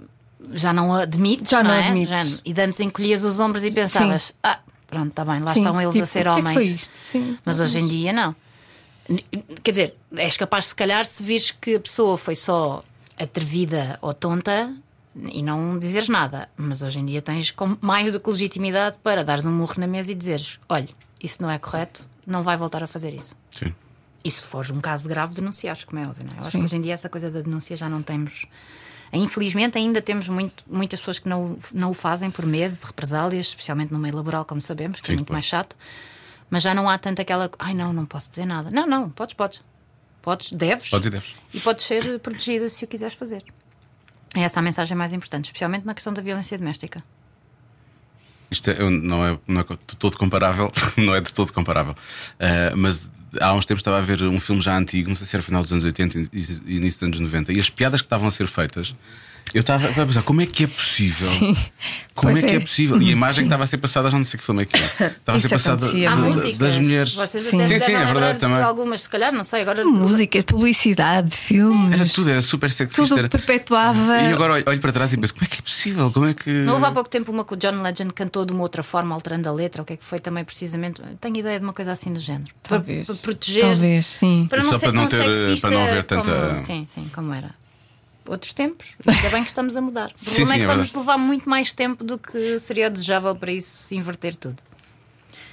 já 0.52 0.72
não 0.72 0.94
admites, 0.94 1.50
Já 1.50 1.62
não 1.62 1.70
é? 1.72 1.86
admites. 1.86 2.08
Já- 2.10 2.38
e 2.44 2.52
de 2.52 2.60
antes 2.62 2.80
encolhias 2.80 3.22
os 3.22 3.38
ombros 3.38 3.62
e 3.62 3.70
pensavas, 3.70 4.34
ah, 4.42 4.58
pronto, 4.94 5.08
está 5.10 5.24
bem, 5.24 5.40
lá 5.40 5.52
Sim, 5.52 5.60
estão 5.60 5.80
eles 5.80 5.92
tipo, 5.92 6.04
a 6.04 6.06
ser 6.06 6.20
é 6.20 6.22
que 6.22 6.28
homens. 6.28 6.54
foi 6.54 6.64
isto? 6.64 6.92
Sim, 7.10 7.38
Mas 7.44 7.60
hoje 7.60 7.80
em 7.80 7.88
dia 7.88 8.12
não. 8.12 8.34
Quer 9.62 9.70
dizer, 9.72 9.96
és 10.16 10.36
capaz, 10.36 10.66
se 10.66 10.74
calhar, 10.74 11.04
se 11.04 11.22
vires 11.22 11.50
que 11.50 11.74
a 11.74 11.80
pessoa 11.80 12.16
foi 12.16 12.34
só 12.34 12.80
atrevida 13.18 13.98
ou 14.00 14.14
tonta 14.14 14.74
e 15.16 15.42
não 15.42 15.78
dizeres 15.78 16.08
nada. 16.08 16.48
Mas 16.56 16.80
hoje 16.82 17.00
em 17.00 17.04
dia 17.04 17.20
tens 17.20 17.52
mais 17.80 18.12
do 18.12 18.20
que 18.20 18.30
legitimidade 18.30 18.96
para 19.02 19.22
dares 19.24 19.44
um 19.44 19.52
murro 19.52 19.74
na 19.78 19.86
mesa 19.86 20.12
e 20.12 20.14
dizeres: 20.14 20.58
olha, 20.68 20.88
isso 21.22 21.42
não 21.42 21.50
é 21.50 21.58
correto, 21.58 22.06
não 22.26 22.42
vai 22.42 22.56
voltar 22.56 22.82
a 22.82 22.86
fazer 22.86 23.12
isso. 23.12 23.36
Sim. 23.50 23.74
E 24.24 24.30
se 24.30 24.42
for 24.42 24.66
um 24.72 24.80
caso 24.80 25.06
grave, 25.06 25.34
denunciares, 25.34 25.84
como 25.84 26.00
é 26.00 26.06
óbvio, 26.08 26.24
não 26.24 26.32
é? 26.32 26.36
Eu 26.36 26.40
acho 26.42 26.52
Sim. 26.52 26.58
que 26.60 26.64
hoje 26.64 26.76
em 26.76 26.80
dia 26.80 26.94
essa 26.94 27.10
coisa 27.10 27.30
da 27.30 27.42
denúncia 27.42 27.76
já 27.76 27.90
não 27.90 28.00
temos. 28.00 28.46
Infelizmente, 29.14 29.78
ainda 29.78 30.02
temos 30.02 30.28
muito, 30.28 30.64
muitas 30.68 30.98
pessoas 31.00 31.18
que 31.18 31.28
não, 31.28 31.52
o- 31.52 31.58
não 31.72 31.90
o 31.90 31.94
fazem 31.94 32.30
por 32.30 32.44
medo 32.46 32.74
de 32.76 32.84
represálias, 32.84 33.46
especialmente 33.46 33.92
no 33.92 33.98
meio 33.98 34.14
laboral, 34.16 34.44
como 34.44 34.60
sabemos, 34.60 35.00
que 35.00 35.06
Sim, 35.06 35.12
é 35.12 35.16
muito 35.16 35.28
claro. 35.28 35.34
mais 35.36 35.44
chato. 35.44 35.76
Mas 36.50 36.62
já 36.62 36.74
não 36.74 36.88
há 36.88 36.98
tanto 36.98 37.20
aquela. 37.22 37.50
Ai, 37.58 37.74
não, 37.74 37.92
não 37.92 38.04
posso 38.06 38.28
dizer 38.30 38.46
nada. 38.46 38.70
Não, 38.70 38.86
não, 38.86 39.08
podes, 39.10 39.34
podes. 39.34 39.62
Podes, 40.22 40.50
deves. 40.52 40.88
Podes 40.90 41.06
e 41.06 41.10
deves. 41.10 41.34
E 41.52 41.60
podes 41.60 41.84
ser 41.84 42.18
protegida 42.20 42.68
se 42.68 42.84
o 42.84 42.88
quiseres 42.88 43.14
fazer. 43.14 43.42
É 44.34 44.40
essa 44.40 44.58
a 44.58 44.62
mensagem 44.62 44.96
mais 44.96 45.12
importante, 45.12 45.46
especialmente 45.46 45.84
na 45.86 45.94
questão 45.94 46.12
da 46.12 46.20
violência 46.22 46.56
doméstica. 46.58 47.04
Isto 48.50 48.70
é- 48.70 48.90
não, 48.90 49.26
é, 49.26 49.38
não 49.48 49.60
é 49.60 49.64
de 49.64 49.96
todo 49.96 50.16
comparável, 50.16 50.70
não 50.96 51.14
é 51.14 51.20
de 51.20 51.32
todo 51.32 51.52
comparável. 51.52 51.94
Ah, 52.38 52.74
mas 52.76 53.10
há 53.40 53.54
uns 53.54 53.66
tempos 53.66 53.80
estava 53.80 53.98
a 53.98 54.00
ver 54.00 54.22
um 54.22 54.40
filme 54.40 54.62
já 54.62 54.76
antigo, 54.76 55.08
não 55.08 55.16
sei 55.16 55.26
se 55.26 55.36
era 55.36 55.42
final 55.42 55.62
dos 55.62 55.72
anos 55.72 55.84
80 55.84 56.18
e 56.18 56.76
início 56.76 57.00
dos 57.00 57.18
anos 57.18 57.20
90, 57.20 57.52
e 57.52 57.60
as 57.60 57.70
piadas 57.70 58.00
que 58.00 58.06
estavam 58.06 58.28
a 58.28 58.30
ser 58.30 58.46
feitas, 58.46 58.94
eu 59.52 59.60
estava 59.60 59.88
a 59.88 60.06
pensar, 60.06 60.22
como 60.22 60.40
é 60.40 60.46
que 60.46 60.64
é 60.64 60.66
possível? 60.66 61.28
Sim. 61.30 61.54
Como 62.14 62.32
Pois 62.32 62.44
é 62.44 62.46
que 62.48 62.52
é 62.54 62.56
é. 62.56 62.60
possível? 62.60 63.00
E 63.02 63.08
a 63.08 63.12
imagem 63.12 63.34
Sim. 63.36 63.40
que 63.42 63.46
estava 63.48 63.64
a 63.64 63.66
ser 63.66 63.78
passada, 63.78 64.08
já 64.10 64.16
não 64.16 64.24
sei 64.24 64.38
que 64.38 64.44
filme 64.46 64.62
é 64.62 64.66
que 64.66 64.76
era. 64.76 64.86
Estava 65.18 65.36
a 65.38 65.40
ser 65.40 65.48
passada 65.48 65.84
músicas. 66.16 66.56
das 66.58 66.78
mulheres. 66.78 67.12
Vocês 67.14 67.42
Sim. 67.42 67.58
Sim, 67.66 67.80
sim, 67.80 67.92
é 67.92 68.04
verdade 68.04 68.34
de 68.34 68.38
também. 68.40 68.62
algumas, 68.62 69.00
se 69.02 69.08
calhar, 69.08 69.32
não 69.32 69.42
sei, 69.44 69.62
agora. 69.62 69.84
Música, 69.84 70.40
publicidade, 70.44 71.36
filmes. 71.36 71.92
Era 71.92 72.08
tudo, 72.08 72.30
era 72.30 72.40
super 72.42 72.70
sexista. 72.70 73.02
Tudo 73.04 73.18
era- 73.18 73.28
perpetuava. 73.28 74.18
E 74.22 74.32
agora 74.32 74.54
olho, 74.54 74.64
olho 74.66 74.80
para 74.80 74.92
trás 74.92 75.12
e 75.12 75.16
penso, 75.16 75.34
como 75.34 75.44
é 75.44 75.48
que 75.48 75.58
é 75.58 75.62
possível? 75.62 76.10
Como 76.12 76.26
é 76.26 76.34
que. 76.34 76.50
Não 76.50 76.74
houve 76.74 76.86
há 76.86 76.92
pouco 76.92 77.10
tempo 77.10 77.30
uma 77.32 77.44
que 77.44 77.54
o 77.54 77.56
John 77.56 77.82
Legend 77.82 78.12
cantou 78.14 78.44
de 78.44 78.52
uma 78.52 78.62
outra 78.62 78.82
forma, 78.82 79.14
alterando 79.14 79.48
a 79.48 79.52
letra, 79.52 79.82
o 79.82 79.84
que 79.84 79.94
é 79.94 79.96
que 79.96 80.04
foi 80.04 80.18
também 80.20 80.44
precisamente. 80.44 81.02
Tenho 81.20 81.36
ideia 81.36 81.58
de 81.58 81.64
uma 81.64 81.72
coisa 81.72 81.90
assim 81.92 82.12
do 82.12 82.20
género. 82.20 82.50
Para, 82.62 82.78
Talvez. 82.78 83.06
para 83.06 83.14
proteger. 83.16 83.64
Talvez, 83.64 84.06
sim. 84.06 84.46
Para 84.48 84.62
não 84.62 84.72
Só 84.72 84.78
ser 84.78 84.86
para 84.86 84.92
não 84.94 85.06
ter- 85.06 85.24
sexista 85.34 85.68
para 85.68 85.76
não 85.78 85.84
haver 85.86 86.04
tanta- 86.04 86.46
como, 86.48 86.58
sim, 86.60 86.84
sim, 86.86 87.10
como 87.14 87.34
era. 87.34 87.50
Outros 88.28 88.52
tempos, 88.54 88.96
ainda 89.06 89.28
bem 89.30 89.42
que 89.42 89.48
estamos 89.48 89.76
a 89.76 89.80
mudar. 89.82 90.10
O 90.20 90.24
Sim, 90.24 90.34
problema 90.36 90.46
sim, 90.48 90.54
é 90.54 90.56
que 90.58 90.62
é 90.64 90.66
vamos 90.66 90.86
verdade. 90.88 90.98
levar 91.06 91.18
muito 91.18 91.48
mais 91.48 91.72
tempo 91.72 92.02
do 92.02 92.16
que 92.18 92.58
seria 92.58 92.88
desejável 92.90 93.34
para 93.36 93.52
isso 93.52 93.68
se 93.76 93.96
inverter 93.96 94.34
tudo. 94.34 94.62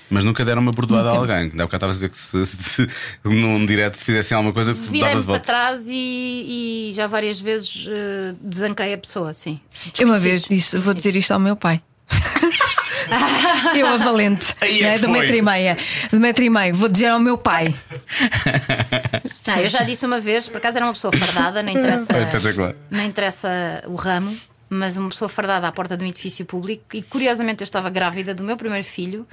Mas 0.09 0.23
nunca 0.25 0.43
deram 0.43 0.61
uma 0.61 0.71
bordoada 0.73 1.09
a 1.09 1.13
alguém. 1.15 1.35
Ainda 1.37 1.63
há 1.63 1.65
bocado 1.65 1.75
estavas 1.91 1.95
a 1.95 1.99
dizer 1.99 2.09
que 2.09 2.17
se, 2.17 2.45
se, 2.45 2.87
num 3.23 3.65
direto 3.65 3.95
se 3.97 4.03
fizessem 4.03 4.35
alguma 4.35 4.53
coisa, 4.53 4.73
que 4.73 4.79
dava 4.79 4.91
de 4.91 4.99
para 4.99 5.21
volta. 5.21 5.39
trás 5.39 5.87
e, 5.87 6.89
e 6.89 6.93
já 6.93 7.07
várias 7.07 7.39
vezes 7.39 7.87
eh, 7.89 8.35
desanquei 8.41 8.93
a 8.93 8.97
pessoa, 8.97 9.33
sim. 9.33 9.59
Eu 9.97 10.07
uma 10.07 10.17
vez 10.17 10.43
disse: 10.43 10.77
vou 10.77 10.93
dizer 10.93 11.15
isto 11.15 11.31
ao 11.31 11.39
meu 11.39 11.55
pai. 11.55 11.81
Eu 13.75 13.87
a 13.87 13.97
valente, 13.97 14.53
Aí 14.61 14.79
é 14.81 14.83
né, 14.83 14.93
que 14.95 14.99
do 14.99 15.07
foi. 15.09 15.19
metro 15.19 15.35
e 15.35 15.41
meia. 15.41 15.77
Do 16.11 16.19
metro 16.19 16.43
e 16.43 16.49
meio, 16.49 16.75
vou 16.75 16.89
dizer 16.89 17.07
ao 17.07 17.19
meu 17.19 17.37
pai. 17.37 17.73
Não, 19.47 19.57
eu 19.57 19.67
já 19.67 19.83
disse 19.83 20.05
uma 20.05 20.19
vez, 20.19 20.47
por 20.47 20.57
acaso 20.57 20.77
era 20.77 20.85
uma 20.85 20.93
pessoa 20.93 21.11
fardada, 21.15 21.63
não 21.63 21.71
interessa, 21.71 22.17
espetacular. 22.17 22.75
não 22.89 23.03
interessa 23.03 23.83
o 23.87 23.95
ramo, 23.95 24.37
mas 24.69 24.97
uma 24.97 25.09
pessoa 25.09 25.27
fardada 25.27 25.67
à 25.67 25.71
porta 25.71 25.97
de 25.97 26.05
um 26.05 26.07
edifício 26.07 26.45
público 26.45 26.83
e 26.93 27.01
curiosamente 27.01 27.61
eu 27.61 27.65
estava 27.65 27.89
grávida 27.89 28.33
do 28.33 28.43
meu 28.43 28.55
primeiro 28.55 28.85
filho 28.85 29.27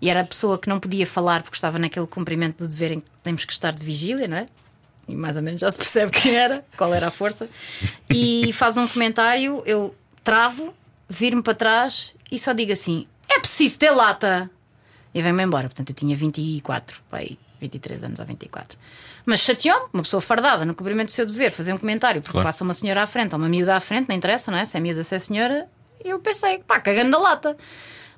e 0.00 0.10
era 0.10 0.20
a 0.20 0.24
pessoa 0.24 0.58
que 0.58 0.68
não 0.68 0.80
podia 0.80 1.06
falar 1.06 1.42
porque 1.42 1.56
estava 1.56 1.78
naquele 1.78 2.06
cumprimento 2.06 2.58
do 2.58 2.68
dever 2.68 2.92
em 2.92 3.00
que 3.00 3.06
temos 3.22 3.44
que 3.44 3.52
estar 3.52 3.72
de 3.72 3.84
vigília, 3.84 4.26
não 4.26 4.38
é? 4.38 4.46
E 5.08 5.14
mais 5.14 5.36
ou 5.36 5.42
menos 5.42 5.60
já 5.60 5.70
se 5.70 5.76
percebe 5.76 6.10
quem 6.12 6.34
era, 6.34 6.64
qual 6.76 6.92
era 6.92 7.08
a 7.08 7.10
força. 7.10 7.48
E 8.10 8.52
faz 8.52 8.76
um 8.76 8.86
comentário, 8.86 9.62
eu 9.64 9.94
travo, 10.24 10.74
viro-me 11.08 11.42
para 11.42 11.54
trás 11.54 12.14
e 12.30 12.38
só 12.38 12.52
digo 12.52 12.72
assim: 12.72 13.06
é 13.28 13.38
preciso 13.38 13.78
ter 13.78 13.90
lata. 13.90 14.50
E 15.14 15.20
vem-me 15.20 15.42
embora. 15.42 15.68
Portanto, 15.68 15.90
eu 15.90 15.94
tinha 15.94 16.16
24, 16.16 17.02
pai, 17.10 17.36
23 17.62 18.04
anos 18.04 18.20
ou 18.20 18.26
24. 18.26 18.78
Mas 19.24 19.40
chateou-me, 19.40 19.88
uma 19.94 20.02
pessoa 20.02 20.20
fardada 20.20 20.64
no 20.66 20.74
cumprimento 20.74 21.06
do 21.08 21.12
seu 21.12 21.24
dever, 21.24 21.50
fazer 21.50 21.72
um 21.72 21.78
comentário, 21.78 22.20
porque 22.20 22.32
Claro. 22.32 22.46
passa 22.46 22.62
uma 22.62 22.74
senhora 22.74 23.02
à 23.02 23.06
frente 23.06 23.32
ou 23.34 23.38
uma 23.40 23.48
miúda 23.48 23.74
à 23.74 23.80
frente, 23.80 24.08
não 24.08 24.14
interessa, 24.16 24.50
não 24.50 24.58
é? 24.58 24.64
Se 24.64 24.76
é 24.76 24.80
miúda, 24.80 25.02
se 25.02 25.14
é 25.14 25.18
senhora. 25.18 25.68
Eu 26.04 26.18
pensei, 26.18 26.58
pá, 26.58 26.78
cagando 26.80 27.12
da 27.12 27.18
lata. 27.18 27.56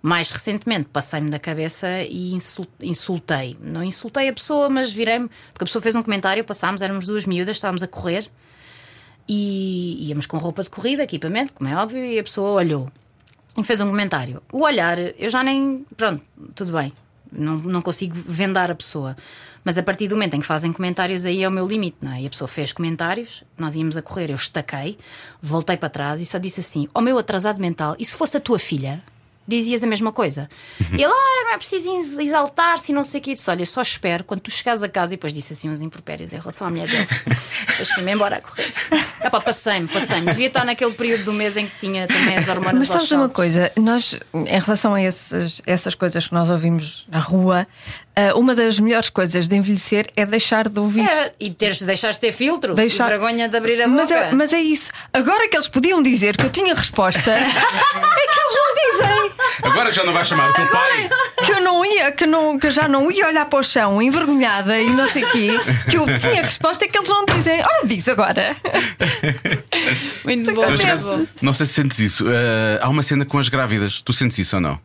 Mais 0.02 0.30
recentemente 0.30 0.88
passei-me 0.92 1.30
da 1.30 1.38
cabeça 1.38 1.86
e 2.02 2.34
insul- 2.34 2.66
insultei. 2.80 3.56
Não 3.62 3.82
insultei 3.82 4.28
a 4.28 4.32
pessoa, 4.34 4.68
mas 4.68 4.90
virei-me. 4.92 5.28
Porque 5.52 5.64
a 5.64 5.66
pessoa 5.66 5.80
fez 5.80 5.94
um 5.94 6.02
comentário, 6.02 6.44
passámos, 6.44 6.82
éramos 6.82 7.06
duas 7.06 7.24
miúdas, 7.24 7.56
estávamos 7.56 7.82
a 7.82 7.86
correr 7.88 8.28
e 9.28 10.08
íamos 10.08 10.26
com 10.26 10.36
roupa 10.36 10.62
de 10.62 10.70
corrida, 10.70 11.02
equipamento, 11.02 11.54
como 11.54 11.68
é 11.70 11.76
óbvio, 11.76 12.04
e 12.04 12.18
a 12.18 12.22
pessoa 12.22 12.50
olhou 12.50 12.88
e 13.56 13.64
fez 13.64 13.80
um 13.80 13.86
comentário. 13.88 14.42
O 14.52 14.60
olhar, 14.62 14.98
eu 14.98 15.30
já 15.30 15.42
nem. 15.42 15.86
Pronto, 15.96 16.22
tudo 16.54 16.72
bem, 16.72 16.92
não, 17.36 17.56
não 17.56 17.82
consigo 17.82 18.14
vendar 18.14 18.70
a 18.70 18.74
pessoa. 18.74 19.16
Mas 19.64 19.78
a 19.78 19.82
partir 19.82 20.08
do 20.08 20.14
momento 20.14 20.34
em 20.34 20.40
que 20.40 20.46
fazem 20.46 20.72
comentários, 20.72 21.24
aí 21.24 21.42
é 21.42 21.48
o 21.48 21.50
meu 21.50 21.66
limite, 21.66 21.96
não 22.02 22.12
é? 22.12 22.22
E 22.22 22.26
a 22.26 22.30
pessoa 22.30 22.46
fez 22.46 22.72
comentários, 22.72 23.42
nós 23.56 23.74
íamos 23.74 23.96
a 23.96 24.02
correr, 24.02 24.30
eu 24.30 24.34
estaquei, 24.34 24.98
voltei 25.40 25.76
para 25.76 25.88
trás 25.88 26.20
e 26.20 26.26
só 26.26 26.38
disse 26.38 26.60
assim: 26.60 26.86
Ó 26.94 27.00
meu 27.00 27.18
atrasado 27.18 27.60
mental, 27.60 27.96
e 27.98 28.04
se 28.04 28.14
fosse 28.14 28.36
a 28.36 28.40
tua 28.40 28.58
filha? 28.58 29.02
Dizias 29.46 29.82
a 29.82 29.86
mesma 29.86 30.10
coisa. 30.10 30.48
E 30.92 30.94
ele, 30.94 31.04
ah, 31.04 31.42
não 31.44 31.52
é 31.54 31.58
preciso 31.58 31.94
ex- 31.96 32.18
exaltar-se 32.18 32.92
e 32.92 32.94
não 32.94 33.04
sei 33.04 33.20
o 33.20 33.22
que. 33.22 33.30
Eu 33.30 33.34
disse: 33.34 33.50
Olha, 33.50 33.66
só 33.66 33.82
espero 33.82 34.24
quando 34.24 34.40
tu 34.40 34.50
chegares 34.50 34.82
a 34.82 34.88
casa 34.88 35.12
e 35.12 35.16
depois 35.16 35.32
disse 35.32 35.52
assim 35.52 35.68
uns 35.68 35.80
impropérios 35.82 36.32
em 36.32 36.38
relação 36.38 36.66
à 36.66 36.70
mulher 36.70 36.88
dele. 36.88 37.06
depois 37.68 37.90
fui-me 37.90 38.12
embora 38.12 38.36
a 38.36 38.40
correr. 38.40 38.70
Ah, 39.20 39.28
pá, 39.30 39.40
passei-me, 39.40 39.86
passei-me. 39.88 40.26
Devia 40.26 40.46
estar 40.46 40.64
naquele 40.64 40.92
período 40.92 41.24
do 41.24 41.32
mês 41.32 41.56
em 41.56 41.66
que 41.66 41.78
tinha 41.78 42.06
também 42.06 42.36
as 42.38 42.48
hormonas 42.48 42.78
Mas 42.78 42.88
sabes 42.88 43.12
uma 43.12 43.28
coisa? 43.28 43.70
Nós, 43.76 44.18
em 44.32 44.58
relação 44.60 44.94
a 44.94 45.02
esses- 45.02 45.60
essas 45.66 45.94
coisas 45.94 46.26
que 46.26 46.32
nós 46.32 46.48
ouvimos 46.48 47.06
na 47.10 47.18
rua, 47.18 47.66
uma 48.36 48.54
das 48.54 48.78
melhores 48.78 49.10
coisas 49.10 49.48
de 49.48 49.56
envelhecer 49.56 50.06
é 50.16 50.24
deixar 50.24 50.68
de 50.68 50.78
ouvir. 50.78 51.04
É, 51.08 51.32
e 51.40 51.50
teres, 51.50 51.82
deixaste 51.82 52.20
de 52.20 52.28
ter 52.28 52.32
filtro 52.32 52.74
Deixar- 52.74 53.08
vergonha 53.08 53.48
de 53.48 53.56
abrir 53.56 53.82
a 53.82 53.88
boca. 53.88 54.02
Mas 54.02 54.10
é, 54.10 54.32
mas 54.32 54.52
é 54.52 54.60
isso. 54.60 54.90
Agora 55.12 55.48
que 55.48 55.56
eles 55.56 55.68
podiam 55.68 56.02
dizer 56.02 56.36
que 56.36 56.44
eu 56.44 56.50
tinha 56.50 56.74
resposta, 56.74 57.30
é 57.32 57.40
que 57.44 58.40
eles 58.40 58.54
não 58.54 58.74
dizem. 58.74 59.32
Agora 59.62 59.92
já 59.92 60.04
não 60.04 60.12
vais 60.12 60.28
chamar 60.28 60.50
o 60.50 60.52
teu 60.52 60.66
pai. 60.68 61.08
Que 61.44 61.52
eu 61.52 61.60
não 61.60 61.84
ia, 61.84 62.12
que, 62.12 62.26
não, 62.26 62.58
que 62.58 62.66
eu 62.66 62.70
já 62.70 62.86
não 62.88 63.10
ia 63.10 63.26
olhar 63.26 63.46
para 63.46 63.58
o 63.58 63.62
chão 63.62 64.00
envergonhada 64.00 64.78
e 64.78 64.90
não 64.90 65.08
sei 65.08 65.24
o 65.24 65.30
quê. 65.30 65.48
Que 65.90 65.96
eu 65.96 66.18
tinha 66.18 66.42
resposta 66.42 66.84
é 66.84 66.88
que 66.88 66.96
eles 66.96 67.08
não 67.08 67.24
dizem. 67.24 67.60
Ora, 67.62 67.86
diz 67.86 68.08
agora. 68.08 68.56
Muito 70.24 70.52
bom, 70.52 70.62
não 71.42 71.52
sei 71.52 71.66
se 71.66 71.74
sentes 71.74 71.98
isso. 71.98 72.24
Eh, 72.28 72.78
há 72.80 72.88
uma 72.88 73.02
cena 73.02 73.24
com 73.24 73.38
as 73.38 73.48
grávidas. 73.48 74.00
Tu 74.04 74.12
sentes 74.12 74.38
isso 74.38 74.56
ou 74.56 74.62
não? 74.62 74.78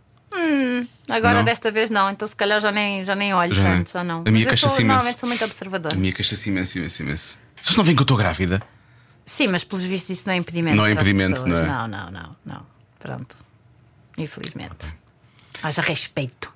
Agora 1.10 1.40
Não? 1.40 1.44
desta 1.44 1.72
vez 1.72 1.90
não, 1.90 2.10
então 2.10 2.28
se 2.28 2.36
calhar 2.36 2.60
já 2.60 2.72
nem, 2.72 3.04
já 3.04 3.16
nem 3.16 3.34
olho 3.34 3.56
Já 3.56 3.64
tanto, 3.64 3.92
já 3.92 4.04
não. 4.04 4.24
A 4.28 4.32
minha 4.32 4.46
Mas 4.46 4.54
eu 4.62 4.70
sou, 4.70 4.70
imenso. 4.80 4.88
normalmente 4.88 5.20
sou 5.20 5.28
muito 5.30 5.44
observadora. 5.46 5.96
A 5.96 5.98
minha 5.98 6.14
queixa-se 6.14 6.50
imenso, 6.50 6.78
imenso, 6.78 7.02
imenso. 7.02 7.40
Vocês 7.62 7.76
não 7.78 7.84
veem 7.84 7.96
que 7.96 8.02
eu 8.02 8.06
estou 8.06 8.18
grávida? 8.18 8.62
Sim, 9.26 9.48
mas 9.48 9.64
pelos 9.64 9.84
vistos 9.84 10.10
isso 10.18 10.28
não 10.28 10.34
é 10.34 10.38
impedimento. 10.38 10.76
Não 10.78 10.86
é 10.86 10.92
impedimento, 10.92 11.46
não 11.46 11.58
é? 11.58 11.66
Não, 11.66 11.88
não, 11.88 12.12
não, 12.12 12.36
não. 12.46 12.62
Pronto. 13.00 13.36
Infelizmente. 14.18 14.94
Haja 15.64 15.82
respeito. 15.82 16.54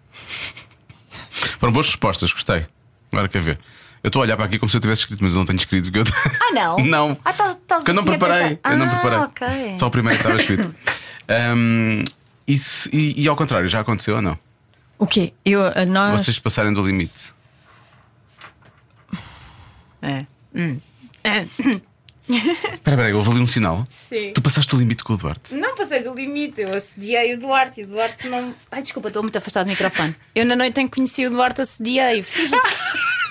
Foram 1.59 1.73
boas 1.73 1.87
respostas, 1.87 2.31
gostei. 2.31 2.65
Agora 3.11 3.27
quer 3.29 3.41
ver. 3.41 3.59
Eu 4.03 4.07
estou 4.09 4.21
a 4.21 4.23
olhar 4.23 4.35
para 4.35 4.45
aqui 4.45 4.59
como 4.59 4.69
se 4.69 4.75
eu 4.75 4.81
tivesse 4.81 5.01
escrito, 5.03 5.23
mas 5.23 5.31
eu 5.33 5.37
não 5.39 5.45
tenho 5.45 5.57
escrito. 5.57 5.89
que 5.91 5.97
eu- 5.99 6.03
Ah, 6.41 6.53
não? 6.53 6.77
não. 6.85 7.17
Ah, 7.23 7.31
estás- 7.31 7.51
estás 7.53 7.79
Porque 7.83 7.91
eu 7.91 7.95
não 7.95 8.01
assim 8.01 8.09
preparei. 8.17 8.55
pensar. 8.57 8.71
Eu 8.73 8.77
não 8.79 8.85
Ah, 8.85 8.89
preparei. 8.89 9.19
ok. 9.19 9.79
Só 9.79 9.87
o 9.87 9.91
primeiro 9.91 10.17
que 10.19 10.23
estava 10.27 10.41
escrito. 10.41 10.75
E, 12.45 12.57
se- 12.57 12.89
e- 12.91 13.21
e 13.23 13.27
ao 13.29 13.35
contrário, 13.37 13.69
já 13.69 13.79
aconteceu 13.79 14.15
ou 14.17 14.21
não? 14.21 14.37
O 15.03 15.05
quê? 15.05 15.33
Eu, 15.43 15.59
nós. 15.89 16.21
Vocês 16.21 16.39
passarem 16.39 16.71
do 16.71 16.81
limite. 16.81 17.33
É. 20.01 20.25
Hum. 20.55 20.79
É. 21.25 21.45
Espera, 22.23 22.73
espera, 22.73 23.05
aí, 23.07 23.13
houve 23.13 23.31
ali 23.31 23.41
um 23.41 23.47
sinal. 23.47 23.85
Sim. 23.89 24.31
Tu 24.33 24.41
passaste 24.41 24.73
o 24.73 24.79
limite 24.79 25.03
com 25.03 25.11
o 25.11 25.17
Duarte. 25.17 25.53
Não 25.53 25.75
passei 25.75 26.01
do 26.01 26.13
limite, 26.13 26.61
eu 26.61 26.73
assediei 26.73 27.33
o 27.33 27.39
Duarte 27.39 27.81
e 27.81 27.83
o 27.83 27.87
Duarte 27.87 28.29
não. 28.29 28.55
Ai, 28.71 28.81
desculpa, 28.81 29.09
estou 29.09 29.21
muito 29.21 29.37
afastado 29.37 29.65
do 29.65 29.71
microfone. 29.71 30.15
Eu 30.33 30.45
na 30.45 30.55
noite 30.55 30.79
em 30.79 30.87
que 30.87 30.95
conheci 30.95 31.27
o 31.27 31.29
Duarte 31.29 31.61
assediei. 31.61 32.23
Fiz. 32.23 32.51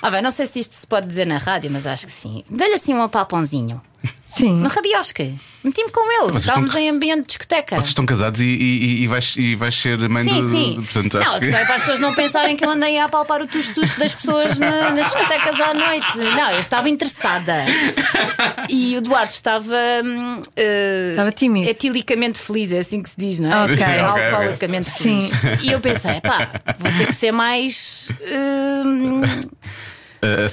Ah, 0.05 0.11
bem, 0.11 0.21
não 0.21 0.33
sei 0.33 0.49
se 0.49 0.59
isto 0.59 0.75
se 0.75 0.85
pode 0.85 1.07
dizer 1.07 1.25
na 1.25 1.39
rádio, 1.39 1.71
mas 1.71 1.87
acho 1.87 2.07
que 2.07 2.11
sim. 2.13 2.43
Dei-lhe 2.51 2.75
assim 2.75 2.93
um 2.93 3.03
apalpãozinho. 3.03 3.81
Sim. 4.25 4.55
No 4.61 4.69
rabiosque. 4.69 5.35
Meti-me 5.63 5.91
com 5.93 6.01
ele. 6.25 6.39
Estávamos 6.39 6.71
estão- 6.71 6.81
em 6.83 6.89
ambiente 6.89 7.21
de 7.21 7.27
discoteca. 7.29 7.77
Vocês 7.77 7.89
estão 7.91 8.07
casados 8.07 8.41
e, 8.41 8.45
e, 8.45 9.03
e, 9.03 9.07
vais, 9.07 9.35
e 9.37 9.55
vais 9.55 9.75
ser 9.79 9.99
mãe 10.09 10.25
Sim, 10.25 10.41
do. 10.41 10.51
sim. 10.51 10.75
Portanto, 10.83 11.19
não, 11.21 11.37
a 11.37 11.39
questão 11.39 11.61
é 11.61 11.65
para 11.67 11.75
as 11.77 11.83
pessoas 11.83 12.01
não 12.01 12.15
pensarem 12.15 12.57
que 12.57 12.65
eu 12.65 12.71
andei 12.71 12.99
a 12.99 13.05
apalpar 13.05 13.43
o 13.43 13.47
tus-tus 13.47 13.93
das 13.93 14.15
pessoas 14.15 14.59
na- 14.59 14.91
nas 14.91 15.05
discotecas 15.13 15.61
à 15.61 15.75
noite. 15.75 16.17
Não, 16.17 16.51
eu 16.51 16.59
estava 16.61 16.89
interessada. 16.89 17.55
E 18.71 18.97
o 18.97 19.03
Duarte 19.03 19.35
estava. 19.35 19.77
eh, 20.57 21.09
Estava 21.11 21.31
tímido. 21.31 21.69
Etilicamente 21.71 22.39
feliz, 22.41 22.73
é 22.73 22.79
assim 22.81 23.03
que 23.03 23.11
se 23.11 23.17
diz, 23.19 23.39
não 23.39 23.53
é? 23.53 23.65
Ok. 23.65 23.75
Ok. 23.75 24.25
Alcoolicamente 24.25 24.89
Sim. 24.91 25.21
feliz. 25.21 25.63
E 25.63 25.71
eu 25.73 25.79
pensei, 25.81 26.21
pá, 26.23 26.51
vou 26.79 26.91
ter 26.93 27.07
que 27.07 27.13
ser 27.15 27.33
mais. 27.33 28.09
Uh, 28.23 29.23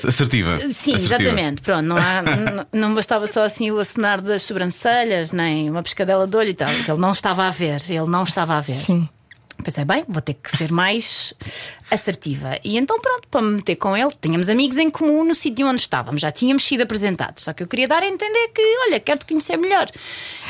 assertiva. 0.07 0.59
Sim, 0.61 0.95
Assertiva. 0.95 1.15
exatamente. 1.15 1.61
Pronto, 1.61 1.83
não, 1.85 1.97
há- 1.97 2.23
não, 2.73 2.93
bastava 2.93 3.27
só 3.27 3.43
assim 3.43 3.69
o 3.71 3.77
acenar 3.79 4.21
das 4.21 4.41
sobrancelhas, 4.43 5.31
nem 5.31 5.69
uma 5.69 5.83
pescadela 5.83 6.25
de 6.27 6.35
olho 6.35 6.49
e 6.49 6.53
tal. 6.53 6.69
Ele 6.69 6.97
não 6.97 7.11
estava 7.11 7.47
a 7.47 7.51
ver, 7.51 7.81
ele 7.89 8.05
não 8.07 8.23
estava 8.23 8.55
a 8.55 8.61
ver. 8.61 8.73
Sim. 8.73 9.07
Pensei, 9.61 9.83
bem, 9.83 10.05
vou 10.07 10.21
ter 10.21 10.35
que 10.35 10.55
ser 10.55 10.71
mais 10.71 11.33
assertiva. 11.91 12.57
E 12.63 12.77
então, 12.77 12.97
pronto, 13.01 13.27
para 13.29 13.41
me 13.41 13.55
meter 13.57 13.75
com 13.75 13.95
ele, 13.95 14.09
tínhamos 14.21 14.47
amigos 14.47 14.77
em 14.77 14.89
comum 14.89 15.21
no 15.25 15.35
sítio 15.35 15.67
onde 15.67 15.81
estávamos, 15.81 16.21
já 16.21 16.31
tínhamos 16.31 16.63
sido 16.63 16.81
apresentados. 16.83 17.43
Só 17.43 17.51
que 17.51 17.61
eu 17.61 17.67
queria 17.67 17.85
dar 17.85 18.01
a 18.01 18.07
entender 18.07 18.47
que, 18.55 18.61
olha, 18.87 19.01
quero-te 19.01 19.25
conhecer 19.25 19.57
melhor. 19.57 19.87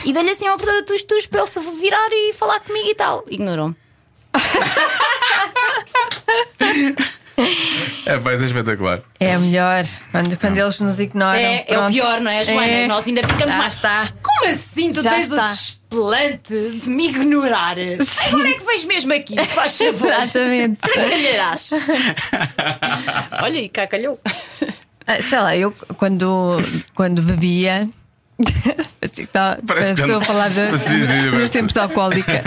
E 0.06 0.14
dei-lhe 0.14 0.30
assim 0.30 0.46
uma 0.46 0.54
oportunidade 0.54 0.96
de 0.96 1.06
tus 1.08 1.26
para 1.26 1.40
ele 1.42 1.50
se 1.50 1.60
virar 1.82 2.10
e 2.12 2.34
falar 2.34 2.60
comigo 2.60 2.88
e 2.88 2.94
tal. 2.94 3.26
Ignorou-me. 3.28 3.76
É, 8.10 8.18
vai 8.18 8.38
ser 8.40 8.46
espetacular. 8.48 9.00
É 9.20 9.38
melhor. 9.38 9.84
Quando, 10.12 10.38
quando 10.38 10.58
eles 10.58 10.80
nos 10.80 11.00
ignoram. 11.00 11.40
É, 11.40 11.64
é 11.68 11.78
o 11.78 11.82
pronto. 11.82 11.94
pior, 11.94 12.22
não 12.22 12.32
é, 12.32 12.44
Joana? 12.44 12.66
É. 12.66 12.88
Nós 12.88 13.06
ainda 13.08 13.22
ficamos 13.22 13.54
Já 13.54 13.58
mais. 13.58 13.76
está. 13.76 14.10
Como 14.22 14.52
assim? 14.52 14.92
Tu 14.92 15.02
Já 15.02 15.12
tens 15.12 15.28
está. 15.30 15.44
o 15.44 15.46
desplante 15.46 16.54
de 16.84 16.90
me 16.90 17.08
ignorar? 17.10 17.76
Agora 18.28 18.50
é 18.50 18.54
que 18.54 18.66
vens 18.66 18.86
mesmo 18.86 19.14
aqui, 19.14 19.34
se 19.36 19.54
faz 19.54 19.78
favor. 19.80 20.08
Exatamente. 20.12 20.80
Calharás. 20.94 21.72
Olha, 23.44 23.60
e 23.60 23.70
cá 23.70 23.88
calhou. 23.88 24.20
Ah, 25.06 25.22
Sei 25.22 25.40
lá, 25.40 25.56
eu 25.56 25.72
quando, 25.98 26.58
quando 26.96 27.22
bebia. 27.22 27.90
Parece 29.02 29.14
que 29.16 29.22
está- 29.24 29.58
parece 29.68 29.90
que 29.90 29.96
que 29.96 30.02
estou 30.04 30.18
a 30.18 30.22
falar 30.22 30.50
de, 30.50 30.78
Sim, 30.78 31.06
sim, 31.06 31.48
tempos 31.52 31.74
de 31.74 31.80
alcoólica. 31.80 32.42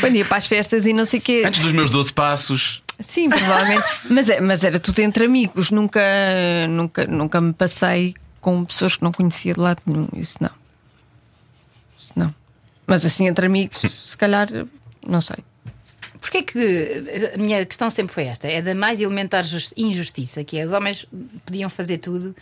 Quando 0.00 0.14
ia 0.14 0.24
para 0.24 0.36
as 0.36 0.46
festas 0.46 0.86
e 0.86 0.92
não 0.92 1.04
sei 1.04 1.18
o 1.18 1.22
quê. 1.22 1.42
Antes 1.44 1.60
dos 1.60 1.72
meus 1.72 1.90
12 1.90 2.12
passos. 2.12 2.83
Sim, 3.00 3.28
provavelmente. 3.28 3.84
mas, 4.10 4.28
é- 4.30 4.40
mas 4.40 4.64
era 4.64 4.78
tudo 4.78 4.98
entre 5.00 5.24
amigos. 5.26 5.70
Nunca, 5.70 6.00
nunca, 6.68 7.06
nunca 7.06 7.40
me 7.40 7.52
passei 7.52 8.14
com 8.40 8.64
pessoas 8.64 8.96
que 8.96 9.02
não 9.02 9.10
conhecia 9.12 9.52
de 9.54 9.60
lado 9.60 9.80
nenhum. 9.86 10.08
Isso 10.14 10.38
não. 10.40 10.50
Isso 11.98 12.12
não. 12.16 12.34
Mas 12.86 13.04
assim, 13.04 13.26
entre 13.26 13.46
amigos, 13.46 13.80
se 14.02 14.16
calhar, 14.16 14.48
não 15.06 15.20
sei. 15.20 15.36
Porquê 16.20 16.42
que 16.42 17.04
a 17.34 17.38
minha 17.38 17.64
questão 17.66 17.90
sempre 17.90 18.12
foi 18.14 18.24
esta? 18.24 18.46
É 18.48 18.62
da 18.62 18.74
mais 18.74 19.00
elementar 19.00 19.44
jus- 19.44 19.74
injustiça, 19.76 20.42
que 20.44 20.56
é 20.58 20.64
os 20.64 20.72
homens 20.72 21.06
podiam 21.44 21.68
fazer 21.68 21.98
tudo 21.98 22.34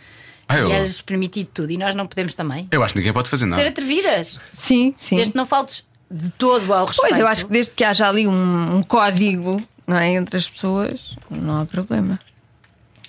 Ah, 0.47 0.57
eu- 0.57 0.69
e 0.69 0.71
era-lhes 0.71 1.01
permitido 1.01 1.49
tudo 1.53 1.71
e 1.71 1.77
nós 1.77 1.93
não 1.95 2.05
podemos 2.05 2.33
também. 2.35 2.67
Eu 2.71 2.81
acho 2.83 2.93
que 2.93 2.99
ninguém 2.99 3.11
pode 3.13 3.29
fazer 3.29 3.45
nada. 3.45 3.61
Ser 3.61 3.67
atrevidas. 3.69 4.39
Sim, 4.53 4.93
sim. 4.95 5.15
Desde 5.15 5.31
que 5.33 5.37
não 5.37 5.45
faltes 5.45 5.83
de 6.09 6.29
todo 6.31 6.73
ao 6.73 6.85
respeito. 6.85 7.09
Pois, 7.09 7.19
eu 7.19 7.27
acho 7.27 7.45
que 7.45 7.51
desde 7.51 7.71
que 7.71 7.83
haja 7.83 8.07
ali 8.07 8.25
um, 8.27 8.77
um 8.77 8.83
código 8.83 9.61
não 9.87 9.97
é, 9.97 10.11
entre 10.13 10.37
as 10.37 10.47
pessoas, 10.49 11.15
não 11.29 11.61
há 11.61 11.65
problema. 11.65 12.17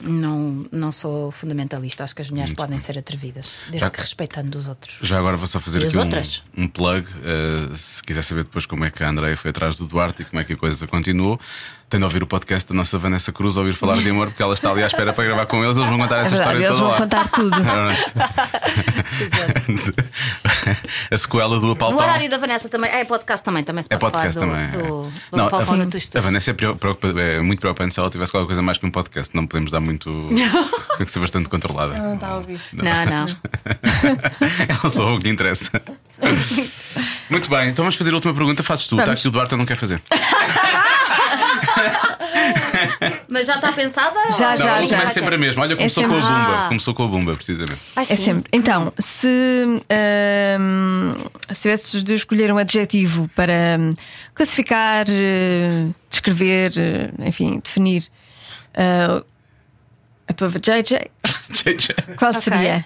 Não, 0.02 0.66
não 0.72 0.90
sou 0.90 1.30
fundamentalista. 1.30 2.02
Acho 2.02 2.16
que 2.16 2.20
as 2.20 2.28
mulheres 2.28 2.52
podem 2.52 2.78
ser 2.80 2.98
atrevidas, 2.98 3.58
desde 3.66 3.78
Já- 3.78 3.90
que 3.90 4.00
respeitando 4.00 4.58
os 4.58 4.66
outros. 4.66 4.98
Já 5.02 5.18
agora 5.18 5.36
vou 5.36 5.46
só 5.46 5.60
fazer 5.60 5.80
E 5.82 5.86
aqui 5.86 5.96
um, 5.96 6.64
um 6.64 6.68
plug. 6.68 7.06
uh, 7.06 7.76
se 7.76 8.02
quiser 8.02 8.22
saber 8.22 8.42
depois 8.42 8.66
como 8.66 8.84
é 8.84 8.90
que 8.90 9.02
a 9.04 9.08
Andreia 9.08 9.36
foi 9.36 9.50
atrás 9.50 9.76
do 9.76 9.86
Duarte 9.86 10.22
e 10.22 10.24
como 10.24 10.40
é 10.40 10.44
que 10.44 10.52
a 10.52 10.56
coisa 10.56 10.86
continuou, 10.88 11.40
tem 11.88 12.00
de 12.00 12.04
ouvir 12.04 12.22
o 12.22 12.26
podcast 12.26 12.68
da 12.68 12.74
nossa 12.74 12.98
Vanessa 12.98 13.30
Cruz, 13.32 13.56
ouvir 13.56 13.74
falar 13.74 13.96
de 13.98 14.08
amor, 14.10 14.26
porque 14.28 14.42
ela 14.42 14.54
está 14.54 14.70
ali 14.70 14.82
à 14.82 14.86
espera 14.86 15.12
para 15.12 15.24
gravar 15.24 15.46
com 15.46 15.62
eles. 15.62 15.76
Eles 15.76 15.88
vão 15.88 15.98
contar 15.98 16.18
É 16.18 16.22
essa 16.22 16.36
verdade, 16.36 16.62
história 16.62 16.66
eles 16.66 16.78
toda 16.78 16.80
vão 16.80 16.90
lá. 16.90 16.98
contar 16.98 17.28
tudo. 17.30 17.56
a 21.10 21.18
sequela 21.18 21.60
do 21.60 21.66
No 21.66 21.72
Apalpão. 21.72 21.98
horário 22.00 22.28
da 22.28 22.38
Vanessa 22.38 22.68
também. 22.68 22.90
É 22.90 23.04
podcast 23.04 23.44
também, 23.44 23.62
também 23.62 23.82
se 23.82 23.88
É 23.92 23.96
pode 23.96 24.12
podcast 24.12 24.38
falar 24.40 24.68
também. 24.68 24.70
do, 24.70 24.78
é. 24.78 24.82
do, 24.82 25.02
do 25.30 25.36
Não, 25.36 25.46
Apalpão 25.46 25.74
a, 25.74 25.76
no 25.78 25.86
Tus 25.86 26.10
a. 26.14 26.20
Vanessa 26.20 26.50
é, 26.50 26.54
preocupa- 26.54 27.20
é 27.20 27.40
muito 27.40 27.60
preocupante 27.60 27.94
se 27.94 28.00
ela 28.00 28.10
tivesse 28.10 28.32
qualquer 28.32 28.46
coisa 28.46 28.62
mais 28.62 28.78
que 28.78 28.86
um 28.86 28.90
podcast. 28.90 29.34
Não 29.36 29.46
podemos 29.46 29.70
dar 29.70 29.80
muito. 29.80 30.10
Tem 30.98 31.06
que 31.06 31.10
ser 31.12 31.20
bastante 31.20 31.48
controlada. 31.48 31.94
Não 31.96 32.14
está 32.14 32.28
a 32.28 32.36
ouvir. 32.36 32.60
Não, 32.72 32.84
não. 32.84 33.26
Ela 34.68 34.90
só 34.90 35.14
o 35.14 35.20
que 35.20 35.28
interessa. 35.28 35.70
Muito 37.30 37.48
bem, 37.50 37.68
então 37.68 37.84
vamos 37.84 37.96
fazer 37.96 38.10
a 38.10 38.14
última 38.14 38.34
pergunta. 38.34 38.62
Fazes 38.62 38.86
tu, 38.88 38.96
tá? 38.96 39.04
Vamos. 39.04 39.22
Que 39.22 39.28
o 39.28 39.30
Duarte 39.30 39.54
não 39.56 39.66
quer 39.66 39.76
fazer. 39.76 40.00
Mas 43.28 43.46
já 43.46 43.56
está 43.56 43.72
pensada? 43.72 44.14
Já, 44.38 44.56
já, 44.56 44.80
Não, 44.80 44.82
já. 44.84 44.96
começa 44.98 45.14
sempre 45.14 45.34
a 45.34 45.38
mesma. 45.38 45.62
Olha, 45.62 45.76
começou 45.76 46.02
sempre- 46.04 46.20
com 46.20 46.26
a 46.26 46.28
Bumba. 46.30 46.64
Ah. 46.64 46.68
Começou 46.68 46.94
com 46.94 47.02
a 47.04 47.08
Bumba, 47.08 47.34
precisamente. 47.36 47.80
Ai, 47.96 48.06
É 48.08 48.16
sempre. 48.16 48.48
Então, 48.52 48.92
se, 48.98 49.28
ahm, 49.90 51.12
se 51.52 51.62
tivesses 51.62 52.02
de 52.04 52.14
escolher 52.14 52.52
um 52.52 52.58
adjetivo 52.58 53.28
para 53.34 53.76
hum, 53.78 53.90
classificar, 54.34 55.06
eh, 55.08 55.88
descrever, 56.10 56.72
enfim, 57.20 57.60
definir 57.62 58.04
ah, 58.74 59.22
a 60.28 60.32
tua 60.32 60.48
JJ, 60.48 61.10
qual 62.18 62.30
Ok. 62.30 62.42
seria? 62.42 62.84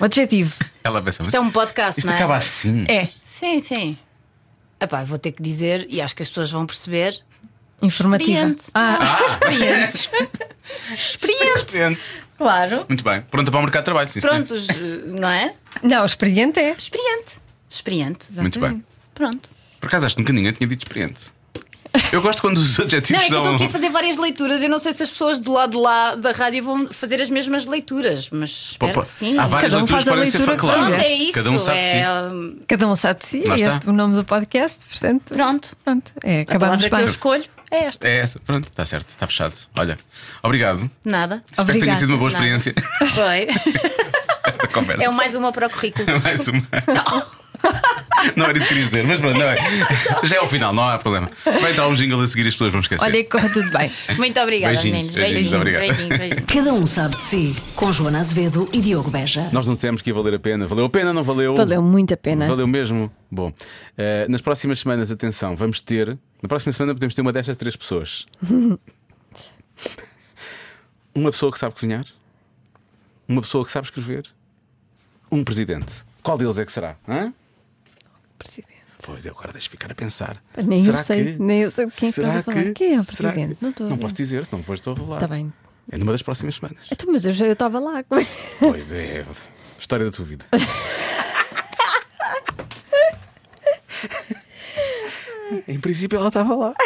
O 0.00 0.04
adjetivo. 0.04 0.54
Ela 0.82 1.00
pensa, 1.02 1.22
Isto 1.22 1.36
é 1.36 1.40
um 1.40 1.50
podcast, 1.50 2.00
isto 2.00 2.06
não 2.06 2.14
é? 2.14 2.16
acaba 2.16 2.36
assim. 2.36 2.84
É 2.88 3.08
Sim, 3.24 3.60
sim. 3.60 3.96
Epá, 4.80 5.04
vou 5.04 5.18
ter 5.18 5.30
que 5.32 5.40
dizer, 5.42 5.86
e 5.88 6.00
acho 6.00 6.14
que 6.16 6.22
as 6.22 6.28
pessoas 6.28 6.50
vão 6.50 6.66
perceber. 6.66 7.20
Informativa. 7.82 8.30
Experiente. 8.30 8.64
Ah, 8.74 9.18
Experiente. 9.28 10.10
Experiente. 10.96 11.58
Experiente. 11.58 12.02
claro. 12.36 12.84
Muito 12.88 13.04
bem. 13.04 13.22
Pronta 13.22 13.50
para 13.50 13.60
o 13.60 13.62
mercado 13.62 13.82
de 13.82 13.84
trabalho, 13.86 14.08
sim. 14.08 14.20
Prontos, 14.20 14.68
eh, 14.68 14.74
não 15.06 15.28
é? 15.28 15.54
Não, 15.82 16.04
experiente 16.04 16.58
é. 16.60 16.74
Experiente. 16.76 17.38
Experiente. 17.70 18.28
Muito 18.32 18.58
bem. 18.58 18.82
Pronto. 19.14 19.48
Por 19.80 19.86
acaso 19.86 20.06
acho 20.06 20.16
que 20.16 20.22
nunca 20.22 20.32
ninguém 20.32 20.52
tinha 20.52 20.66
dito 20.66 20.82
experiente. 20.82 21.36
Eu 22.12 22.20
gosto 22.20 22.42
quando 22.42 22.58
os 22.58 22.76
Não, 22.76 22.84
adjetivos 22.84 23.22
é 23.22 23.26
que 23.26 23.32
eu 23.32 23.36
são. 23.36 23.42
estou 23.44 23.54
aqui 23.56 23.64
a 23.64 23.68
fazer 23.70 23.88
várias 23.88 24.18
leituras. 24.18 24.60
Eu 24.62 24.68
não 24.68 24.78
sei 24.78 24.92
se 24.92 25.02
as 25.02 25.10
pessoas 25.10 25.38
do 25.40 25.50
lado 25.52 25.70
de 25.70 25.78
lá 25.78 26.14
da 26.14 26.32
rádio 26.32 26.62
vão 26.62 26.86
fazer 26.92 27.20
as 27.20 27.30
mesmas 27.30 27.64
leituras, 27.64 28.28
mas 28.30 28.50
espero 28.72 28.92
Pô, 28.92 29.00
que 29.00 29.06
sim. 29.06 29.38
Há 29.38 29.46
várias 29.46 29.72
Cada 29.72 29.76
um 29.76 29.86
leituras 29.86 30.04
faz 30.04 30.08
a 30.08 30.10
podem 30.16 30.30
ser 30.30 30.38
leitura 30.38 30.56
que 30.56 30.60
claro. 30.60 30.94
é 30.94 31.14
isso. 31.14 31.32
Cada 31.32 31.50
um 31.50 31.58
sabe 31.58 31.80
de 31.80 31.86
si. 31.88 31.94
é, 31.96 32.64
Cada 32.68 32.88
um 32.88 32.96
sabe 32.96 33.20
de 33.20 33.26
si. 33.26 33.42
Lá 33.46 33.54
É 33.56 33.60
este 33.60 33.88
o 33.88 33.92
nome 33.92 34.14
do 34.16 34.24
podcast, 34.24 34.84
portanto. 34.84 35.32
Pronto. 35.32 35.76
Pronto, 35.82 36.12
é, 36.22 36.40
A 36.40 36.42
acabamos 36.42 36.76
palavra 36.76 36.90
que 36.90 36.94
eu 37.06 37.10
escolho 37.10 37.44
é 37.70 37.84
esta. 37.84 38.08
É 38.08 38.16
essa. 38.18 38.40
Pronto, 38.40 38.68
está 38.68 38.84
certo, 38.86 39.08
está 39.08 39.26
fechado. 39.26 39.54
Olha, 39.76 39.98
obrigado. 40.42 40.90
Nada. 41.04 41.42
Espero 41.50 41.66
que 41.66 41.72
tenha 41.72 41.76
Obrigada. 41.94 42.00
sido 42.00 42.08
uma 42.10 42.18
boa 42.18 42.30
Nada. 42.30 42.44
experiência 42.46 42.74
Foi. 43.14 44.68
conversa. 44.72 45.04
É 45.04 45.08
mais 45.10 45.34
uma 45.34 45.52
para 45.52 45.66
o 45.66 45.70
currículo. 45.70 46.06
Mais 46.22 46.46
uma. 46.48 46.62
Não 48.36 48.46
era 48.46 48.56
isso 48.56 48.68
que 48.68 48.74
querias 48.74 48.88
dizer, 48.90 49.04
mas 49.06 49.20
pronto, 49.20 49.36
não 49.38 49.46
é. 49.48 49.56
Já 50.24 50.36
é 50.36 50.40
o 50.40 50.46
final, 50.48 50.72
não 50.72 50.82
há 50.84 50.98
problema. 50.98 51.28
Vai 51.44 51.72
entrar 51.72 51.88
um 51.88 51.94
jingle 51.94 52.20
a 52.20 52.26
seguir 52.28 52.44
e 52.44 52.48
as 52.48 52.54
pessoas 52.54 52.70
vão 52.72 52.80
esquecer. 52.80 53.04
Olha, 53.04 53.16
que 53.22 53.30
corra 53.30 53.48
tudo 53.48 53.68
bem. 53.70 53.90
Muito 54.16 54.40
obrigada, 54.40 54.74
Beijinhos, 54.74 55.14
meninos. 55.14 55.14
beijinhos, 55.14 55.50
Beijinhos, 55.64 55.80
beijinhos, 55.88 56.18
beijinhos. 56.18 56.44
Cada 56.46 56.72
um 56.72 56.86
sabe 56.86 57.16
de 57.16 57.22
si. 57.22 57.56
Com 57.74 57.92
Joana 57.92 58.20
Azevedo 58.20 58.68
e 58.72 58.80
Diogo 58.80 59.10
Beja. 59.10 59.48
Nós 59.52 59.66
não 59.66 59.74
dissemos 59.74 60.02
que 60.02 60.10
ia 60.10 60.14
valer 60.14 60.34
a 60.34 60.38
pena. 60.38 60.66
Valeu 60.66 60.84
a 60.84 60.90
pena, 60.90 61.12
não 61.12 61.24
valeu? 61.24 61.54
Valeu 61.54 61.82
muito 61.82 62.14
a 62.14 62.16
pena. 62.16 62.46
Valeu 62.48 62.66
mesmo. 62.66 63.10
Bom, 63.30 63.52
eh, 63.96 64.26
nas 64.28 64.40
próximas 64.40 64.80
semanas, 64.80 65.10
atenção, 65.10 65.56
vamos 65.56 65.80
ter. 65.82 66.16
Na 66.42 66.48
próxima 66.48 66.72
semana 66.72 66.94
podemos 66.94 67.14
ter 67.14 67.20
uma 67.22 67.32
destas 67.32 67.56
três 67.56 67.76
pessoas: 67.76 68.26
uma 71.14 71.30
pessoa 71.30 71.52
que 71.52 71.58
sabe 71.58 71.74
cozinhar, 71.74 72.06
uma 73.26 73.42
pessoa 73.42 73.64
que 73.64 73.70
sabe 73.70 73.86
escrever, 73.86 74.26
um 75.30 75.42
presidente. 75.44 76.04
Qual 76.22 76.38
deles 76.38 76.58
é 76.58 76.64
que 76.64 76.72
será? 76.72 76.96
Hã? 77.08 77.32
Presidente. 78.38 78.68
Pois 79.04 79.24
eu 79.24 79.32
agora 79.32 79.52
deixo 79.52 79.70
ficar 79.70 79.90
a 79.90 79.94
pensar. 79.94 80.42
Nem 80.64 80.84
Será 80.84 80.98
eu 80.98 81.02
sei, 81.04 81.24
que- 81.24 81.38
nem 81.42 81.62
eu 81.62 81.70
sei 81.70 81.86
quem 81.88 82.08
é 82.08 82.10
que 82.10 82.14
será 82.14 82.28
estás 82.28 82.48
a 82.48 82.52
falar. 82.52 82.64
que- 82.64 82.72
Quem 82.72 82.94
é 82.94 83.00
o 83.00 83.04
será 83.04 83.32
presidente? 83.32 83.56
que- 83.56 83.62
Não 83.64 83.70
estou 83.70 83.86
a 83.86 83.90
Não 83.90 83.98
posso 83.98 84.14
dizer, 84.14 84.44
senão 84.44 84.60
depois 84.60 84.80
estou 84.80 84.92
a 84.92 84.96
falar. 84.96 85.16
Está 85.16 85.28
bem. 85.28 85.52
É 85.90 85.96
numa 85.96 86.12
das 86.12 86.22
próximas 86.22 86.56
semanas. 86.56 86.78
Então, 86.90 87.10
mas 87.12 87.24
eu 87.24 87.32
já 87.32 87.46
eu 87.46 87.52
estava 87.52 87.78
lá. 87.78 88.04
Pois 88.58 88.92
é, 88.92 89.24
história 89.78 90.04
da 90.04 90.12
tua 90.12 90.24
vida. 90.24 90.44
em 95.66 95.80
princípio 95.80 96.18
ela 96.18 96.28
estava 96.28 96.54
lá. 96.54 96.74